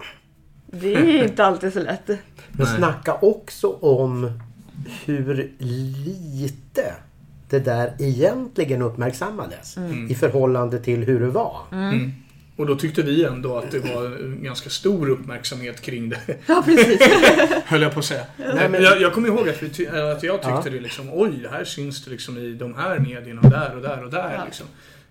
Det 0.68 0.94
är 0.96 1.24
inte 1.24 1.46
alltid 1.46 1.74
så 1.74 1.80
lätt. 1.80 2.10
Men 2.52 2.68
snacka 2.68 3.14
också 3.22 3.68
om 3.82 4.40
hur 5.06 5.52
lite 5.60 6.94
det 7.50 7.60
där 7.60 7.94
egentligen 8.00 8.82
uppmärksammades 8.82 9.78
i 10.10 10.16
förhållande 10.16 10.80
till 10.80 11.04
hur 11.04 11.20
det 11.20 11.30
var. 11.30 11.58
Mm. 11.72 12.12
Och 12.58 12.66
då 12.66 12.76
tyckte 12.76 13.02
vi 13.02 13.24
ändå 13.26 13.58
att 13.58 13.72
det 13.72 13.80
var 13.80 14.06
en 14.06 14.44
ganska 14.44 14.70
stor 14.70 15.10
uppmärksamhet 15.10 15.82
kring 15.82 16.10
det. 16.10 16.20
Ja, 16.48 16.62
precis. 16.66 17.02
Höll 17.66 17.82
jag 17.82 17.94
på 17.94 18.00
att 18.00 18.06
säga. 18.06 18.26
Nej, 18.56 18.70
men- 18.70 18.84
jag, 18.84 19.02
jag 19.02 19.14
kommer 19.14 19.28
ihåg 19.28 19.50
att, 19.50 19.64
vi 19.64 19.70
ty- 19.70 19.88
att 19.88 20.24
jag 20.24 20.36
tyckte 20.42 20.62
Ja. 20.66 20.72
det 20.72 20.80
liksom, 20.80 21.10
oj, 21.14 21.48
här 21.52 21.64
syns 21.64 22.06
det 22.06 22.12
liksom 22.12 22.38
i 22.38 22.54
de 22.54 22.76
här 22.76 23.00
medierna 23.00 23.42
och 23.42 23.50
där 23.50 23.76
och 23.76 23.82
där 23.82 24.04
och 24.04 24.12
där. 24.12 24.34
Ja. 24.38 24.46
Liksom. 24.46 24.66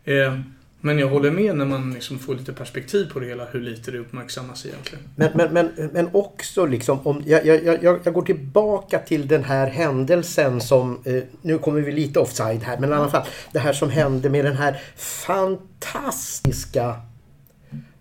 Eh, 0.04 0.38
men 0.80 0.98
jag 0.98 1.08
håller 1.08 1.30
med 1.30 1.56
när 1.56 1.64
man 1.64 1.94
liksom 1.94 2.18
får 2.18 2.34
lite 2.34 2.52
perspektiv 2.52 3.10
på 3.12 3.20
det 3.20 3.26
hela, 3.26 3.44
hur 3.44 3.60
lite 3.60 3.90
det 3.90 3.98
uppmärksammas 3.98 4.66
egentligen. 4.66 5.04
Men, 5.16 5.30
men, 5.34 5.52
men, 5.52 5.90
men 5.92 6.08
också 6.12 6.66
liksom 6.66 7.06
om, 7.06 7.22
jag, 7.26 7.46
jag, 7.46 7.64
jag, 7.82 7.98
jag 8.04 8.14
går 8.14 8.22
tillbaka 8.22 8.98
till 8.98 9.28
den 9.28 9.44
här 9.44 9.66
händelsen 9.66 10.60
som, 10.60 11.00
eh, 11.04 11.22
nu 11.42 11.58
kommer 11.58 11.80
vi 11.80 11.92
lite 11.92 12.18
offside 12.20 12.62
här, 12.62 12.78
men 12.78 12.90
i 12.90 12.92
alla 12.92 13.08
fall 13.10 13.26
det 13.52 13.58
här 13.58 13.72
som 13.72 13.90
hände 13.90 14.30
med 14.30 14.44
den 14.44 14.56
här 14.56 14.80
fantastiska 14.96 16.96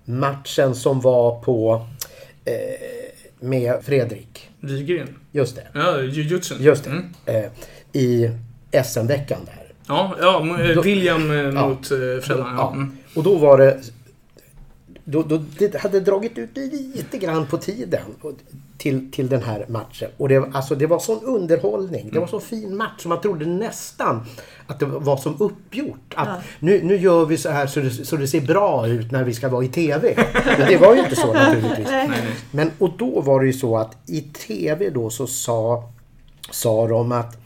matchen 0.06 0.76
som 0.76 1.02
var 1.02 1.42
på 1.42 1.86
eh, 2.46 2.54
med 3.40 3.74
Fredrik. 3.84 4.50
Wigren. 4.60 5.08
Just 5.32 5.56
det. 5.56 5.68
Ja, 5.74 6.02
jujutsun. 6.02 6.58
Just 6.64 6.84
det. 6.84 6.90
Mm. 6.90 7.06
Eh, 7.26 7.46
I 8.02 8.32
SM-veckan 8.84 9.40
där. 9.46 9.74
Ja, 9.88 10.16
ja 10.22 10.40
m- 10.42 10.56
eh, 10.62 10.76
Då- 10.76 10.82
William 10.82 11.32
eh, 11.32 11.38
Ja. 11.38 11.52
mot 11.52 11.92
eh, 11.92 11.98
Freddan. 11.98 12.48
Ja. 12.48 12.54
Ja. 12.58 12.72
Mm. 12.74 12.98
Och 13.16 13.24
då 13.24 13.36
var 13.36 13.58
det... 13.58 13.80
Då, 15.06 15.24
då, 15.24 15.44
det 15.58 15.76
hade 15.76 16.00
dragit 16.00 16.38
ut 16.38 16.58
lite 16.96 17.18
grann 17.18 17.46
på 17.46 17.58
tiden 17.58 18.02
till, 18.78 19.12
till 19.12 19.30
den 19.30 19.44
här 19.44 19.66
matchen. 19.70 20.10
Och 20.18 20.30
det, 20.30 20.44
alltså, 20.54 20.76
det 20.76 20.88
var 20.88 21.00
sån 21.00 21.20
underhållning. 21.24 22.10
Det 22.14 22.20
var 22.20 22.28
så 22.28 22.40
fin 22.40 22.76
match 22.76 23.02
så 23.02 23.10
man 23.10 23.22
trodde 23.22 23.46
nästan 23.46 24.26
att 24.68 24.80
det 24.80 24.86
var 24.86 25.18
som 25.18 25.36
uppgjort. 25.40 26.14
Att 26.16 26.44
nu, 26.60 26.84
nu 26.84 26.98
gör 26.98 27.26
vi 27.26 27.38
så 27.38 27.50
här 27.50 27.68
så 27.68 27.80
det, 27.80 27.92
så 27.92 28.16
det 28.16 28.28
ser 28.28 28.42
bra 28.42 28.88
ut 28.88 29.12
när 29.12 29.24
vi 29.24 29.34
ska 29.34 29.50
vara 29.50 29.64
i 29.64 29.68
TV. 29.68 30.16
Men 30.58 30.68
det 30.68 30.78
var 30.78 30.96
ju 30.96 31.04
inte 31.04 31.16
så 31.16 31.34
naturligtvis. 31.34 31.90
Men 32.52 32.72
och 32.80 32.98
då 32.98 33.22
var 33.22 33.40
det 33.40 33.46
ju 33.46 33.54
så 33.54 33.78
att 33.78 33.98
i 34.10 34.22
TV 34.22 34.90
då 34.90 35.10
så 35.10 35.28
sa, 35.28 35.90
sa 36.52 36.88
de 36.88 37.12
att 37.12 37.38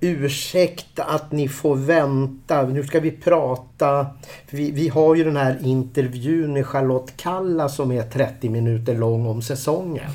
Ursäkta 0.00 1.04
att 1.04 1.32
ni 1.32 1.48
får 1.48 1.76
vänta. 1.76 2.62
Nu 2.62 2.84
ska 2.84 3.00
vi 3.00 3.10
prata. 3.10 4.06
Vi, 4.50 4.70
vi 4.70 4.88
har 4.88 5.14
ju 5.14 5.24
den 5.24 5.36
här 5.36 5.58
intervjun 5.62 6.52
med 6.52 6.66
Charlotte 6.66 7.12
Kalla 7.16 7.68
som 7.68 7.92
är 7.92 8.02
30 8.02 8.48
minuter 8.48 8.94
lång 8.94 9.26
om 9.26 9.42
säsongen. 9.42 10.10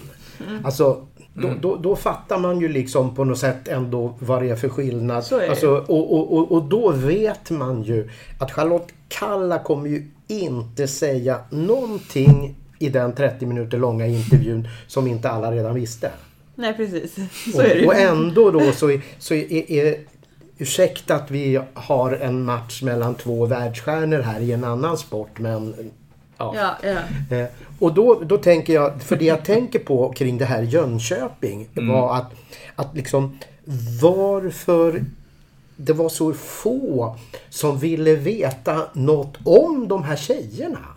Alltså, 0.63 1.01
då, 1.33 1.49
då, 1.61 1.75
då 1.75 1.95
fattar 1.95 2.39
man 2.39 2.59
ju 2.59 2.67
liksom 2.67 3.15
på 3.15 3.23
något 3.23 3.37
sätt 3.37 3.67
ändå 3.67 4.13
vad 4.19 4.41
det 4.41 4.49
är 4.49 4.55
för 4.55 4.69
skillnad. 4.69 5.23
Så 5.23 5.35
är 5.35 5.41
det. 5.41 5.49
alltså, 5.49 5.69
och, 5.69 6.13
och, 6.13 6.37
och, 6.37 6.51
och 6.51 6.63
då 6.63 6.91
vet 6.91 7.49
man 7.49 7.83
ju 7.83 8.09
att 8.39 8.51
Charlotte 8.51 8.93
Kalla 9.07 9.59
kommer 9.59 9.89
ju 9.89 10.11
inte 10.27 10.87
säga 10.87 11.39
någonting 11.49 12.55
i 12.79 12.89
den 12.89 13.15
30 13.15 13.45
minuter 13.45 13.77
långa 13.77 14.07
intervjun 14.07 14.67
som 14.87 15.07
inte 15.07 15.29
alla 15.29 15.51
redan 15.51 15.75
visste. 15.75 16.11
Nej 16.55 16.73
precis. 16.73 17.15
Så 17.53 17.61
är 17.61 17.75
det 17.75 17.81
Och, 17.81 17.87
och 17.87 17.99
ändå 17.99 18.51
då 18.51 18.71
så, 18.71 18.91
är, 18.91 19.01
så 19.19 19.33
är, 19.33 19.71
är 19.71 19.97
Ursäkta 20.57 21.15
att 21.15 21.31
vi 21.31 21.61
har 21.73 22.11
en 22.11 22.45
match 22.45 22.81
mellan 22.81 23.15
två 23.15 23.45
världsstjärnor 23.45 24.19
här 24.21 24.39
i 24.39 24.51
en 24.51 24.63
annan 24.63 24.97
sport 24.97 25.39
men 25.39 25.91
ja. 26.37 26.55
Ja, 26.57 26.75
ja. 27.29 27.37
Eh, 27.37 27.47
och 27.79 27.93
då, 27.93 28.21
då 28.23 28.37
tänker 28.37 28.73
jag, 28.73 29.01
för 29.01 29.15
det 29.15 29.25
jag 29.25 29.45
tänker 29.45 29.79
på 29.79 30.13
kring 30.13 30.37
det 30.37 30.45
här 30.45 30.61
Jönköping 30.61 31.67
var 31.73 32.15
att, 32.15 32.33
att 32.75 32.95
liksom 32.95 33.39
varför 34.01 35.05
det 35.75 35.93
var 35.93 36.09
så 36.09 36.33
få 36.33 37.15
som 37.49 37.79
ville 37.79 38.15
veta 38.15 38.81
något 38.93 39.37
om 39.43 39.87
de 39.87 40.03
här 40.03 40.15
tjejerna. 40.15 40.94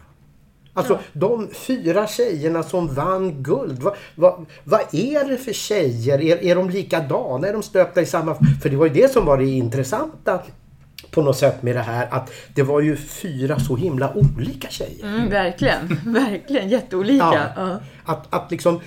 Alltså 0.78 0.98
de 1.12 1.48
fyra 1.52 2.06
tjejerna 2.06 2.62
som 2.62 2.94
vann 2.94 3.42
guld. 3.42 3.82
Vad, 3.82 3.94
vad, 4.14 4.46
vad 4.64 4.80
är 4.92 5.28
det 5.28 5.36
för 5.36 5.52
tjejer? 5.52 6.22
Är, 6.22 6.44
är 6.44 6.54
de 6.54 6.70
likadana? 6.70 7.48
Är 7.48 7.52
de 7.52 7.62
stöpta 7.62 8.00
i 8.00 8.06
samma... 8.06 8.34
För 8.62 8.68
det 8.68 8.76
var 8.76 8.86
ju 8.86 8.92
det 8.92 9.12
som 9.12 9.26
var 9.26 9.38
det 9.38 9.44
intressanta 9.44 10.40
på 11.10 11.22
något 11.22 11.36
sätt 11.36 11.62
med 11.62 11.76
det 11.76 11.82
här. 11.82 12.08
Att 12.10 12.30
det 12.54 12.62
var 12.62 12.80
ju 12.80 12.96
fyra 12.96 13.58
så 13.58 13.76
himla 13.76 14.14
olika 14.14 14.68
tjejer. 14.68 15.06
Mm, 15.06 15.30
verkligen, 15.30 16.00
verkligen 16.04 16.68
jätteolika. 16.68 17.52
Ja. 17.56 17.68
Ja. 17.68 17.78
Att, 18.04 18.34
att 18.34 18.50
liksom 18.50 18.80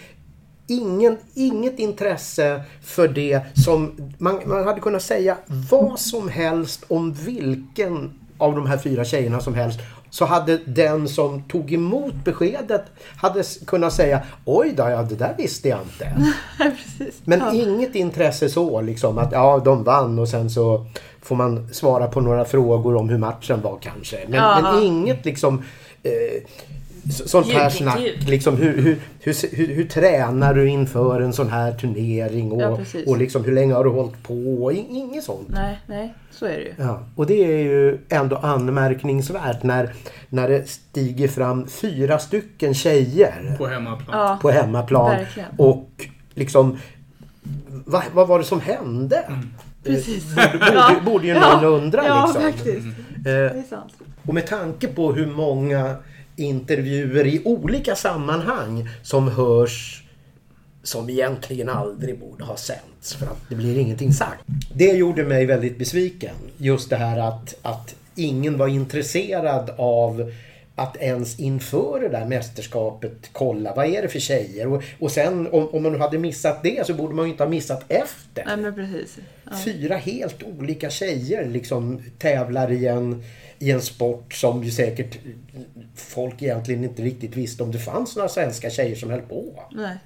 ingen, 0.68 1.18
inget 1.34 1.80
intresse 1.80 2.62
för 2.84 3.08
det 3.08 3.42
som... 3.66 4.12
Man, 4.18 4.40
man 4.46 4.68
hade 4.68 4.80
kunnat 4.80 5.04
säga 5.04 5.38
vad 5.48 6.00
som 6.00 6.30
helst 6.30 6.86
om 6.88 7.14
vilken 7.14 8.12
av 8.38 8.56
de 8.56 8.66
här 8.66 8.78
fyra 8.78 9.06
tjejerna 9.06 9.40
som 9.40 9.54
helst. 9.54 9.80
Så 10.12 10.26
hade 10.26 10.58
den 10.66 11.08
som 11.08 11.44
tog 11.44 11.74
emot 11.74 12.14
beskedet 12.24 12.84
hade 13.16 13.44
kunnat 13.66 13.94
säga 13.94 14.22
Oj 14.46 14.74
då, 14.78 14.84
ja, 14.84 15.04
det 15.04 15.16
där 15.16 15.36
visste 15.38 15.70
jag 15.70 15.80
inte. 15.82 16.12
precis. 16.98 17.22
Men 17.24 17.40
ja. 17.40 17.54
inget 17.54 17.96
intresse 17.96 18.50
så 18.50 18.82
liksom 18.82 19.18
att 19.18 19.32
ja, 19.32 19.62
de 19.66 19.84
vann 19.84 20.20
och 20.20 20.30
sen 20.30 20.50
så 20.50 20.86
får 21.22 21.36
man 21.36 21.74
svara 21.74 22.08
på 22.08 22.22
några 22.22 22.46
frågor 22.46 22.96
om 22.96 23.10
hur 23.10 23.18
matchen 23.18 23.62
var 23.62 23.78
kanske. 23.82 24.18
Men, 24.28 24.64
men 24.64 24.84
inget 24.84 25.26
liksom 25.26 25.64
eh, 26.04 26.44
sånt 27.10 27.48
här 27.52 27.70
snack. 27.70 28.00
Liksom, 28.28 28.58
hur, 28.58 28.78
hur, 28.78 28.98
hur, 29.20 29.36
hur, 29.58 29.68
hur 29.68 29.86
tränar 29.86 30.54
du 30.54 30.68
inför 30.70 31.22
en 31.22 31.34
sån 31.34 31.50
här 31.50 31.72
turnering? 31.72 32.60
Ja, 32.60 32.68
Och, 32.70 32.80
och 33.08 33.18
liksom, 33.18 33.44
hur 33.44 33.52
länge 33.52 33.74
har 33.74 33.84
du 33.84 33.90
hållit 33.90 34.24
på? 34.24 34.72
Inget 34.90 35.24
sånt. 35.24 35.48
Nej, 35.50 35.80
nej, 35.88 36.14
så 36.32 36.46
är 36.46 36.50
det 36.58 36.64
ju. 36.64 36.74
Ja, 36.78 37.04
och 37.16 37.26
det 37.26 37.44
är 37.54 37.58
ju 37.64 37.98
ändå 38.10 38.36
anmärkningsvärt 38.36 39.64
när, 39.64 39.94
när 40.30 40.50
det 40.50 40.70
stiger 40.70 41.28
fram 41.28 41.68
fyra 41.68 42.20
stycken 42.20 42.74
tjejer 42.74 43.56
På 43.58 43.68
hemmaplan. 43.68 44.20
Ja, 44.20 44.40
på 44.42 44.50
hemmaplan. 44.52 45.10
Verkligen. 45.10 45.50
Och 45.58 45.90
liksom... 46.34 46.78
Vad, 47.86 48.04
vad 48.14 48.28
var 48.28 48.40
det 48.40 48.46
som 48.46 48.62
hände? 48.62 49.24
precis. 49.84 50.36
Borde, 50.36 50.58
borde, 50.60 51.02
borde 51.06 51.28
ju 51.28 51.34
någon 51.34 51.64
undra 51.66 52.08
Ja, 52.08 52.26
liksom. 52.26 52.42
faktiskt. 52.52 52.86
Eh, 52.88 53.24
Det 53.24 53.32
är 53.32 53.64
sant. 53.70 53.94
och 54.28 54.34
med 54.34 54.48
tanke 54.48 54.88
på 54.88 55.14
hur 55.14 55.26
många 55.26 55.96
intervjuer 56.42 57.28
i 57.28 57.42
olika 57.46 57.96
sammanhang 57.96 58.90
som 59.04 59.28
hörs 59.28 60.04
som 60.84 61.10
egentligen 61.10 61.70
aldrig 61.70 62.20
borde 62.20 62.44
ha 62.44 62.58
sänts 62.58 63.16
för 63.16 63.26
att 63.26 63.50
det 63.50 63.56
blir 63.56 63.78
ingenting 63.78 64.14
sagt. 64.14 64.44
Det 64.76 64.92
gjorde 64.92 65.24
mig 65.24 65.46
väldigt 65.46 65.78
besviken. 65.78 66.36
Just 66.58 66.90
det 66.90 66.96
här 66.96 67.20
att, 67.20 67.56
att 67.62 67.96
ingen 68.16 68.58
var 68.58 68.68
intresserad 68.68 69.70
av 69.78 70.32
att 70.76 70.98
ens 70.98 71.40
inför 71.40 72.00
det 72.00 72.10
där 72.10 72.26
mästerskapet 72.26 73.30
kolla 73.32 73.74
vad 73.76 73.86
är 73.86 74.02
det 74.02 74.08
för 74.08 74.20
tjejer 74.20 74.68
och, 74.68 74.84
och 75.00 75.12
sen 75.12 75.48
om, 75.52 75.70
om 75.70 75.84
man 75.84 76.02
hade 76.02 76.18
missat 76.18 76.64
det 76.64 76.88
så 76.88 76.94
borde 76.94 77.16
man 77.16 77.26
ju 77.26 77.32
inte 77.32 77.44
ha 77.44 77.50
missat 77.50 77.84
efter. 77.88 78.46
Nej, 78.46 78.58
men 78.58 78.76
precis. 78.76 79.18
Ja. 79.44 79.52
Fyra 79.66 79.96
helt 79.96 80.44
olika 80.44 80.90
tjejer 80.90 81.46
liksom 81.46 82.02
tävlar 82.18 82.72
i 82.72 82.88
en, 82.88 83.24
i 83.62 83.72
en 83.72 83.82
sport 83.82 84.34
som 84.34 84.64
ju 84.64 84.72
säkert 84.72 85.18
folk 85.96 86.42
egentligen 86.42 86.84
inte 86.84 87.02
riktigt 87.02 87.38
visste 87.38 87.64
om 87.64 87.72
det 87.72 87.80
fanns 87.80 88.16
några 88.16 88.30
svenska 88.30 88.70
tjejer 88.70 88.96
som 88.96 89.10
höll 89.10 89.22
på. 89.22 89.64
Nej. 89.72 89.98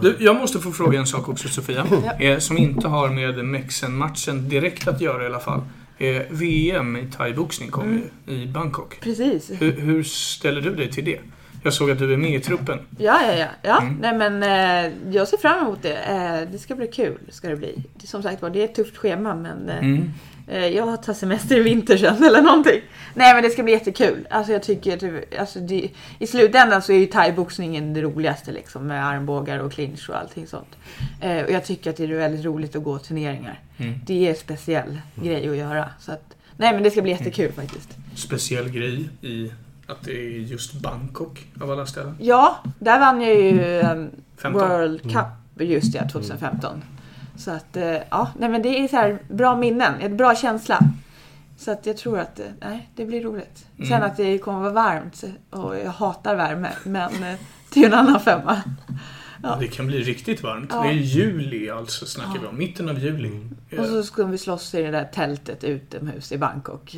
Du, 0.00 0.16
jag 0.20 0.36
måste 0.36 0.58
få 0.58 0.72
fråga 0.72 0.98
en 0.98 1.06
sak 1.06 1.28
också 1.28 1.48
Sofia. 1.48 1.86
Eh, 2.20 2.38
som 2.38 2.58
inte 2.58 2.88
har 2.88 3.08
med 3.08 3.44
Mexen-matchen 3.44 4.48
direkt 4.48 4.88
att 4.88 5.00
göra 5.00 5.22
i 5.22 5.26
alla 5.26 5.40
fall. 5.40 5.60
Eh, 5.98 6.22
VM 6.30 6.96
i 6.96 7.06
thaiboxning 7.16 7.70
kommer 7.70 8.02
ju 8.26 8.34
i 8.34 8.46
Bangkok. 8.46 9.00
Precis. 9.00 9.50
Hur, 9.58 9.72
hur 9.72 10.02
ställer 10.02 10.60
du 10.60 10.74
dig 10.74 10.90
till 10.90 11.04
det? 11.04 11.18
Jag 11.62 11.72
såg 11.72 11.90
att 11.90 11.98
du 11.98 12.12
är 12.12 12.16
med 12.16 12.34
i 12.34 12.40
truppen. 12.40 12.78
Ja, 12.98 13.20
ja, 13.26 13.32
ja. 13.38 13.46
ja. 13.62 13.82
Mm. 13.82 13.94
Nej, 14.00 14.30
men 14.30 14.42
eh, 14.42 14.92
jag 15.14 15.28
ser 15.28 15.36
fram 15.36 15.58
emot 15.58 15.82
det. 15.82 15.96
Eh, 15.96 16.52
det 16.52 16.58
ska 16.58 16.74
bli 16.74 16.86
kul. 16.86 17.18
Ska 17.28 17.48
det 17.48 17.56
bli. 17.56 17.84
Som 18.04 18.22
sagt 18.22 18.42
var, 18.42 18.50
det 18.50 18.60
är 18.60 18.64
ett 18.64 18.74
tufft 18.74 18.96
schema, 18.96 19.34
men 19.34 19.68
eh, 19.68 19.78
Mm. 19.78 20.10
Eh, 20.46 20.66
jag 20.66 21.02
tar 21.02 21.14
semester 21.14 21.56
i 21.56 21.62
vinter 21.62 21.96
sen 21.96 22.24
eller 22.24 22.42
någonting. 22.42 22.80
Nej, 23.14 23.34
men 23.34 23.42
det 23.42 23.50
ska 23.50 23.62
bli 23.62 23.72
jättekul. 23.72 24.26
Alltså, 24.30 24.52
jag 24.52 24.62
tycker 24.62 24.96
att, 24.96 25.40
alltså, 25.40 25.60
det, 25.60 25.90
i 26.18 26.26
slutändan 26.26 26.82
så 26.82 26.92
är 26.92 26.98
ju 26.98 27.06
thaiboxningen 27.06 27.94
det 27.94 28.02
roligaste 28.02 28.52
liksom, 28.52 28.86
med 28.86 29.06
armbågar 29.06 29.58
och 29.58 29.72
clinch 29.72 30.10
och 30.10 30.18
allting 30.18 30.46
sånt. 30.46 30.76
Eh, 31.20 31.44
och 31.44 31.50
jag 31.50 31.64
tycker 31.64 31.90
att 31.90 31.96
det 31.96 32.04
är 32.04 32.08
väldigt 32.08 32.44
roligt 32.44 32.76
att 32.76 32.82
gå 32.82 32.98
turneringar. 32.98 33.60
Mm. 33.76 34.00
Det 34.06 34.26
är 34.26 34.30
en 34.30 34.36
speciell 34.36 34.98
grej 35.14 35.48
att 35.48 35.56
göra. 35.56 35.88
Så 36.00 36.12
att, 36.12 36.36
nej, 36.56 36.72
men 36.72 36.82
det 36.82 36.90
ska 36.90 37.02
bli 37.02 37.10
jättekul 37.10 37.52
faktiskt. 37.52 37.96
Speciell 38.14 38.68
grej 38.68 39.08
i 39.20 39.52
att 39.86 40.04
det 40.04 40.12
är 40.12 40.38
just 40.38 40.72
Bangkok 40.72 41.46
av 41.60 41.70
alla 41.70 41.86
ställen. 41.86 42.16
Ja, 42.20 42.62
där 42.78 43.00
vann 43.00 43.20
jag 43.20 43.34
ju 43.34 43.80
um, 43.80 44.10
15. 44.36 44.52
World 44.52 45.02
Cup 45.02 45.60
just 45.68 45.92
det, 45.92 46.08
2015. 46.12 46.82
Så 47.36 47.50
att, 47.50 47.76
eh, 47.76 47.96
ja, 48.10 48.30
nej 48.38 48.48
men 48.48 48.62
det 48.62 48.68
är 48.68 48.88
så 48.88 48.96
här 48.96 49.18
bra 49.28 49.56
minnen, 49.56 49.92
en 50.00 50.16
bra 50.16 50.34
känsla. 50.34 50.78
Så 51.58 51.70
att 51.70 51.86
jag 51.86 51.96
tror 51.96 52.18
att, 52.18 52.40
eh, 52.40 52.46
nej, 52.60 52.88
det 52.94 53.04
blir 53.04 53.22
roligt. 53.22 53.66
Sen 53.76 53.86
Mm. 53.92 54.02
att 54.02 54.16
det 54.16 54.38
kommer 54.38 54.60
vara 54.60 54.72
varmt 54.72 55.24
och 55.50 55.76
jag 55.78 55.90
hatar 55.90 56.36
värme, 56.36 56.68
men 56.84 57.10
eh, 57.24 57.34
det 57.74 57.80
är 57.80 57.84
ju 57.84 57.86
en 57.86 57.94
annan 57.94 58.20
femma. 58.20 58.62
Ja. 59.42 59.56
Det 59.60 59.68
kan 59.68 59.86
bli 59.86 60.00
riktigt 60.00 60.42
varmt. 60.42 60.70
Ja. 60.72 60.82
Det 60.82 60.88
är 60.88 60.92
juli 60.92 61.70
alltså, 61.70 62.06
snackar 62.06 62.40
vi 62.40 62.46
om. 62.46 62.58
Mitten 62.58 62.88
av 62.88 62.98
juli. 62.98 63.40
Eh, 63.70 63.78
Och 63.80 63.86
så 63.86 64.02
ska 64.02 64.24
vi 64.24 64.38
slåss 64.38 64.74
i 64.74 64.82
det 64.82 64.90
där 64.90 65.04
tältet 65.04 65.64
utomhus 65.64 66.32
i 66.32 66.38
Bangkok. 66.38 66.96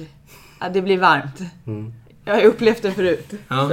Ja, 0.61 0.68
det 0.68 0.82
blir 0.82 0.99
varmt. 0.99 1.41
Mm. 1.66 1.93
Jag 2.24 2.34
har 2.34 2.43
upplevt 2.43 2.82
det 2.82 2.93
förut. 2.93 3.32
Ja. 3.49 3.70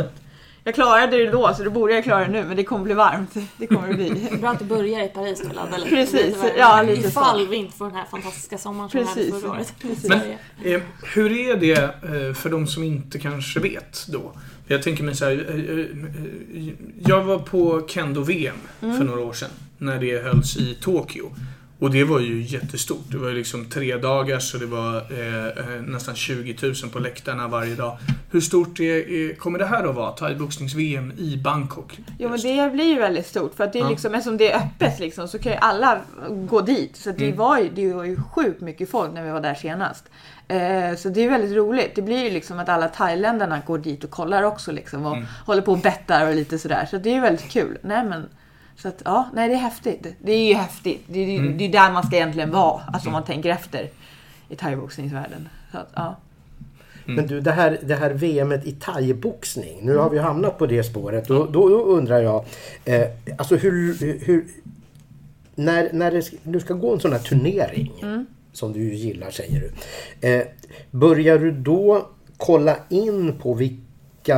Jag 0.65 0.75
klarade 0.75 1.17
det 1.17 1.29
då, 1.31 1.53
så 1.57 1.63
då 1.63 1.69
borde 1.69 1.93
jag 1.93 2.03
klara 2.03 2.19
det 2.25 2.31
nu, 2.31 2.43
men 2.45 2.57
det 2.57 2.63
kommer 2.63 2.83
bli 2.83 2.93
varmt. 2.93 3.33
Det 3.57 3.67
kommer 3.67 3.87
det 3.87 3.93
bli. 3.93 4.37
Bra 4.41 4.49
att 4.49 4.59
du 4.59 4.65
börjar 4.65 5.03
i 5.05 5.07
Paris 5.07 5.41
då, 5.47 5.53
ladda 5.53 5.77
lite. 5.77 5.89
Precis, 5.89 6.21
Lite 6.21 6.53
ja, 6.57 6.81
lite 6.81 7.01
så. 7.01 7.07
Ifall 7.07 7.47
vi 7.47 7.55
inte 7.55 7.77
får 7.77 7.85
den 7.85 7.95
här 7.95 8.05
fantastiska 8.05 8.57
sommaren 8.57 8.89
som 8.89 8.99
Precis. 9.05 9.41
förra 9.41 9.51
året. 9.51 9.73
Precis. 9.81 10.09
Men 10.09 10.19
eh, 10.63 10.81
hur 11.13 11.31
är 11.31 11.55
det 11.57 11.73
eh, 11.83 12.33
för 12.33 12.49
de 12.49 12.67
som 12.67 12.83
inte 12.83 13.19
kanske 13.19 13.59
vet 13.59 14.05
då? 14.07 14.31
Jag 14.67 14.83
tänker 14.83 15.03
mig 15.03 15.15
så 15.15 15.25
här, 15.25 15.31
eh, 15.31 15.79
eh, 16.67 16.73
Jag 17.05 17.23
var 17.23 17.39
på 17.39 17.87
Kendo-VM 17.87 18.55
Mm. 18.81 18.97
för 18.97 19.03
några 19.05 19.21
år 19.21 19.33
sedan. 19.33 19.49
När 19.77 19.99
det 19.99 20.23
hölls 20.23 20.57
i 20.57 20.75
Tokyo. 20.81 21.31
Och 21.83 21.91
det 21.91 22.03
var 22.03 22.19
ju 22.19 22.41
jättestort. 22.41 23.03
Det 23.11 23.17
var 23.17 23.29
ju 23.29 23.35
liksom 23.35 23.65
tre 23.65 23.97
dagar 23.97 24.39
så 24.39 24.57
det 24.57 24.65
var 24.65 24.95
eh, 24.95 25.47
eh, 25.47 25.81
nästan 25.81 26.15
20 26.15 26.55
000 26.61 26.73
på 26.91 26.99
läktarna 26.99 27.47
varje 27.47 27.75
dag. 27.75 27.97
Hur 28.31 28.41
stort 28.41 28.79
är, 28.79 29.09
är, 29.11 29.35
kommer 29.35 29.59
det 29.59 29.65
här 29.65 29.83
att 29.89 29.95
vara? 29.95 30.11
Thaiboxnings-VM 30.11 31.13
i 31.17 31.37
Bangkok? 31.37 31.99
Jo 32.19 32.29
men 32.29 32.39
det 32.41 32.69
blir 32.73 32.85
ju 32.85 32.99
väldigt 32.99 33.27
stort 33.27 33.55
för 33.55 33.63
att 33.63 33.73
det 33.73 33.79
är 33.79 33.83
Ja. 33.83 33.89
liksom, 33.89 34.13
eftersom 34.13 34.37
det 34.37 34.51
är 34.51 34.57
öppet 34.57 34.99
liksom, 34.99 35.27
så 35.27 35.39
kan 35.39 35.51
ju 35.51 35.57
alla 35.61 36.01
gå 36.49 36.61
dit. 36.61 36.95
Så 36.97 37.11
det, 37.11 37.25
Mm. 37.25 37.37
var 37.37 37.59
ju, 37.59 37.69
det 37.69 37.93
var 37.93 38.03
ju 38.03 38.17
sjukt 38.35 38.61
mycket 38.61 38.89
folk 38.89 39.13
när 39.13 39.23
vi 39.23 39.31
var 39.31 39.41
där 39.41 39.55
senast. 39.55 40.03
Eh, 40.47 40.95
så 40.97 41.09
det 41.09 41.21
är 41.25 41.29
väldigt 41.29 41.57
roligt. 41.57 41.91
Det 41.95 42.01
blir 42.01 42.23
ju 42.23 42.29
liksom 42.29 42.59
att 42.59 42.69
alla 42.69 42.87
thailändarna 42.87 43.61
går 43.67 43.77
dit 43.77 44.03
och 44.03 44.09
kollar 44.11 44.43
också 44.43 44.71
liksom 44.71 45.05
och 45.05 45.15
Mm. 45.17 45.27
håller 45.45 45.61
på 45.61 45.71
och 45.71 45.79
bettar 45.79 46.27
och 46.27 46.35
lite 46.35 46.59
sådär. 46.59 46.87
Så 46.91 46.97
det 46.97 47.09
är 47.09 47.13
ju 47.13 47.21
väldigt 47.21 47.49
kul. 47.49 47.77
Nej 47.81 48.05
men, 48.05 48.29
så 48.77 48.87
att 48.87 49.01
ja, 49.05 49.29
nej 49.33 49.49
det 49.49 49.53
är 49.55 49.59
häftigt. 49.59 50.07
Det 50.21 50.31
är 50.31 50.47
ju 50.47 50.53
häftigt. 50.53 51.03
Det 51.07 51.19
är 51.19 51.39
Mm. 51.39 51.57
det 51.57 51.65
är 51.65 51.69
där 51.69 51.91
man 51.91 52.03
ska 52.03 52.15
egentligen 52.15 52.51
vara. 52.51 52.81
Alltså 52.93 53.09
om 53.09 53.13
man 53.13 53.23
tänker 53.23 53.49
efter 53.49 53.89
i 54.49 54.55
thaiboxningsvärlden. 54.55 55.49
Så 55.71 55.77
att, 55.77 55.89
ja. 55.95 56.15
Mm. 57.05 57.15
Men 57.15 57.27
du, 57.27 57.41
det 57.41 57.51
här, 57.51 57.79
det 57.83 57.95
här 57.95 58.09
VMet 58.13 58.65
i 58.65 58.71
thaiboxning. 58.71 59.79
Nu 59.81 59.97
har 59.97 60.09
vi 60.09 60.19
hamnat 60.19 60.57
på 60.57 60.65
det 60.65 60.83
spåret. 60.83 61.27
Då, 61.27 61.45
då, 61.45 61.69
då 61.69 61.83
undrar 61.83 62.19
jag. 62.21 62.45
Eh, 62.85 63.07
alltså 63.37 63.55
hur... 63.55 63.97
hur 64.25 64.45
när, 65.55 65.89
när 65.93 66.11
det 66.11 66.31
nu 66.43 66.59
ska 66.59 66.73
gå 66.73 66.93
en 66.93 66.99
sån 66.99 67.11
här 67.11 67.19
turnering. 67.19 67.93
Mm. 68.01 68.25
som 68.53 68.73
du 68.73 68.93
gillar 68.93 69.31
säger 69.31 69.59
du. 69.59 69.71
Eh, 70.27 70.43
börjar 70.91 71.37
du 71.37 71.51
då 71.51 72.07
kolla 72.37 72.77
in 72.89 73.33
på 73.39 73.53
vilka 73.53 73.82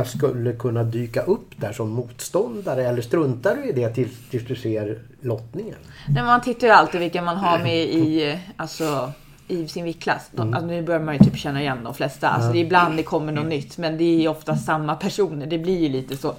skulle 0.06 0.52
kunna 0.52 0.82
dyka 0.84 1.22
upp 1.22 1.50
där 1.56 1.72
som 1.72 1.88
motståndare 1.90 2.84
eller 2.88 3.02
struntar 3.02 3.56
du 3.56 3.64
i 3.68 3.72
det 3.72 3.88
tills, 3.88 4.12
tills 4.30 4.46
du 4.46 4.56
ser 4.56 4.98
lottningen? 5.20 5.76
Nej, 6.08 6.22
man 6.22 6.40
tittar 6.40 6.66
ju 6.66 6.72
alltid 6.72 7.00
vilka 7.00 7.22
man 7.22 7.36
har 7.36 7.58
med 7.58 7.82
i, 7.84 8.38
alltså, 8.56 9.12
i 9.48 9.68
sin 9.68 9.84
viktklass. 9.84 10.28
De, 10.32 10.54
alltså, 10.54 10.66
nu 10.66 10.82
börjar 10.82 11.00
man 11.00 11.14
ju 11.14 11.24
typ 11.24 11.36
känna 11.38 11.60
igen 11.60 11.78
de 11.84 11.94
flesta. 11.94 12.28
Alltså, 12.28 12.52
det 12.52 12.58
är 12.58 12.64
ibland 12.64 12.96
det 12.96 13.02
kommer 13.02 13.32
något 13.32 13.46
nytt 13.46 13.78
men 13.78 13.98
det 13.98 14.04
är 14.04 14.20
ju 14.20 14.28
ofta 14.28 14.56
samma 14.56 14.94
personer. 14.94 15.46
Det 15.46 15.58
blir 15.58 15.78
ju 15.78 15.88
lite 15.88 16.16
så. 16.16 16.34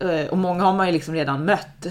Eh, 0.00 0.26
Och 0.30 0.38
många 0.38 0.64
har 0.64 0.72
man 0.72 0.86
ju 0.86 0.92
liksom 0.92 1.14
redan 1.14 1.44
mött. 1.44 1.86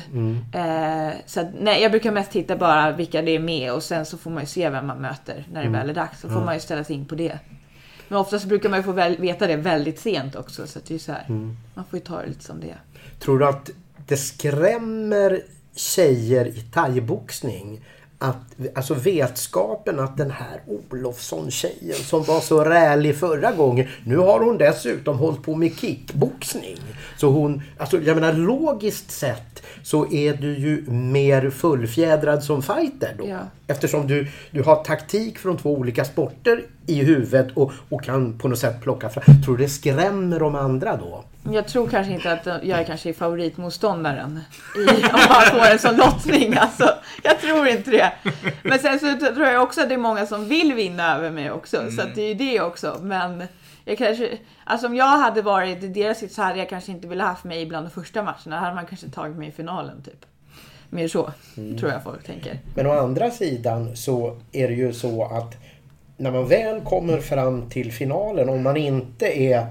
Eh, 0.53 1.13
så 1.25 1.39
att, 1.39 1.47
nej, 1.61 1.81
jag 1.81 1.91
brukar 1.91 2.11
mest 2.11 2.31
titta 2.31 2.55
bara 2.55 2.91
vilka 2.91 3.21
det 3.21 3.31
är 3.31 3.39
med 3.39 3.73
och 3.73 3.83
sen 3.83 4.05
så 4.05 4.17
får 4.17 4.31
man 4.31 4.39
ju 4.43 4.47
se 4.47 4.69
vem 4.69 4.87
man 4.87 4.97
möter 5.01 5.43
när 5.53 5.63
det 5.63 5.69
väl 5.69 5.89
är 5.89 5.93
dags. 5.93 6.21
Så 6.21 6.29
får 6.29 6.39
man 6.45 6.53
ju 6.53 6.59
ställa 6.59 6.83
sig 6.83 6.95
in 6.95 7.05
på 7.05 7.15
det. 7.15 7.39
Men 8.13 8.21
oftast 8.21 8.45
brukar 8.45 8.69
man 8.69 8.79
ju 8.79 8.83
få 8.83 8.91
veta 9.21 9.47
det 9.47 9.55
väldigt 9.55 9.99
sent 9.99 10.35
också. 10.35 10.67
Så 10.67 10.79
det 10.87 10.95
är 10.95 10.99
så 10.99 11.11
här, 11.11 11.25
man 11.73 11.85
får 11.89 11.99
ju 11.99 12.05
ta 12.05 12.21
det 12.21 12.27
lite 12.27 12.43
som 12.43 12.59
det 12.59 12.69
är. 12.69 12.81
Tror 13.19 13.39
du 13.39 13.45
att 13.45 13.69
det 14.07 14.17
skrämmer 14.17 15.41
tjejer 15.75 16.47
i 16.47 16.61
thaiboxning 16.73 17.85
att, 18.23 18.55
alltså 18.75 18.93
vetskapen 18.93 19.99
att 19.99 20.17
den 20.17 20.31
här 20.31 20.61
Olofsson-tjejen 20.67 21.95
som 21.95 22.23
var 22.23 22.39
så 22.39 22.63
rälig 22.63 23.15
förra 23.15 23.51
gången, 23.51 23.87
nu 24.05 24.17
har 24.17 24.39
hon 24.39 24.57
dessutom 24.57 25.17
hållit 25.17 25.43
på 25.43 25.55
med 25.55 25.79
kickboxning. 25.79 26.77
Så 27.17 27.29
hon, 27.29 27.61
alltså 27.77 28.01
jag 28.01 28.15
menar 28.15 28.33
logiskt 28.33 29.11
sett 29.11 29.63
så 29.83 30.11
är 30.11 30.33
du 30.33 30.57
ju 30.57 30.91
mer 30.91 31.49
fullfjädrad 31.49 32.43
som 32.43 32.61
fighter 32.61 33.15
då. 33.17 33.27
Ja. 33.27 33.39
Eftersom 33.67 34.07
du, 34.07 34.27
du 34.51 34.63
har 34.63 34.83
taktik 34.83 35.37
från 35.37 35.57
två 35.57 35.73
olika 35.73 36.05
sporter 36.05 36.63
i 36.85 37.03
huvudet 37.03 37.47
och, 37.53 37.71
och 37.89 38.03
kan 38.03 38.37
på 38.37 38.47
något 38.47 38.59
sätt 38.59 38.81
plocka 38.81 39.09
fram. 39.09 39.41
Tror 39.45 39.57
du 39.57 39.63
det 39.63 39.69
skrämmer 39.69 40.39
de 40.39 40.55
andra 40.55 40.97
då? 40.97 41.23
Jag 41.51 41.67
tror 41.67 41.87
kanske 41.87 42.13
inte 42.13 42.31
att 42.31 42.45
jag 42.45 42.79
är 42.79 42.83
kanske 42.83 43.13
favoritmotståndaren 43.13 44.39
i, 44.75 44.89
om 44.89 45.19
man 45.29 45.59
får 45.59 45.71
en 45.71 45.79
sån 45.79 45.95
lottning. 45.95 46.57
Alltså, 46.57 46.95
jag 47.23 47.39
tror 47.39 47.67
inte 47.67 47.91
det. 47.91 48.11
Men 48.63 48.79
sen 48.79 48.99
så 48.99 49.17
tror 49.17 49.47
jag 49.47 49.63
också 49.63 49.81
att 49.81 49.89
det 49.89 49.95
är 49.95 49.97
många 49.97 50.25
som 50.25 50.47
vill 50.47 50.73
vinna 50.73 51.15
över 51.15 51.31
mig 51.31 51.51
också. 51.51 51.91
Så 51.91 52.01
att 52.01 52.15
det 52.15 52.21
är 52.21 52.27
ju 52.27 52.33
det 52.33 52.61
också. 52.61 52.99
Men 53.01 53.43
jag 53.85 53.97
kanske, 53.97 54.37
alltså 54.63 54.87
om 54.87 54.95
jag 54.95 55.17
hade 55.17 55.41
varit 55.41 55.83
i 55.83 55.87
deras 55.87 56.17
sits 56.17 56.35
så 56.35 56.41
hade 56.41 56.59
jag 56.59 56.69
kanske 56.69 56.91
inte 56.91 57.07
velat 57.07 57.27
haft 57.27 57.43
mig 57.43 57.65
bland 57.65 57.85
de 57.85 57.91
första 57.91 58.23
matcherna. 58.23 58.55
Då 58.55 58.55
hade 58.55 58.75
man 58.75 58.85
kanske 58.85 59.09
tagit 59.09 59.37
mig 59.37 59.47
i 59.47 59.51
finalen 59.51 60.03
typ. 60.03 60.25
Mer 60.89 61.07
så, 61.07 61.31
tror 61.79 61.91
jag 61.91 62.03
folk 62.03 62.23
tänker. 62.23 62.59
Men 62.75 62.87
å 62.87 62.91
andra 62.91 63.31
sidan 63.31 63.95
så 63.95 64.39
är 64.51 64.67
det 64.67 64.73
ju 64.73 64.93
så 64.93 65.23
att 65.25 65.55
när 66.17 66.31
man 66.31 66.47
väl 66.47 66.81
kommer 66.81 67.17
fram 67.17 67.69
till 67.69 67.91
finalen, 67.91 68.49
om 68.49 68.63
man 68.63 68.77
inte 68.77 69.41
är 69.41 69.67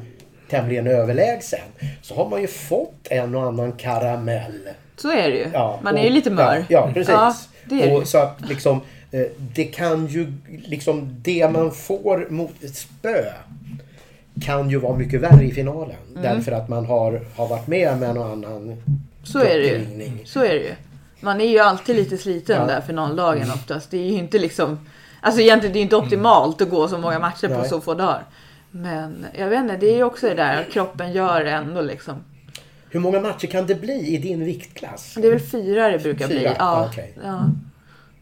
tämligen 0.52 0.86
överlägsen, 0.86 1.60
så 2.02 2.14
har 2.14 2.28
man 2.28 2.40
ju 2.40 2.46
fått 2.46 3.06
en 3.10 3.34
och 3.34 3.42
annan 3.42 3.72
karamell. 3.72 4.68
Så 4.96 5.10
är 5.10 5.30
det 5.30 5.36
ju. 5.36 5.46
Ja, 5.52 5.80
man 5.82 5.94
och- 5.94 6.00
är 6.00 6.04
ju 6.04 6.10
lite 6.10 6.30
mör. 6.30 6.56
Ja, 6.56 6.64
ja 6.68 6.90
precis. 6.94 7.12
Ja, 7.14 7.34
det 7.64 7.82
är 7.82 7.88
det. 7.90 7.96
och 7.96 8.08
så 8.08 8.18
att 8.18 8.40
liksom, 8.48 8.80
eh, 9.10 9.22
det 9.38 9.64
kan 9.64 10.06
ju, 10.06 10.32
liksom 10.48 11.16
det 11.22 11.48
man 11.52 11.70
får 11.70 12.26
mot 12.30 12.62
ett 12.64 12.76
spö 12.76 13.24
kan 14.42 14.70
ju 14.70 14.78
vara 14.78 14.96
mycket 14.96 15.20
värre 15.20 15.44
i 15.44 15.52
finalen. 15.52 15.96
Mm. 16.10 16.22
Därför 16.22 16.52
att 16.52 16.68
man 16.68 16.86
har, 16.86 17.20
har 17.36 17.48
varit 17.48 17.66
med 17.66 17.98
med 17.98 18.10
en 18.10 18.18
och 18.18 18.26
annan 18.26 18.82
Så 19.24 19.38
är 19.38 19.58
det 19.58 19.66
ju. 19.66 19.86
Så 20.24 20.44
är 20.44 20.48
det 20.48 20.54
ju. 20.60 20.74
Man 21.20 21.40
är 21.40 21.48
ju 21.48 21.58
alltid 21.58 21.96
lite 21.96 22.18
sliten 22.18 22.56
Ja. 22.60 22.66
där 22.66 22.80
finaldagen 22.80 23.50
oftast. 23.50 23.90
Det 23.90 23.96
är 23.96 24.04
ju 24.12 24.18
inte 24.18 24.38
liksom... 24.38 24.78
Alltså 25.20 25.40
egentligen 25.40 25.72
det 25.72 25.78
är 25.78 25.82
inte 25.82 25.96
optimalt 25.96 26.62
att 26.62 26.70
gå 26.70 26.88
så 26.88 26.98
många 26.98 27.18
matcher 27.18 27.48
på 27.48 27.58
Nej. 27.58 27.68
så 27.68 27.80
få 27.80 27.94
dagar. 27.94 28.22
Men 28.72 29.26
jag 29.38 29.48
vet 29.48 29.60
inte, 29.60 29.76
det 29.76 29.86
är 29.86 29.96
ju 29.96 30.04
också 30.04 30.28
det 30.28 30.34
där 30.34 30.60
att 30.60 30.70
kroppen 30.70 31.12
gör 31.12 31.44
ändå 31.44 31.80
liksom. 31.80 32.24
Hur 32.90 33.00
många 33.00 33.20
matcher 33.20 33.46
kan 33.46 33.66
det 33.66 33.74
bli 33.74 34.14
i 34.14 34.18
din 34.18 34.44
viktklass? 34.44 35.14
Det 35.14 35.26
är 35.26 35.30
väl 35.30 35.40
fyra 35.40 35.88
det 35.88 35.98
brukar 35.98 36.26
bli. 36.26 36.38
Fyra? 36.38 36.56
Ja, 36.58 36.88
Okej. 36.90 37.14
ja. 37.24 37.46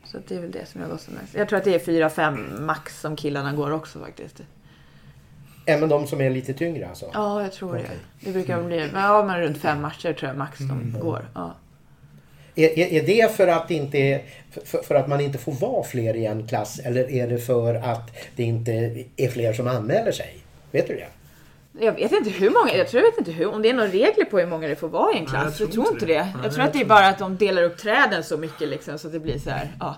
Så 0.04 0.18
det 0.28 0.34
är 0.34 0.40
väl 0.40 0.50
det 0.50 0.66
som 0.66 0.80
jag 0.80 0.90
går 0.90 0.96
som 0.96 1.14
mest. 1.14 1.34
Jag 1.34 1.48
tror 1.48 1.58
att 1.58 1.64
det 1.64 1.74
är 1.74 1.78
fyra, 1.78 2.10
fem 2.10 2.66
max 2.66 3.00
som 3.00 3.16
killarna 3.16 3.52
går 3.52 3.70
också 3.70 3.98
faktiskt. 3.98 4.40
Även 5.66 5.88
de 5.88 6.06
som 6.06 6.20
är 6.20 6.30
lite 6.30 6.52
tyngre 6.52 6.88
alltså? 6.88 7.10
Ja, 7.14 7.42
jag 7.42 7.52
tror 7.52 7.70
Okej. 7.76 7.86
det. 8.20 8.26
Det 8.26 8.32
brukar 8.32 8.62
bli 8.62 8.90
ja, 8.94 9.24
men 9.24 9.40
runt 9.40 9.58
fem 9.58 9.82
matcher 9.82 10.12
tror 10.12 10.28
jag 10.28 10.38
max 10.38 10.58
de 10.58 10.96
går. 11.00 11.28
Ja. 11.34 11.54
Är, 12.54 12.78
är, 12.78 12.86
är 12.92 13.06
det 13.06 13.36
för 13.36 13.46
att, 13.46 13.70
inte 13.70 14.20
för, 14.64 14.82
för 14.82 14.94
att 14.94 15.08
man 15.08 15.20
inte 15.20 15.38
får 15.38 15.52
vara 15.52 15.84
fler 15.84 16.16
i 16.16 16.26
en 16.26 16.46
klass 16.46 16.78
eller 16.78 17.10
är 17.10 17.28
det 17.28 17.38
för 17.38 17.74
att 17.74 18.10
det 18.36 18.42
inte 18.42 19.04
är 19.16 19.28
fler 19.28 19.52
som 19.52 19.68
anmäler 19.68 20.12
sig? 20.12 20.39
Vet 20.70 20.86
du 20.86 20.94
det? 20.96 21.08
Jag 21.84 21.92
vet 21.92 22.12
inte 22.12 22.30
hur 22.30 22.50
många, 22.50 22.74
jag 22.76 22.88
tror 22.88 23.02
jag 23.02 23.10
vet 23.10 23.18
inte 23.18 23.32
hur, 23.32 23.48
om 23.54 23.62
det 23.62 23.70
är 23.70 23.74
några 23.74 23.88
regler 23.88 24.24
på 24.24 24.38
hur 24.38 24.46
många 24.46 24.68
det 24.68 24.76
får 24.76 24.88
vara 24.88 25.12
i 25.12 25.16
en 25.18 25.22
Nej, 25.22 25.30
klass. 25.30 25.60
jag 25.60 25.66
jag, 25.68 25.72
tror 25.74 25.84
tror 25.84 25.94
inte 25.94 26.06
det. 26.06 26.14
det. 26.14 26.20
Nej, 26.24 26.32
jag 26.42 26.52
tror 26.52 26.58
jag 26.60 26.66
att 26.66 26.72
det 26.72 26.80
är 26.80 26.84
bara 26.84 27.06
att 27.08 27.18
de 27.18 27.36
delar 27.36 27.62
upp 27.62 27.76
träden 27.78 28.24
så 28.24 28.36
mycket 28.36 28.68
liksom 28.68 28.98
så 28.98 29.06
att 29.06 29.12
det 29.12 29.20
blir 29.20 29.38
så 29.38 29.50
här, 29.50 29.68
ja. 29.80 29.96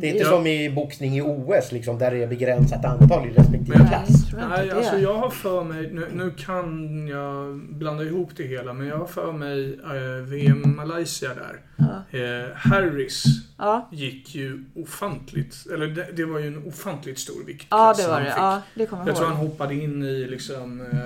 Det 0.00 0.06
Det 0.06 0.10
är 0.10 0.12
inte 0.12 0.24
som 0.30 0.46
i 0.46 0.70
boxning 0.70 1.16
i 1.16 1.22
OS 1.22 1.72
liksom, 1.72 1.98
där 1.98 2.10
det 2.10 2.22
är 2.22 2.26
begränsat 2.26 2.84
antal 2.84 3.26
i 3.28 3.30
respektive 3.30 3.78
Men- 3.78 3.88
klass. 3.88 4.08
Nej, 4.36 4.44
Nej, 4.50 4.70
alltså 4.70 4.96
jag 4.98 5.14
har 5.14 5.30
för 5.30 5.64
mig, 5.64 5.90
nu, 5.92 6.06
nu 6.14 6.30
kan 6.30 7.08
jag 7.08 7.60
blanda 7.70 8.04
ihop 8.04 8.30
det 8.36 8.42
hela, 8.42 8.72
men 8.72 8.86
jag 8.86 8.98
har 8.98 9.06
för 9.06 9.32
mig 9.32 9.78
eh, 9.84 10.24
VM 10.26 10.76
Malaysia 10.76 11.28
där. 11.34 11.60
Eh, 12.10 12.46
Harris 12.56 13.24
Ja, 13.58 13.88
gick 13.92 14.34
ju 14.34 14.64
ofantligt, 14.76 15.56
eller 15.74 15.86
det, 15.86 16.06
det 16.16 16.24
var 16.24 16.38
ju 16.38 16.46
en 16.46 16.66
ofantligt 16.66 17.18
stor 17.18 17.44
vikt. 17.46 17.66
ja 17.70 17.94
det 17.98 18.06
var 18.06 18.14
han 18.14 18.24
det. 18.24 18.30
fick. 18.30 18.38
Ja, 18.38 18.62
det 18.74 18.86
kommer 18.86 19.02
jag 19.02 19.08
Jag 19.08 19.16
tror 19.16 19.26
han 19.28 19.36
hoppade 19.36 19.74
in 19.74 20.02
i 20.02 20.26
liksom, 20.26 20.80
eh, 20.80 20.96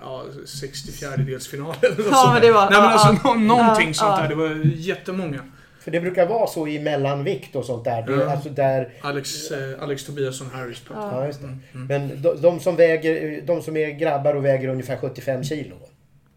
ja, 0.00 0.24
64-delsfinalen. 0.46 1.74
eller 1.82 1.96
något 1.96 2.06
Ja, 2.10 2.30
men 2.32 2.42
det 2.42 2.52
var- 2.52 2.70
Nej 2.70 2.80
men 2.80 2.90
ja, 2.90 2.90
alltså 2.90 3.28
ja. 3.28 3.34
nå- 3.34 3.40
någonting 3.56 3.88
Ja, 3.88 3.94
sånt 3.94 4.14
ja. 4.16 4.22
där. 4.22 4.28
Det 4.28 4.34
var 4.34 4.60
jättemånga. 4.64 5.40
För 5.84 5.90
det 5.90 6.00
brukar 6.00 6.26
vara 6.26 6.46
så 6.46 6.68
i 6.68 6.78
mellanvikt 6.78 7.56
och 7.56 7.64
sånt 7.64 7.84
där. 7.84 8.02
Är 8.02 8.20
Ja. 8.20 8.30
alltså 8.30 8.48
där 8.48 8.92
Alex, 9.00 9.50
eh, 9.50 9.82
Alex 9.82 10.04
Tobiasson 10.04 10.50
Harris 10.52 10.82
ja, 10.90 11.26
just 11.26 11.40
det. 11.40 11.46
Mm, 11.46 11.60
mm. 11.74 11.86
Men 11.86 12.22
de, 12.22 12.40
de, 12.40 12.60
som 12.60 12.76
väger, 12.76 13.42
de 13.42 13.62
som 13.62 13.76
är 13.76 13.90
grabbar 13.90 14.34
och 14.34 14.44
väger 14.44 14.68
ungefär 14.68 14.96
75 14.96 15.44
kilo. 15.44 15.76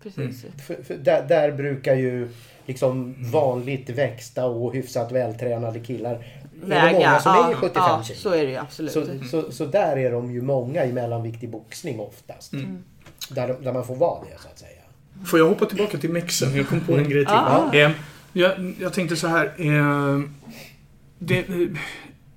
Precis. 0.03 0.45
För, 0.67 0.83
för 0.83 0.93
där, 0.93 1.25
där 1.27 1.51
brukar 1.51 1.95
ju 1.95 2.29
liksom 2.65 3.15
vanligt 3.31 3.89
växta 3.89 4.45
och 4.45 4.73
hyfsat 4.73 5.11
vältränade 5.11 5.79
killar. 5.79 6.13
Är 6.13 6.21
det 6.61 6.67
Väga. 6.67 6.91
många 6.91 7.19
som 7.19 7.31
ja, 7.35 7.51
är 7.51 7.55
75 7.55 7.71
ja, 7.75 8.03
kilo? 8.03 8.19
så 8.19 8.29
är 8.29 8.43
det 8.45 8.51
ju 8.51 8.57
absolut. 8.57 8.91
Så, 8.91 9.05
så, 9.31 9.51
så 9.51 9.65
där 9.65 9.97
är 9.97 10.11
de 10.11 10.31
ju 10.31 10.41
många 10.41 10.85
i 10.85 10.93
mellanviktig 10.93 11.49
boxning 11.49 11.99
oftast. 11.99 12.53
Mm. 12.53 12.83
Där, 13.29 13.55
där 13.61 13.73
man 13.73 13.85
får 13.85 13.95
vara 13.95 14.19
det 14.19 14.41
så 14.41 14.47
att 14.47 14.59
säga. 14.59 14.81
Får 15.25 15.39
jag 15.39 15.47
hoppa 15.47 15.65
tillbaka 15.65 15.97
till 15.97 16.09
mexen? 16.09 16.55
Jag 16.55 16.67
kom 16.67 16.81
på 16.81 16.93
en 16.93 17.09
grej 17.09 17.25
till. 17.25 17.35
Ja. 17.35 17.73
Eh, 17.73 17.91
jag, 18.37 18.73
jag 18.79 18.93
tänkte 18.93 19.15
så 19.15 19.27
här. 19.27 19.53
Eh, 19.57 20.21
det, 21.19 21.45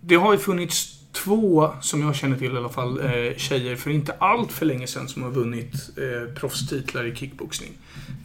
det 0.01 0.15
har 0.15 0.33
ju 0.33 0.39
funnits 0.39 1.01
två, 1.13 1.71
som 1.81 2.03
jag 2.03 2.15
känner 2.15 2.37
till 2.37 2.55
i 2.55 2.57
alla 2.57 2.69
fall, 2.69 3.01
eh, 3.01 3.37
tjejer 3.37 3.77
för 3.77 3.91
inte 3.91 4.13
allt 4.19 4.53
för 4.53 4.67
länge 4.67 4.87
sedan 4.87 5.09
som 5.09 5.23
har 5.23 5.31
vunnit 5.31 5.75
eh, 5.97 6.35
proffstitlar 6.35 7.05
i 7.05 7.17
kickboxning. 7.17 7.71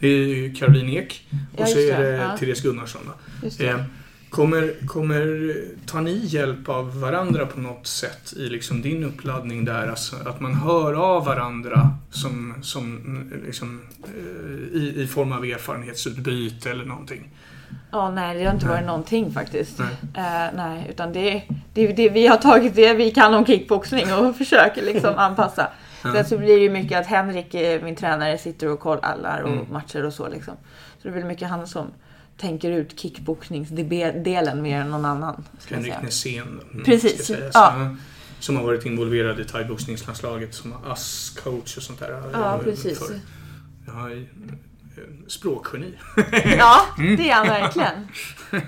Det 0.00 0.08
är 0.08 0.26
ju 0.26 0.54
Caroline 0.54 0.88
Ek 0.88 1.28
och 1.54 1.60
Ja, 1.60 1.66
så 1.66 1.78
är 1.78 2.02
det. 2.02 2.10
det 2.10 2.16
Ja. 2.16 2.36
Therese 2.36 2.62
Gunnarsson. 2.62 3.10
Eh, 3.58 3.80
kommer, 4.30 4.86
kommer, 4.86 5.54
tar 5.86 6.00
ni 6.00 6.20
hjälp 6.26 6.68
av 6.68 7.00
varandra 7.00 7.46
på 7.46 7.60
något 7.60 7.86
sätt 7.86 8.32
i 8.36 8.48
liksom 8.48 8.82
din 8.82 9.04
uppladdning 9.04 9.64
där? 9.64 9.88
Alltså, 9.88 10.16
att 10.16 10.40
man 10.40 10.54
hör 10.54 10.94
av 10.94 11.24
varandra 11.24 11.90
som, 12.10 12.54
som 12.62 13.00
liksom, 13.46 13.80
eh, 14.04 14.80
i, 14.80 14.92
i 14.96 15.06
form 15.06 15.32
av 15.32 15.44
erfarenhetsutbyte 15.44 16.70
eller 16.70 16.84
någonting? 16.84 17.28
Ja, 17.90 18.10
nej, 18.10 18.38
det 18.38 18.44
har 18.44 18.54
inte 18.54 18.66
varit 18.68 18.86
någonting 18.86 19.32
faktiskt. 19.32 19.78
Nej. 19.78 19.88
Nej, 20.14 20.50
nej 20.56 20.86
utan 20.90 21.12
det, 21.12 21.42
det, 21.74 21.86
det, 21.92 22.08
vi 22.08 22.26
har 22.26 22.36
tagit 22.36 22.74
det 22.74 22.94
vi 22.94 23.10
kan 23.10 23.34
om 23.34 23.46
kickboxning 23.46 24.12
och 24.14 24.36
försöker 24.38 24.82
liksom 24.82 25.14
anpassa. 25.16 25.68
Ja. 26.04 26.12
Sen 26.12 26.24
så 26.24 26.38
blir 26.38 26.56
det 26.56 26.62
ju 26.62 26.70
mycket 26.70 26.98
att 27.00 27.06
Henrik, 27.06 27.54
eh, 27.54 27.82
min 27.82 27.96
tränare, 27.96 28.38
sitter 28.38 28.68
och 28.68 28.80
kollar 28.80 29.40
och 29.42 29.50
Mm. 29.50 29.66
matcher 29.72 30.04
och 30.04 30.12
så 30.12 30.28
liksom. 30.28 30.54
Så 31.02 31.08
det 31.08 31.14
väl 31.14 31.24
mycket 31.24 31.48
han 31.48 31.66
som 31.66 31.86
tänker 32.36 32.70
ut 32.70 33.00
kickboxningsdelen 33.00 34.62
mer 34.62 34.80
än 34.80 34.90
någon 34.90 35.04
annan. 35.04 35.44
Jag 35.68 35.76
Henrik. 35.76 35.94
Nässén. 36.02 36.60
mm, 36.72 36.84
Precis, 36.84 37.30
ja. 37.54 37.96
Som 38.40 38.56
har 38.56 38.62
varit 38.64 38.86
involverad 38.86 39.40
i 39.40 39.44
thaiboxningslandslaget 39.44 40.54
som 40.54 40.74
ASS-coach 40.86 41.76
och 41.76 41.82
sånt 41.82 41.98
där. 42.00 42.22
Ja, 42.32 42.60
precis. 42.64 42.98
för- 42.98 43.20
Ja, 43.86 44.10
i- 44.10 44.22
eh, 44.22 44.54
språkgeni. 45.26 45.94
Ja, 46.58 46.80
Mm. 46.98 47.16
det 47.16 47.30
är 47.30 47.34
han 47.34 47.46
verkligen. 47.46 48.08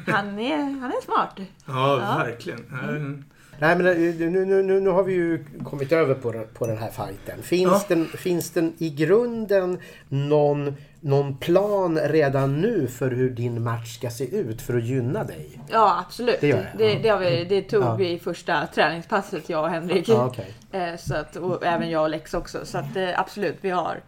Han 0.06 0.38
är, 0.38 0.56
han 0.56 0.92
är 0.92 1.04
smart. 1.04 1.36
Ja, 1.38 1.44
Ja. 1.66 2.24
verkligen. 2.24 2.58
Eh, 2.58 3.24
Nej 3.60 3.76
men 3.76 3.86
eh, 3.86 3.94
nu, 3.96 4.44
nu, 4.46 4.62
nu, 4.62 4.80
nu 4.80 4.90
har 4.90 5.02
vi 5.02 5.12
ju 5.12 5.44
kommit 5.64 5.92
över 5.92 6.14
på 6.14 6.32
den, 6.32 6.46
på 6.54 6.66
den 6.66 6.78
här 6.78 6.90
fighten. 6.90 7.42
Finns, 7.42 7.70
Ja. 7.72 7.82
den, 7.88 8.06
finns 8.06 8.50
den 8.50 8.72
i 8.78 8.90
grunden 8.90 9.78
någon 10.08 10.74
någon 11.00 11.36
plan 11.36 11.98
redan 11.98 12.60
nu 12.60 12.86
för 12.86 13.10
hur 13.10 13.30
din 13.30 13.62
match 13.62 13.96
ska 13.96 14.10
se 14.10 14.36
ut 14.36 14.62
för 14.62 14.76
att 14.76 14.84
gynna 14.84 15.24
dig? 15.24 15.60
Ja, 15.68 16.04
absolut. 16.06 16.40
Det 16.40 16.46
Det, 16.46 16.48
gör 16.48 17.20
det, 17.20 17.26
det, 17.26 17.30
vi, 17.30 17.44
det 17.44 17.62
tog 17.62 17.82
Ja. 17.82 17.94
vi 17.94 18.10
i 18.12 18.18
första 18.18 18.66
träningspasset, 18.74 19.48
jag 19.48 19.64
och 19.64 19.70
Henrik. 19.70 20.08
Ja, 20.08 20.26
okej. 20.26 20.54
Eh, 20.72 20.96
så 20.98 21.14
att, 21.16 21.36
och 21.36 21.66
även 21.66 21.90
jag 21.90 22.02
och 22.02 22.10
Lex 22.10 22.34
också. 22.34 22.58
Så 22.66 22.78
att, 22.78 22.96
eh, 22.96 23.20
absolut, 23.20 23.56
vi 23.60 23.70
har, 23.70 24.00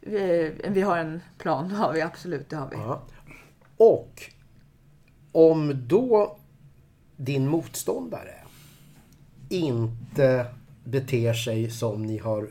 vi, 0.00 0.52
vi 0.68 0.80
har 0.80 0.98
en 0.98 1.20
plan. 1.38 1.68
Det 1.68 1.74
har 1.74 1.92
vi 1.92 2.02
absolut. 2.02 2.50
Det 2.50 2.56
har 2.56 2.68
vi. 2.70 2.76
Ja. 2.76 3.02
Och 3.76 4.22
om 5.32 5.88
då 5.88 6.36
din 7.16 7.48
motståndare 7.48 8.34
inte 9.48 10.46
beter 10.84 11.32
sig 11.32 11.70
som 11.70 12.02
ni 12.02 12.18
har 12.18 12.50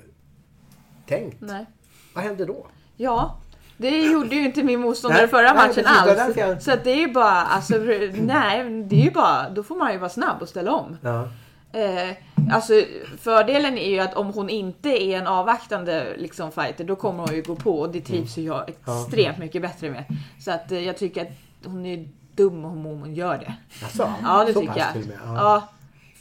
tänkt, 1.06 1.42
Nej. 1.42 1.66
vad 2.14 2.24
händer 2.24 2.46
då? 2.46 2.68
Ja, 2.96 3.38
det 3.78 4.02
gjorde 4.02 4.36
ju 4.36 4.46
inte 4.46 4.64
min 4.64 4.80
motståndare 4.80 5.22
Nej, 5.22 5.30
förra 5.30 5.54
nej, 5.54 5.68
matchen 5.68 5.84
alls. 5.86 6.64
Så 6.64 6.76
det 6.84 6.92
är 6.92 7.08
ju 7.08 7.14
bara, 7.14 7.42
alltså, 7.42 7.78
nej, 8.14 8.84
det 8.84 8.96
är 8.96 9.04
ju 9.04 9.12
bara, 9.12 9.50
då 9.50 9.64
får 9.64 9.76
man 9.76 9.92
ju 9.94 9.98
vara 9.98 10.10
snabb 10.10 10.42
och 10.42 10.50
ställa 10.50 10.72
om. 10.72 10.98
Ja. 11.02 11.30
Eh, 11.72 12.16
alltså 12.52 12.74
fördelen 13.20 13.78
är 13.78 13.90
ju 13.90 14.00
att 14.00 14.14
om 14.14 14.28
hon 14.28 14.50
inte 14.50 14.90
är 15.04 15.18
en 15.18 15.28
avvaktande 15.28 16.14
liksom, 16.18 16.52
fighter 16.52 16.84
då 16.84 16.96
kommer 16.96 17.24
hon 17.28 17.36
ju 17.36 17.42
gå 17.42 17.56
på 17.56 17.80
och 17.80 17.90
det 17.92 18.02
trivs 18.02 18.38
ju 18.38 18.42
jag 18.42 18.70
extremt 18.70 19.38
mycket 19.38 19.62
bättre 19.62 19.90
med. 19.92 20.04
Så 20.40 20.52
att 20.52 20.72
eh, 20.72 20.80
jag 20.86 20.98
tycker 20.98 21.22
att 21.22 21.32
hon 21.66 21.86
är 21.86 22.08
dum 22.36 22.66
om 22.66 22.84
hon 22.86 23.16
gör 23.16 23.38
det. 23.38 23.54
Alltså, 23.84 24.14
Ja 24.24 24.44
det 24.46 24.54
så 24.54 24.62
tycker 24.62 24.78
jag. 24.78 24.94
till 24.94 25.02
och 25.02 25.08
med. 25.08 25.18
Ja. 25.26 25.36
Ja. 25.36 25.68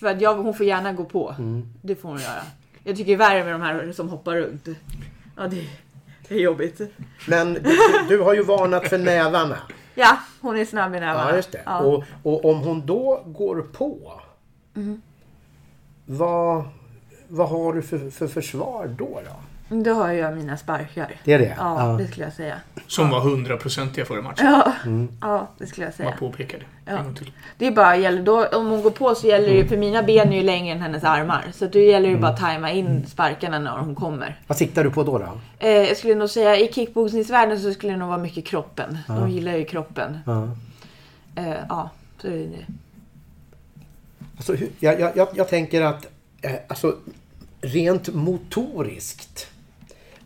för 0.00 0.06
att 0.06 0.20
jag, 0.20 0.34
hon 0.34 0.54
får 0.54 0.66
gärna 0.66 0.92
gå 0.92 1.04
på. 1.04 1.34
Det 1.82 1.94
får 1.94 2.08
hon 2.08 2.18
göra. 2.18 2.42
Jag 2.84 2.96
tycker 2.96 3.06
det 3.18 3.24
är 3.24 3.28
värre 3.28 3.44
med 3.44 3.52
de 3.52 3.62
här 3.62 3.92
som 3.92 4.08
hoppar 4.08 4.36
runt. 4.36 4.68
Ja 5.36 5.46
det, 5.48 5.64
det 6.28 6.34
är 6.34 6.38
jobbigt. 6.40 6.80
Men 7.28 7.54
du, 7.54 7.78
du 8.08 8.20
har 8.20 8.34
ju 8.34 8.42
varnat 8.42 8.88
för 8.88 8.98
nävarna. 8.98 9.56
Ja, 9.94 10.18
hon 10.40 10.56
är 10.58 10.64
snabb 10.64 10.94
i 10.94 11.00
nävarna. 11.00 11.30
Ja, 11.30 11.36
just 11.36 11.52
det. 11.52 11.62
Ja. 11.66 11.78
Och, 11.78 12.04
och 12.22 12.44
om 12.44 12.60
hon 12.60 12.86
då 12.86 13.22
går 13.26 13.62
på, 13.62 14.12
Mm. 14.76 15.02
Vad, 16.06 16.64
vad 17.28 17.48
har 17.48 17.72
du 17.72 17.82
för, 17.82 18.10
för 18.10 18.26
försvar 18.28 18.90
då? 18.98 19.20
då? 19.24 19.36
Då 19.68 19.92
har 19.94 20.12
jag 20.12 20.36
mina 20.36 20.56
sparkar. 20.56 21.10
Det 21.24 21.32
är 21.32 21.38
det? 21.38 21.54
Ja, 21.58 21.90
Ja. 21.92 21.96
det 21.98 22.06
skulle 22.06 22.24
jag 22.24 22.32
säga. 22.32 22.54
Som 22.86 23.10
var 23.10 23.20
hundraprocentiga 23.20 24.04
förra 24.04 24.22
matchen. 24.22 24.46
Ja, 24.46 24.72
Mm. 24.84 25.08
ja 25.20 25.48
det 25.58 25.66
skulle 25.66 25.86
jag 25.86 25.94
säga. 25.94 26.08
Bara 26.10 26.16
påpekade. 26.18 26.64
Ja. 26.84 26.98
Det 27.58 27.66
är 27.66 27.70
bara 27.70 27.96
gäller 27.96 28.22
då, 28.22 28.46
om 28.46 28.66
hon 28.66 28.82
går 28.82 28.90
på 28.90 29.14
så 29.14 29.26
gäller 29.26 29.44
det 29.46 29.50
Mm. 29.52 29.62
ju, 29.62 29.68
för 29.68 29.76
mina 29.76 30.02
ben 30.02 30.32
är 30.32 30.36
ju 30.36 30.42
längre 30.42 30.74
än 30.74 30.80
hennes 30.82 31.04
armar. 31.04 31.44
Så 31.54 31.66
då 31.66 31.78
gäller 31.78 32.08
det 32.08 32.14
ju 32.14 32.20
bara 32.20 32.30
att 32.32 32.40
tajma 32.40 32.70
in 32.72 33.06
sparkarna 33.06 33.58
när 33.58 33.70
hon 33.78 33.94
kommer. 33.94 34.40
Vad 34.46 34.58
siktar 34.58 34.84
du 34.84 34.90
på 34.90 35.02
då? 35.02 35.18
då? 35.18 35.28
Eh, 35.58 35.70
jag 35.70 35.96
skulle 35.96 36.14
nog 36.14 36.30
säga 36.30 36.56
i 36.56 36.72
kickboxningsvärlden 36.72 37.60
så 37.60 37.72
skulle 37.72 37.92
det 37.92 37.98
nog 37.98 38.08
vara 38.08 38.18
mycket 38.18 38.46
kroppen. 38.46 38.98
De 39.06 39.30
gillar 39.30 39.52
ju 39.56 39.64
kroppen. 39.64 40.18
Ja. 40.26 40.48
Eh, 41.42 41.54
ja, 41.68 41.90
så 42.20 42.26
är 42.26 42.32
det 42.32 42.38
det. 42.46 42.64
Alltså, 44.36 44.56
jag, 44.80 45.00
jag, 45.00 45.16
jag, 45.16 45.28
jag 45.34 45.48
tänker 45.48 45.82
att 45.82 46.06
eh, 46.42 46.54
alltså, 46.68 46.96
rent 47.60 48.14
motoriskt. 48.14 49.46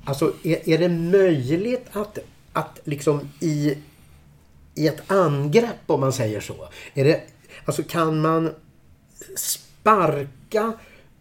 Alltså 0.04 0.32
är, 0.44 0.68
är 0.68 0.78
det 0.78 0.88
möjligt 0.88 1.86
att, 1.92 2.18
att 2.52 2.80
liksom 2.84 3.28
i, 3.40 3.78
i 4.74 4.88
ett 4.88 5.10
angrepp 5.10 5.82
om 5.86 6.00
man 6.00 6.12
säger 6.12 6.40
så. 6.40 6.68
Är 6.94 7.04
det, 7.04 7.20
alltså 7.64 7.82
kan 7.82 8.20
man 8.20 8.54
sparka 9.36 10.72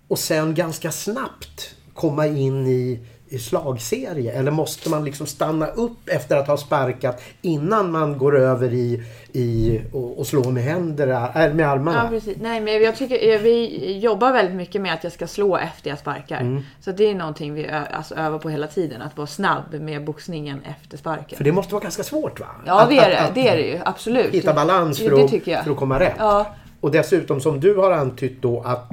och 0.07 0.19
sen 0.19 0.55
ganska 0.55 0.91
snabbt 0.91 1.75
komma 1.93 2.27
in 2.27 2.67
i, 2.67 2.99
i 3.30 3.39
slagserie? 3.39 4.32
Eller 4.32 4.51
måste 4.51 4.89
man 4.89 5.05
liksom 5.05 5.25
stanna 5.27 5.67
upp 5.67 6.09
efter 6.09 6.38
att 6.38 6.47
ha 6.47 6.57
sparkat 6.57 7.21
innan 7.41 7.91
man 7.91 8.17
går 8.17 8.38
över 8.39 8.73
i, 8.73 9.03
i 9.34 9.80
och, 9.93 10.19
och 10.19 10.27
slå 10.27 10.51
med 10.51 10.63
händerna, 10.63 11.45
äh, 11.45 11.53
med 11.53 11.69
armarna? 11.69 12.01
Ja, 12.03 12.09
precis. 12.09 12.38
Nej, 12.41 12.61
men 12.61 12.82
jag 12.84 12.95
tycker 12.97 13.39
vi 13.39 13.97
jobbar 13.99 14.34
väldigt 14.34 14.55
mycket 14.55 14.82
med 14.82 14.93
att 14.93 15.03
jag 15.03 15.13
ska 15.13 15.27
slå 15.27 15.57
efter 15.57 15.89
jag 15.89 15.99
sparkar. 15.99 16.39
Mm. 16.41 16.61
Så 16.82 16.91
det 16.91 17.03
är 17.03 17.15
någonting 17.15 17.53
vi 17.53 17.65
ö- 17.65 17.84
alltså, 17.93 18.15
övar 18.15 18.39
på 18.39 18.49
hela 18.49 18.67
tiden. 18.67 19.01
Att 19.01 19.17
vara 19.17 19.27
snabb 19.27 19.73
med 19.73 20.03
boxningen 20.05 20.61
efter 20.80 20.97
sparken. 20.97 21.38
För 21.38 21.43
det 21.43 21.51
måste 21.51 21.73
vara 21.73 21.84
ganska 21.84 22.03
svårt 22.03 22.39
va? 22.39 22.47
Ja, 22.65 22.82
Att- 22.82 22.89
det 22.89 22.97
är 22.97 23.01
att- 23.01 23.09
det. 23.11 23.19
att 23.19 23.36
Det 23.36 23.47
är 23.47 23.57
det 23.57 23.63
ju. 23.67 23.80
Absolut. 23.86 24.34
Hitta 24.34 24.53
balans 24.53 24.97
för, 24.99 25.09
det 25.09 25.23
att, 25.57 25.63
för 25.63 25.71
att 25.71 25.77
komma 25.77 25.99
rätt. 25.99 26.15
Ja, 26.19 26.45
Och 26.82 26.91
dessutom 26.91 27.41
som 27.41 27.59
du 27.59 27.75
har 27.75 27.91
antytt 27.91 28.41
då 28.41 28.61
att, 28.61 28.91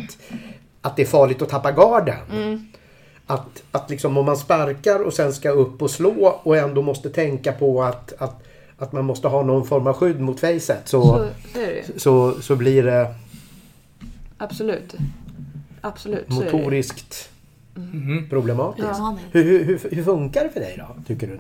att 0.82 0.96
det 0.96 1.02
är 1.02 1.06
farligt 1.06 1.42
att 1.42 1.48
tappa 1.48 1.72
garden. 1.72 2.16
Mm. 2.32 2.66
Att, 3.26 3.62
att 3.72 3.90
liksom 3.90 4.16
om 4.16 4.26
man 4.26 4.36
sparkar 4.36 5.00
och 5.00 5.12
sen 5.12 5.32
ska 5.32 5.50
upp 5.50 5.82
och 5.82 5.90
slå 5.90 6.40
och 6.42 6.56
ändå 6.56 6.82
måste 6.82 7.10
tänka 7.10 7.52
på 7.52 7.82
att, 7.82 8.12
att, 8.18 8.42
att 8.78 8.92
man 8.92 9.04
måste 9.04 9.28
ha 9.28 9.42
någon 9.42 9.66
form 9.66 9.86
av 9.86 9.94
skydd 9.94 10.20
mot 10.20 10.40
facet 10.40 10.88
så, 10.88 11.02
så, 11.02 11.26
så, 11.96 12.32
så 12.36 12.42
så, 12.42 12.56
blir 12.56 12.82
det 12.82 13.14
Absolut. 14.38 14.94
Absolut. 15.80 16.28
motoriskt 16.28 17.30
Mhm. 17.74 18.28
problematiskt. 18.30 18.88
Ja, 18.88 19.10
nej. 19.10 19.24
Hur, 19.32 19.42
hur, 19.44 19.64
hur, 19.64 19.90
hur 19.96 20.04
funkar 20.04 20.44
det 20.44 20.50
för 20.50 20.60
dig 20.60 20.74
då, 20.88 21.02
tycker 21.06 21.26
du? 21.26 21.38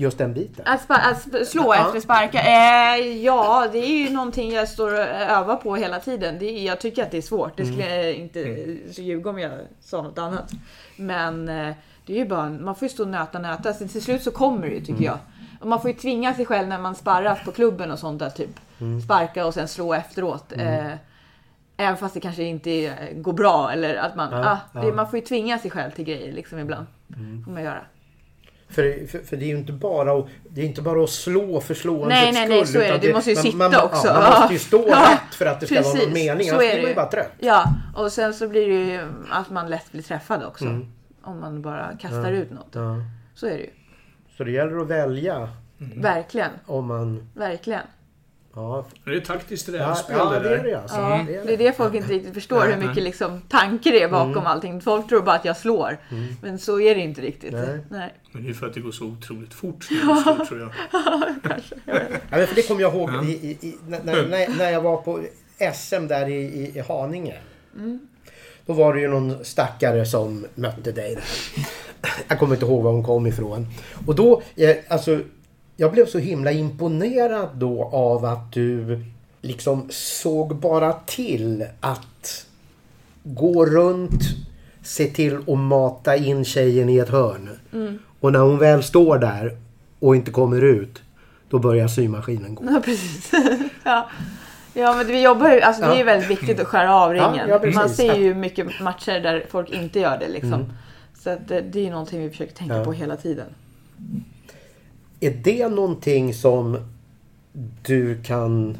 Just 0.00 0.18
den 0.18 0.34
biten. 0.34 0.64
Att, 0.68 0.82
spa, 0.82 0.94
att 0.94 1.46
slå 1.48 1.74
Ja. 1.74 1.86
efter 1.86 2.00
sparka? 2.00 2.40
Eh, 2.42 3.16
ja, 3.24 3.68
det 3.72 3.78
är 3.78 3.88
ju 4.08 4.10
någonting 4.10 4.52
jag 4.52 4.68
står 4.68 4.92
och 4.94 5.00
övar 5.08 5.56
på 5.56 5.76
hela 5.76 6.00
tiden. 6.00 6.38
Det 6.38 6.44
är, 6.44 6.66
jag 6.66 6.80
tycker 6.80 7.02
att 7.02 7.10
det 7.10 7.16
är 7.16 7.22
svårt. 7.22 7.56
Det 7.56 7.64
skulle 7.66 7.96
jag 7.96 8.14
inte 8.14 8.76
så 8.92 9.02
ljuga 9.02 9.30
om 9.30 9.38
jag 9.38 9.52
sa 9.80 10.02
något 10.02 10.18
annat. 10.18 10.50
Men 10.96 11.48
eh, 11.48 11.74
det 12.06 12.12
är 12.12 12.16
ju 12.16 12.26
bara, 12.28 12.48
man 12.50 12.74
får 12.74 12.82
ju 12.86 12.88
stå 12.88 13.02
och 13.02 13.08
nöta 13.08 13.38
nöta. 13.38 13.72
Så 13.74 13.88
till 13.88 14.02
slut 14.02 14.22
så 14.22 14.30
kommer 14.30 14.66
det 14.68 14.74
ju 14.74 14.80
tycker 14.80 15.04
jag. 15.04 15.18
Och 15.60 15.66
man 15.66 15.80
får 15.80 15.90
ju 15.90 15.96
tvinga 15.96 16.34
sig 16.34 16.46
själv 16.46 16.68
när 16.68 16.78
man 16.78 16.94
sparras 16.94 17.44
på 17.44 17.52
klubben 17.52 17.90
och 17.90 17.98
sånt 17.98 18.18
där 18.18 18.30
typ. 18.30 18.60
Sparka 19.04 19.46
och 19.46 19.54
sen 19.54 19.68
slå 19.68 19.94
efteråt. 19.94 20.52
Eh, 20.52 20.92
även 21.76 21.96
fast 21.96 22.14
det 22.14 22.20
kanske 22.20 22.42
inte 22.42 22.94
går 23.14 23.32
bra 23.32 23.72
eller 23.72 23.94
att 23.96 24.16
man, 24.16 24.32
Ja, 24.32 24.50
ah, 24.72 24.80
det, 24.80 24.86
ja. 24.86 24.94
man 24.94 25.10
får 25.10 25.18
ju 25.18 25.24
tvinga 25.24 25.58
sig 25.58 25.70
själv 25.70 25.90
till 25.90 26.04
grejer 26.04 26.32
liksom 26.32 26.58
ibland. 26.58 26.86
Får 27.44 27.52
man 27.52 27.62
göra. 27.62 27.80
För, 28.70 29.06
för, 29.06 29.18
för 29.18 29.36
det 29.36 29.44
är 29.44 29.48
ju 29.48 29.56
inte 29.58 29.72
bara 29.72 30.12
att, 30.12 30.26
det 30.48 30.60
är 30.60 30.64
inte 30.64 30.82
bara 30.82 31.04
att 31.04 31.10
slå 31.10 31.60
för 31.60 31.74
slåendets 31.74 32.22
Nej, 32.22 32.32
nej, 32.32 32.48
nej, 32.48 32.66
skull, 32.66 32.82
så 32.82 32.88
är 32.88 32.92
det. 32.92 32.98
Du 32.98 33.12
måste 33.12 33.30
ju 33.30 33.36
man, 33.36 33.42
sitta 33.42 33.56
man, 33.56 33.74
också. 33.84 34.06
Ja, 34.08 34.20
man 34.20 34.40
måste 34.40 34.52
ju 34.52 34.58
stå 34.58 34.84
Ja, 34.88 35.08
rätt 35.12 35.34
för 35.34 35.46
att 35.46 35.60
det 35.60 35.66
ska 35.66 35.82
vara 35.82 35.94
någon 35.94 36.12
mening. 36.12 36.50
Annars 36.50 36.52
är 36.52 36.58
blir 36.58 36.76
det 36.76 36.82
man 36.82 36.90
ju 36.90 36.94
bara 36.94 37.06
trött. 37.06 37.32
Ja, 37.38 37.64
och 37.96 38.12
sen 38.12 38.34
så 38.34 38.48
blir 38.48 38.68
det 38.68 38.92
ju 38.92 39.00
att 39.30 39.50
man 39.50 39.70
lätt 39.70 39.92
blir 39.92 40.02
träffad 40.02 40.44
också. 40.44 40.64
Om 41.22 41.40
man 41.40 41.62
bara 41.62 41.90
kastar 42.00 42.32
ut 42.32 42.50
något. 42.50 42.76
Mm. 42.76 42.88
Ja. 42.88 43.04
Så 43.34 43.46
är 43.46 43.50
det 43.50 43.58
ju. 43.58 43.70
Så 44.36 44.44
det 44.44 44.50
gäller 44.50 44.80
att 44.80 44.88
välja 44.88 45.48
Verkligen, 45.96 46.50
om 46.66 46.86
man... 46.86 47.28
verkligen. 47.34 47.82
Ja, 48.54 48.84
Det 49.04 49.10
är 49.10 49.20
taktiskt 49.20 49.68
rävspel 49.68 50.16
ja 50.18 50.24
det 50.30 50.48
det 50.48 50.56
är 50.56 50.64
det 50.64 50.74
alltså. 50.74 50.96
Ja, 50.96 51.24
Det 51.26 51.36
är 51.36 51.44
det 51.46 51.52
är 51.52 51.58
det 51.58 51.76
folk 51.76 51.94
inte 51.94 52.12
riktigt 52.12 52.34
förstår, 52.34 52.66
hur 52.66 52.86
mycket 52.88 53.02
liksom 53.02 53.40
tanke 53.48 53.90
det 53.90 54.02
är 54.02 54.08
bakom 54.08 54.46
allting. 54.46 54.80
Folk 54.80 55.08
tror 55.08 55.22
bara 55.22 55.36
att 55.36 55.44
jag 55.44 55.56
slår. 55.56 55.98
Men 56.42 56.58
så 56.58 56.80
är 56.80 56.94
det 56.94 57.00
inte 57.00 57.20
riktigt. 57.20 57.52
Nej. 57.52 57.78
Nej. 57.90 58.14
Men 58.32 58.44
det 58.44 58.50
är 58.50 58.54
för 58.54 58.66
att 58.66 58.74
det 58.74 58.80
går 58.80 58.92
så 58.92 59.04
otroligt 59.04 59.54
fort 59.54 59.84
slår, 59.84 60.44
tror 60.46 60.60
jag. 60.60 60.70
Ja, 62.30 62.46
för 62.46 62.54
det 62.54 62.68
kommer 62.68 62.80
jag 62.80 62.94
ihåg 62.94 63.10
i, 63.24 63.28
i, 63.28 63.50
i, 63.68 63.76
när, 63.86 64.04
när, 64.04 64.58
när 64.58 64.70
jag 64.70 64.80
var 64.80 64.96
på 64.96 65.20
SM 65.74 66.06
där 66.06 66.28
i, 66.28 66.34
i, 66.34 66.78
i 66.78 66.80
Haninge. 66.88 67.36
Då 68.66 68.72
var 68.72 68.94
det 68.94 69.00
ju 69.00 69.08
någon 69.08 69.44
stackare 69.44 70.06
som 70.06 70.46
mötte 70.54 70.92
dig 70.92 71.14
där. 71.14 71.24
Jag 72.28 72.38
kommer 72.38 72.54
inte 72.54 72.66
ihåg 72.66 72.82
var 72.82 72.92
hon 72.92 73.04
kom 73.04 73.26
ifrån. 73.26 73.66
Och 74.06 74.14
då, 74.14 74.42
eh, 74.56 74.76
alltså, 74.88 75.20
jag 75.80 75.92
blev 75.92 76.06
så 76.06 76.18
himla 76.18 76.52
imponerad 76.52 77.48
då 77.54 77.84
av 77.84 78.24
att 78.24 78.52
du 78.52 79.04
liksom 79.42 79.86
såg 79.90 80.56
bara 80.56 80.92
till 80.92 81.64
att 81.80 82.46
gå 83.22 83.66
runt, 83.66 84.22
se 84.82 85.06
till 85.06 85.36
att 85.36 85.58
mata 85.58 86.16
in 86.16 86.44
tjejen 86.44 86.88
i 86.88 86.98
ett 86.98 87.08
hörn. 87.08 87.50
Och 88.20 88.32
när 88.32 88.38
hon 88.40 88.58
väl 88.58 88.82
står 88.82 89.18
där 89.18 89.56
och 89.98 90.16
inte 90.16 90.30
kommer 90.30 90.62
ut, 90.64 91.02
då 91.48 91.58
börjar 91.58 91.88
symaskinen 91.88 92.54
gå. 92.54 92.64
Ja, 92.70 92.80
precis. 92.84 93.32
ja. 93.84 94.08
ja, 94.74 94.94
men 94.96 95.06
vi 95.06 95.22
jobbar 95.22 95.50
ju, 95.50 95.60
alltså 95.60 95.82
det 95.82 95.88
är 95.88 95.92
ju 95.94 95.98
Ja. 95.98 96.04
väldigt 96.04 96.30
viktigt 96.30 96.60
att 96.60 96.66
skära 96.66 96.94
av 96.96 97.16
Ja, 97.16 97.28
ringen. 97.28 97.48
ja, 97.48 97.58
precis. 97.58 97.76
Man 97.76 97.90
ser 97.90 98.14
ju 98.14 98.34
mycket 98.34 98.80
matcher 98.80 99.20
där 99.20 99.46
folk 99.50 99.70
inte 99.70 100.00
gör 100.00 100.18
det 100.18 100.28
liksom. 100.28 100.52
Mm. 100.52 100.72
Så 101.18 101.30
att 101.30 101.48
det, 101.48 101.60
det 101.60 101.78
är 101.80 101.84
ju 101.84 101.90
någonting 101.90 102.22
vi 102.22 102.30
försöker 102.30 102.54
tänka 102.54 102.76
Ja. 102.76 102.84
på 102.84 102.92
hela 102.92 103.16
tiden. 103.16 103.46
Är 105.20 105.30
det 105.30 105.68
någonting 105.68 106.34
som 106.34 106.78
du 107.82 108.22
kan 108.22 108.76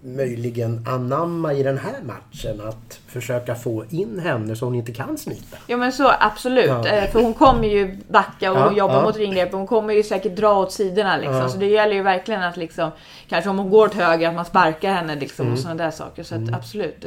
möjligen 0.00 0.86
anamma 0.88 1.54
i 1.54 1.62
den 1.62 1.78
här 1.78 1.94
matchen? 2.02 2.60
Att 2.68 3.00
försöka 3.06 3.54
få 3.54 3.84
in 3.90 4.18
henne 4.18 4.56
så 4.56 4.64
hon 4.64 4.74
inte 4.74 4.92
kan 4.92 5.18
smita? 5.18 5.56
Ja 5.66 5.76
men 5.76 5.92
så 5.92 6.12
absolut. 6.20 6.66
Ja. 6.68 6.86
Eh, 6.86 7.10
För 7.10 7.22
hon 7.22 7.34
kommer 7.34 7.68
ju 7.68 7.98
backa 8.08 8.52
och 8.52 8.58
Ja, 8.58 8.72
jobba 8.76 8.94
ja. 8.94 9.02
mot 9.02 9.16
ringgrepp. 9.16 9.52
Hon 9.52 9.66
kommer 9.66 9.94
ju 9.94 10.02
säkert 10.02 10.36
dra 10.36 10.58
åt 10.58 10.72
sidorna 10.72 11.16
liksom. 11.16 11.48
Så 11.50 11.58
det 11.58 11.66
gäller 11.66 11.94
ju 11.94 12.02
verkligen 12.02 12.42
att 12.42 12.56
liksom, 12.56 12.90
kanske 13.28 13.50
om 13.50 13.58
hon 13.58 13.70
går 13.70 13.86
åt 13.86 13.94
höger, 13.94 14.28
att 14.28 14.34
man 14.34 14.44
sparkar 14.44 14.92
henne 14.92 15.14
liksom 15.14 15.42
Mm. 15.46 15.52
och 15.52 15.58
sådana 15.58 15.84
där 15.84 15.90
saker. 15.90 16.22
Så 16.22 16.34
att 16.34 16.52
absolut. 16.54 17.04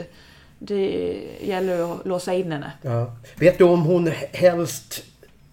Det, 0.60 1.18
gäller 1.42 1.92
att 1.94 2.06
låsa 2.06 2.34
in 2.34 2.52
henne. 2.52 2.72
Vet 3.36 3.58
du 3.58 3.64
om 3.64 3.82
hon 3.82 4.12
helst 4.34 5.04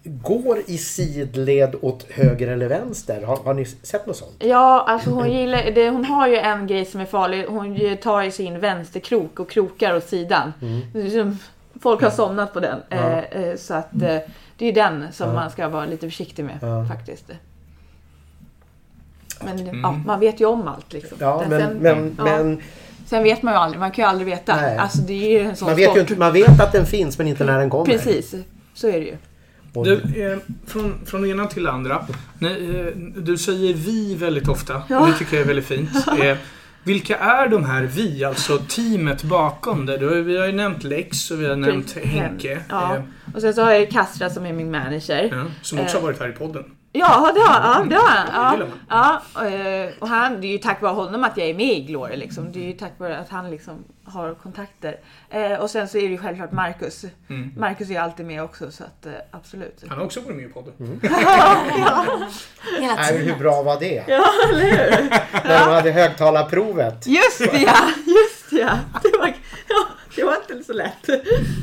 går 0.05 0.61
i 0.65 0.77
sidled 0.77 1.75
åt 1.81 2.03
höger 2.11 2.47
eller 2.47 2.67
vänster. 2.67 3.21
Har, 3.21 3.37
har 3.37 3.53
ni 3.53 3.65
sett 3.65 4.05
något 4.07 4.17
sånt? 4.17 4.35
Ja, 4.39 4.85
alltså 4.87 5.09
hon, 5.09 5.31
gillar, 5.31 5.71
det, 5.75 5.89
hon 5.89 6.05
har 6.05 6.27
ju 6.27 6.35
en 6.37 6.67
grej 6.67 6.85
som 6.85 7.01
är 7.01 7.05
farlig. 7.05 7.45
Hon 7.45 7.97
tar 7.97 8.21
ju 8.23 8.31
sin 8.31 8.59
vänsterkrok 8.59 9.39
och 9.39 9.49
krokar 9.49 9.95
åt 9.95 10.03
sidan. 10.07 10.53
Liksom- 10.93 11.37
Folk 11.81 12.01
har 12.01 12.09
somnat 12.09 12.53
på 12.53 12.59
den. 12.59 12.79
Ja. 12.89 12.95
Eh, 12.97 13.41
eh, 13.43 13.55
så 13.55 13.73
att 13.73 13.93
eh, 13.93 13.99
det 14.57 14.59
är 14.59 14.65
ju 14.65 14.71
den 14.71 15.05
som 15.11 15.27
Ja. 15.27 15.33
man 15.33 15.51
ska 15.51 15.69
vara 15.69 15.85
lite 15.85 16.07
försiktig 16.09 16.45
med 16.45 16.57
Ja. 16.61 16.85
faktiskt. 16.85 17.31
Men 19.45 19.81
ja, 19.81 19.91
man 20.05 20.19
vet 20.19 20.41
ju 20.41 20.45
om 20.45 20.67
allt 20.67 20.93
liksom. 20.93 21.17
Ja, 21.21 21.43
men, 21.49 21.61
sen, 21.61 21.77
men, 21.77 22.15
ja. 22.17 22.23
men 22.23 22.61
sen 23.05 23.23
vet 23.23 23.41
man 23.43 23.53
ju 23.53 23.57
aldrig. 23.59 23.79
Man 23.79 23.91
kan 23.91 24.03
ju 24.05 24.09
aldrig 24.09 24.25
veta. 24.27 24.55
Nej. 24.55 24.77
Alltså 24.77 24.97
det 24.97 25.13
är 25.13 25.39
ju 25.39 25.49
en 25.49 25.55
sån 25.55 25.65
man, 25.67 25.75
vet 25.75 25.85
sport. 25.85 25.97
ju 25.97 26.01
inte, 26.01 26.15
man 26.15 26.33
vet 26.33 26.61
att 26.61 26.71
den 26.71 26.85
finns 26.85 27.17
men 27.17 27.27
inte 27.27 27.43
när 27.45 27.59
den 27.59 27.69
kommer. 27.69 27.85
Precis, 27.85 28.35
så 28.73 28.87
är 28.87 28.93
det 28.99 29.05
ju. 29.05 29.17
Du, 29.83 30.21
eh, 30.21 30.37
från, 30.67 31.05
från 31.05 31.25
ena 31.25 31.45
till 31.47 31.67
andra. 31.67 31.95
Eh, 32.41 32.47
du 33.17 33.37
säger 33.37 33.73
vi 33.73 34.15
väldigt 34.15 34.47
ofta. 34.47 34.81
Ja. 34.89 34.99
Och 34.99 35.07
det 35.07 35.13
tycker 35.13 35.33
jag 35.35 35.43
är 35.43 35.47
väldigt 35.47 35.65
fint. 35.65 35.89
Eh, 36.23 36.37
vilka 36.83 37.17
är 37.17 37.47
de 37.47 37.63
här 37.65 37.83
vi, 37.83 38.23
alltså 38.25 38.57
teamet 38.57 39.23
bakom 39.23 39.85
det? 39.85 39.97
Du, 39.97 40.21
vi 40.21 40.37
har 40.37 40.45
ju 40.45 40.51
nämnt 40.51 40.83
Lex 40.83 41.31
och 41.31 41.41
vi 41.41 41.47
har 41.47 41.55
nämnt. 41.55 41.97
Henke. 42.03 42.61
Ja. 42.69 42.95
Eh, 42.95 43.01
Och 43.35 43.41
sen 43.41 43.53
så 43.53 43.61
har 43.63 43.71
jag 43.71 43.89
Kastra 43.91 44.29
som 44.29 44.45
är 44.45 44.53
min 44.53 44.71
manager. 44.71 45.29
ja, 45.31 45.43
som 45.61 45.79
också 45.79 45.97
Eh. 45.97 46.01
har 46.01 46.07
varit 46.07 46.19
här 46.19 46.29
i 46.29 46.31
podden. 46.31 46.63
Ja, 46.99 47.31
det 47.35 47.39
har, 47.39 47.61
ja, 47.61 47.85
det 47.89 47.95
har 47.95 48.09
han. 48.09 48.63
Ja, 48.89 49.21
ja, 49.35 49.45
eh, 49.47 49.89
och 49.99 50.07
han, 50.07 50.41
det 50.41 50.47
är 50.47 50.51
ju 50.51 50.57
tack 50.57 50.81
vare 50.81 50.93
honom 50.93 51.23
att 51.23 51.37
jag 51.37 51.47
är 51.49 51.53
med 51.53 51.77
i 51.77 51.81
Glory. 51.81 52.17
Liksom. 52.17 52.51
Det 52.51 52.59
är 52.59 52.67
ju 52.67 52.73
tack 52.73 52.91
vare 52.97 53.17
att 53.17 53.29
han 53.29 53.51
liksom 53.51 53.83
har 54.03 54.33
kontakter. 54.33 54.99
Eh, 55.29 55.53
och 55.53 55.69
sen 55.69 55.87
så 55.87 55.97
är 55.97 56.01
det 56.01 56.07
ju 56.07 56.17
självklart 56.17 56.51
Marcus. 56.51 57.05
Mm. 57.29 57.51
Marcus 57.57 57.89
är 57.89 57.93
ju 57.93 57.99
alltid 57.99 58.25
med 58.25 58.43
också, 58.43 58.71
så 58.71 58.83
att 58.83 59.05
eh, 59.05 59.11
absolut. 59.31 59.83
Han 59.89 59.97
har 59.97 60.05
också 60.05 60.19
varit 60.21 60.35
med 60.35 60.45
i 60.45 60.49
podden. 60.49 60.73
Mm. 60.79 60.99
Hela 62.79 62.95
Nej, 62.95 63.07
tiden. 63.07 63.27
hur 63.27 63.35
bra 63.35 63.63
var 63.63 63.79
det? 63.79 64.03
Ja, 64.07 64.25
eller 64.49 64.63
hur? 64.63 65.09
När 65.43 65.65
de 65.65 65.73
hade 65.73 65.91
högtalarprovet. 65.91 67.07
Just 67.07 67.39
det 67.39 67.61
ja, 67.61 67.77
just 68.05 68.49
det 68.49 68.57
ja. 68.59 68.79
Det 69.03 69.17
var, 69.17 69.27
ja, 69.67 69.85
det 70.15 70.23
var 70.23 70.35
inte 70.35 70.63
så 70.63 70.73
lätt. 70.73 71.07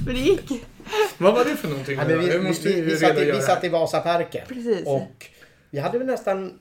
Men 0.06 0.14
det 0.14 0.20
gick. 0.20 0.64
Vad 1.18 1.34
var 1.34 1.44
det 1.44 1.56
för 1.56 1.68
någonting? 1.68 1.98
Ja, 1.98 2.04
vi, 2.04 2.14
vi, 2.14 2.38
måste 2.38 2.68
vi, 2.68 2.96
satt 2.96 3.18
i, 3.18 3.30
vi 3.30 3.40
satt 3.40 3.64
i 3.64 3.68
Vasaparken. 3.68 4.46
Precis. 4.48 4.86
Och 4.86 5.26
vi 5.70 5.78
hade 5.78 5.98
väl 5.98 6.06
nästan 6.06 6.58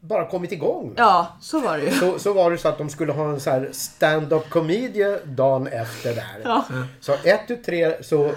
bara 0.00 0.26
kommit 0.26 0.52
igång. 0.52 0.94
Ja, 0.96 1.36
så 1.40 1.60
var 1.60 1.78
det 1.78 1.84
ju. 1.84 1.90
Så, 1.90 2.18
så 2.18 2.32
var 2.32 2.50
det 2.50 2.58
så 2.58 2.68
att 2.68 2.78
de 2.78 2.90
skulle 2.90 3.12
ha 3.12 3.30
en 3.30 3.40
så 3.40 3.50
här 3.50 3.68
stand-up 3.72 4.50
comedy 4.50 5.16
dagen 5.24 5.66
efter 5.66 6.14
där. 6.14 6.40
Ja. 6.44 6.64
Så 7.00 7.12
ett, 7.24 7.40
tu, 7.48 7.56
tre 7.56 8.02
så 8.02 8.32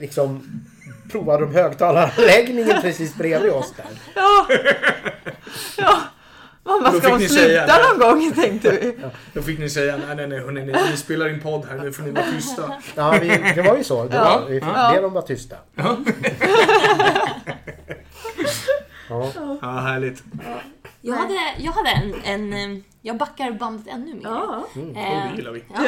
liksom 0.00 0.60
provade 1.10 1.44
de 1.44 1.54
högtalaranläggningen 1.54 2.82
precis 2.82 3.14
bredvid 3.14 3.52
oss 3.52 3.72
där. 3.76 3.86
Ja. 4.14 4.46
ja. 5.76 6.00
Mamma, 6.64 6.90
Då 6.90 6.90
ska 6.90 7.00
fick 7.00 7.10
hon 7.10 7.18
ni 7.20 7.28
sluta 7.28 7.44
säga- 7.66 7.78
någon 7.90 7.98
gång 8.20 8.32
tänkte 8.32 8.70
vi. 8.70 8.96
Då 9.34 9.42
fick 9.42 9.58
ni 9.58 9.70
säga 9.70 9.96
nej, 10.06 10.16
nej, 10.16 10.26
nej, 10.26 10.38
hörni, 10.40 10.64
nej, 10.64 10.82
vi 10.90 10.96
spelar 10.96 11.28
in 11.28 11.40
podd 11.40 11.66
här, 11.70 11.78
nu 11.78 11.92
får 11.92 12.02
ni 12.02 12.10
vara 12.10 12.24
tysta. 12.32 12.72
Ja, 12.94 13.18
vi, 13.20 13.28
det 13.54 13.62
var 13.62 13.76
ju 13.76 13.84
så. 13.84 14.04
Det 14.04 14.16
Ja. 14.16 14.24
var, 14.40 14.46
vi 14.48 14.60
fick 14.60 14.68
Ja. 14.74 14.92
be 14.94 15.00
dem 15.00 15.12
vara 15.12 15.24
tysta. 15.26 15.56
Ja. 15.74 15.96
Ja, 19.60 19.68
härligt. 19.70 20.22
Jag 21.00 21.14
hade, 21.14 21.38
jag 21.58 21.72
hade 21.72 21.90
en, 22.24 22.52
en... 22.52 22.84
Jag 23.02 23.16
backar 23.16 23.52
bandet 23.52 23.86
ännu 23.94 24.14
mer. 24.14 24.22
Ja. 24.24 24.64
Eh, 24.76 25.30
det 25.30 25.36
gillar 25.36 25.50
vi. 25.52 25.64
Ja. 25.74 25.80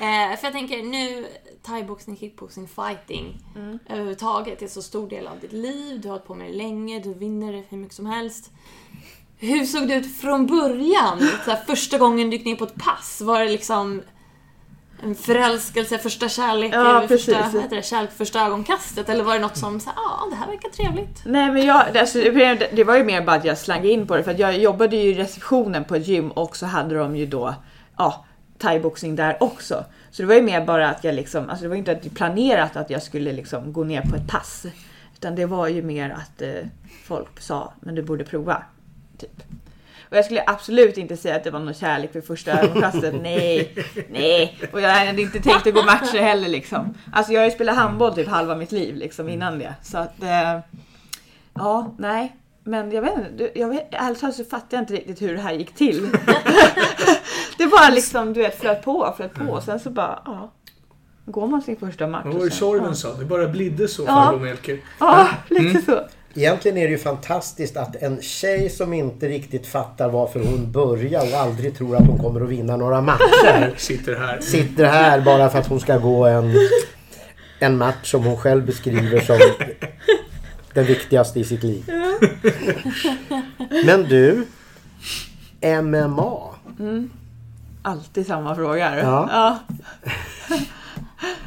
Eh, 0.00 0.36
för 0.36 0.46
jag 0.46 0.52
tänker 0.52 0.82
nu, 0.82 1.26
thaiboxning, 1.62 2.16
kickboxing, 2.16 2.68
fighting 2.68 3.38
överhuvudtaget 3.88 4.62
är 4.62 4.66
så 4.66 4.82
stor 4.82 5.08
del 5.08 5.26
av 5.26 5.40
ditt 5.40 5.52
liv. 5.52 6.00
Du 6.00 6.08
har 6.08 6.12
hållit 6.12 6.26
på 6.26 6.34
med 6.34 6.46
det 6.50 6.56
länge, 6.56 7.00
du 7.00 7.14
vinner 7.14 7.62
hur 7.68 7.78
mycket 7.78 7.94
som 7.96 8.06
helst. 8.06 8.50
Hur 9.42 9.64
såg 9.64 9.88
det 9.88 9.94
ut 9.94 10.16
från 10.16 10.46
början? 10.46 11.18
Så 11.44 11.50
här, 11.50 11.58
första 11.66 11.98
gången 11.98 12.30
du 12.30 12.36
gick 12.36 12.46
ner 12.46 12.56
på 12.56 12.64
ett 12.64 12.74
pass, 12.74 13.20
var 13.20 13.40
det 13.40 13.48
liksom 13.48 14.02
en 15.02 15.14
förälskelse, 15.14 15.98
första 15.98 16.28
kärlek, 16.28 16.74
Ja, 16.74 17.04
första, 17.08 17.32
precis. 17.32 17.54
vad 17.54 17.62
heter 17.62 17.76
det, 17.76 17.82
kärlek 17.82 18.10
första 18.16 18.46
ögonkastet? 18.46 19.08
Eller 19.08 19.24
var 19.24 19.34
det 19.34 19.40
något 19.40 19.56
som, 19.56 19.80
ja 19.86 20.26
det 20.30 20.36
här 20.36 20.46
verkar 20.46 20.68
trevligt? 20.68 21.22
Nej 21.24 21.50
men 21.52 21.66
jag, 21.66 21.96
alltså, 21.96 22.18
det 22.72 22.84
var 22.84 22.96
ju 22.96 23.04
mer 23.04 23.20
bara 23.24 23.36
att 23.36 23.44
jag 23.44 23.58
slang 23.58 23.84
in 23.84 24.06
på 24.06 24.16
det 24.16 24.22
för 24.22 24.30
att 24.30 24.38
jag 24.38 24.58
jobbade 24.58 24.96
ju 24.96 25.02
i 25.10 25.14
receptionen 25.14 25.84
på 25.84 25.94
ett 25.94 26.06
gym 26.08 26.30
och 26.30 26.56
så 26.56 26.66
hade 26.66 26.94
de 26.94 27.16
ju 27.16 27.26
då 27.26 27.54
ja, 27.98 28.24
thaiboxning 28.58 29.16
där 29.16 29.42
också. 29.42 29.84
Så 30.10 30.22
det 30.22 30.28
var 30.28 30.34
ju 30.34 30.42
mer 30.42 30.64
bara 30.66 30.90
att 30.90 31.04
jag 31.04 31.14
liksom, 31.14 31.48
alltså 31.50 31.62
det 31.62 31.68
var 31.68 31.76
inte 31.76 31.94
planerat 32.14 32.76
att 32.76 32.90
jag 32.90 33.02
skulle 33.02 33.32
liksom 33.32 33.72
gå 33.72 33.84
ner 33.84 34.02
på 34.02 34.16
ett 34.16 34.28
pass. 34.28 34.66
Utan 35.14 35.34
det 35.34 35.46
var 35.46 35.68
ju 35.68 35.82
mer 35.82 36.10
att 36.10 36.42
eh, 36.42 36.48
folk 37.04 37.40
sa, 37.40 37.72
men 37.80 37.94
du 37.94 38.02
borde 38.02 38.24
prova. 38.24 38.62
Typ. 39.22 39.42
Och 40.10 40.16
jag 40.18 40.24
skulle 40.24 40.44
absolut 40.46 40.98
inte 40.98 41.16
säga 41.16 41.36
att 41.36 41.44
det 41.44 41.50
var 41.50 41.60
någon 41.60 41.74
kärlek 41.74 42.10
vid 42.16 42.24
första 42.26 42.60
ögonkastet. 42.60 43.14
Nej, 43.22 43.74
nej. 44.10 44.58
Och 44.72 44.80
jag 44.80 44.90
hade 44.90 45.22
inte 45.22 45.40
tänkt 45.40 45.66
att 45.66 45.74
gå 45.74 45.82
matcher 45.82 46.18
heller 46.18 46.48
liksom. 46.48 46.94
Alltså 47.12 47.32
jag 47.32 47.40
har 47.40 47.44
ju 47.46 47.50
spelat 47.50 47.76
handboll 47.76 48.14
typ 48.14 48.28
halva 48.28 48.54
mitt 48.56 48.72
liv 48.72 48.96
liksom 48.96 49.28
innan 49.28 49.58
det. 49.58 49.74
Så 49.82 49.98
att, 49.98 50.22
eh, 50.22 50.58
ja, 51.54 51.94
nej. 51.98 52.36
Men 52.64 52.92
jag 52.92 53.02
vet 53.02 53.12
inte, 53.18 53.50
jag 53.54 53.68
vet, 53.68 53.88
ärligt 53.90 54.20
talat 54.20 54.36
så 54.36 54.44
fattar 54.44 54.76
jag 54.76 54.82
inte 54.82 54.94
riktigt 54.94 55.22
hur 55.22 55.34
det 55.34 55.40
här 55.40 55.52
gick 55.52 55.74
till. 55.74 56.08
det 57.58 57.66
bara 57.66 57.88
liksom, 57.88 58.32
du 58.32 58.40
vet, 58.42 58.60
flöt 58.60 58.82
på, 58.84 59.14
flöt 59.16 59.34
på. 59.34 59.44
Och 59.44 59.62
sen 59.62 59.80
så 59.80 59.90
bara, 59.90 60.22
ja. 60.24 60.52
Går 61.24 61.46
man 61.46 61.62
sin 61.62 61.76
första 61.76 62.06
match. 62.06 62.24
Var 62.24 62.32
det 62.32 62.40
sen- 62.40 62.50
Sorven 62.50 62.84
ja. 62.88 62.94
sa? 62.94 63.12
Det 63.14 63.24
bara 63.24 63.48
blidde 63.48 63.88
så, 63.88 64.02
Ja. 64.02 64.06
farbror 64.06 64.38
Melker. 64.40 64.78
Ja, 65.00 65.28
lite 65.48 65.64
Mm. 65.70 65.82
så. 65.82 66.00
Egentligen 66.34 66.78
är 66.78 66.84
det 66.84 66.90
ju 66.90 66.98
fantastiskt 66.98 67.76
att 67.76 68.02
en 68.02 68.22
tjej 68.22 68.70
som 68.70 68.92
inte 68.92 69.28
riktigt 69.28 69.66
fattar 69.66 70.08
varför 70.08 70.40
hon 70.40 70.72
börjar 70.72 71.32
och 71.32 71.38
aldrig 71.40 71.76
tror 71.78 71.96
att 71.96 72.06
hon 72.06 72.18
kommer 72.18 72.40
att 72.40 72.48
vinna 72.48 72.76
några 72.76 73.00
matcher 73.00 73.74
Sitter 73.76 74.16
här. 74.16 74.40
sitter 74.40 74.84
här 74.84 75.20
bara 75.20 75.50
för 75.50 75.58
att 75.58 75.66
hon 75.66 75.80
ska 75.80 75.98
gå 75.98 76.26
en, 76.26 76.54
en 77.58 77.76
match 77.78 78.10
som 78.10 78.24
hon 78.24 78.36
själv 78.36 78.66
beskriver 78.66 79.20
som 79.20 79.38
den 80.74 80.84
viktigaste 80.84 81.40
i 81.40 81.44
sitt 81.44 81.62
liv. 81.62 81.84
Men 83.84 84.02
du, 84.02 84.46
MMA. 85.82 86.48
Alltid 87.82 88.26
samma 88.26 88.54
fråga. 88.56 88.98
Ja. 89.02 89.28
ja. 89.32 89.58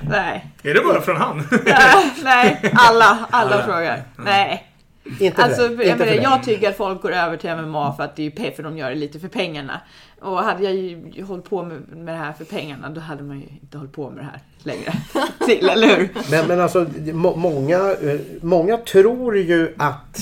nej. 0.10 0.52
Är 0.64 0.74
det 0.74 0.82
bara 0.82 1.02
från 1.02 1.18
han? 1.18 1.48
nej, 1.66 2.12
nej, 2.24 2.74
alla, 2.74 3.28
alla 3.32 3.56
Alla. 3.56 3.64
frågar. 3.64 4.04
Nej. 4.18 4.72
Inte 5.20 5.44
Alltså, 5.44 5.62
för, 5.62 5.84
jag, 5.84 5.86
inte 5.86 6.06
för 6.06 6.16
menar, 6.16 6.32
jag 6.32 6.44
tycker 6.44 6.70
att 6.70 6.78
folk 6.78 7.02
går 7.02 7.12
över 7.12 7.38
till 7.38 7.56
MMA 7.56 7.94
för 7.94 8.04
att 8.04 8.16
det 8.16 8.26
är 8.26 8.52
för 8.52 8.64
de 8.64 8.78
gör 8.78 8.90
det 8.90 8.96
lite 8.96 9.20
för 9.20 9.28
pengarna. 9.28 9.82
Och 10.22 10.38
hade 10.38 10.64
jag 10.64 10.74
ju 10.74 11.24
hållit 11.24 11.50
på 11.50 11.64
med, 11.64 11.82
med 11.98 12.14
det 12.14 12.20
här 12.20 12.34
för 12.34 12.46
pengarna, 12.46 12.90
då 12.90 13.02
hade 13.02 13.24
man 13.24 13.40
ju 13.40 13.48
inte 13.62 13.78
hållit 13.78 13.94
på 13.94 14.10
med 14.10 14.20
det 14.20 14.30
här 14.32 14.40
längre. 14.64 14.94
Till, 15.46 15.70
eller 15.70 15.88
hur? 15.88 16.10
Men, 16.32 16.48
men 16.48 16.62
alltså, 16.62 16.86
må, 17.14 17.36
många, 17.36 17.78
eh, 17.78 18.20
många 18.42 18.78
tror 18.78 19.38
ju 19.38 19.74
att, 19.78 20.20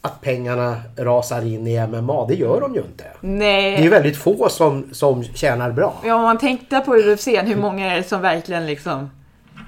att 0.00 0.20
pengarna 0.20 0.82
rasar 0.96 1.46
in 1.46 1.66
i 1.66 1.86
MMA. 1.86 2.26
Det 2.26 2.34
gör 2.34 2.60
de 2.60 2.74
ju 2.74 2.80
inte. 2.80 3.04
Nej. 3.20 3.70
Det 3.70 3.78
är 3.78 3.82
ju 3.82 3.90
väldigt 3.90 4.16
få 4.16 4.48
som, 4.48 4.88
som 4.92 5.24
tjänar 5.24 5.70
bra. 5.70 5.94
Ja, 6.04 6.14
om 6.14 6.22
man 6.22 6.38
tänkte 6.38 6.80
på 6.80 6.96
UFC, 6.96 7.26
hur 7.26 7.56
många 7.56 7.92
är 7.92 7.96
det 7.96 8.02
som 8.02 8.20
verkligen 8.20 8.66
liksom 8.66 9.10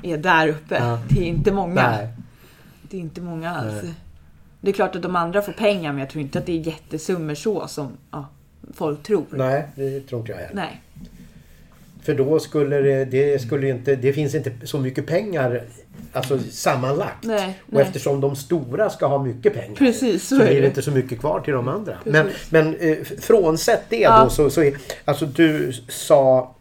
är 0.02 0.16
där 0.16 0.48
uppe? 0.48 0.74
Ja. 0.74 0.98
Det 1.08 1.20
är 1.20 1.26
inte 1.26 1.52
många. 1.52 1.90
Nej. 1.90 2.08
Det 2.82 2.96
är 2.96 3.00
inte 3.00 3.20
många 3.20 3.56
alls. 3.56 3.82
Nej. 3.82 3.94
Det 4.64 4.70
är 4.70 4.72
klart 4.72 4.96
att 4.96 5.02
de 5.02 5.16
andra 5.16 5.42
får 5.42 5.52
pengar, 5.52 5.92
men 5.92 6.00
jag 6.00 6.10
tror 6.10 6.22
inte 6.22 6.38
att 6.38 6.46
det 6.46 6.52
är 6.52 6.66
jättesummor 6.66 7.34
så 7.34 7.66
som 7.68 7.88
ja, 8.10 8.28
folk 8.74 9.02
tror. 9.02 9.24
Nej, 9.30 9.64
det 9.74 10.00
tror 10.00 10.20
inte 10.20 10.32
jag 10.32 10.38
heller. 10.38 10.54
Nej. 10.54 10.80
För 12.02 12.14
då 12.14 12.40
skulle 12.40 12.76
det, 12.80 13.04
det 13.04 13.42
skulle 13.42 13.68
inte, 13.68 13.96
det 13.96 14.12
finns 14.12 14.34
inte 14.34 14.52
så 14.64 14.78
mycket 14.78 15.06
pengar 15.06 15.62
alltså 16.12 16.38
sammanlagt. 16.50 17.24
Nej, 17.24 17.58
Och 17.66 17.72
nej. 17.72 17.82
eftersom 17.82 18.20
de 18.20 18.36
stora 18.36 18.90
ska 18.90 19.06
ha 19.06 19.22
mycket 19.24 19.54
pengar 19.54 19.74
Precis, 19.76 20.28
så 20.28 20.36
så 20.36 20.42
är 20.42 20.46
blir 20.46 20.54
det 20.54 20.60
det. 20.60 20.66
inte 20.66 20.82
så 20.82 20.90
mycket 20.90 21.20
kvar 21.20 21.40
till 21.40 21.52
de 21.54 21.68
andra. 21.68 21.96
Precis. 22.04 22.50
Men, 22.50 22.70
men 22.70 22.90
eh, 22.90 23.04
frånsett 23.20 23.82
det 23.88 23.96
Ja. 24.00 24.24
då 24.24 24.30
så, 24.30 24.50
så 24.50 24.62
är, 24.62 24.76
alltså 25.04 25.26
du 25.26 25.72
sa 25.88 26.54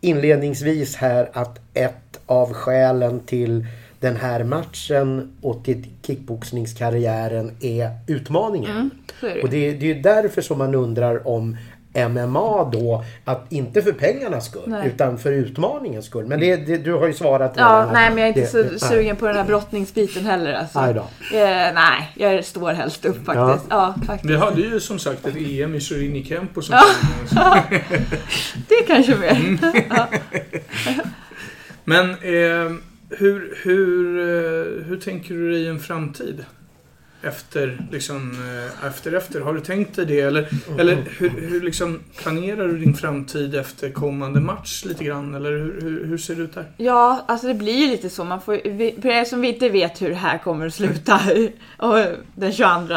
inledningsvis 0.00 0.96
här 0.96 1.30
att 1.32 1.58
ett 1.74 2.20
av 2.26 2.52
skälen 2.52 3.20
till 3.20 3.66
den 4.04 4.16
här 4.16 4.44
matchen 4.44 5.32
och 5.42 5.64
till 5.64 5.86
kickboxningskarriären 6.06 7.50
är 7.60 7.90
utmaningen. 8.06 8.70
Mm, 8.70 8.90
är 9.22 9.34
det. 9.34 9.42
Och 9.42 9.48
det, 9.48 9.72
det 9.72 9.90
är 9.90 9.94
ju 9.94 10.02
därför 10.02 10.42
som 10.42 10.58
man 10.58 10.74
undrar 10.74 11.28
om 11.28 11.56
MMA 12.08 12.64
då, 12.72 13.04
att 13.24 13.52
inte 13.52 13.82
för 13.82 13.92
pengarnas 13.92 14.46
skull 14.46 14.62
Nej. 14.66 14.86
utan 14.94 15.18
för 15.18 15.32
utmaningens 15.32 16.06
skull. 16.06 16.26
Men 16.26 16.40
det, 16.40 16.56
det, 16.56 16.76
du 16.78 16.92
har 16.92 17.06
ju 17.06 17.12
svarat 17.12 17.54
Ja, 17.56 17.62
redan. 17.64 17.92
nej 17.92 18.10
men 18.10 18.18
jag 18.18 18.24
är 18.24 18.28
inte 18.28 18.40
Det- 18.40 18.46
så 18.46 18.56
det- 18.56 18.70
nej. 18.70 18.78
sugen 18.80 19.16
på 19.16 19.26
den 19.26 19.36
här 19.36 19.44
brottningsbiten 19.44 20.24
heller. 20.26 20.52
Alltså. 20.52 20.78
Eh, 20.78 20.98
nej, 21.74 22.12
jag 22.14 22.44
står 22.44 22.72
helst 22.72 23.04
upp 23.04 23.24
faktiskt. 23.26 23.66
Ja, 23.70 23.94
faktiskt. 24.06 24.30
Vi 24.30 24.36
hade 24.36 24.60
ju 24.60 24.80
som 24.80 24.98
sagt 24.98 25.26
ett 25.26 25.36
EM 25.36 25.74
i 25.74 25.80
Shorini 25.80 26.24
Kempo 26.24 26.62
som 26.62 26.74
Det 28.68 28.86
kanske 28.86 29.14
mer. 29.16 29.58
Men 31.84 32.10
eh, 32.10 32.76
hur, 33.10 33.58
hur, 33.62 34.18
eh, 34.18 34.84
hur 34.84 34.96
tänker 34.96 35.34
du 35.34 35.52
dig 35.52 35.68
en 35.68 35.80
framtid? 35.80 36.44
Efter, 37.22 37.86
liksom, 37.92 38.32
eh, 38.32 38.86
efter, 38.86 39.12
efter. 39.12 39.40
Har 39.40 39.54
du 39.54 39.60
tänkt 39.60 39.96
dig 39.96 40.06
det? 40.06 40.20
Eller, 40.20 40.48
eller 40.78 41.04
hur, 41.18 41.28
hur 41.28 41.60
liksom 41.60 42.00
planerar 42.16 42.68
du 42.68 42.78
din 42.78 42.94
framtid 42.94 43.54
efter 43.54 43.90
kommande 43.90 44.40
match 44.40 44.84
lite 44.84 45.04
grann? 45.04 45.34
Eller 45.34 45.50
hur, 45.50 45.80
hur, 45.80 46.06
hur 46.06 46.18
ser 46.18 46.34
det 46.34 46.42
ut 46.42 46.54
där? 46.54 46.64
Ja, 46.76 47.24
alltså 47.28 47.46
det 47.46 47.54
blir 47.54 47.74
ju 47.74 47.86
lite 47.86 48.10
så. 48.10 48.24
Man 48.24 48.40
får, 48.40 48.60
vi, 48.64 48.98
för 49.02 49.08
er 49.08 49.24
som 49.24 49.40
vi 49.40 49.48
inte 49.48 49.68
vet 49.68 50.02
hur 50.02 50.08
det 50.08 50.14
här 50.14 50.38
kommer 50.38 50.66
att 50.66 50.74
sluta 50.74 51.20
och 51.78 52.06
den 52.34 52.52
22. 52.52 52.94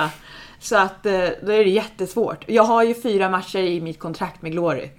Så 0.67 0.77
att 0.77 1.05
eh, 1.05 1.13
då 1.43 1.51
är 1.51 1.63
det 1.63 1.69
jättesvårt. 1.69 2.43
Jag 2.47 2.63
har 2.63 2.83
ju 2.83 2.93
fyra 3.01 3.29
matcher 3.29 3.59
i 3.59 3.81
mitt 3.81 3.99
kontrakt 3.99 4.41
med 4.41 4.51
Glory. 4.51 4.89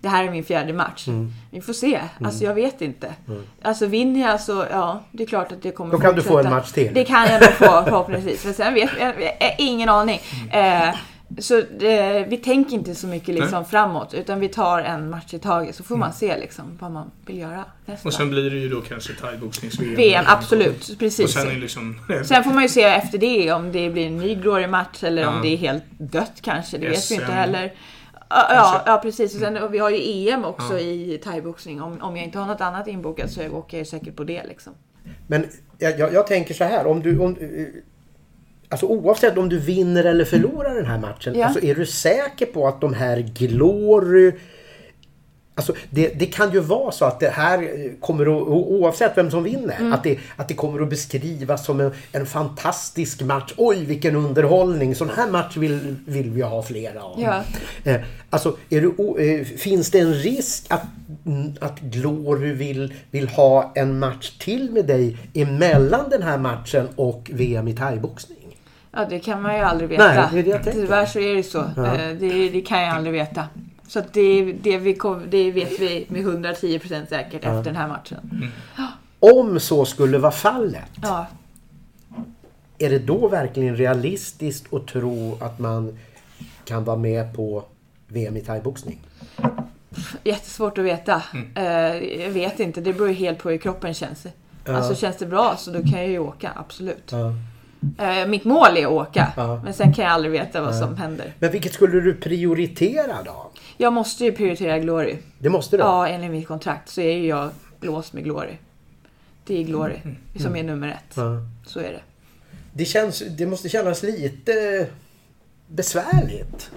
Det 0.00 0.08
här 0.08 0.24
är 0.24 0.30
min 0.30 0.44
fjärde 0.44 0.72
match. 0.72 1.08
Vi 1.50 1.60
får 1.60 1.72
se. 1.72 2.00
Alltså 2.24 2.44
jag 2.44 2.54
vet 2.54 2.80
inte. 2.80 3.14
Alltså 3.62 3.86
vinner 3.86 4.20
jag 4.20 4.40
så, 4.40 4.64
ja, 4.70 5.02
det 5.12 5.22
är 5.22 5.26
klart 5.26 5.52
att 5.52 5.62
det 5.62 5.70
kommer 5.70 5.92
Då 5.92 5.98
kan 5.98 6.14
du 6.14 6.22
få 6.22 6.28
en 6.28 6.44
fortsätta. 6.44 6.54
match 6.56 6.72
till. 6.72 6.94
Det 6.94 7.04
kan 7.04 7.26
jag 7.26 7.40
nog 7.42 7.50
få 7.50 7.64
förhoppningsvis. 7.84 8.44
Men 8.44 8.54
sen 8.54 8.74
vet 8.74 8.90
jag, 9.00 9.08
jag, 9.22 9.36
jag 9.40 9.54
ingen 9.58 9.88
aning. 9.88 10.20
Eh, 10.52 10.94
så 11.38 11.62
det, 11.78 12.26
vi 12.28 12.36
tänker 12.36 12.74
inte 12.74 12.94
så 12.94 13.06
mycket 13.06 13.34
liksom 13.34 13.64
framåt. 13.64 14.14
Utan 14.14 14.40
vi 14.40 14.48
tar 14.48 14.80
en 14.80 15.10
match 15.10 15.34
i 15.34 15.38
taget. 15.38 15.74
Så 15.74 15.84
får 15.84 15.96
man 15.96 16.12
se 16.12 16.38
liksom 16.38 16.78
vad 16.80 16.90
man 16.90 17.10
vill 17.26 17.38
göra 17.38 17.64
nästa. 17.86 18.08
Och 18.08 18.14
sen 18.14 18.30
blir 18.30 18.50
det 18.50 18.56
ju 18.56 18.68
då 18.68 18.80
kanske 18.80 19.12
thaiboxnings-VM. 19.12 19.94
VM, 19.96 20.24
absolut. 20.28 20.88
Och 20.88 20.98
Precis. 20.98 21.32
sen 21.32 21.48
är 21.48 21.52
det 21.54 21.60
liksom... 21.60 22.00
Sen 22.24 22.44
får 22.44 22.50
man 22.52 22.62
ju 22.62 22.68
se 22.68 22.82
efter 22.82 23.18
det 23.18 23.52
om 23.52 23.72
det 23.72 23.90
blir 23.90 24.06
en 24.06 24.16
ny 24.18 24.34
Glory-match 24.34 25.04
eller 25.04 25.22
Ja. 25.22 25.28
om 25.28 25.42
det 25.42 25.48
är 25.48 25.56
helt 25.56 25.84
dött 25.98 26.32
kanske. 26.42 26.78
Det 26.78 26.88
vet 26.88 26.96
vi 26.96 27.00
SM. 27.00 27.14
inte 27.14 27.32
heller. 27.32 27.72
Ja, 28.30 28.82
ja, 28.86 28.98
precis. 29.02 29.34
Och, 29.34 29.40
sen, 29.40 29.56
och 29.56 29.74
vi 29.74 29.78
har 29.78 29.90
ju 29.90 30.28
EM 30.28 30.44
också 30.44 30.72
Ja. 30.72 30.78
i 30.78 31.20
thaiboxning. 31.24 31.82
Om, 31.82 32.00
om 32.02 32.16
jag 32.16 32.24
inte 32.24 32.38
har 32.38 32.46
något 32.46 32.60
annat 32.60 32.88
inbokat 32.88 33.30
så 33.30 33.48
åker 33.48 33.78
jag 33.78 33.86
säkert 33.86 34.16
på 34.16 34.24
det 34.24 34.44
liksom. 34.48 34.72
Men 35.26 35.46
jag, 35.78 35.98
jag, 35.98 36.12
jag 36.14 36.26
tänker 36.26 36.54
så 36.54 36.64
här. 36.64 36.86
Om 36.86 37.02
du, 37.02 37.18
om, 37.18 37.36
eh, 37.40 37.66
alltså 38.68 38.86
oavsett 38.86 39.38
om 39.38 39.48
du 39.48 39.58
vinner 39.58 40.04
eller 40.04 40.24
förlorar 40.24 40.74
den 40.74 40.86
här 40.86 40.98
matchen. 40.98 41.34
Ja. 41.38 41.44
Alltså 41.46 41.64
är 41.64 41.74
du 41.74 41.86
säker 41.86 42.46
på 42.46 42.68
att 42.68 42.80
de 42.80 42.94
här 42.94 43.18
Glory... 43.34 44.32
Alltså 45.54 45.74
det, 45.90 46.08
det 46.18 46.26
kan 46.26 46.52
ju 46.52 46.60
vara 46.60 46.92
så 46.92 47.04
att 47.04 47.20
det 47.20 47.28
här 47.28 47.62
eh, 47.62 47.90
kommer 48.00 48.22
att, 48.26 48.48
oavsett 48.48 49.12
vem 49.16 49.30
som 49.30 49.42
vinner, 49.42 49.76
Mm. 49.80 49.92
att, 49.92 50.04
det, 50.04 50.18
att 50.36 50.48
det 50.48 50.54
kommer 50.54 50.82
att 50.82 50.90
beskrivas 50.90 51.64
som 51.64 51.80
en, 51.80 51.92
en 52.12 52.26
fantastisk 52.26 53.22
match. 53.22 53.52
Oj 53.56 53.84
vilken 53.84 54.16
underhållning! 54.16 54.94
Sån 54.94 55.10
här 55.16 55.30
match 55.30 55.56
vill, 55.56 55.96
vill 56.06 56.30
vi 56.30 56.42
ha 56.42 56.62
flera 56.62 57.02
av. 57.02 57.20
Ja. 57.20 57.42
Eh, 57.84 58.00
alltså, 58.30 58.56
du, 58.68 58.94
eh, 59.18 59.44
finns 59.44 59.90
det 59.90 59.98
en 59.98 60.14
risk 60.14 60.66
att, 60.68 60.82
att 61.60 61.80
Glory 61.80 62.52
vill, 62.52 62.94
vill 63.10 63.28
ha 63.28 63.72
en 63.74 63.98
match 63.98 64.30
till 64.38 64.70
med 64.70 64.86
dig 64.86 65.16
emellan 65.34 66.10
den 66.10 66.22
här 66.22 66.38
matchen 66.38 66.88
och 66.96 67.30
VM 67.34 67.68
i 67.68 67.74
thaiboxning? 67.76 68.47
Ja, 68.92 69.04
det 69.10 69.18
kan 69.18 69.42
man 69.42 69.54
ju 69.56 69.60
aldrig 69.62 69.88
veta. 69.88 70.06
Nej, 70.14 70.28
det 70.32 70.38
är 70.38 70.42
det 70.42 70.50
jag 70.50 70.64
tänker. 70.64 70.80
Tyvärr 70.80 71.06
så 71.06 71.18
är 71.18 71.34
det 71.34 71.42
så. 71.42 71.70
Ja. 71.76 71.86
Eh, 71.94 72.16
Det, 72.16 72.48
det 72.48 72.60
kan 72.60 72.80
jag 72.82 72.94
aldrig 72.96 73.12
veta. 73.12 73.44
Så 73.88 74.02
det, 74.12 74.52
det, 74.52 74.78
vi 74.78 74.94
kom, 74.94 75.22
det 75.28 75.50
vet 75.50 75.80
vi 75.80 76.06
med 76.08 76.22
110% 76.24 77.06
säkert 77.08 77.34
efter 77.44 77.62
den 77.64 77.76
här 77.76 77.88
matchen. 77.88 78.50
Om 79.20 79.60
så 79.60 79.84
skulle 79.84 80.18
vara 80.18 80.32
fallet, 80.32 80.84
Ja, 81.02 81.26
är 82.78 82.90
det 82.90 82.98
då 82.98 83.28
verkligen 83.28 83.76
realistiskt 83.76 84.74
att 84.74 84.86
tro 84.86 85.38
att 85.40 85.58
man 85.58 85.98
kan 86.64 86.84
vara 86.84 86.96
med 86.96 87.36
på 87.36 87.64
VM 88.08 88.36
i 88.36 88.40
thaiboxning? 88.40 88.98
jättesvårt 90.24 90.78
att 90.78 90.84
veta. 90.84 91.22
Eh, 91.54 91.64
Jag 92.22 92.30
vet 92.30 92.60
inte, 92.60 92.80
det 92.80 92.92
beror 92.92 93.08
ju 93.08 93.14
helt 93.14 93.38
på 93.38 93.50
hur 93.50 93.58
kroppen 93.58 93.94
känns. 93.94 94.26
Ja. 94.64 94.76
Alltså 94.76 94.94
känns 94.94 95.16
det 95.16 95.26
bra 95.26 95.54
så 95.58 95.70
då 95.70 95.78
kan 95.82 95.92
jag 95.98 96.08
ju 96.08 96.18
åka, 96.18 96.50
absolut. 96.56 97.08
Ja. 97.12 97.32
Eh, 97.98 98.26
Mitt 98.28 98.44
mål 98.44 98.76
är 98.76 98.86
att 98.86 98.92
åka, 98.92 99.32
Ja. 99.36 99.60
men 99.64 99.74
sen 99.74 99.92
kan 99.94 100.04
jag 100.04 100.12
aldrig 100.12 100.32
veta 100.32 100.60
vad 100.60 100.76
som 100.76 100.96
händer. 100.96 101.32
Men 101.38 101.50
vilket 101.52 101.72
skulle 101.72 102.00
du 102.00 102.14
prioritera 102.14 103.22
då? 103.24 103.50
Jag 103.76 103.92
måste 103.92 104.24
ju 104.24 104.32
prioritera 104.32 104.78
Glory. 104.78 105.16
Det 105.38 105.48
måste 105.48 105.76
du? 105.76 105.82
Ja, 105.82 106.08
enligt 106.08 106.30
mitt 106.30 106.48
kontrakt 106.48 106.88
så 106.88 107.00
är 107.00 107.12
ju 107.12 107.26
jag 107.26 107.50
låst 107.80 108.12
med 108.12 108.24
Glory. 108.24 108.52
Det 109.44 109.58
är 109.58 109.62
Glory 109.64 109.96
som 110.36 110.56
är 110.56 110.62
nummer 110.62 110.88
ett. 110.88 111.16
Ja. 111.16 111.22
Så 111.66 111.80
är 111.80 111.92
det. 111.92 112.00
Det, 112.72 112.84
känns, 112.84 113.22
det 113.38 113.46
måste 113.46 113.68
kännas 113.68 114.02
lite 114.02 114.86
besvärligt. 115.66 116.70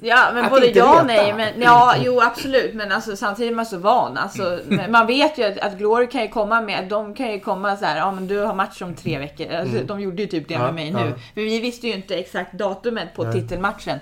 Ja, 0.00 0.30
men 0.34 0.44
Att 0.44 0.50
både 0.50 0.66
ja 0.66 1.00
och 1.00 1.06
nej. 1.06 1.32
Men, 1.32 1.62
ja, 1.62 1.94
jo 2.04 2.20
absolut. 2.20 2.74
Men 2.74 2.92
alltså, 2.92 3.16
samtidigt 3.16 3.52
är 3.52 3.56
man 3.56 3.66
så 3.66 3.78
van. 3.78 4.16
Alltså, 4.16 4.60
men 4.66 4.92
man 4.92 5.06
vet 5.06 5.38
ju 5.38 5.44
att, 5.44 5.58
att 5.58 5.78
Glory 5.78 6.08
kan 6.08 6.22
ju 6.22 6.28
komma 6.28 6.60
med, 6.60 6.88
de 6.88 7.14
kan 7.14 7.32
ju 7.32 7.40
komma 7.40 7.76
så 7.76 7.84
här, 7.84 7.96
ja 7.96 8.12
men 8.12 8.26
du 8.26 8.38
har 8.38 8.54
match 8.54 8.82
om 8.82 8.94
tre 8.94 9.18
veckor. 9.18 9.52
Alltså, 9.52 9.78
De 9.84 10.00
gjorde 10.00 10.22
ju 10.22 10.28
typ 10.28 10.48
det 10.48 10.54
Mm. 10.54 10.66
Ja, 10.66 10.72
med 10.72 10.92
mig 10.92 11.02
ja. 11.02 11.08
nu. 11.08 11.14
För 11.34 11.40
vi 11.40 11.60
visste 11.60 11.86
ju 11.86 11.94
inte 11.94 12.16
exakt 12.16 12.52
datumet 12.52 13.14
på 13.14 13.24
Nej. 13.24 13.32
titelmatchen 13.32 13.98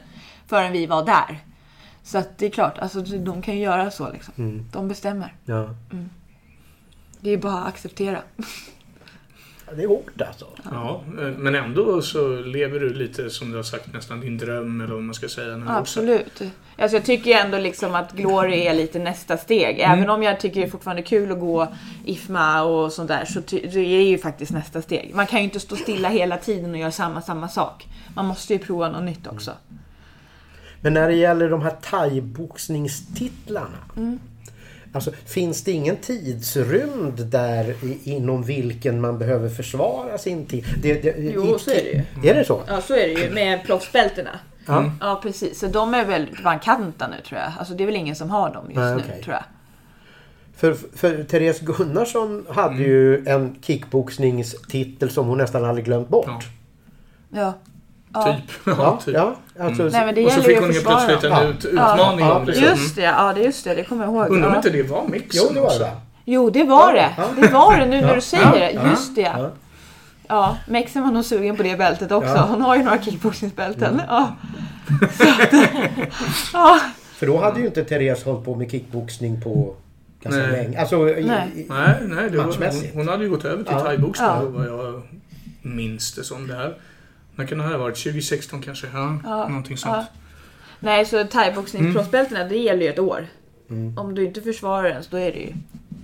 förrän 0.47 0.73
vi 0.73 0.87
var 0.87 1.05
där. 1.05 1.39
Så 2.03 2.19
att 2.19 2.39
det 2.39 2.47
är 2.47 2.51
klart, 2.51 2.79
alltså, 2.79 3.01
de 3.01 3.43
kan 3.43 3.55
ju 3.55 3.63
göra 3.63 3.91
så 3.91 4.13
liksom. 4.13 4.35
Mm. 4.39 4.69
De 4.73 4.89
bestämmer. 4.89 5.35
Ja. 5.45 5.69
Det 7.21 7.31
är 7.31 7.37
bara 7.37 7.59
att 7.59 7.69
acceptera. 7.69 8.19
Det 9.75 9.83
är 9.83 9.89
hårt 9.89 10.21
alltså. 10.21 10.47
Ja, 10.71 11.03
eh, 11.21 11.25
men 11.25 11.55
ändå 11.55 12.03
så 12.03 12.37
lever 12.37 12.81
du 12.81 12.95
lite 12.95 13.31
som 13.31 13.51
du 13.51 13.57
har 13.57 13.63
sagt 13.63 13.93
nästan 13.93 14.21
din 14.21 14.39
dröm 14.39 14.81
eller 14.81 14.95
vad 14.95 15.03
man 15.03 15.15
ska 15.15 15.29
säga. 15.29 15.57
Nu 15.57 15.63
också. 15.65 15.73
Absolut. 15.73 16.43
Alltså 16.79 16.97
jag 16.97 17.05
tycker 17.05 17.31
ändå 17.31 17.59
liksom 17.59 17.95
att 17.95 18.13
Glory 18.13 18.67
är 18.67 18.75
lite 18.75 18.99
nästa 18.99 19.37
steg. 19.37 19.81
Mm. 19.81 19.99
Även 19.99 20.11
om 20.11 20.23
jag 20.23 20.41
tycker 20.41 20.61
det 20.61 20.67
är 20.67 20.71
fortfarande 20.71 21.03
kul 21.03 21.33
att 21.33 21.41
gå 21.41 21.69
IFMA 22.05 22.63
och 22.63 22.93
sånt 22.93 23.09
där 23.09 23.25
så 23.25 23.41
det 23.49 23.79
är 23.79 24.09
ju 24.09 24.19
faktiskt 24.19 24.53
nästa 24.53 24.83
steg. 24.83 25.11
Man 25.15 25.27
kan 25.27 25.39
ju 25.39 25.45
inte 25.45 25.61
stå 25.61 25.77
stilla 25.77 26.09
hela 26.09 26.37
tiden 26.37 26.71
och 26.71 26.79
göra 26.79 26.91
samma, 26.91 27.23
samma 27.23 27.49
sak. 27.49 27.87
Man 28.15 28.27
måste 28.27 28.53
ju 28.53 28.59
prova 28.59 28.89
något 28.89 29.03
nytt 29.03 29.27
också. 29.27 29.53
Men 30.81 30.95
när 30.95 31.09
det 31.09 31.15
gäller 31.15 31.51
de 31.51 31.63
här 31.63 31.77
thaiboxningstitlarna. 31.91 33.79
Mm. 33.97 34.19
Alltså, 34.97 35.13
finns 35.27 35.65
det 35.65 35.73
ingen 35.73 35.97
tidsrymd 35.97 37.27
där 37.27 37.75
inom 38.05 38.43
vilken 38.43 39.01
man 39.01 39.19
behöver 39.19 39.49
försvara 39.49 40.19
sin 40.19 40.47
tid? 40.47 40.65
Det, 40.83 40.95
det, 41.03 41.15
Jo, 41.19 41.57
i- 41.57 41.59
så 41.59 41.71
är 41.71 41.75
det 41.75 41.91
ju. 42.23 42.31
Är 42.31 42.35
det 42.35 42.45
så? 42.45 42.63
Ja, 42.67 42.81
så 42.81 42.95
är 42.95 43.07
det 43.09 43.13
ju 43.23 43.31
med 43.31 43.65
proffsbältena. 43.67 44.31
Ja. 44.67 44.91
Ja, 45.01 45.21
precis. 45.23 45.59
Så 45.61 45.67
de 45.67 45.95
är 45.95 46.05
väl 46.05 46.27
vankanta 46.45 47.09
nu 47.09 47.17
tror 47.29 47.41
jag. 47.41 47.53
Alltså 47.59 47.75
det 47.75 47.85
är 47.85 47.87
väl 47.87 47.97
ingen 47.97 48.17
som 48.17 48.31
har 48.31 48.55
dem 48.55 48.65
just 48.67 48.77
Nej, 48.77 48.95
nu 48.95 49.23
tror 49.23 49.35
jag. 49.35 49.45
För, 50.57 50.77
för 50.97 51.25
Therese 51.25 51.61
Gunnarsson 51.61 52.47
hade 52.51 52.83
ju 52.83 53.27
en 53.29 53.57
kickboxningstitel 53.63 55.11
som 55.11 55.27
hon 55.27 55.39
nästan 55.39 55.65
aldrig 55.65 55.85
glömt 55.85 56.09
bort. 56.09 56.27
Ja. 56.27 56.41
Ja. 57.41 57.53
Ja. 58.25 58.33
Typ. 58.37 58.51
Ja, 58.67 58.75
Ja, 58.79 59.01
typ. 59.05 59.15
ja, 59.15 59.37
alltså, 59.61 59.83
Nej 59.83 60.07
men 60.07 60.15
det 60.15 60.27
Och 60.27 60.33
så 60.33 60.41
fick 60.43 60.51
ju 60.57 60.61
hon 60.61 60.71
helt 60.73 60.85
plötsligt 60.87 61.25
en 61.25 61.31
Ja. 61.31 61.45
ut, 61.45 61.65
utmaning 61.65 62.27
Ja, 62.27 62.35
om 62.35 62.47
det. 62.47 62.53
precis. 62.53 62.67
Mm. 62.69 62.79
Just 62.79 62.97
det, 62.97 63.03
ja 63.03 63.33
det 63.35 63.41
just 63.41 63.65
det. 63.65 63.75
Det 63.75 63.85
kommer 63.85 64.05
jag 64.05 64.15
ihåg. 64.15 64.31
Undrar 64.31 64.47
om 64.49 64.53
ja. 64.53 64.57
inte 64.57 64.71
det 64.71 64.83
var 64.83 65.05
Mixon 65.09 65.47
Jo, 65.49 65.55
det 65.55 65.61
var 65.61 65.79
det. 65.79 65.91
Jo, 66.25 66.51
det 66.51 66.65
var 66.65 66.93
det. 66.93 67.09
Det 67.41 67.49
var 67.53 67.77
det 67.79 67.87
nu 67.87 68.01
när 68.01 68.15
du 68.15 68.21
säger 68.21 68.51
det. 68.51 68.71
Ja. 68.71 68.91
Just 68.91 69.15
det. 69.15 69.21
Ja. 69.21 69.51
Ja, 70.29 70.57
Mexen 70.69 71.03
var 71.03 71.11
nog 71.11 71.25
sugen 71.25 71.57
på 71.57 71.63
det 71.63 71.77
bältet 71.79 72.13
också. 72.13 72.29
Ja. 72.35 72.47
Hon 72.51 72.63
har 72.63 72.77
ju 72.77 72.83
några 72.83 73.03
kickboxningsbälten. 73.03 74.03
Ja. 74.09 74.29
Så 75.19 75.25
att, 75.29 75.53
ja. 76.53 76.81
För 77.17 77.27
då 77.27 77.39
hade 77.41 77.61
ju 77.61 77.67
inte 77.67 77.85
Therese 77.85 78.25
hållit 78.25 78.45
på 78.45 78.55
med 78.55 78.71
kickboxning 78.71 79.41
på 79.41 79.75
ganska 80.23 80.43
Nej. 80.43 80.51
länge. 80.53 80.81
Alltså, 80.81 80.97
Nej. 81.05 81.21
i, 81.21 81.67
Nej, 81.69 81.95
nej 82.03 82.31
det 82.31 82.37
var, 82.39 82.45
hon, 82.45 82.55
hon 82.95 83.09
hade 83.09 83.25
ju 83.25 83.31
gått 83.31 83.45
över 83.45 83.65
till 83.65 83.73
Ja. 83.73 83.81
thaiboxning 83.81 84.29
Ja. 84.29 84.43
vad 84.45 84.67
jag 84.67 85.03
minns 85.63 86.15
det 86.15 86.25
som. 86.25 86.47
Det 86.47 86.55
här. 86.55 86.75
När 87.37 87.47
kan 87.47 87.59
det 87.59 87.65
här 87.65 87.71
ha 87.73 87.79
varit? 87.79 87.97
2016 87.97 88.61
kanske? 88.63 88.87
Ja, 88.93 89.19
Ja. 89.25 89.49
någonting 89.49 89.77
sånt. 89.77 89.95
Ja. 89.97 90.07
Nej, 90.81 91.05
så 91.07 91.25
thaiboxningsproffsbältena 91.25 92.45
det 92.45 92.57
gäller 92.57 92.83
ju 92.83 92.89
ett 92.89 92.99
år. 92.99 93.27
Mm. 93.71 93.99
Om 93.99 94.15
du 94.15 94.25
inte 94.25 94.41
försvarar 94.43 94.89
ens, 94.89 95.07
då 95.09 95.17
är 95.17 95.33
det 95.33 95.39
ju... 95.39 95.53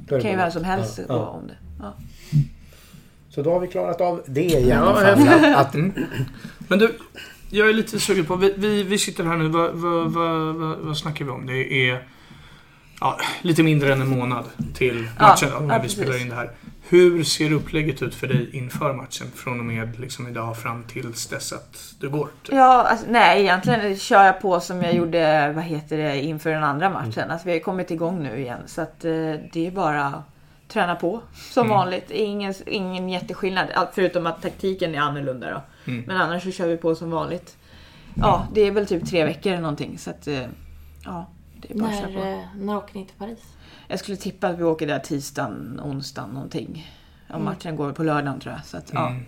då 0.08 0.16
är 0.16 0.20
kan 0.20 0.30
ju 0.30 0.36
vem 0.36 0.50
som 0.50 0.64
helst 0.64 0.98
Ja, 1.08 1.14
gå 1.14 1.20
ja. 1.20 1.26
om 1.26 1.46
det. 1.46 1.56
Ja. 1.80 1.94
Så 3.30 3.42
då 3.42 3.52
har 3.52 3.60
vi 3.60 3.68
klarat 3.68 4.00
av 4.00 4.22
det 4.26 4.40
i 4.44 4.68
Ja, 4.68 4.76
alla 4.76 5.08
jag- 5.08 5.18
fall. 5.26 5.54
Att, 5.56 5.74
Mm. 5.74 5.92
Men 6.58 6.78
du, 6.78 6.98
jag 7.50 7.68
är 7.68 7.72
lite 7.72 8.00
sugen 8.00 8.24
på, 8.26 8.36
vi, 8.36 8.54
vi, 8.56 8.82
vi 8.82 8.98
sitter 8.98 9.24
här 9.24 9.36
nu, 9.36 9.48
vad, 9.48 9.70
vad, 9.74 10.12
vad, 10.12 10.54
vad, 10.54 10.78
vad 10.78 10.96
snackar 10.98 11.24
vi 11.24 11.30
om? 11.30 11.46
Det 11.46 11.88
är 11.90 12.06
ja, 13.00 13.18
lite 13.42 13.62
mindre 13.62 13.92
än 13.92 14.00
en 14.00 14.08
månad 14.08 14.44
till 14.74 15.08
Ja, 15.18 15.26
matchen 15.28 15.48
då, 15.52 15.58
när 15.60 15.74
ja, 15.76 15.82
vi 15.82 15.88
spelar 15.88 16.06
precis. 16.06 16.22
in 16.22 16.28
det 16.28 16.34
här. 16.36 16.50
Hur 16.92 17.24
ser 17.24 17.52
upplägget 17.52 18.02
ut 18.02 18.14
för 18.14 18.26
dig 18.26 18.56
inför 18.56 18.92
matchen 18.92 19.26
från 19.34 19.58
och 19.58 19.64
med 19.66 20.00
liksom 20.00 20.28
idag 20.28 20.56
fram 20.58 20.84
tills 20.84 21.26
dess 21.26 21.52
att 21.52 21.94
du 22.00 22.10
går? 22.10 22.28
Typ? 22.42 22.54
Ja, 22.54 22.82
alltså, 22.82 23.06
nej 23.08 23.40
egentligen 23.42 23.96
kör 23.96 24.24
jag 24.24 24.40
på 24.40 24.60
som 24.60 24.82
jag 24.82 24.94
gjorde, 24.94 25.52
vad 25.52 25.64
heter 25.64 25.96
det, 25.98 26.20
inför 26.20 26.50
den 26.50 26.64
andra 26.64 26.90
matchen. 26.90 27.30
Alltså, 27.30 27.46
vi 27.46 27.52
har 27.52 27.60
kommit 27.60 27.90
igång 27.90 28.22
nu 28.22 28.38
igen. 28.38 28.60
Så 28.66 28.82
att 28.82 29.04
eh, 29.04 29.10
det 29.52 29.66
är 29.66 29.70
bara 29.70 30.04
att 30.04 30.22
träna 30.68 30.94
på 30.94 31.20
som 31.34 31.66
Mm. 31.66 31.76
vanligt. 31.76 32.10
Ingen, 32.10 32.54
ingen 32.66 33.08
jätteskillnad. 33.08 33.66
Förutom 33.94 34.26
att 34.26 34.42
taktiken 34.42 34.94
är 34.94 34.98
annorlunda 35.00 35.50
då. 35.50 35.90
Mm. 35.92 36.04
Men 36.06 36.16
annars 36.16 36.42
så 36.42 36.50
kör 36.50 36.66
vi 36.68 36.76
på 36.76 36.94
som 36.94 37.10
vanligt. 37.10 37.56
Ja, 38.14 38.46
det 38.54 38.60
är 38.60 38.70
väl 38.70 38.86
typ 38.86 39.06
tre 39.10 39.24
veckor 39.24 39.52
eller 39.52 39.62
någonting. 39.62 39.98
Så 39.98 40.10
att, 40.10 40.26
eh, 40.28 40.42
ja, 41.04 41.26
det 41.56 41.70
är 41.74 41.78
bara 41.78 41.88
att 41.90 41.98
köra 42.00 42.06
på. 42.06 42.12
När, 42.18 42.32
eh, 42.32 42.44
när 42.56 42.76
åker 42.76 42.94
ni 42.98 43.06
till 43.06 43.16
Paris? 43.18 43.38
Jag 43.88 43.98
skulle 43.98 44.16
tippa 44.16 44.48
att 44.48 44.58
vi 44.58 44.62
åker 44.64 44.86
där 44.86 44.98
tisdagen, 44.98 45.80
onsdagen 45.84 46.30
någonting. 46.30 46.92
Och 47.34 47.40
matchen 47.40 47.76
går 47.76 47.92
på 47.92 48.02
lördagen 48.02 48.40
tror 48.40 48.54
jag. 48.54 48.64
Så 48.64 48.76
att, 48.76 48.90
ja, 48.92 49.08
Mm. 49.08 49.22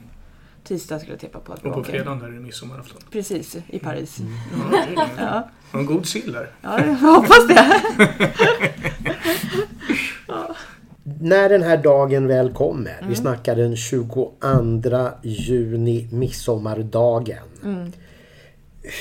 tisdag 0.64 0.98
skulle 0.98 1.12
jag 1.12 1.20
tippa 1.20 1.38
på 1.38 1.52
att 1.52 1.64
vi 1.64 1.68
Och 1.68 1.74
på 1.74 1.80
åker. 1.80 1.90
fredagen 1.90 2.18
där 2.18 2.26
är 2.26 2.32
det 2.32 2.40
midsommarafton. 2.40 3.00
Precis, 3.10 3.56
i 3.68 3.78
Paris. 3.78 4.18
Ja. 4.96 5.08
Ja, 5.18 5.48
Och 5.72 5.78
en 5.80 5.86
god 5.86 6.06
sill 6.06 6.32
där. 6.32 6.50
ja 6.62 6.80
jag 6.86 6.94
hoppas 6.94 7.46
det. 7.48 7.82
När 11.20 11.48
den 11.48 11.62
här 11.62 11.76
dagen 11.76 12.26
väl 12.28 12.52
kommer, 12.52 12.90
Mm. 12.98 13.08
vi 13.08 13.14
snackar 13.14 13.56
den 13.56 13.76
22 13.76 14.32
juni, 15.22 16.08
midsommardagen. 16.12 17.38
Mm. 17.64 17.92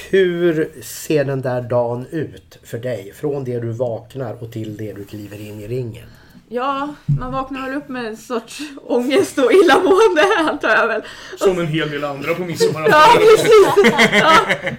Hur 0.09 0.81
ser 0.81 1.25
den 1.25 1.41
där 1.41 1.61
dagen 1.61 2.05
ut 2.11 2.59
för 2.63 2.77
dig? 2.77 3.11
Från 3.13 3.43
det 3.43 3.59
du 3.59 3.71
vaknar 3.71 4.43
och 4.43 4.51
till 4.51 4.77
det 4.77 4.93
du 4.93 5.05
kliver 5.05 5.41
in 5.41 5.59
i 5.59 5.67
ringen. 5.67 6.09
Ja, 6.53 6.89
man 7.19 7.31
vaknar 7.33 7.67
väl 7.69 7.77
upp 7.77 7.89
med 7.89 8.05
en 8.05 8.17
sorts 8.17 8.59
ångest 8.87 9.37
och 9.37 9.51
illamående 9.53 10.21
antar 10.49 10.69
jag 10.69 10.87
väl. 10.87 11.01
Som 11.37 11.59
en 11.59 11.67
hel 11.67 11.89
del 11.91 12.03
andra 12.03 12.33
på 12.33 12.41
midsommarafton. 12.41 12.99
Ja, 12.99 13.19
precis. 13.19 13.93
Ja, 14.21 14.31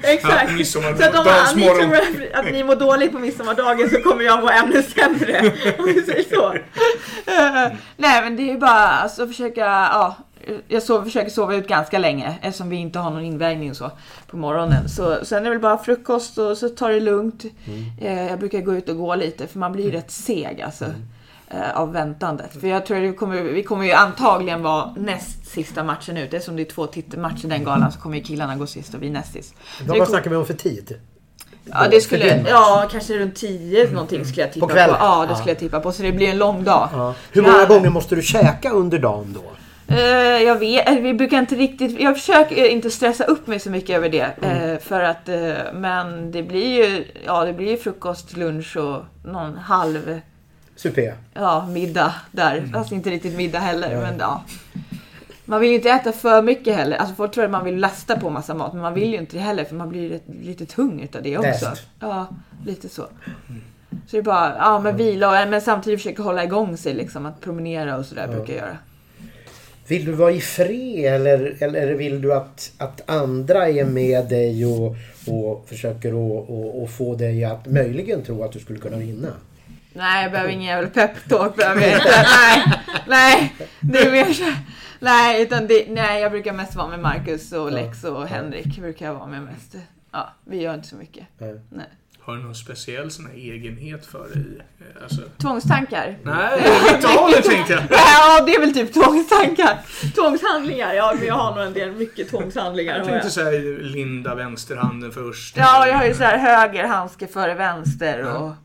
exakt. 0.03 0.51
Ja, 0.51 0.57
midsommar- 0.57 0.97
så 0.97 1.05
att 1.05 1.15
om 1.55 1.57
ni 1.57 1.63
tror 1.67 2.29
att 2.35 2.53
ni 2.53 2.65
mår 2.65 2.77
dåligt 2.77 3.13
på 3.13 3.19
midsommardagen 3.19 3.91
så 3.91 4.01
kommer 4.01 4.25
jag 4.25 4.41
må 4.43 4.49
ännu 4.49 4.83
sämre. 4.83 5.53
Om 5.79 5.85
vi 5.87 6.03
säger 6.03 6.25
så. 6.37 6.53
Eh, 6.53 7.73
nej 7.97 8.23
men 8.23 8.37
det 8.37 8.43
är 8.43 8.53
ju 8.53 8.59
bara 8.59 8.89
alltså 8.89 9.27
försöka, 9.27 9.61
ja. 9.61 10.17
Jag 10.69 10.83
sover, 10.83 11.05
försöker 11.05 11.31
sova 11.31 11.55
ut 11.55 11.69
ganska 11.69 11.99
länge 11.99 12.35
eftersom 12.43 12.69
vi 12.71 12.77
inte 12.77 12.99
har 12.99 13.11
någon 13.11 13.25
invägning 13.25 13.71
och 13.71 13.77
så 13.77 13.91
på 14.31 14.37
morgonen. 14.37 14.89
Så 14.89 15.19
sen 15.25 15.39
är 15.39 15.45
det 15.45 15.51
väl 15.51 15.59
bara 15.59 15.79
frukost 15.79 16.39
och 16.39 16.59
så 16.59 16.69
tar 16.69 16.91
det 16.91 17.01
lugnt. 17.01 17.45
Eh, 18.01 18.27
jag 18.27 18.39
brukar 18.39 18.61
gå 18.61 18.75
ut 18.75 18.89
och 18.89 18.97
gå 18.97 19.15
lite 19.15 19.47
för 19.47 19.59
man 19.59 19.73
blir 19.73 19.91
rätt 19.93 20.11
seg 20.11 20.63
alltså. 20.63 20.85
eh, 20.85 20.91
Av 21.75 21.93
väntandet. 21.93 22.61
För 22.61 22.69
jag 22.69 22.87
tror 22.87 22.97
att 22.97 23.03
vi 23.03 23.13
kommer, 23.13 23.43
vi 23.43 23.63
kommer 23.63 23.85
ju 23.85 23.93
antagligen 23.93 24.63
vara 24.63 24.95
näst 24.97 25.47
sista 25.47 25.85
matchen 25.85 26.17
ut. 26.17 26.35
Eftersom 26.35 26.57
det 26.57 26.63
är 26.63 26.71
två 26.75 26.87
titelmatcher 26.87 27.49
den 27.49 27.65
galan 27.65 27.93
så 27.93 28.01
kommer 28.01 28.17
ju 28.17 28.23
killarna 28.23 28.57
gå 28.57 28.67
sist 28.67 28.95
och 28.95 29.03
vi 29.03 29.11
näst 29.11 29.33
sist. 29.33 29.55
Vad 29.81 29.89
kommer- 29.89 30.07
snackar 30.07 30.31
vi 30.31 30.37
om 30.37 30.47
för 30.47 30.55
tid? 30.55 30.99
Ja, 31.71 31.89
det 31.91 32.01
skulle, 32.01 32.45
ja, 32.49 32.89
kanske 32.93 33.19
runt 33.19 33.37
10 33.37 33.91
någonting 33.91 34.25
skulle 34.25 34.43
jag 34.43 34.53
tippa 34.53 34.67
på. 34.67 34.73
kvällen? 34.73 34.97
Ja, 35.01 35.27
det 35.29 35.35
skulle 35.37 35.51
jag 35.51 35.59
tippa 35.59 35.81
på. 35.81 35.93
Så 35.93 36.03
det 36.03 36.13
blir 36.13 36.29
en 36.29 36.39
lång 36.39 36.65
dag. 36.65 36.89
Ja. 36.93 37.15
Hur 37.33 37.43
många 37.43 37.59
Ja. 37.59 37.67
gånger 37.67 37.91
måste 37.91 38.15
du 38.15 38.23
käka 38.23 38.71
under 38.71 38.99
dagen 38.99 39.35
då? 39.35 39.43
Eh, 39.95 39.99
jag 40.43 40.59
vet, 40.59 40.89
eh, 40.89 40.95
vi 40.95 41.15
brukar 41.15 41.39
inte 41.39 41.55
riktigt, 41.55 42.01
jag 42.01 42.15
försöker 42.19 42.69
inte 42.69 42.91
stressa 42.91 43.25
upp 43.25 43.47
mig 43.47 43.61
så 43.61 43.71
mycket 43.71 43.97
över 43.97 44.09
det. 44.09 44.31
eh, 44.43 44.79
för 44.89 45.01
att, 45.01 45.29
eh, 45.29 45.53
men 45.75 46.31
det 46.31 46.43
blir 46.43 46.85
ju, 46.85 47.05
ja 47.27 47.45
det 47.45 47.53
blir 47.53 47.71
ju 47.71 47.77
frukost, 47.77 48.37
lunch 48.37 48.77
och 48.77 49.03
någon 49.25 49.57
halv, 49.59 50.21
Supé? 50.77 51.13
ja 51.35 51.69
middag 51.73 52.15
där. 52.33 52.69
Fast 52.73 52.93
inte 52.93 53.11
riktigt 53.11 53.37
middag 53.37 53.59
heller, 53.59 54.01
men 54.01 54.19
ja. 54.19 54.45
Man 55.45 55.61
vill 55.61 55.71
ju 55.71 55.77
inte 55.77 55.91
äta 55.91 56.13
för 56.13 56.43
mycket 56.43 56.77
heller. 56.77 56.97
Alltså 56.97 57.15
folk 57.15 57.33
tror 57.33 57.45
att 57.45 57.51
man 57.51 57.65
vill 57.65 57.77
lasta 57.77 58.21
på 58.21 58.31
massa 58.31 58.55
mat, 58.55 58.73
men 58.73 58.83
man 58.83 58.95
vill 58.95 59.11
ju 59.11 59.19
inte 59.19 59.37
det 59.37 59.43
heller 59.43 59.65
för 59.65 59.75
man 59.75 59.89
blir 59.89 60.09
rätt, 60.09 60.23
lite 60.43 60.67
tung 60.67 61.03
utav 61.03 61.23
det 61.23 61.39
också. 61.39 61.65
Läst. 61.65 61.83
Ja, 62.01 62.27
lite 62.67 62.89
så. 62.89 63.03
Så 64.07 64.11
det 64.11 64.19
är 64.19 64.23
bara, 64.23 64.57
ja 64.59 64.81
men 64.81 64.97
vila 64.97 65.43
och 65.43 65.49
men 65.49 65.61
samtidigt 65.61 66.01
försöka 66.01 66.23
hålla 66.23 66.45
igång 66.45 66.77
sig 66.77 66.95
liksom. 66.95 67.27
Att 67.27 67.41
promenera 67.41 67.97
och 67.97 68.07
sådär 68.07 68.29
brukar 68.29 68.55
jag 68.55 68.63
göra. 68.63 68.79
Vill 69.89 70.05
du 70.05 70.13
vara 70.13 70.33
i 70.33 70.41
fred 70.41 71.15
eller, 71.15 71.57
eller 71.61 71.95
vill 71.95 72.23
du 72.23 72.35
att, 72.35 72.73
att 72.79 73.11
andra 73.11 73.69
är 73.69 73.85
med 73.85 74.29
dig 74.29 74.67
och, 74.67 74.97
och 75.27 75.69
försöker 75.69 76.09
att 76.09 76.49
och, 76.51 76.83
och 76.83 76.91
få 76.91 77.15
dig 77.15 77.45
att 77.45 77.67
möjligen 77.67 78.23
tro 78.23 78.45
att 78.45 78.53
du 78.53 78.59
skulle 78.59 78.79
kunna 78.79 78.97
vinna? 78.97 79.29
Nej, 79.95 80.23
jag 80.23 80.33
behöver 80.33 80.51
ingen 80.53 80.67
jävla 80.67 80.89
peptalk. 80.89 81.55
Nej, 81.57 82.03
nej. 83.07 83.55
Det 83.81 83.99
är 83.99 84.13
mer 84.13 84.33
så. 84.33 84.53
Nej, 85.01 85.43
utan 85.43 85.67
det, 85.67 85.85
nej, 85.89 86.23
jag 86.23 86.33
brukar 86.33 86.53
mest 86.53 86.75
vara 86.75 86.89
med 86.89 86.99
Marcus 87.01 87.53
och 87.53 87.73
Lex 87.73 88.05
och 88.05 88.27
Henrik. 88.27 88.79
Brukar 88.79 89.07
jag 89.07 89.15
vara 89.15 89.27
med 89.27 89.43
mest. 89.43 89.75
Ja, 90.13 90.33
vi 90.45 90.61
gör 90.63 90.75
inte 90.75 90.89
så 90.89 90.97
mycket. 90.97 91.25
Nej. 91.39 91.61
Nej. 91.71 91.87
Har 92.21 92.37
du 92.37 92.43
någon 92.43 92.55
speciell 92.55 93.11
sån 93.11 93.27
här 93.27 93.35
egenhet 93.35 94.07
för 94.07 94.29
dig? 94.29 94.45
Eh, 94.81 95.03
Alltså, 95.03 95.23
Tvångstankar? 95.39 96.17
nej, 96.23 96.61
håller 97.17 97.41
tänkte 97.43 97.73
jag. 97.73 97.83
Ja, 97.91 98.45
det 98.47 98.55
är 98.55 98.61
väl 98.61 98.75
typ 98.75 98.93
tvångstankar. 98.95 99.79
Tvångshandlingar. 100.15 100.95
Ja, 100.95 101.15
men 101.19 101.27
jag 101.27 101.35
har 101.35 101.55
nog 101.57 101.65
en 101.67 101.73
del 101.73 101.93
mycket 101.93 102.31
tvångshandlingar. 102.31 102.97
Jag 102.99 103.07
tänkte 103.07 103.31
säga 103.31 103.51
linda 103.81 104.35
vänsterhanden 104.35 105.13
först. 105.13 105.57
Ja, 105.57 105.87
jag 105.87 105.95
har 105.95 106.05
ju 106.05 106.15
så 106.15 106.23
här 106.25 106.39
höger 106.39 106.85
handske 106.85 107.27
före 107.27 107.55
vänster 107.55 108.23
och 108.23 108.29
ja, 108.47 108.57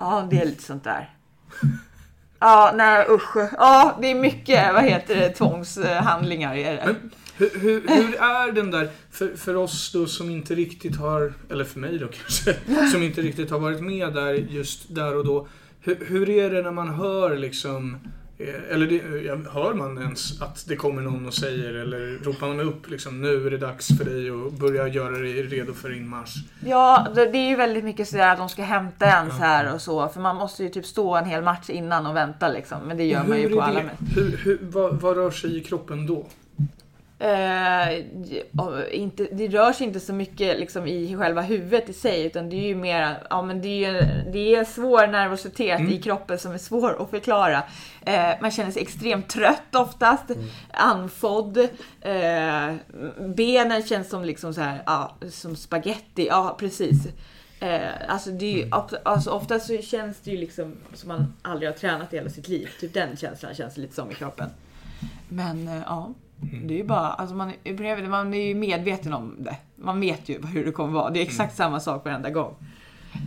Ja 0.00 0.28
det 0.30 0.40
är 0.40 0.46
lite 0.46 0.62
sånt 0.62 0.84
där. 0.84 1.10
Ja, 2.38 2.72
nej 2.76 3.06
usch. 3.10 3.36
Ja, 3.36 3.98
det 4.00 4.10
är 4.10 4.14
mycket, 4.14 4.74
vad 4.74 4.84
heter 4.84 5.16
det, 5.16 5.28
tvångshandlingar. 5.28 6.54
är 6.54 6.76
det. 6.76 6.82
Men 6.86 7.10
hur, 7.36 7.60
hur, 7.60 7.88
hur 7.88 8.14
är 8.14 8.52
den 8.52 8.70
där, 8.70 8.90
för, 9.10 9.36
för 9.36 9.56
oss 9.56 9.92
då 9.92 10.06
som 10.06 10.30
inte 10.30 10.54
riktigt 10.54 10.96
har, 10.96 11.32
eller 11.50 11.64
för 11.64 11.80
mig 11.80 11.98
då 11.98 12.06
kanske, 12.08 12.56
som 12.92 13.02
inte 13.02 13.22
riktigt 13.22 13.50
har 13.50 13.58
varit 13.58 13.80
med 13.80 14.14
där 14.14 14.32
just 14.34 14.94
där 14.94 15.16
och 15.16 15.24
då. 15.24 15.48
Hur, 15.80 16.04
hur 16.06 16.28
är 16.28 16.50
det 16.50 16.62
när 16.62 16.70
man 16.70 16.88
hör 16.88 17.36
liksom, 17.36 17.98
eller 18.70 18.86
det, 18.86 19.24
ja, 19.24 19.36
hör 19.52 19.74
man 19.74 19.98
ens 19.98 20.42
att 20.42 20.64
det 20.68 20.76
kommer 20.76 21.02
någon 21.02 21.26
och 21.26 21.34
säger 21.34 21.74
eller 21.74 22.24
ropar 22.24 22.46
man 22.46 22.60
upp 22.60 22.90
liksom 22.90 23.20
nu 23.22 23.46
är 23.46 23.50
det 23.50 23.58
dags 23.58 23.88
för 23.98 24.04
dig 24.04 24.30
att 24.30 24.52
börja 24.52 24.88
göra 24.88 25.18
dig 25.18 25.42
redo 25.42 25.72
för 25.72 25.96
inmarsch? 25.96 26.34
Ja, 26.64 27.06
det 27.14 27.30
det 27.30 27.38
är 27.38 27.48
ju 27.48 27.56
väldigt 27.56 27.84
mycket 27.84 28.08
sådär 28.08 28.32
att 28.32 28.38
de 28.38 28.48
ska 28.48 28.62
hämta 28.62 29.06
en 29.06 29.30
så 29.30 29.36
här 29.36 29.74
och 29.74 29.80
så. 29.80 30.08
För 30.08 30.20
man 30.20 30.36
måste 30.36 30.62
ju 30.62 30.68
typ 30.68 30.86
stå 30.86 31.16
en 31.16 31.24
hel 31.24 31.42
match 31.42 31.70
innan 31.70 32.06
och 32.06 32.16
vänta 32.16 32.48
liksom. 32.48 32.78
Men 32.86 32.96
det 32.96 33.04
gör 33.04 33.24
man 33.24 33.40
ju 33.40 33.48
på 33.48 33.62
alla 33.62 33.82
matcher. 33.82 34.14
Hur, 34.14 34.36
hur, 34.36 34.58
vad, 34.62 35.00
vad 35.00 35.16
rör 35.16 35.30
sig 35.30 35.56
i 35.56 35.60
kroppen 35.60 36.06
då? 36.06 36.26
Eh, 37.22 38.04
ja, 38.52 38.86
inte, 38.90 39.28
det 39.32 39.48
rör 39.48 39.72
sig 39.72 39.86
inte 39.86 40.00
så 40.00 40.12
mycket 40.12 40.58
liksom, 40.58 40.86
i 40.86 41.16
själva 41.16 41.40
huvudet 41.40 41.88
i 41.88 41.92
sig 41.92 42.26
utan 42.26 42.50
det 42.50 42.56
är 42.56 42.66
ju 42.66 42.74
mer, 42.74 43.26
ja 43.30 43.42
men 43.42 43.62
det 43.62 43.68
är 43.68 43.92
ju 43.92 44.00
det 44.32 44.54
är 44.54 44.64
svår 44.64 45.06
nervositet 45.06 45.80
i 45.80 46.02
kroppen 46.02 46.38
som 46.38 46.52
är 46.52 46.58
svår 46.58 47.02
att 47.02 47.10
förklara. 47.10 47.62
Eh, 48.06 48.30
man 48.40 48.50
känner 48.50 48.70
sig 48.70 48.82
extremt 48.82 49.28
trött 49.28 49.74
oftast, 49.74 50.24
andfådd, 50.72 51.58
eh, 52.00 52.74
benen 53.18 53.82
känns 53.82 54.08
som 54.08 54.24
liksom 54.24 54.54
så 54.54 54.60
här, 54.60 54.82
ja, 54.86 55.16
som 55.30 55.56
spaghetti, 55.56 56.26
ja 56.26 56.56
precis. 56.58 57.06
Eh, 57.60 57.90
alltså, 58.08 58.30
det 58.30 58.46
ju, 58.46 58.70
alltså 59.02 59.30
ofta 59.30 59.60
så 59.60 59.76
känns 59.76 60.20
det 60.20 60.30
ju 60.30 60.36
liksom 60.36 60.76
som 60.94 61.08
man 61.08 61.34
aldrig 61.42 61.70
har 61.70 61.76
tränat 61.76 62.12
i 62.12 62.16
hela 62.16 62.30
sitt 62.30 62.48
liv. 62.48 62.68
Typ 62.80 62.94
den 62.94 63.16
känslan 63.16 63.54
känns 63.54 63.74
det 63.74 63.80
lite 63.80 63.94
som 63.94 64.10
i 64.10 64.14
kroppen. 64.14 64.50
Men 65.28 65.68
eh, 65.68 65.92
ja, 66.52 66.58
det 66.64 66.74
är 66.74 66.78
ju 66.78 66.84
bara, 66.84 67.08
alltså 67.12 67.36
man, 67.36 67.52
är- 67.64 68.08
man 68.08 68.34
är 68.34 68.46
ju 68.48 68.54
medveten 68.54 69.12
om 69.12 69.34
det. 69.38 69.56
Man 69.76 70.00
vet 70.00 70.28
ju 70.28 70.46
hur 70.46 70.64
det 70.64 70.72
kommer 70.72 70.92
vara. 70.92 71.10
Det 71.10 71.18
är 71.20 71.22
exakt 71.22 71.56
samma 71.56 71.80
sak 71.80 72.04
varenda 72.04 72.30
gång. 72.30 72.54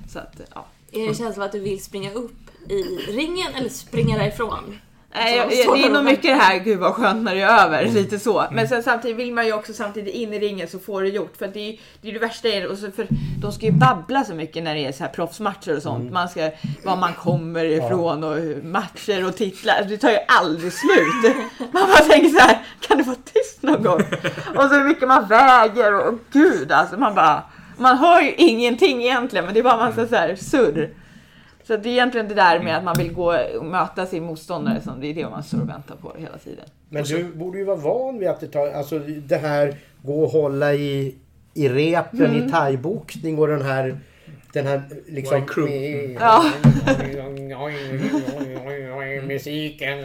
Så 0.09 0.19
att, 0.19 0.41
ja. 0.55 0.65
Är 0.91 0.99
det 1.01 1.07
en 1.07 1.13
känsla 1.15 1.43
av 1.43 1.45
att 1.45 1.51
du 1.51 1.59
vill 1.59 1.84
springa 1.84 2.11
upp 2.11 2.36
i 2.69 2.82
ringen 3.11 3.53
eller 3.55 3.69
springa 3.69 4.17
därifrån? 4.17 4.80
Nej, 5.16 5.38
jag, 5.38 5.53
jag, 5.53 5.78
det 5.78 5.86
är 5.86 5.89
nog 5.89 6.03
mycket 6.03 6.24
det 6.24 6.43
här, 6.43 6.59
gud 6.59 6.80
vad 6.80 6.93
skönt 6.93 7.24
när 7.24 7.36
det 7.36 7.41
är 7.41 7.66
över, 7.66 7.86
lite 7.86 8.20
så. 8.20 8.45
Men 8.51 8.68
sen 8.68 8.84
samtidigt 8.84 9.18
vill 9.18 9.34
man 9.34 9.45
ju 9.45 9.53
också 9.53 9.74
samtidigt 9.74 10.14
in 10.14 10.34
i 10.34 10.39
ringen 10.39 10.68
så 10.68 10.80
får 10.80 11.01
det 11.01 11.09
gjort. 11.09 11.38
För 11.38 11.47
det 11.47 11.59
är 11.59 11.72
ju 11.72 11.78
det, 12.01 12.09
är 12.09 12.14
det 12.14 12.20
värsta 12.20 12.47
är, 12.47 12.68
och 12.68 12.78
så 12.78 12.91
för 12.91 13.07
de 13.41 13.51
ska 13.51 13.66
ju 13.66 13.72
babbla 13.72 14.24
så 14.24 14.34
mycket 14.34 14.64
när 14.64 14.76
det 14.76 14.86
är 14.86 14.91
så 14.91 15.03
här 15.03 15.11
proffsmatcher 15.11 15.76
och 15.76 15.82
sånt. 15.82 16.11
Man 16.11 16.30
ska, 16.30 16.51
var 16.86 16.95
man 16.95 17.14
kommer 17.14 17.66
ifrån 17.66 18.24
och 18.24 18.64
matcher 18.64 19.28
och 19.28 19.36
titlar. 19.38 19.86
Det 19.89 19.97
tar 19.97 20.09
ju 20.09 20.18
aldrig 20.28 20.74
slut. 20.74 21.36
Man 21.72 21.88
bara 21.88 21.97
tänker 21.97 22.30
så 22.30 22.39
här, 22.39 22.57
kan 22.80 22.97
du 22.97 23.03
vara 23.03 23.18
tyst 23.34 23.61
någon 23.61 23.84
gång? 23.84 24.01
Och 24.55 24.64
så 24.64 24.76
hur 24.76 24.84
mycket 24.84 25.07
man 25.07 25.28
väger 25.28 25.93
och, 25.93 26.07
och 26.07 26.20
gud 26.32 26.72
alltså. 26.72 26.97
Man 26.97 27.16
bara, 27.16 27.43
man 27.78 27.97
hör 27.97 28.22
ju 28.22 28.34
ingenting 28.34 29.03
egentligen 29.03 29.45
men 29.45 29.53
det 29.53 29.59
är 29.59 29.64
bara 29.64 29.78
massa 29.78 30.07
så 30.07 30.16
här 30.16 30.36
surr. 30.36 30.89
Så 31.64 31.78
det 31.78 31.89
är 31.89 31.93
egentligen 31.93 32.28
det 32.28 32.34
där 32.34 32.59
med 32.59 32.78
att 32.78 32.84
man 32.84 32.95
vill 32.97 33.14
gå 33.14 33.38
och 33.59 33.66
möta 33.66 34.05
sin 34.05 34.24
motståndare 34.24 34.82
som 34.82 35.01
det 35.01 35.07
är 35.07 35.14
det 35.14 35.30
man 35.30 35.43
står 35.43 35.61
och 35.61 35.70
väntar 35.70 35.95
på 35.95 36.14
hela 36.18 36.38
tiden. 36.38 36.66
Men 36.89 37.03
du 37.03 37.24
borde 37.24 37.57
ju 37.57 37.64
vara 37.64 37.78
van 37.78 38.20
vid 38.20 38.30
att 38.30 38.39
det 38.39 38.47
tar, 38.47 38.68
alltså 38.68 38.99
det 38.99 39.38
här 39.38 39.76
gå 40.01 40.24
och 40.24 40.30
hålla 40.30 40.74
i, 40.74 41.16
i 41.53 41.70
repen 41.70 42.26
Mm. 42.26 42.47
i 42.47 42.51
thaiboxning 42.51 43.39
och 43.39 43.47
den 43.47 43.61
här 43.61 43.97
den 44.53 44.68
här 44.68 44.82
liksom... 45.07 45.39
White 45.39 45.53
Ja. 49.16 49.22
Musiken. 49.22 49.97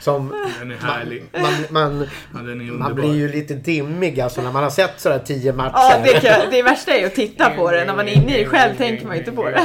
Som 0.00 0.34
Den 0.60 0.70
är 0.70 0.76
härlig. 0.76 1.24
man, 1.32 1.52
man, 1.70 2.08
Ja, 2.34 2.40
den 2.40 2.60
är 2.60 2.64
man 2.72 2.94
blir 2.94 3.14
ju 3.14 3.32
lite 3.32 3.54
dimmig 3.54 4.20
alltså 4.20 4.42
när 4.42 4.52
man 4.52 4.62
har 4.62 4.70
sett 4.70 5.00
sådär 5.00 5.18
tio 5.18 5.52
matcher. 5.52 5.72
Ja, 5.74 6.00
det, 6.04 6.20
kan, 6.20 6.50
det 6.50 6.62
värsta 6.62 6.92
är 6.92 7.00
ju 7.00 7.06
att 7.06 7.14
titta 7.14 7.50
på 7.50 7.70
det. 7.70 7.84
När 7.84 7.96
man 7.96 8.08
är 8.08 8.12
inne 8.12 8.36
i 8.38 8.44
det 8.44 8.48
själv 8.48 8.76
tänker 8.76 9.06
man 9.06 9.16
ju 9.16 9.20
inte 9.20 9.32
på 9.32 9.50
det. 9.50 9.62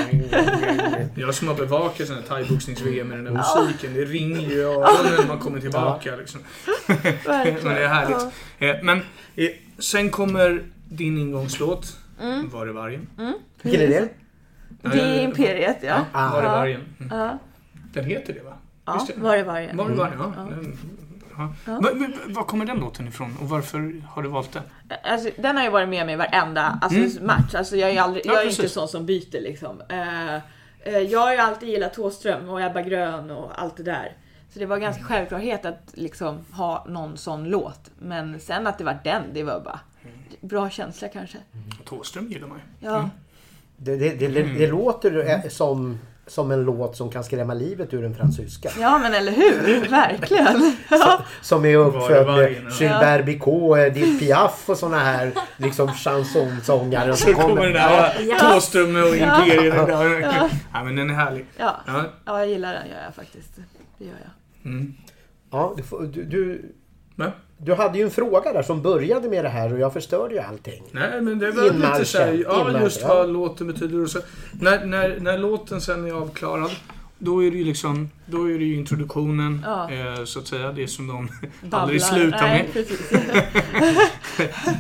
Jag 1.16 1.34
som 1.36 1.48
har 1.48 1.56
bevakat 1.56 2.08
sån 2.08 2.16
här 2.16 2.24
thaiboxnings-VM 2.24 3.08
med 3.08 3.18
den 3.18 3.26
där 3.26 3.32
musiken, 3.32 3.94
det 3.94 4.06
ringer 4.06 4.42
ju 4.50 4.56
i 4.58 4.64
öronen 4.64 5.14
när 5.20 5.28
man 5.28 5.40
kommer 5.40 5.60
tillbaka. 5.60 6.16
Liksom. 6.16 6.40
Men 7.26 7.76
det 7.76 7.84
är 7.84 7.88
härligt. 7.88 8.18
Eh, 8.60 8.76
Men 8.84 8.98
eh, 9.36 9.50
sen 9.80 10.10
kommer 10.10 10.64
din 10.90 11.18
ingångslåt, 11.18 11.98
Var 12.52 12.68
är 12.68 12.72
vargen? 12.72 13.08
Vilken 13.62 13.82
är 13.82 13.88
det? 13.88 14.10
Det 14.82 15.00
är 15.00 15.24
Imperiet, 15.24 15.78
ja. 15.82 16.06
Ah. 16.14 16.30
Var 16.32 16.40
är 16.40 16.44
Ja. 16.44 16.52
vargen? 16.52 16.82
Mm. 17.00 17.18
Ja. 17.18 17.40
Den 18.02 18.06
heter 18.06 18.34
det 18.34 18.42
va? 18.42 18.54
Ja, 18.86 19.08
det. 19.08 19.22
var 19.22 19.38
det 19.38 19.44
varje. 19.44 19.74
Var 19.74 19.90
det 19.90 19.96
var 19.96 20.10
det? 20.10 20.16
Ja. 20.20 20.34
Ja. 20.38 20.44
Den- 20.44 20.78
ja. 21.38 21.54
Ja. 21.66 21.80
Men, 21.82 22.00
men, 22.00 22.34
var 22.34 22.44
kommer 22.44 22.66
den 22.66 22.78
låten 22.80 23.08
ifrån 23.08 23.38
och 23.42 23.50
varför 23.50 24.02
har 24.08 24.24
du 24.24 24.30
valt 24.30 24.52
den? 24.52 24.64
Alltså, 25.04 25.30
den 25.38 25.58
har 25.58 25.64
ju 25.64 25.70
varit 25.70 25.90
med 25.90 26.06
mig 26.06 26.14
i 26.14 26.18
varenda 26.18 26.80
alltså, 26.82 27.00
Mm. 27.00 27.26
match. 27.28 27.56
Alltså, 27.56 27.76
jag 27.76 27.90
är, 27.92 28.02
aldrig, 28.02 28.26
Ja, 28.26 28.32
jag 28.34 28.42
är 28.42 28.46
precis. 28.46 28.60
inte 28.60 28.74
sån 28.74 28.88
som 28.88 29.06
byter 29.06 29.42
liksom. 29.42 29.82
Eh, 29.90 30.98
jag 30.98 31.20
har 31.20 31.32
ju 31.34 31.38
alltid 31.38 31.70
gillat 31.70 31.94
Thåström 31.94 32.50
och 32.50 32.62
Ebba 32.62 32.82
Grön 32.82 33.32
och 33.32 33.62
allt 33.62 33.78
det 33.78 33.84
där. 33.84 34.16
Så 34.54 34.60
det 34.60 34.66
var 34.66 34.78
ganska 34.78 35.00
Mm. 35.02 35.08
självklarhet 35.14 35.66
att 35.66 35.92
liksom 35.94 36.46
ha 36.52 36.86
någon 36.90 37.18
sån 37.18 37.44
låt. 37.50 37.92
Men 38.00 38.40
sen 38.40 38.68
att 38.68 38.78
det 38.78 38.84
var 38.84 39.00
den, 39.04 39.24
det 39.34 39.44
var 39.44 39.60
bara 39.60 39.80
bra 40.42 40.70
känsla 40.70 41.08
kanske. 41.08 41.38
Thåström 41.86 42.28
gillar 42.28 42.48
man 42.48 42.58
ju. 42.58 42.88
Ja, 42.88 42.96
Mm. 42.98 43.10
Det, 43.80 43.96
det, 43.96 44.28
det, 44.28 44.44
det 44.44 44.68
låter 44.68 45.30
eh, 45.30 45.50
som, 45.50 46.00
som 46.28 46.52
en 46.52 46.64
låt 46.64 46.96
som 46.96 47.12
kan 47.12 47.24
skrämma 47.24 47.54
livet 47.54 47.94
ur 47.94 48.06
en 48.06 48.16
fransyska. 48.16 48.70
ja 48.80 48.98
men 48.98 49.14
eller 49.14 49.32
hur? 49.32 49.90
Verkligen. 49.90 50.76
Ja. 50.90 51.20
Som 51.42 51.66
är 51.66 51.76
uppfödd 51.76 52.28
med. 52.28 52.50
Gilbert 52.80 53.26
Bicot, 53.26 53.78
Edith 53.78 54.20
Piaf 54.20 54.70
och 54.70 54.78
såna 54.78 55.00
här 55.00 55.32
liksom 55.58 55.94
chansonsångare. 55.94 57.16
Så 57.16 57.34
kommer 57.34 57.64
den 57.64 57.74
där 57.74 58.18
Ja. 58.30 58.40
Thåström 58.40 58.96
och 58.96 59.16
Imperiet. 59.16 59.76
Ja. 59.76 60.50
ja, 60.74 60.84
men 60.84 60.96
den 60.96 61.10
är 61.10 61.14
härlig. 61.14 61.46
Ja. 61.58 61.76
Ja. 61.88 62.04
ja, 62.26 62.40
jag 62.40 62.50
gillar 62.50 62.74
den 62.74 62.88
gör 62.88 63.04
jag 63.06 63.16
faktiskt. 63.16 63.56
Det 63.98 64.06
gör 64.06 64.14
jag. 64.24 64.72
Mm. 64.72 64.94
Ja, 65.52 65.76
du, 65.78 66.08
du, 66.08 66.24
du, 66.24 66.72
Men, 67.16 67.32
du 67.58 67.74
hade 67.74 67.98
ju 67.98 68.04
en 68.04 68.12
fråga 68.12 68.54
där 68.54 68.64
som 68.64 68.82
började 68.82 69.30
med 69.30 69.46
det 69.46 69.50
här 69.50 69.74
och 69.74 69.80
jag 69.80 69.94
förstörde 69.94 70.34
ju 70.34 70.40
allting. 70.40 70.84
nej, 70.92 71.22
men 71.22 71.40
det 71.40 71.52
var 71.52 71.64
lite 71.64 71.76
Inmarschen. 71.76 72.06
så 72.06 72.18
här, 72.18 72.34
ja, 72.34 72.60
Inmarschen, 72.60 72.84
just 72.84 73.04
vad 73.04 73.30
låten 73.34 73.68
betyder. 73.68 74.04
Och 74.04 74.10
så. 74.10 74.20
När, 74.62 74.86
när, 74.86 75.20
när 75.20 75.38
låten 75.38 75.82
sen 75.82 76.06
är 76.08 76.12
avklarad, 76.12 76.72
då 77.20 77.44
är 77.44 77.52
det 77.52 77.58
ju 77.58 77.64
liksom, 77.64 78.10
då 78.26 78.52
är 78.52 78.60
det 78.60 78.66
ju 78.66 78.76
introduktionen, 78.78 79.62
Ja. 79.66 79.92
eh, 79.92 80.24
så 80.26 80.40
att 80.40 80.48
säga. 80.48 80.72
Det 80.72 80.88
som 80.88 81.08
de 81.08 81.30
Babblar. 81.62 81.80
aldrig 81.80 82.02
slutar 82.02 82.42
Nej, 82.42 82.70
med. 82.74 82.86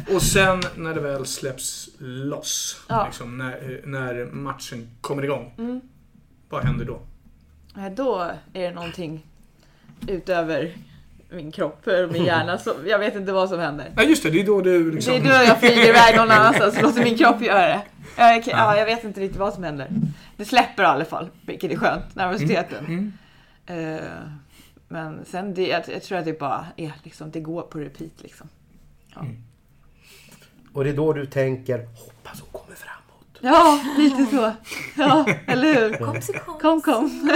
Och 0.15 0.21
sen 0.21 0.61
när 0.75 0.93
det 0.95 1.01
väl 1.01 1.25
släpps 1.25 1.89
loss, 1.99 2.81
Ja. 2.89 3.05
liksom, 3.05 3.37
när, 3.37 3.81
när 3.85 4.25
matchen 4.25 4.89
kommer 5.01 5.23
igång. 5.23 5.53
Mm. 5.57 5.81
Vad 6.49 6.63
händer 6.63 6.85
då? 6.85 6.99
Nej, 7.73 7.91
Då 7.91 8.31
är 8.53 8.61
det 8.61 8.71
någonting 8.71 9.25
utöver 10.07 10.75
min 11.29 11.51
kropp 11.51 11.87
och 11.87 12.11
min 12.13 12.25
hjärna. 12.25 12.57
Så 12.57 12.73
jag 12.85 12.99
vet 12.99 13.15
inte 13.15 13.31
vad 13.31 13.49
som 13.49 13.59
händer. 13.59 13.91
Ja, 13.95 14.03
just 14.03 14.23
det. 14.23 14.29
Det 14.29 14.39
är 14.41 14.45
då 14.45 14.61
du 14.61 14.91
liksom... 14.91 15.13
Det 15.13 15.19
är 15.19 15.23
då 15.23 15.45
jag 15.45 15.59
flyger 15.59 15.89
iväg 15.89 16.15
någon 16.15 16.31
annanstans 16.31 16.75
och 16.77 16.81
låter 16.83 17.03
min 17.03 17.17
kropp 17.17 17.41
göra 17.41 17.67
det. 17.67 17.81
Jag, 18.17 18.43
kan- 18.43 18.59
ja, 18.59 18.77
jag 18.77 18.85
vet 18.85 19.03
inte 19.03 19.19
riktigt 19.21 19.39
vad 19.39 19.53
som 19.53 19.63
händer. 19.63 19.87
Det 20.37 20.45
släpper 20.45 20.83
i 20.83 20.85
alla 20.85 21.05
fall, 21.05 21.29
vilket 21.41 21.71
är 21.71 21.75
skönt. 21.75 22.15
Nervositeten. 22.15 22.85
Mm. 22.85 23.13
Eh, 23.95 24.01
men 24.87 25.25
sen, 25.25 25.53
det, 25.53 25.67
jag, 25.67 25.83
jag 25.87 26.03
tror 26.03 26.17
att 26.17 26.25
det 26.25 26.39
bara 26.39 26.65
är 26.77 26.91
liksom, 27.03 27.31
det 27.31 27.39
går 27.39 27.61
på 27.61 27.79
repeat 27.79 28.11
liksom. 28.21 28.47
Och 30.73 30.83
det 30.83 30.89
är 30.89 30.93
då 30.93 31.13
du 31.13 31.25
tänker, 31.25 31.77
hoppas 31.77 32.41
hon 32.41 32.61
kommer 32.61 32.75
framåt. 32.75 33.37
Ja, 33.41 33.79
lite 33.97 34.25
så. 34.25 34.51
Ja, 34.97 35.25
eller 35.47 35.73
hur? 35.73 35.97
Kom 36.05 36.21
så 36.21 36.33
kom. 36.33 36.59
Kom, 36.59 36.81
kom. 36.81 37.29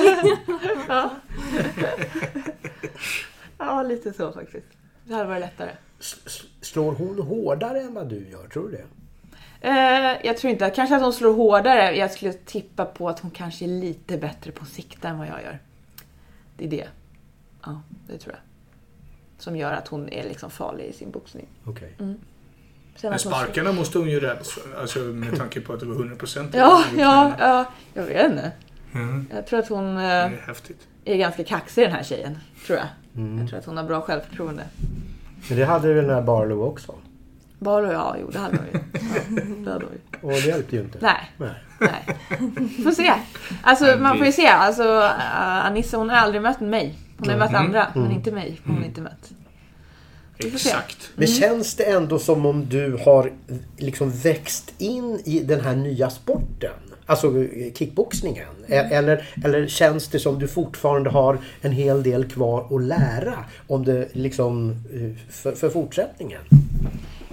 ja. 0.88 1.10
Ja, 3.66 3.84
lite 3.84 4.14
så 4.14 4.32
faktiskt. 4.32 4.68
Det 5.04 5.14
hade 5.14 5.30
varit 5.30 5.42
lättare. 5.42 5.72
S- 6.00 6.44
Slår 6.62 6.92
hon 6.94 7.20
hårdare 7.20 7.82
än 7.82 7.94
vad 7.94 8.10
du 8.10 8.28
gör? 8.30 8.48
Tror 8.48 8.70
du 8.70 8.78
det? 8.78 8.84
Eh, 9.68 10.18
jag 10.28 10.38
tror 10.38 10.52
inte, 10.52 10.70
kanske 10.70 10.96
att 10.96 11.02
hon 11.02 11.14
slår 11.14 11.34
hårdare. 11.34 11.96
Jag 11.98 12.12
skulle 12.12 12.34
tippa 12.34 12.86
på 12.86 13.10
att 13.10 13.20
hon 13.20 13.32
kanske 13.32 13.66
är 13.66 13.70
lite 13.70 14.18
bättre 14.18 14.52
på 14.52 14.66
sikta 14.66 15.08
än 15.08 15.18
vad 15.18 15.28
jag 15.28 15.42
gör. 15.44 15.60
Det 16.58 16.66
är 16.66 16.70
det. 16.70 16.88
Ja, 17.66 17.82
det 18.08 18.18
tror 18.18 18.34
jag. 18.36 18.42
Som 19.44 19.56
gör 19.56 19.72
att 19.74 19.88
hon 19.88 20.10
är 20.10 20.24
liksom 20.24 20.50
farlig 20.52 20.86
i 20.86 20.94
sin 20.94 21.12
boxning. 21.12 21.48
Okej. 21.66 21.94
Sen 21.98 22.16
Men 23.02 23.12
hon- 23.12 23.20
sparkarna 23.20 23.72
måste 23.72 23.98
hon 23.98 24.10
ju 24.10 24.20
räddas 24.20 24.50
för. 24.50 24.82
Alltså 24.82 25.00
med 25.00 25.38
tanke 25.38 25.62
på 25.62 25.74
att 25.74 25.80
det 25.80 25.86
var 25.86 25.96
100% 25.96 26.50
Ja, 26.54 26.84
ja, 26.98 27.34
ja. 27.40 27.66
Jag 27.94 28.04
vet 28.04 28.32
inte. 28.32 28.52
Mm. 28.94 29.28
Jag 29.34 29.48
tror 29.48 29.60
att 29.60 29.68
hon 29.70 29.96
Det 29.96 30.02
eh, 30.04 30.10
är 30.10 30.30
häftigt. 30.48 30.88
Är 31.06 31.18
ganska 31.18 31.44
kaxig 31.44 31.84
den 31.86 31.92
här 31.92 32.04
tjejen. 32.04 32.38
Tror 32.68 32.78
jag. 32.80 32.88
Jag 33.40 33.50
tror 33.50 33.60
att 33.60 33.66
hon 33.66 33.78
har 33.78 33.84
bra 33.84 34.02
självförtroende. 34.02 34.64
Men 35.50 35.58
det 35.58 35.66
hade 35.66 35.94
väl 35.94 36.06
den 36.08 36.16
här 36.16 36.22
Barlow 36.22 36.64
också? 36.64 36.96
Bara 37.60 37.94
ja, 37.94 38.16
jo 38.22 38.30
det 38.30 38.40
hade 38.40 38.58
hon 38.58 38.66
ju. 38.74 38.80
Ja, 39.36 39.64
det 39.66 39.72
hade 39.72 39.86
hon 39.86 39.94
ju. 39.94 40.28
Och 40.28 40.32
det 40.32 40.48
hjälpte 40.48 40.76
ju 40.76 40.82
inte. 40.82 40.98
Nej, 41.02 41.32
Nej. 41.38 41.50
nej. 41.80 42.18
Får 42.84 42.92
se. 42.92 43.14
Alltså 43.62 43.98
man 44.00 44.18
får 44.18 44.26
ju 44.26 44.32
se. 44.32 44.48
Alltså 44.48 44.84
uh, 44.84 45.66
Anissa 45.66 45.98
hon 45.98 46.10
har 46.10 46.18
aldrig 46.18 46.42
mött 46.42 46.60
mig. 46.60 46.96
Hon 47.18 47.28
har 47.28 47.34
ju 47.34 47.40
mött 47.40 47.50
Mm. 47.50 47.66
andra, 47.66 47.88
men 47.96 48.12
inte 48.12 48.32
mig. 48.32 48.62
Hon 48.66 48.78
har 48.78 48.84
inte 48.84 49.02
mött. 49.02 49.32
Exakt. 50.38 51.10
Men 51.16 51.28
känns 51.28 51.76
det 51.76 51.84
ändå 51.84 52.20
som 52.20 52.46
om 52.46 52.70
du 52.70 52.98
har 53.06 53.32
liksom 53.78 54.12
växt 54.12 54.74
in 54.78 55.22
i 55.26 55.40
den 55.40 55.62
här 55.62 55.76
nya 55.76 56.10
sporten? 56.10 56.74
Alltså 57.06 57.46
kickboxningen? 57.76 58.48
E- 58.68 58.76
Eller, 58.92 59.30
eller 59.46 59.68
känns 59.68 60.08
det 60.08 60.20
som 60.20 60.40
du 60.40 60.48
fortfarande 60.48 61.10
har 61.10 61.38
en 61.62 61.72
hel 61.72 62.04
del 62.04 62.26
kvar 62.30 62.76
att 62.76 62.82
lära 62.84 63.46
om 63.68 63.86
det 63.86 64.08
liksom 64.16 64.70
eh, 64.94 65.32
för, 65.34 65.52
för 65.52 65.70
fortsättningen? 65.70 66.42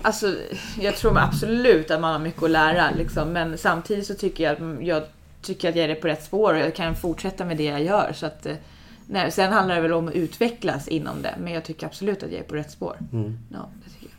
Alltså, 0.03 0.35
jag 0.81 0.97
tror 0.97 1.19
absolut 1.19 1.91
att 1.91 2.01
man 2.01 2.12
har 2.12 2.19
mycket 2.19 2.43
att 2.43 2.51
lära. 2.51 2.91
Liksom. 2.91 3.29
Men 3.33 3.59
samtidigt 3.59 4.07
så 4.07 4.14
tycker 4.14 4.45
jag 4.45 4.53
att 4.53 4.85
jag 4.87 5.03
tycker 5.43 5.69
att 5.69 5.77
jag 5.77 5.91
är 5.91 5.95
på 5.95 6.09
rätt 6.09 6.23
spår 6.25 6.55
och 6.55 6.61
jag 6.61 6.75
kan 6.75 6.97
fortsätta 6.97 7.45
med 7.45 7.57
det 7.57 7.64
jag 7.64 7.83
gör. 7.83 8.12
Så 8.14 8.27
att, 8.27 8.47
eh, 8.47 8.55
nej, 9.07 9.31
sen 9.33 9.53
handlar 9.53 9.75
det 9.77 9.81
väl 9.81 9.93
om 9.93 10.09
att 10.09 10.14
utvecklas 10.14 10.89
inom 10.89 11.23
det. 11.23 11.35
Men 11.41 11.53
jag 11.53 11.64
tycker 11.64 11.87
absolut 11.87 12.23
att 12.23 12.31
jag 12.33 12.39
är 12.41 12.45
på 12.45 12.55
rätt 12.55 12.71
spår. 12.71 12.97
Mm. 13.12 13.39
Ja, 13.53 13.69
det 13.85 13.91
tycker 13.91 14.07
jag. 14.07 14.18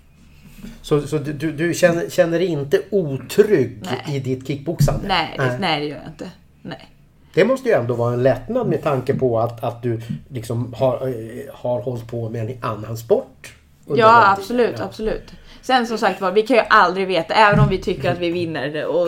Så, 0.81 1.01
så 1.01 1.17
du, 1.17 1.51
du, 1.51 1.73
känner, 1.73 2.09
känner 2.09 2.39
dig 2.39 2.47
inte 2.47 2.81
otrygg 2.89 3.79
Nej. 3.81 4.15
i 4.15 4.19
ditt 4.19 4.47
kickboxande? 4.47 5.07
Nej, 5.07 5.35
det, 5.37 5.57
nej, 5.59 5.79
det 5.79 5.85
gör 5.85 5.97
jag 5.97 6.07
inte. 6.07 6.31
Nej. 6.61 6.89
Det 7.33 7.45
måste 7.45 7.69
ju 7.69 7.75
ändå 7.75 7.93
vara 7.93 8.13
en 8.13 8.23
lättnad 8.23 8.67
med 8.67 8.83
tanke 8.83 9.13
på 9.13 9.39
att, 9.39 9.63
att 9.63 9.83
du 9.83 10.01
liksom 10.29 10.73
har, 10.73 11.07
eh, 11.07 11.53
har 11.53 11.81
hållit 11.81 12.07
på 12.07 12.29
med 12.29 12.49
en 12.49 12.57
annan 12.61 12.97
sport. 12.97 13.53
Ja, 13.95 14.31
absolut, 14.37 14.75
Ja. 14.77 14.83
absolut. 14.83 15.33
Sen 15.61 15.87
som 15.87 15.97
sagt 15.97 16.21
var, 16.21 16.31
vi 16.31 16.41
kan 16.41 16.57
ju 16.57 16.63
aldrig 16.69 17.07
veta, 17.07 17.33
även 17.33 17.59
om 17.59 17.69
vi 17.69 17.77
tycker 17.77 18.11
att 18.11 18.19
vi 18.19 18.31
vinner 18.31 18.85
och 18.85 19.07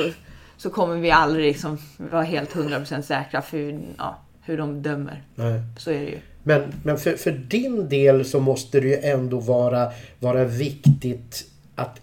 så 0.58 0.70
kommer 0.70 0.96
vi 0.96 1.12
aldrig 1.12 1.46
liksom 1.46 1.78
vara 1.98 2.24
helt 2.24 2.56
100% 2.56 3.02
säkra 3.02 3.42
för 3.42 3.58
hur, 3.58 3.80
ja, 3.98 4.18
hur 4.42 4.58
de 4.58 4.82
dömer. 4.82 5.24
Nej. 5.36 5.62
Så 5.78 5.92
är 5.92 6.00
det 6.00 6.06
ju. 6.06 6.20
Men, 6.44 6.64
men 6.84 6.98
för, 6.98 7.14
för 7.16 7.32
din 7.32 7.90
del 7.90 8.26
så 8.26 8.40
måste 8.40 8.80
det 8.80 8.88
ju 8.88 8.96
ändå 8.98 9.40
vara, 9.40 9.92
vara 10.20 10.44
viktigt 10.44 11.46
att 11.76 12.02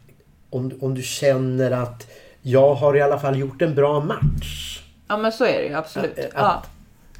om, 0.50 0.72
om 0.80 0.94
du 0.94 1.02
känner 1.02 1.70
att 1.70 2.06
jag 2.42 2.74
har 2.74 2.96
i 2.96 3.00
alla 3.02 3.18
fall 3.18 3.38
gjort 3.38 3.62
en 3.62 3.74
bra 3.74 4.00
match. 4.00 4.82
Ja 5.08 5.16
men 5.16 5.32
så 5.32 5.44
är 5.44 5.58
det 5.58 5.66
ju 5.68 5.74
absolut. 5.74 6.18
Att- 6.18 6.30
Ja, 6.34 6.62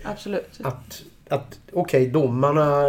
absolut. 0.03 0.61
Att, 0.63 1.03
att 1.29 1.59
okej, 1.73 2.07
domarna 2.07 2.83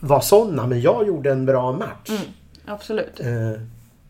var 0.00 0.20
sådana 0.20 0.66
men 0.66 0.80
jag 0.80 1.06
gjorde 1.06 1.30
en 1.32 1.46
bra 1.46 1.72
match. 1.72 2.08
Mm. 2.08 2.22
Absolut. 2.66 3.20
Eh, 3.20 3.60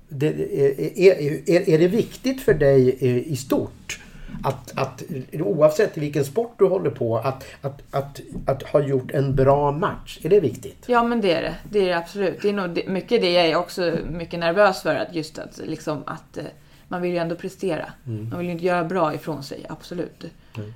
det, 0.09 0.27
är, 0.27 0.99
är, 0.99 1.51
är, 1.51 1.69
är 1.69 1.79
det 1.79 1.89
viktigt 1.89 2.43
för 2.43 2.55
dig 2.55 2.99
i 3.33 3.37
stort 3.37 4.01
att, 4.43 4.79
att 4.79 5.03
oavsett 5.33 5.97
vilken 5.97 6.25
sport 6.25 6.55
du 6.59 6.65
håller 6.65 6.91
på 6.91 7.19
att, 7.19 7.45
att, 7.61 7.83
att, 7.91 8.21
att 8.47 8.63
ha 8.63 8.81
gjort 8.81 9.11
en 9.11 9.35
bra 9.35 9.73
match? 9.73 10.19
Är 10.23 10.29
det 10.29 10.41
viktigt? 10.41 10.85
Ja 10.87 11.03
men 11.03 11.21
det 11.21 11.33
är 11.33 11.43
det. 11.43 11.55
Det 11.71 11.79
är 11.79 11.87
det 11.87 11.97
absolut. 11.97 12.43
Det 12.43 12.49
är 12.49 12.53
nog 12.53 12.89
mycket 12.89 13.21
det 13.21 13.33
jag 13.33 13.47
är 13.47 13.57
också 13.57 13.99
mycket 14.11 14.41
nervös 14.41 14.83
för. 14.83 14.95
Att 14.95 15.15
just 15.15 15.39
att, 15.39 15.61
liksom, 15.65 16.03
att 16.07 16.37
eh, 16.37 16.45
man 16.89 17.03
vill 17.03 17.13
ju 17.13 17.19
ändå 17.19 17.35
prestera. 17.35 17.93
Man 18.05 18.39
vill 18.39 18.47
ju 18.47 18.53
inte 18.53 18.65
göra 18.65 18.85
bra 18.85 19.15
ifrån 19.15 19.43
sig, 19.43 19.67
absolut. 19.69 20.25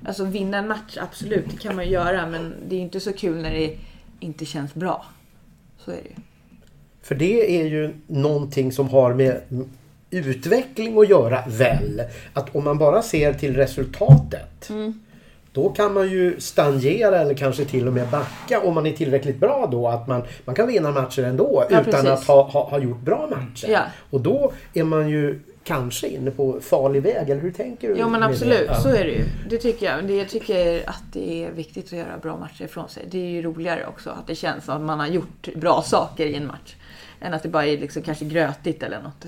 Alltså 0.05 0.25
vinna 0.25 0.57
en 0.57 0.67
match, 0.67 0.97
absolut, 1.01 1.45
det 1.51 1.57
kan 1.57 1.75
man 1.75 1.85
ju 1.85 1.91
göra. 1.91 2.27
Men 2.27 2.53
det 2.67 2.75
är 2.75 2.77
ju 2.77 2.83
inte 2.83 2.99
så 2.99 3.13
kul 3.13 3.41
när 3.41 3.51
det 3.51 3.77
inte 4.19 4.45
känns 4.45 4.73
bra. 4.73 5.05
Så 5.77 5.91
är 5.91 5.95
det 5.95 6.09
ju. 6.09 6.15
För 7.01 7.15
det 7.15 7.59
är 7.59 7.65
ju 7.65 7.93
någonting 8.07 8.71
som 8.71 8.89
har 8.89 9.13
med 9.13 9.41
utveckling 10.11 10.99
att 10.99 11.09
göra 11.09 11.43
väl. 11.47 12.01
Att 12.33 12.55
om 12.55 12.63
man 12.63 12.77
bara 12.77 13.01
ser 13.01 13.33
till 13.33 13.55
resultatet. 13.55 14.69
Mm. 14.69 14.99
Då 15.51 15.69
kan 15.69 15.93
man 15.93 16.09
ju 16.09 16.39
stagnera 16.39 17.19
eller 17.19 17.33
kanske 17.33 17.65
till 17.65 17.87
och 17.87 17.93
med 17.93 18.07
backa 18.09 18.61
om 18.61 18.73
man 18.75 18.85
är 18.85 18.91
tillräckligt 18.91 19.37
bra 19.37 19.67
då. 19.71 19.87
Att 19.87 20.07
man, 20.07 20.23
man 20.45 20.55
kan 20.55 20.67
vinna 20.67 20.91
matcher 20.91 21.23
ändå 21.23 21.65
Ja, 21.69 21.79
utan 21.81 21.91
precis. 21.91 22.09
att 22.09 22.23
ha, 22.23 22.43
ha, 22.43 22.69
ha 22.69 22.79
gjort 22.79 23.01
bra 23.01 23.27
matcher. 23.29 23.69
Ja. 23.69 23.81
Och 24.09 24.21
då 24.21 24.51
är 24.73 24.83
man 24.83 25.09
ju 25.09 25.39
kanske 25.63 26.07
inne 26.07 26.31
på 26.31 26.59
farlig 26.61 27.03
väg. 27.03 27.29
Eller 27.29 27.41
hur 27.41 27.51
tänker 27.51 27.87
du? 27.87 27.95
Jo 27.99 28.09
men 28.09 28.23
absolut, 28.23 28.67
det? 28.67 28.81
Så 28.81 28.89
är 28.89 29.03
det 29.03 29.11
ju. 29.11 29.23
Det 29.49 29.57
tycker 29.57 29.85
jag. 29.85 30.11
Jag 30.11 30.29
tycker 30.29 30.89
att 30.89 31.03
det 31.13 31.45
är 31.45 31.51
viktigt 31.51 31.85
att 31.85 31.91
göra 31.91 32.17
bra 32.21 32.37
matcher 32.37 32.63
ifrån 32.63 32.89
sig. 32.89 33.03
Det 33.11 33.17
är 33.17 33.29
ju 33.29 33.41
roligare 33.41 33.85
också 33.87 34.09
att 34.09 34.27
det 34.27 34.35
känns 34.35 34.65
som 34.65 34.75
att 34.75 34.81
man 34.81 34.99
har 34.99 35.07
gjort 35.07 35.47
bra 35.55 35.81
saker 35.81 36.25
i 36.25 36.35
en 36.35 36.47
match. 36.47 36.75
Än 37.21 37.33
att 37.33 37.43
det 37.43 37.49
bara 37.49 37.65
är 37.65 37.77
liksom 37.77 38.01
kanske 38.01 38.25
grötigt 38.25 38.83
eller 38.83 39.01
något. 39.01 39.25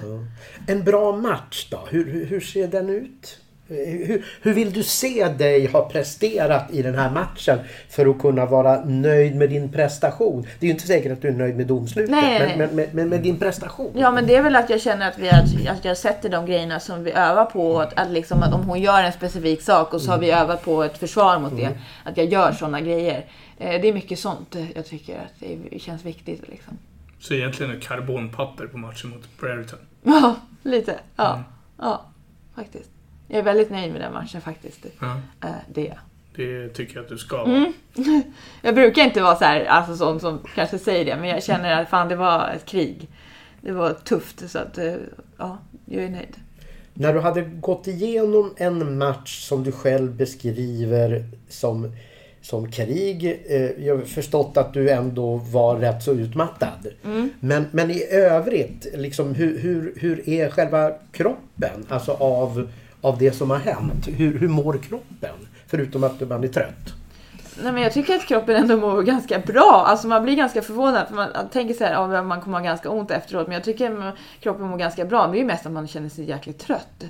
En 0.67 0.83
bra 0.83 1.11
match 1.17 1.67
då? 1.71 1.87
Hur, 1.89 2.25
hur, 2.25 2.39
ser 2.39 2.67
den 2.67 2.89
ut? 2.89 3.39
Hur, 3.67 4.25
hur 4.41 4.53
vill 4.53 4.73
du 4.73 4.83
se 4.83 5.27
dig 5.27 5.67
ha 5.67 5.89
presterat 5.89 6.71
i 6.73 6.81
den 6.81 6.95
här 6.95 7.11
matchen 7.11 7.59
för 7.89 8.05
att 8.05 8.19
kunna 8.19 8.45
vara 8.45 8.85
nöjd 8.85 9.35
med 9.35 9.49
din 9.49 9.71
prestation? 9.71 10.41
Det 10.59 10.65
är 10.65 10.67
ju 10.67 10.73
inte 10.73 10.87
säkert 10.87 11.11
att 11.11 11.21
du 11.21 11.27
är 11.27 11.31
nöjd 11.31 11.55
med 11.57 11.67
domslutet, 11.67 12.11
Nej, 12.11 12.39
men, 12.39 12.57
nej. 12.57 12.69
men, 12.75 12.87
men 12.91 13.09
med 13.09 13.21
din 13.21 13.39
prestation. 13.39 13.91
Ja 13.95 14.11
men 14.11 14.27
det 14.27 14.35
är 14.35 14.41
väl 14.41 14.55
att 14.55 14.69
jag 14.69 14.81
känner 14.81 15.07
att, 15.09 15.17
vi, 15.17 15.29
att, 15.29 15.77
att 15.77 15.85
jag 15.85 15.97
sätter 15.97 16.29
de 16.29 16.45
grejerna 16.45 16.79
som 16.79 17.03
vi 17.03 17.11
övar 17.11 17.45
på. 17.45 17.71
och 17.71 17.83
Att, 17.83 17.99
att, 17.99 18.11
liksom, 18.11 18.43
att 18.43 18.53
om 18.53 18.61
hon 18.63 18.81
gör 18.81 19.03
en 19.03 19.13
specifik 19.13 19.61
sak 19.61 19.93
och 19.93 20.01
så 20.01 20.11
har 20.11 20.17
vi 20.17 20.29
Mm. 20.31 20.41
övat 20.43 20.63
på 20.65 20.83
ett 20.83 20.97
försvar 20.97 21.39
mot 21.39 21.57
det. 21.57 21.69
Att 22.03 22.17
jag 22.17 22.25
gör 22.25 22.51
sådana 22.51 22.81
grejer. 22.81 23.25
Eh, 23.59 23.81
Det 23.81 23.87
är 23.87 23.93
mycket 23.93 24.19
sånt 24.19 24.55
jag 24.75 24.85
tycker 24.85 25.15
att 25.17 25.43
det 25.71 25.79
känns 25.79 26.05
viktigt. 26.05 26.47
Liksom. 26.47 26.77
Så 27.19 27.33
egentligen 27.33 27.71
är 27.75 27.79
karbonpapper 27.79 28.67
på 28.67 28.77
matchen 28.77 29.09
mot 29.09 29.39
Brereton. 29.39 29.79
Ja, 30.03 30.35
lite. 30.63 30.99
Ja, 31.15 31.33
Mm. 31.33 31.43
ja 31.77 32.05
faktiskt. 32.55 32.89
Jag 33.27 33.39
är 33.39 33.43
väldigt 33.43 33.69
nöjd 33.71 33.91
med 33.91 34.01
den 34.01 34.13
matchen 34.13 34.41
faktiskt. 34.41 34.85
Ja, 34.99 35.21
Eh, 35.43 35.49
Det 35.73 35.81
är 35.81 35.89
jag. 35.89 35.97
det 36.35 36.69
tycker 36.69 36.95
jag 36.95 37.03
att 37.03 37.09
du 37.09 37.17
ska 37.17 37.37
vara. 37.37 37.55
Mm. 37.57 37.73
Jag 38.61 38.75
brukar 38.75 39.03
inte 39.03 39.21
vara 39.21 39.35
så 39.35 39.43
här, 39.45 39.65
alltså 39.65 39.95
sån 39.97 40.19
som 40.19 40.39
kanske 40.55 40.79
säger 40.79 41.05
det, 41.05 41.15
men 41.15 41.29
jag 41.29 41.43
känner 41.43 41.81
att 41.81 41.89
fan 41.89 42.07
det 42.09 42.15
var 42.15 42.49
ett 42.49 42.65
krig. 42.65 43.07
Det 43.61 43.71
var 43.71 43.93
tufft, 43.93 44.49
så 44.49 44.59
att 44.59 44.77
eh, 44.77 44.93
ja, 45.37 45.57
jag 45.85 46.03
är 46.03 46.09
nöjd. 46.09 46.35
När 46.93 47.13
du 47.13 47.19
hade 47.19 47.41
gått 47.41 47.87
igenom 47.87 48.53
en 48.57 48.97
match 48.97 49.39
som 49.47 49.63
du 49.63 49.71
själv 49.71 50.15
beskriver 50.15 51.23
som, 51.49 51.91
som 52.41 52.71
krig. 52.71 53.25
Eh, 53.49 53.85
jag 53.85 53.95
har 53.97 54.03
förstått 54.03 54.57
att 54.57 54.73
du 54.73 54.89
ändå 54.89 55.35
var 55.35 55.75
rätt 55.75 56.03
så 56.03 56.11
utmattad. 56.11 56.87
Men, 57.39 57.65
men 57.71 57.91
i 57.91 58.03
övrigt, 58.11 58.87
liksom, 58.93 59.35
hur, 59.35 59.59
hur, 59.59 59.93
hur 59.97 60.29
är 60.29 60.49
själva 60.49 60.91
kroppen? 61.11 61.85
Alltså 61.89 62.11
av, 62.11 62.69
av 63.01 63.17
det 63.17 63.31
som 63.31 63.49
har 63.49 63.57
hänt. 63.57 64.07
Hur, 64.07 64.39
hur 64.39 64.47
mår 64.47 64.77
kroppen? 64.77 65.35
Förutom 65.67 66.03
att 66.03 66.29
man 66.29 66.43
är 66.43 66.47
trött. 66.47 66.93
Nej, 67.63 67.71
men 67.71 67.83
jag 67.83 67.93
tycker 67.93 68.15
att 68.15 68.25
kroppen 68.27 68.55
ändå 68.55 68.77
mår 68.77 69.01
ganska 69.03 69.39
bra. 69.39 69.83
Alltså 69.87 70.07
man 70.07 70.23
blir 70.23 70.35
ganska 70.35 70.61
förvånad. 70.61 71.07
För 71.07 71.15
man 71.15 71.29
tänker 71.51 71.73
så 71.73 71.83
här, 71.83 71.93
ja, 71.93 72.23
man 72.23 72.41
kommer 72.41 72.57
ha 72.57 72.65
ganska 72.65 72.89
ont 72.89 73.11
efteråt. 73.11 73.47
Men 73.47 73.53
jag 73.53 73.63
tycker 73.63 74.07
att 74.07 74.15
kroppen 74.39 74.65
mår 74.67 74.77
ganska 74.77 75.05
bra. 75.05 75.27
Det 75.27 75.37
är 75.37 75.39
ju 75.39 75.45
mest 75.45 75.65
att 75.65 75.71
man 75.71 75.87
känner 75.87 76.09
sig 76.09 76.25
jäkligt 76.29 76.59
trött. 76.59 77.03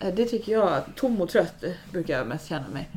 Eh, 0.00 0.14
Det 0.14 0.24
tycker 0.24 0.52
jag. 0.52 0.80
Tom 0.96 1.20
och 1.20 1.28
trött 1.28 1.64
eh, 1.64 1.70
brukar 1.92 2.18
jag 2.18 2.26
mest 2.26 2.48
känna 2.48 2.64
mig. 2.72 2.88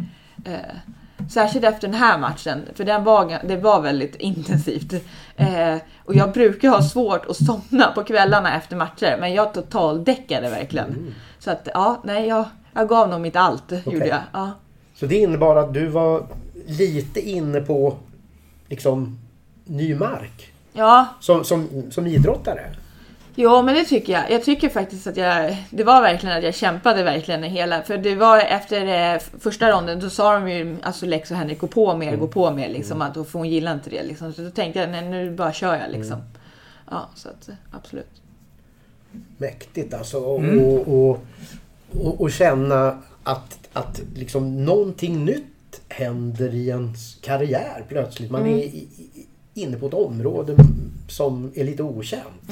Särskilt 1.30 1.66
efter 1.66 1.88
den 1.88 1.98
här 1.98 2.18
matchen. 2.18 2.62
För 2.76 2.84
den 2.84 3.04
var, 3.04 3.40
det 3.48 3.58
var 3.58 3.82
väldigt 3.82 4.16
intensivt. 4.16 4.94
Eh, 5.36 5.76
och 6.06 6.16
jag 6.16 6.32
brukar 6.32 6.70
ha 6.70 6.82
svårt 6.82 7.26
att 7.26 7.38
somna 7.38 7.92
på 7.96 8.04
kvällarna 8.04 8.56
efter 8.58 8.76
matcher. 8.76 9.18
Men 9.20 9.34
jag 9.34 9.54
totaldäckade 9.54 10.50
verkligen. 10.50 11.16
Så 11.40 11.52
att 11.52 11.68
ja, 11.74 12.02
nej 12.04 12.28
jag, 12.28 12.46
jag 12.74 12.90
gav 12.90 13.10
nog 13.10 13.22
mitt 13.22 13.36
allt. 13.36 13.72
Gjorde 13.86 14.08
jag. 14.08 14.20
Ja. 14.34 14.52
Så 14.96 15.06
det 15.06 15.16
innebar 15.16 15.56
att 15.56 15.74
du 15.74 15.88
var 15.88 16.28
lite 16.68 17.30
inne 17.30 17.62
på 17.62 17.98
liksom 18.70 19.20
ny 19.66 19.96
mark. 19.96 20.54
ja, 20.74 21.06
Som, 21.20 21.44
som, 21.44 21.68
som 21.92 22.08
idrottare. 22.08 22.70
Ja, 23.36 23.62
men 23.62 23.76
det 23.76 23.84
tycker 23.86 24.14
jag. 24.14 24.32
Jag 24.32 24.44
tycker 24.44 24.70
faktiskt 24.70 25.08
att 25.08 25.18
jag... 25.18 25.58
Det 25.70 25.84
var 25.84 26.02
verkligen 26.02 26.38
att 26.38 26.44
jag 26.44 26.56
kämpade 26.56 27.04
verkligen 27.04 27.44
i 27.44 27.48
hela... 27.48 27.84
För 27.84 27.98
det 27.98 28.16
var 28.16 28.40
efter 28.40 29.14
eh, 29.14 29.20
första 29.40 29.72
ronden, 29.72 30.00
då 30.00 30.10
sa 30.10 30.34
de 30.34 30.52
ju, 30.52 30.78
alltså 30.84 31.06
Lex 31.06 31.32
och 31.32 31.38
Henrik, 31.38 31.60
gå 31.60 31.68
på 31.68 31.98
mer, 31.98 32.16
gå 32.16 32.28
på 32.28 32.52
mer 32.52 32.70
liksom. 32.70 33.02
Att, 33.02 33.14
för 33.14 33.40
hon 33.40 33.50
gillar 33.50 33.74
inte 33.74 33.90
det 33.90 34.04
liksom. 34.04 34.34
Så 34.34 34.42
då 34.42 34.50
tänkte 34.50 34.80
jag, 34.80 34.90
nej 34.90 35.10
nu 35.10 35.32
bara 35.36 35.54
kör 35.54 35.76
jag 35.76 35.92
liksom. 35.92 36.18
Ja, 36.92 37.10
så 37.16 37.30
att 37.30 37.50
eh, 37.50 37.56
absolut. 37.72 38.22
Mäktigt 39.38 39.94
alltså. 39.94 40.18
Och, 40.18 40.40
Mm. 40.40 40.60
och, 40.66 40.88
och, 40.88 41.26
och, 42.02 42.22
och 42.22 42.32
känna 42.32 42.98
att, 43.24 43.60
att 43.74 44.02
liksom 44.16 44.66
någonting 44.66 45.26
nytt 45.26 45.82
händer 45.90 46.54
i 46.54 46.68
ens 46.68 47.16
karriär 47.22 47.86
plötsligt. 47.90 48.32
Man 48.32 48.46
är 48.48 48.56
i, 48.58 48.64
i, 48.64 49.28
inne 49.54 49.78
på 49.78 49.88
ett 49.88 49.94
område 49.94 50.56
som 51.10 51.52
är 51.56 51.64
lite 51.64 51.84
okänt. 51.84 52.50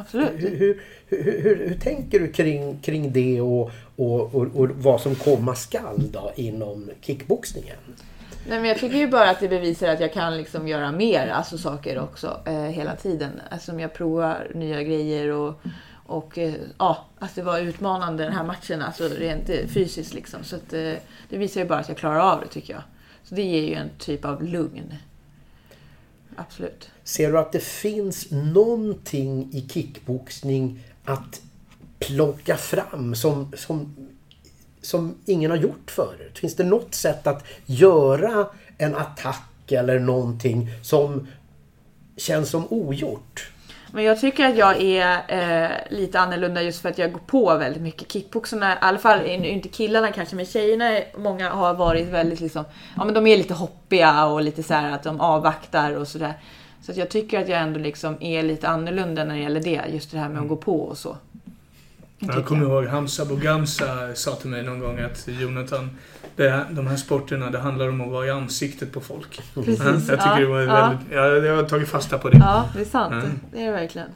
Absolut. 0.00 0.30
Hur, 0.36 0.82
hur, 1.06 1.22
hur, 1.22 1.68
hur, 1.68 1.74
tänker 1.74 2.20
du 2.20 2.32
kring, 2.32 2.78
kring 2.78 3.12
det 3.12 3.40
och, 3.40 3.70
och, 3.96 4.34
och, 4.34 4.46
och 4.54 4.68
vad 4.70 5.00
som 5.00 5.14
komma 5.14 5.54
skall 5.54 6.10
då 6.12 6.32
inom 6.36 6.90
kickboxningen? 7.00 7.76
Nej, 8.48 8.60
men 8.60 8.68
jag 8.68 8.78
tycker 8.78 8.96
ju 8.96 9.06
bara 9.06 9.30
att 9.30 9.40
det 9.40 9.48
bevisar 9.48 9.88
att 9.88 10.00
jag 10.00 10.12
kan 10.12 10.36
liksom 10.36 10.68
göra 10.68 10.92
mer 10.92 11.28
alltså 11.28 11.58
saker 11.58 11.98
också 11.98 12.40
eh, 12.46 12.62
hela 12.62 12.96
tiden. 12.96 13.30
Alltså 13.50 13.80
jag 13.80 13.94
provar 13.94 14.50
nya 14.54 14.82
grejer 14.82 15.30
och, 15.30 15.60
och 16.06 16.38
eh, 16.38 16.54
ja, 16.78 17.06
att 17.18 17.34
det 17.34 17.42
var 17.42 17.58
utmanande 17.58 18.24
den 18.24 18.32
här 18.32 18.44
matchen, 18.44 18.82
alltså 18.82 19.08
rent 19.08 19.48
eh, 19.48 19.66
fysiskt 19.66 20.14
liksom. 20.14 20.44
Så 20.44 20.56
att, 20.56 20.72
eh, 20.72 20.92
det 21.28 21.38
visar 21.38 21.60
ju 21.60 21.66
bara 21.66 21.78
att 21.78 21.88
jag 21.88 21.96
klarar 21.96 22.32
av 22.32 22.40
det 22.40 22.46
tycker 22.46 22.72
jag. 22.72 22.82
Så 23.22 23.34
det 23.34 23.42
ger 23.42 23.62
ju 23.62 23.74
en 23.74 23.90
typ 23.98 24.24
av 24.24 24.42
lugn. 24.42 24.94
Absolut. 26.38 26.90
Ser 27.04 27.32
du 27.32 27.38
att 27.38 27.52
det 27.52 27.62
finns 27.62 28.30
någonting 28.30 29.50
i 29.52 29.68
kickboxning 29.68 30.80
att 31.04 31.40
plocka 31.98 32.56
fram 32.56 33.14
som, 33.14 33.52
som, 33.56 33.96
som 34.82 35.14
ingen 35.24 35.50
har 35.50 35.58
gjort 35.58 35.90
förut? 35.90 36.38
Finns 36.38 36.56
det 36.56 36.64
något 36.64 36.94
sätt 36.94 37.26
att 37.26 37.44
göra 37.66 38.46
en 38.78 38.94
attack 38.94 39.72
eller 39.72 39.98
någonting 39.98 40.70
som 40.82 41.26
känns 42.16 42.50
som 42.50 42.66
ogjort? 42.72 43.52
Men 43.92 44.04
jag 44.04 44.20
tycker 44.20 44.48
att 44.48 44.56
jag 44.56 44.82
är 44.82 45.18
eh, 45.28 45.70
lite 45.90 46.20
annorlunda 46.20 46.62
just 46.62 46.82
för 46.82 46.88
att 46.88 46.98
jag 46.98 47.12
går 47.12 47.20
på 47.20 47.56
väldigt 47.56 47.82
mycket. 47.82 48.12
Kickboxarna, 48.12 48.72
i 48.72 48.76
alla 48.80 48.98
fall 48.98 49.18
eh, 49.18 49.52
inte 49.52 49.68
killarna 49.68 50.12
kanske, 50.12 50.36
men 50.36 50.46
tjejerna, 50.46 50.98
många 51.16 51.50
har 51.50 51.74
varit 51.74 52.08
väldigt 52.08 52.40
liksom, 52.40 52.64
ja 52.96 53.04
men 53.04 53.14
de 53.14 53.26
är 53.26 53.36
lite 53.36 53.54
hoppiga 53.54 54.26
och 54.26 54.42
lite 54.42 54.62
så 54.62 54.74
här 54.74 54.92
att 54.92 55.02
de 55.02 55.20
avvaktar 55.20 55.96
och 55.96 56.08
sådär. 56.08 56.34
Så 56.82 56.92
att 56.92 56.96
jag 56.98 57.08
tycker 57.08 57.40
att 57.40 57.48
jag 57.48 57.60
ändå 57.60 57.80
liksom 57.80 58.16
är 58.20 58.42
lite 58.42 58.68
annorlunda 58.68 59.24
när 59.24 59.34
det 59.34 59.40
gäller 59.40 59.60
det, 59.60 59.82
just 59.88 60.10
det 60.10 60.18
här 60.18 60.28
med 60.28 60.42
att 60.42 60.48
gå 60.48 60.56
på 60.56 60.80
och 60.80 60.98
så. 60.98 61.16
Jag 62.18 62.46
kommer 62.46 62.66
ihåg 62.66 62.84
Hamza 62.86 63.24
Boganza 63.24 64.14
sa 64.14 64.34
till 64.34 64.50
mig 64.50 64.62
någon 64.62 64.78
gång 64.78 64.98
att 64.98 65.28
Jonathan, 65.28 65.90
det 66.36 66.66
de 66.70 66.86
här 66.86 66.96
sporterna 66.96 67.50
det 67.50 67.58
handlar 67.58 67.88
om 67.88 68.00
att 68.00 68.08
vara 68.08 68.26
i 68.26 68.30
ansiktet 68.30 68.92
på 68.92 69.00
folk. 69.00 69.40
Precis. 69.54 69.78
Ja, 69.78 69.84
jag 69.90 70.04
tycker 70.04 70.30
ja, 70.30 70.38
det 70.38 70.46
var 70.46 70.60
ja. 70.60 70.88
väldigt... 70.88 71.06
Ja, 71.12 71.48
jag 71.48 71.56
har 71.56 71.62
tagit 71.62 71.88
fasta 71.88 72.18
på 72.18 72.28
det. 72.28 72.38
Ja, 72.38 72.68
det 72.74 72.80
är 72.80 72.84
sant. 72.84 73.12
Mm. 73.12 73.40
Det 73.52 73.62
är 73.62 73.66
det 73.66 73.72
verkligen. 73.72 74.08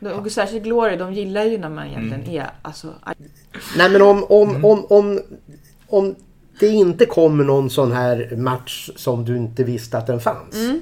Och 0.00 0.32
särskilt 0.32 0.64
Glory, 0.64 0.96
de 0.96 1.12
gillar 1.12 1.44
ju 1.44 1.58
när 1.58 1.68
man 1.68 1.86
egentligen 1.86 2.20
Mm. 2.22 2.36
är 2.36 2.50
alltså... 2.62 2.94
Nej 3.76 3.90
men 3.90 4.02
om, 4.02 4.24
om, 4.24 4.64
om, 4.64 4.86
om, 4.88 5.20
om 5.86 6.14
det 6.60 6.68
inte 6.68 7.06
kommer 7.06 7.44
någon 7.44 7.70
sån 7.70 7.92
här 7.92 8.36
match 8.36 8.90
som 8.96 9.24
du 9.24 9.36
inte 9.36 9.64
visste 9.64 9.98
att 9.98 10.06
den 10.06 10.20
fanns. 10.20 10.54
Mm. 10.54 10.80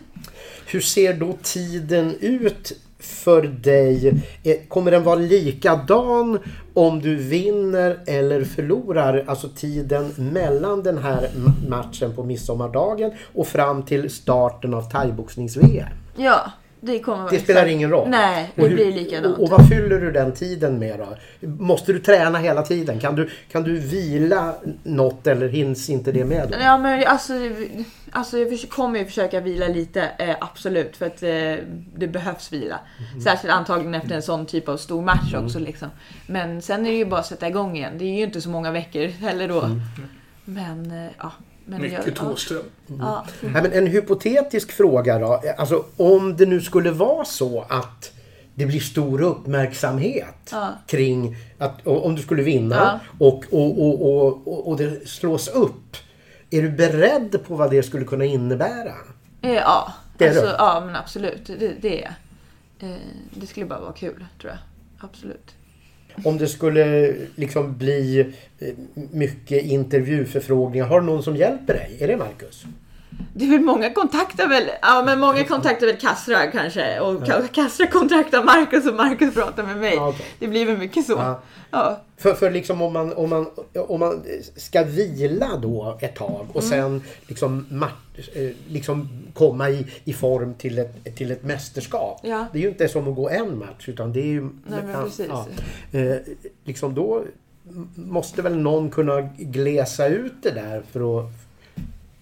Hur 0.66 0.80
ser 0.80 1.14
då 1.14 1.38
tiden 1.42 2.14
ut 2.20 2.72
för 3.04 3.42
dig? 3.42 4.24
Eh, 4.42 4.56
kommer 4.68 4.90
den 4.90 5.02
vara 5.02 5.16
likadan 5.16 6.38
om 6.74 7.00
du 7.00 7.16
vinner 7.16 7.98
eller 8.06 8.44
förlorar? 8.44 9.24
Alltså 9.26 9.48
tiden 9.48 10.12
mellan 10.16 10.82
den 10.82 10.98
här 10.98 11.28
matchen 11.68 12.14
på 12.14 12.24
midsommardagen 12.24 13.12
och 13.34 13.46
fram 13.46 13.82
till 13.82 14.10
starten 14.10 14.74
av 14.74 14.90
thaiboxnings-VM. 14.90 15.88
Ja, 16.16 16.50
det 16.84 16.98
kommer 16.98 17.30
Det 17.30 17.40
spelar 17.40 17.66
ingen 17.66 17.90
roll. 17.90 18.08
Nej, 18.08 18.52
det 18.54 18.62
Och 18.62 18.68
hur- 18.68 18.74
blir 18.76 18.92
likadant. 18.92 19.38
Och, 19.38 19.42
och 19.44 19.50
vad 19.50 19.68
fyller 19.68 20.00
du 20.00 20.12
den 20.12 20.32
tiden 20.32 20.78
med 20.78 20.98
då? 20.98 21.16
Måste 21.46 21.92
du 21.92 21.98
träna 21.98 22.38
hela 22.38 22.62
tiden? 22.62 23.00
Kan 23.00 23.16
du, 23.16 23.30
kan 23.52 23.62
du 23.62 23.78
vila 23.78 24.54
något 24.82 25.26
eller 25.26 25.48
hinns 25.48 25.90
inte 25.90 26.12
det 26.12 26.24
med? 26.24 26.48
Då? 26.48 26.56
Ja 26.60 26.78
men 26.78 27.06
alltså, 27.06 27.32
alltså 28.10 28.38
jag 28.38 28.60
kommer 28.68 28.98
ju 28.98 29.04
försöka 29.04 29.40
vila 29.40 29.68
lite, 29.68 30.10
eh, 30.18 30.36
absolut. 30.40 30.96
För 30.96 31.06
att 31.06 31.22
eh, 31.22 31.64
det 31.96 32.06
behövs 32.08 32.52
vila. 32.52 32.80
Särskilt 33.24 33.52
antagligen 33.52 33.94
efter 33.94 34.14
en 34.14 34.22
sån 34.22 34.46
typ 34.46 34.68
av 34.68 34.76
stor 34.76 35.02
match 35.02 35.34
också. 35.34 35.58
Liksom. 35.58 35.88
Men 36.26 36.62
sen 36.62 36.86
är 36.86 36.90
det 36.90 36.96
ju 36.96 37.04
bara 37.06 37.20
att 37.20 37.26
sätta 37.26 37.48
igång 37.48 37.76
igen. 37.76 37.92
Det 37.98 38.04
är 38.04 38.16
ju 38.16 38.22
inte 38.24 38.40
så 38.40 38.48
många 38.48 38.70
veckor 38.70 39.06
heller 39.06 39.48
då. 39.48 39.70
Men 40.44 40.90
eh, 40.90 41.10
ja. 41.18 41.32
Men 41.66 41.82
Mycket 41.82 42.06
jag, 42.06 42.16
Thåström. 42.16 42.62
Ja, 42.86 42.94
ja. 42.98 43.24
Nej, 43.48 43.62
men 43.62 43.72
en 43.72 43.86
hypotetisk 43.86 44.72
fråga 44.72 45.18
då. 45.18 45.42
Alltså 45.56 45.84
om 45.96 46.36
det 46.36 46.46
nu 46.46 46.60
skulle 46.60 46.90
vara 46.90 47.24
så 47.24 47.64
att 47.68 48.12
det 48.54 48.66
blir 48.66 48.80
stor 48.80 49.22
uppmärksamhet 49.22 50.48
Ja. 50.52 50.68
kring 50.86 51.36
att 51.58 51.86
om 51.86 52.14
du 52.14 52.22
skulle 52.22 52.42
vinna 52.42 52.76
Ja. 52.76 53.26
och, 53.26 53.44
och, 53.50 53.82
och, 53.86 54.24
och, 54.46 54.68
och, 54.68 54.76
det 54.76 55.08
slås 55.08 55.48
upp. 55.48 55.96
Är 56.50 56.62
du 56.62 56.70
beredd 56.70 57.44
på 57.46 57.54
vad 57.56 57.70
det 57.70 57.82
skulle 57.82 58.04
kunna 58.04 58.24
innebära? 58.24 58.94
Eh, 59.42 59.52
ja, 59.52 59.92
Det 60.18 60.24
är 60.24 60.28
alltså, 60.28 60.54
ja 60.58 60.82
men 60.86 60.96
absolut. 60.96 61.46
Det, 61.46 61.72
det 61.80 62.04
eh, 62.78 62.90
Det 63.34 63.46
skulle 63.46 63.66
bara 63.66 63.80
vara 63.80 63.92
kul, 63.92 64.24
tror 64.40 64.50
jag. 64.52 64.58
Absolut. 65.08 65.54
Om 66.24 66.38
det 66.38 66.48
skulle 66.48 67.14
liksom 67.34 67.78
bli 67.78 68.20
eh, 68.58 68.74
mycket 68.94 69.64
intervjuförfrågningar. 69.64 70.86
Har 70.86 71.00
du 71.00 71.06
någon 71.06 71.22
som 71.22 71.36
hjälper 71.36 71.74
dig? 71.74 71.96
Är 72.00 72.08
det 72.08 72.16
Marcus? 72.16 72.64
Det 73.36 73.44
är 73.44 73.50
väl 73.50 73.60
många 73.60 73.90
kontaktar 73.90 74.48
väl, 74.48 74.70
ja 74.82 75.02
men 75.06 75.20
många 75.20 75.44
kontaktar 75.44 75.86
väl 75.86 75.96
Kassra 75.96 76.46
kanske 76.46 77.00
och 77.00 77.22
Ka- 77.22 77.48
Kassra 77.52 77.86
kontaktar 77.86 78.44
Marcus 78.44 78.86
och 78.86 78.94
Marcus 78.94 79.34
pratar 79.34 79.62
med 79.62 79.76
mig. 79.76 79.94
Ja, 79.94 80.08
okej. 80.08 80.26
Det 80.38 80.48
blir 80.48 80.66
väl 80.66 80.78
mycket 80.78 81.06
så. 81.06 81.12
Ja. 81.12 81.40
Ja. 81.70 82.00
För, 82.16 82.34
för 82.34 82.50
liksom 82.50 82.82
om 82.82 82.92
man, 82.92 83.12
om, 83.12 83.30
man, 83.30 83.46
om 83.88 84.00
man 84.00 84.22
ska 84.56 84.84
vila 84.84 85.56
då 85.56 85.98
ett 86.00 86.16
tag 86.16 86.46
och 86.52 86.64
sen 86.64 87.02
liksom, 87.26 87.66
eh, 88.34 88.48
liksom 88.68 89.08
komma 89.34 89.70
i, 89.70 89.86
i 90.04 90.12
form 90.12 90.54
till 90.54 90.78
ett, 90.78 91.16
till 91.16 91.30
ett 91.30 91.42
mästerskap. 91.42 92.20
Ja. 92.22 92.46
Det 92.52 92.58
är 92.58 92.62
ju 92.62 92.68
inte 92.68 92.88
som 92.88 93.08
att 93.08 93.16
gå 93.16 93.28
en 93.28 93.58
match 93.58 93.88
utan 93.88 94.12
det 94.12 94.20
är 94.20 94.24
ju... 94.32 94.40
Nej, 94.42 94.80
men 94.84 95.04
precis. 95.04 95.30
Eh, 95.92 96.16
liksom 96.64 96.94
då 96.94 97.22
måste 97.94 98.42
väl 98.42 98.56
någon 98.56 98.90
kunna 98.90 99.20
glesa 99.36 100.06
ut 100.06 100.34
det 100.42 100.50
där 100.50 100.82
för 100.92 101.18
att, 101.18 101.30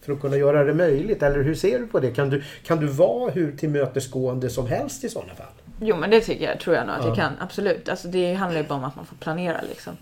för 0.02 0.12
att 0.12 0.20
kunna 0.20 0.36
göra 0.36 0.64
det 0.64 0.74
möjligt. 0.74 1.22
Eller 1.22 1.42
hur 1.42 1.54
ser 1.54 1.78
du 1.78 1.86
på 1.86 2.00
det? 2.00 2.10
Kan 2.10 2.30
du, 2.30 2.42
kan 2.66 2.80
du 2.80 2.86
vara 2.86 3.30
hur 3.30 3.56
tillmötesgående 3.56 4.50
som 4.50 4.66
helst 4.66 5.04
i 5.04 5.08
sådana 5.08 5.34
fall? 5.34 5.46
Jo 5.80 5.96
men 5.96 6.10
det 6.10 6.20
tycker 6.20 6.44
jag, 6.44 6.60
tror 6.60 6.76
jag 6.76 6.86
nog 6.86 6.94
att 6.96 7.02
Ja. 7.02 7.08
jag 7.08 7.16
kan. 7.16 7.32
Absolut. 7.40 7.88
Alltså 7.88 8.08
det 8.08 8.34
handlar 8.34 8.60
ju 8.60 8.66
bara 8.66 8.74
om 8.78 8.84
att 8.84 8.96
man 8.96 9.06
får 9.06 9.16
planera 9.16 9.56
liksom. 9.68 9.92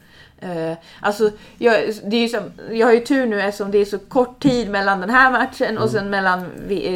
Eh, 0.42 0.72
alltså, 1.00 1.30
jag, 1.58 1.74
det 2.04 2.16
är 2.16 2.20
ju 2.20 2.28
som, 2.28 2.42
jag 2.70 2.86
har 2.86 2.94
ju 2.94 3.00
tur 3.00 3.26
nu 3.26 3.40
eftersom 3.40 3.70
det 3.70 3.78
är 3.78 3.84
så 3.84 3.98
kort 3.98 4.42
tid 4.42 4.70
mellan 4.70 5.00
den 5.00 5.10
här 5.10 5.30
matchen 5.30 5.78
och 5.78 5.90
sen 5.90 6.10
mellan 6.10 6.46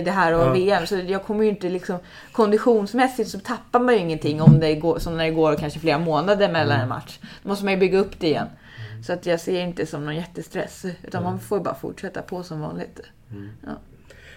det 0.05 0.11
här 0.11 0.33
och 0.35 0.41
Ja. 0.47 0.53
VM. 0.53 0.87
Så 0.87 0.97
jag 0.97 1.25
kommer 1.25 1.45
ju 1.45 1.51
inte 1.51 1.69
liksom 1.69 1.97
konditionsmässigt 2.33 3.31
så 3.31 3.39
tappar 3.39 3.81
man 3.81 3.95
ju 3.95 4.01
ingenting 4.01 4.43
om 4.43 4.61
det 4.61 4.75
går, 4.75 4.99
som 4.99 5.17
när 5.17 5.25
det 5.25 5.31
går 5.31 5.55
kanske 5.57 5.79
flera 5.81 5.99
månader 5.99 6.49
mellan 6.49 6.81
en 6.81 6.89
match. 6.89 7.19
Då 7.43 7.49
måste 7.49 7.65
man 7.65 7.75
ju 7.75 7.81
bygga 7.81 7.99
upp 7.99 8.21
det 8.21 8.27
igen. 8.27 8.47
Så 9.03 9.13
att 9.13 9.27
jag 9.27 9.41
ser 9.41 9.61
inte 9.61 9.87
som 9.87 10.05
någon 10.05 10.17
jättestress. 10.17 10.85
Utan 11.03 11.23
man 11.23 11.41
får 11.41 11.61
bara 11.61 11.75
fortsätta 11.75 12.23
på 12.23 12.43
som 12.43 12.61
vanligt. 12.61 13.01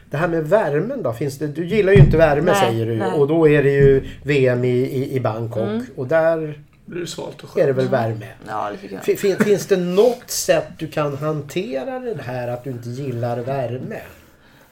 Det 0.09 0.17
här 0.17 0.27
med 0.27 0.43
värmen 0.49 1.03
då? 1.03 1.13
Finns 1.13 1.37
det, 1.37 1.47
du 1.47 1.65
gillar 1.65 1.93
ju 1.93 1.99
inte 1.99 2.17
värme 2.17 2.51
Nej, 2.51 2.55
säger 2.71 2.85
du 2.85 2.95
nej. 2.97 3.11
och 3.11 3.27
då 3.27 3.47
är 3.47 3.63
det 3.63 3.71
ju 3.71 4.07
VM 4.23 4.63
i, 4.63 4.69
i, 4.69 5.15
i 5.15 5.19
Bangkok 5.19 5.81
och 5.95 6.07
där 6.07 6.61
Blir 6.85 7.01
det 7.01 7.07
svalt 7.07 7.43
och 7.43 7.59
är 7.59 7.67
det 7.67 7.73
skönt. 7.73 7.77
väl 7.77 7.87
värme. 7.87 8.27
Ja, 8.47 8.71
det 9.05 9.15
fin- 9.17 9.37
Finns 9.37 9.67
det 9.67 9.77
något 9.77 10.29
sätt 10.29 10.67
du 10.77 10.87
kan 10.87 11.17
hantera 11.17 11.99
det 11.99 12.21
här 12.21 12.47
att 12.47 12.63
du 12.63 12.69
inte 12.69 12.89
gillar 12.89 13.37
värme? 13.39 13.99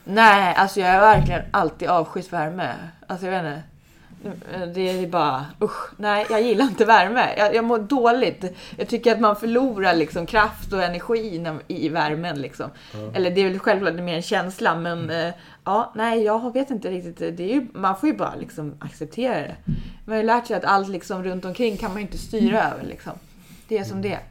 Nej, 0.03 0.56
alltså 0.57 0.80
jag 0.80 0.90
är 0.90 0.99
verkligen 0.99 1.41
alltid 1.52 1.88
avskytt 1.88 2.34
värme. 2.34 2.70
Alltså 3.07 3.26
jag 3.26 3.44
vet 3.44 3.45
inte. 3.53 3.64
Det 4.73 4.89
är 4.89 5.07
bara 5.07 5.45
usch, 5.61 5.91
nej 5.97 6.26
jag 6.30 6.41
gillar 6.41 6.65
inte 6.65 6.85
värme. 6.85 7.34
Jag, 7.38 7.56
jag 7.56 7.65
mår 7.65 7.80
dåligt. 7.80 8.45
Jag 8.77 8.88
tycker 8.88 9.11
att 9.11 9.19
man 9.19 9.35
förlorar 9.35 9.95
liksom 9.95 10.26
kraft 10.26 10.73
och 10.73 10.84
energi 10.84 11.45
i 11.68 11.89
värmen 11.89 12.41
liksom. 12.41 12.69
Eller 13.14 13.31
det 13.31 13.41
är 13.41 13.49
väl 13.49 13.60
självklart 13.60 13.93
mer 13.93 14.15
en 14.15 14.22
känsla 14.22 14.76
men 14.76 15.10
eh, 15.10 15.34
ja, 15.64 15.91
nej 15.95 16.23
jag 16.23 16.53
vet 16.53 16.72
inte 16.72 16.91
riktigt. 16.91 17.38
Det 17.38 17.43
är 17.52 17.53
ju, 17.53 17.68
man 17.73 17.97
får 17.97 18.10
ju 18.10 18.15
bara 18.15 18.35
liksom 18.35 18.73
acceptera 18.80 19.35
det. 19.35 19.56
Man 20.06 20.15
har 20.15 20.18
ju 20.18 20.23
lärt 20.23 20.47
sig 20.47 20.57
att 20.57 20.65
allt 20.65 20.89
liksom 20.89 21.23
runt 21.23 21.45
omkring 21.45 21.77
kan 21.77 21.89
man 21.89 21.97
ju 21.97 22.06
inte 22.06 22.18
styra 22.18 22.64
över 22.64 22.84
liksom. 22.84 23.14
Det 23.68 23.77
är 23.77 23.84
som 23.84 24.02
det 24.02 24.10
är. 24.14 24.23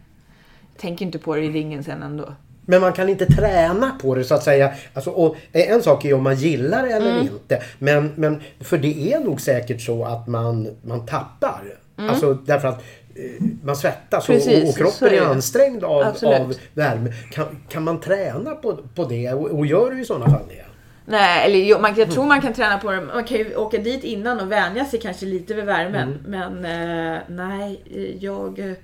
Jag 0.73 0.81
tänker 0.81 1.05
inte 1.05 1.19
på 1.19 1.35
det 1.37 1.45
i 1.45 1.51
ringen 1.51 1.85
sen 1.85 2.03
ändå. 2.03 2.35
Men 2.67 2.81
man 2.81 2.93
kan 2.93 3.09
inte 3.09 3.27
träna 3.27 3.91
på 4.03 4.15
det 4.15 4.25
så 4.25 4.35
att 4.35 4.43
säga. 4.43 4.73
Alltså, 4.95 5.11
och 5.11 5.37
en 5.53 5.83
sak 5.83 6.05
är 6.05 6.09
ju 6.09 6.15
om 6.15 6.23
man 6.23 6.35
gillar 6.37 6.83
det 6.87 6.93
eller 6.93 7.11
Mm. 7.11 7.23
inte. 7.23 7.63
Men, 7.79 8.13
men 8.17 8.41
för 8.61 8.79
det 8.79 9.13
är 9.13 9.21
nog 9.21 9.41
säkert 9.41 9.81
så 9.81 10.05
att 10.05 10.27
man, 10.27 10.69
man 10.83 11.07
tappar. 11.07 11.63
Alltså 11.97 12.35
därför 12.35 12.69
att 12.69 12.83
eh, 13.15 13.45
man 13.63 13.77
svettas 13.77 14.29
och, 14.29 14.35
Mm. 14.35 14.45
Precis, 14.47 14.71
och, 14.71 14.77
kroppen 14.77 15.09
är 15.09 15.23
är 15.23 15.27
ansträngd 15.27 15.85
av, 15.85 16.03
Absolut. 16.03 16.41
av 16.41 16.55
värme. 16.75 17.13
Kan, 17.33 17.47
kan 17.69 17.83
man 17.83 18.01
träna 18.01 18.51
på, 18.55 18.79
på 18.95 19.05
det 19.05 19.33
och, 19.33 19.51
och 19.51 19.67
gör 19.67 19.91
du 19.91 20.01
i 20.01 20.05
sådana 20.05 20.31
fall 20.31 20.43
det? 20.49 20.65
Nej, 21.07 21.47
eller 21.47 21.59
jo, 21.59 21.79
man, 21.79 21.95
jag 21.97 22.11
tror 22.11 22.27
man 22.27 22.41
kan 22.41 22.53
träna 22.53 22.79
på 22.79 22.91
det. 22.91 23.01
Man 23.01 23.25
kan 23.25 23.39
ju 23.39 23.57
åka 23.57 23.79
dit 23.79 24.05
innan 24.05 24.41
och 24.41 24.53
vänja 24.53 24.85
sig 24.85 25.01
kanske 25.01 25.27
lite 25.27 25.55
vid 25.55 25.65
värmen. 25.65 26.19
Men 26.27 26.65
eh, 26.65 27.19
nej, 27.29 27.81
jag 28.21 28.75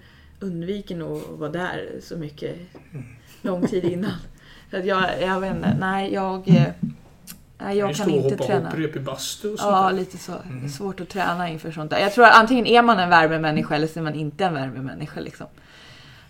undviker 0.40 0.96
nog 0.96 1.16
att 1.32 1.38
vara 1.38 1.50
där 1.50 1.88
så 2.02 2.16
mycket 2.16 2.56
lång 3.42 3.66
tid 3.66 3.84
innan. 3.84 4.12
Så 4.70 4.76
att 4.76 4.84
jag, 4.84 5.22
jag 5.22 5.40
vet 5.40 5.56
inte, 5.56 5.76
nej 5.80 6.12
jag, 6.12 6.48
eh, 6.48 6.62
nej, 7.58 7.78
jag 7.78 7.94
kan 7.94 8.10
inte 8.10 8.34
hoppa 8.34 8.44
träna. 8.44 8.68
hopprep 8.70 8.96
i 8.96 9.00
bastu 9.00 9.52
och 9.52 9.58
sånt 9.58 9.70
Ja, 9.72 9.82
där. 9.88 9.92
lite 9.92 10.18
så. 10.18 10.32
Är 10.32 10.68
svårt 10.68 11.00
att 11.00 11.08
träna 11.08 11.48
inför 11.48 11.70
sånt 11.72 11.90
där. 11.90 11.98
Jag 11.98 12.12
tror 12.12 12.24
att 12.24 12.34
antingen 12.34 12.66
är 12.66 12.82
man 12.82 12.98
en 12.98 13.10
värmemänniska 13.10 13.74
eller 13.74 13.86
så 13.86 13.98
är 13.98 14.02
man 14.04 14.14
inte 14.14 14.44
en 14.44 14.54
värmemänniska. 14.54 15.20
Liksom. 15.20 15.46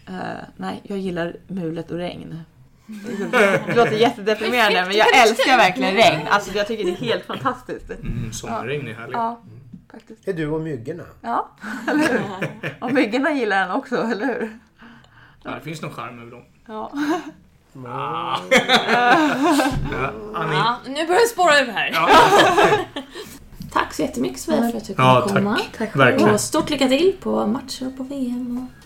Eh, 0.09 0.15
nej, 0.57 0.81
jag 0.82 0.99
gillar 0.99 1.37
mulet 1.47 1.91
och 1.91 1.97
regn. 1.97 2.41
Det 3.66 3.74
låter 3.77 3.93
jättedeprimerande 3.93 4.85
men 4.87 4.97
jag 4.97 5.23
älskar 5.23 5.57
verkligen 5.57 5.95
regn. 5.95 6.27
Alltså 6.31 6.53
jag 6.57 6.66
tycker 6.66 6.85
det 6.85 6.91
är 6.91 6.97
helt 6.97 7.24
fantastiskt. 7.24 7.91
Mm, 7.91 8.32
sommarregn 8.32 8.89
är 8.89 8.95
härligt. 8.95 9.12
Ja, 9.16 9.41
faktiskt. 9.93 10.28
Är 10.28 10.32
du 10.32 10.47
och 10.49 10.61
myggorna? 10.61 11.03
Ja, 11.20 11.51
eller 11.91 12.09
hur? 12.09 12.20
Och 12.81 12.93
myggorna 12.93 13.32
gillar 13.32 13.61
den 13.66 13.70
också, 13.77 13.97
eller 13.97 14.27
hur? 14.27 14.59
Ja, 15.43 15.51
det 15.51 15.61
finns 15.61 15.82
någon 15.82 15.93
charm 15.93 16.20
över 16.20 16.31
dem. 16.31 16.43
Ja. 16.70 16.90
Ah. 17.86 18.38
ja, 18.52 20.12
Annie. 20.34 20.55
Ja, 20.56 20.76
nu 20.86 21.06
börjar 21.06 21.20
det 21.20 21.26
spåra 21.28 21.60
ur 21.60 21.66
här. 21.72 21.90
Ja, 21.94 22.09
Tack 23.72 23.94
så 23.94 24.02
jättemycket 24.02 24.40
Sofia 24.40 24.70
för 24.70 24.76
att 24.78 24.86
du 24.86 24.94
Ja, 24.98 25.22
kunde 25.26 25.40
komma. 25.40 25.59
tack. 25.78 25.97
Verkligen. 25.97 26.34
Och 26.34 26.40
stort 26.40 26.70
lycka 26.70 26.88
till 26.88 27.12
på 27.20 27.47
matcher 27.47 27.86
och 27.86 27.97
på 27.97 28.02
VM. 28.02 28.68
Och 28.68 28.80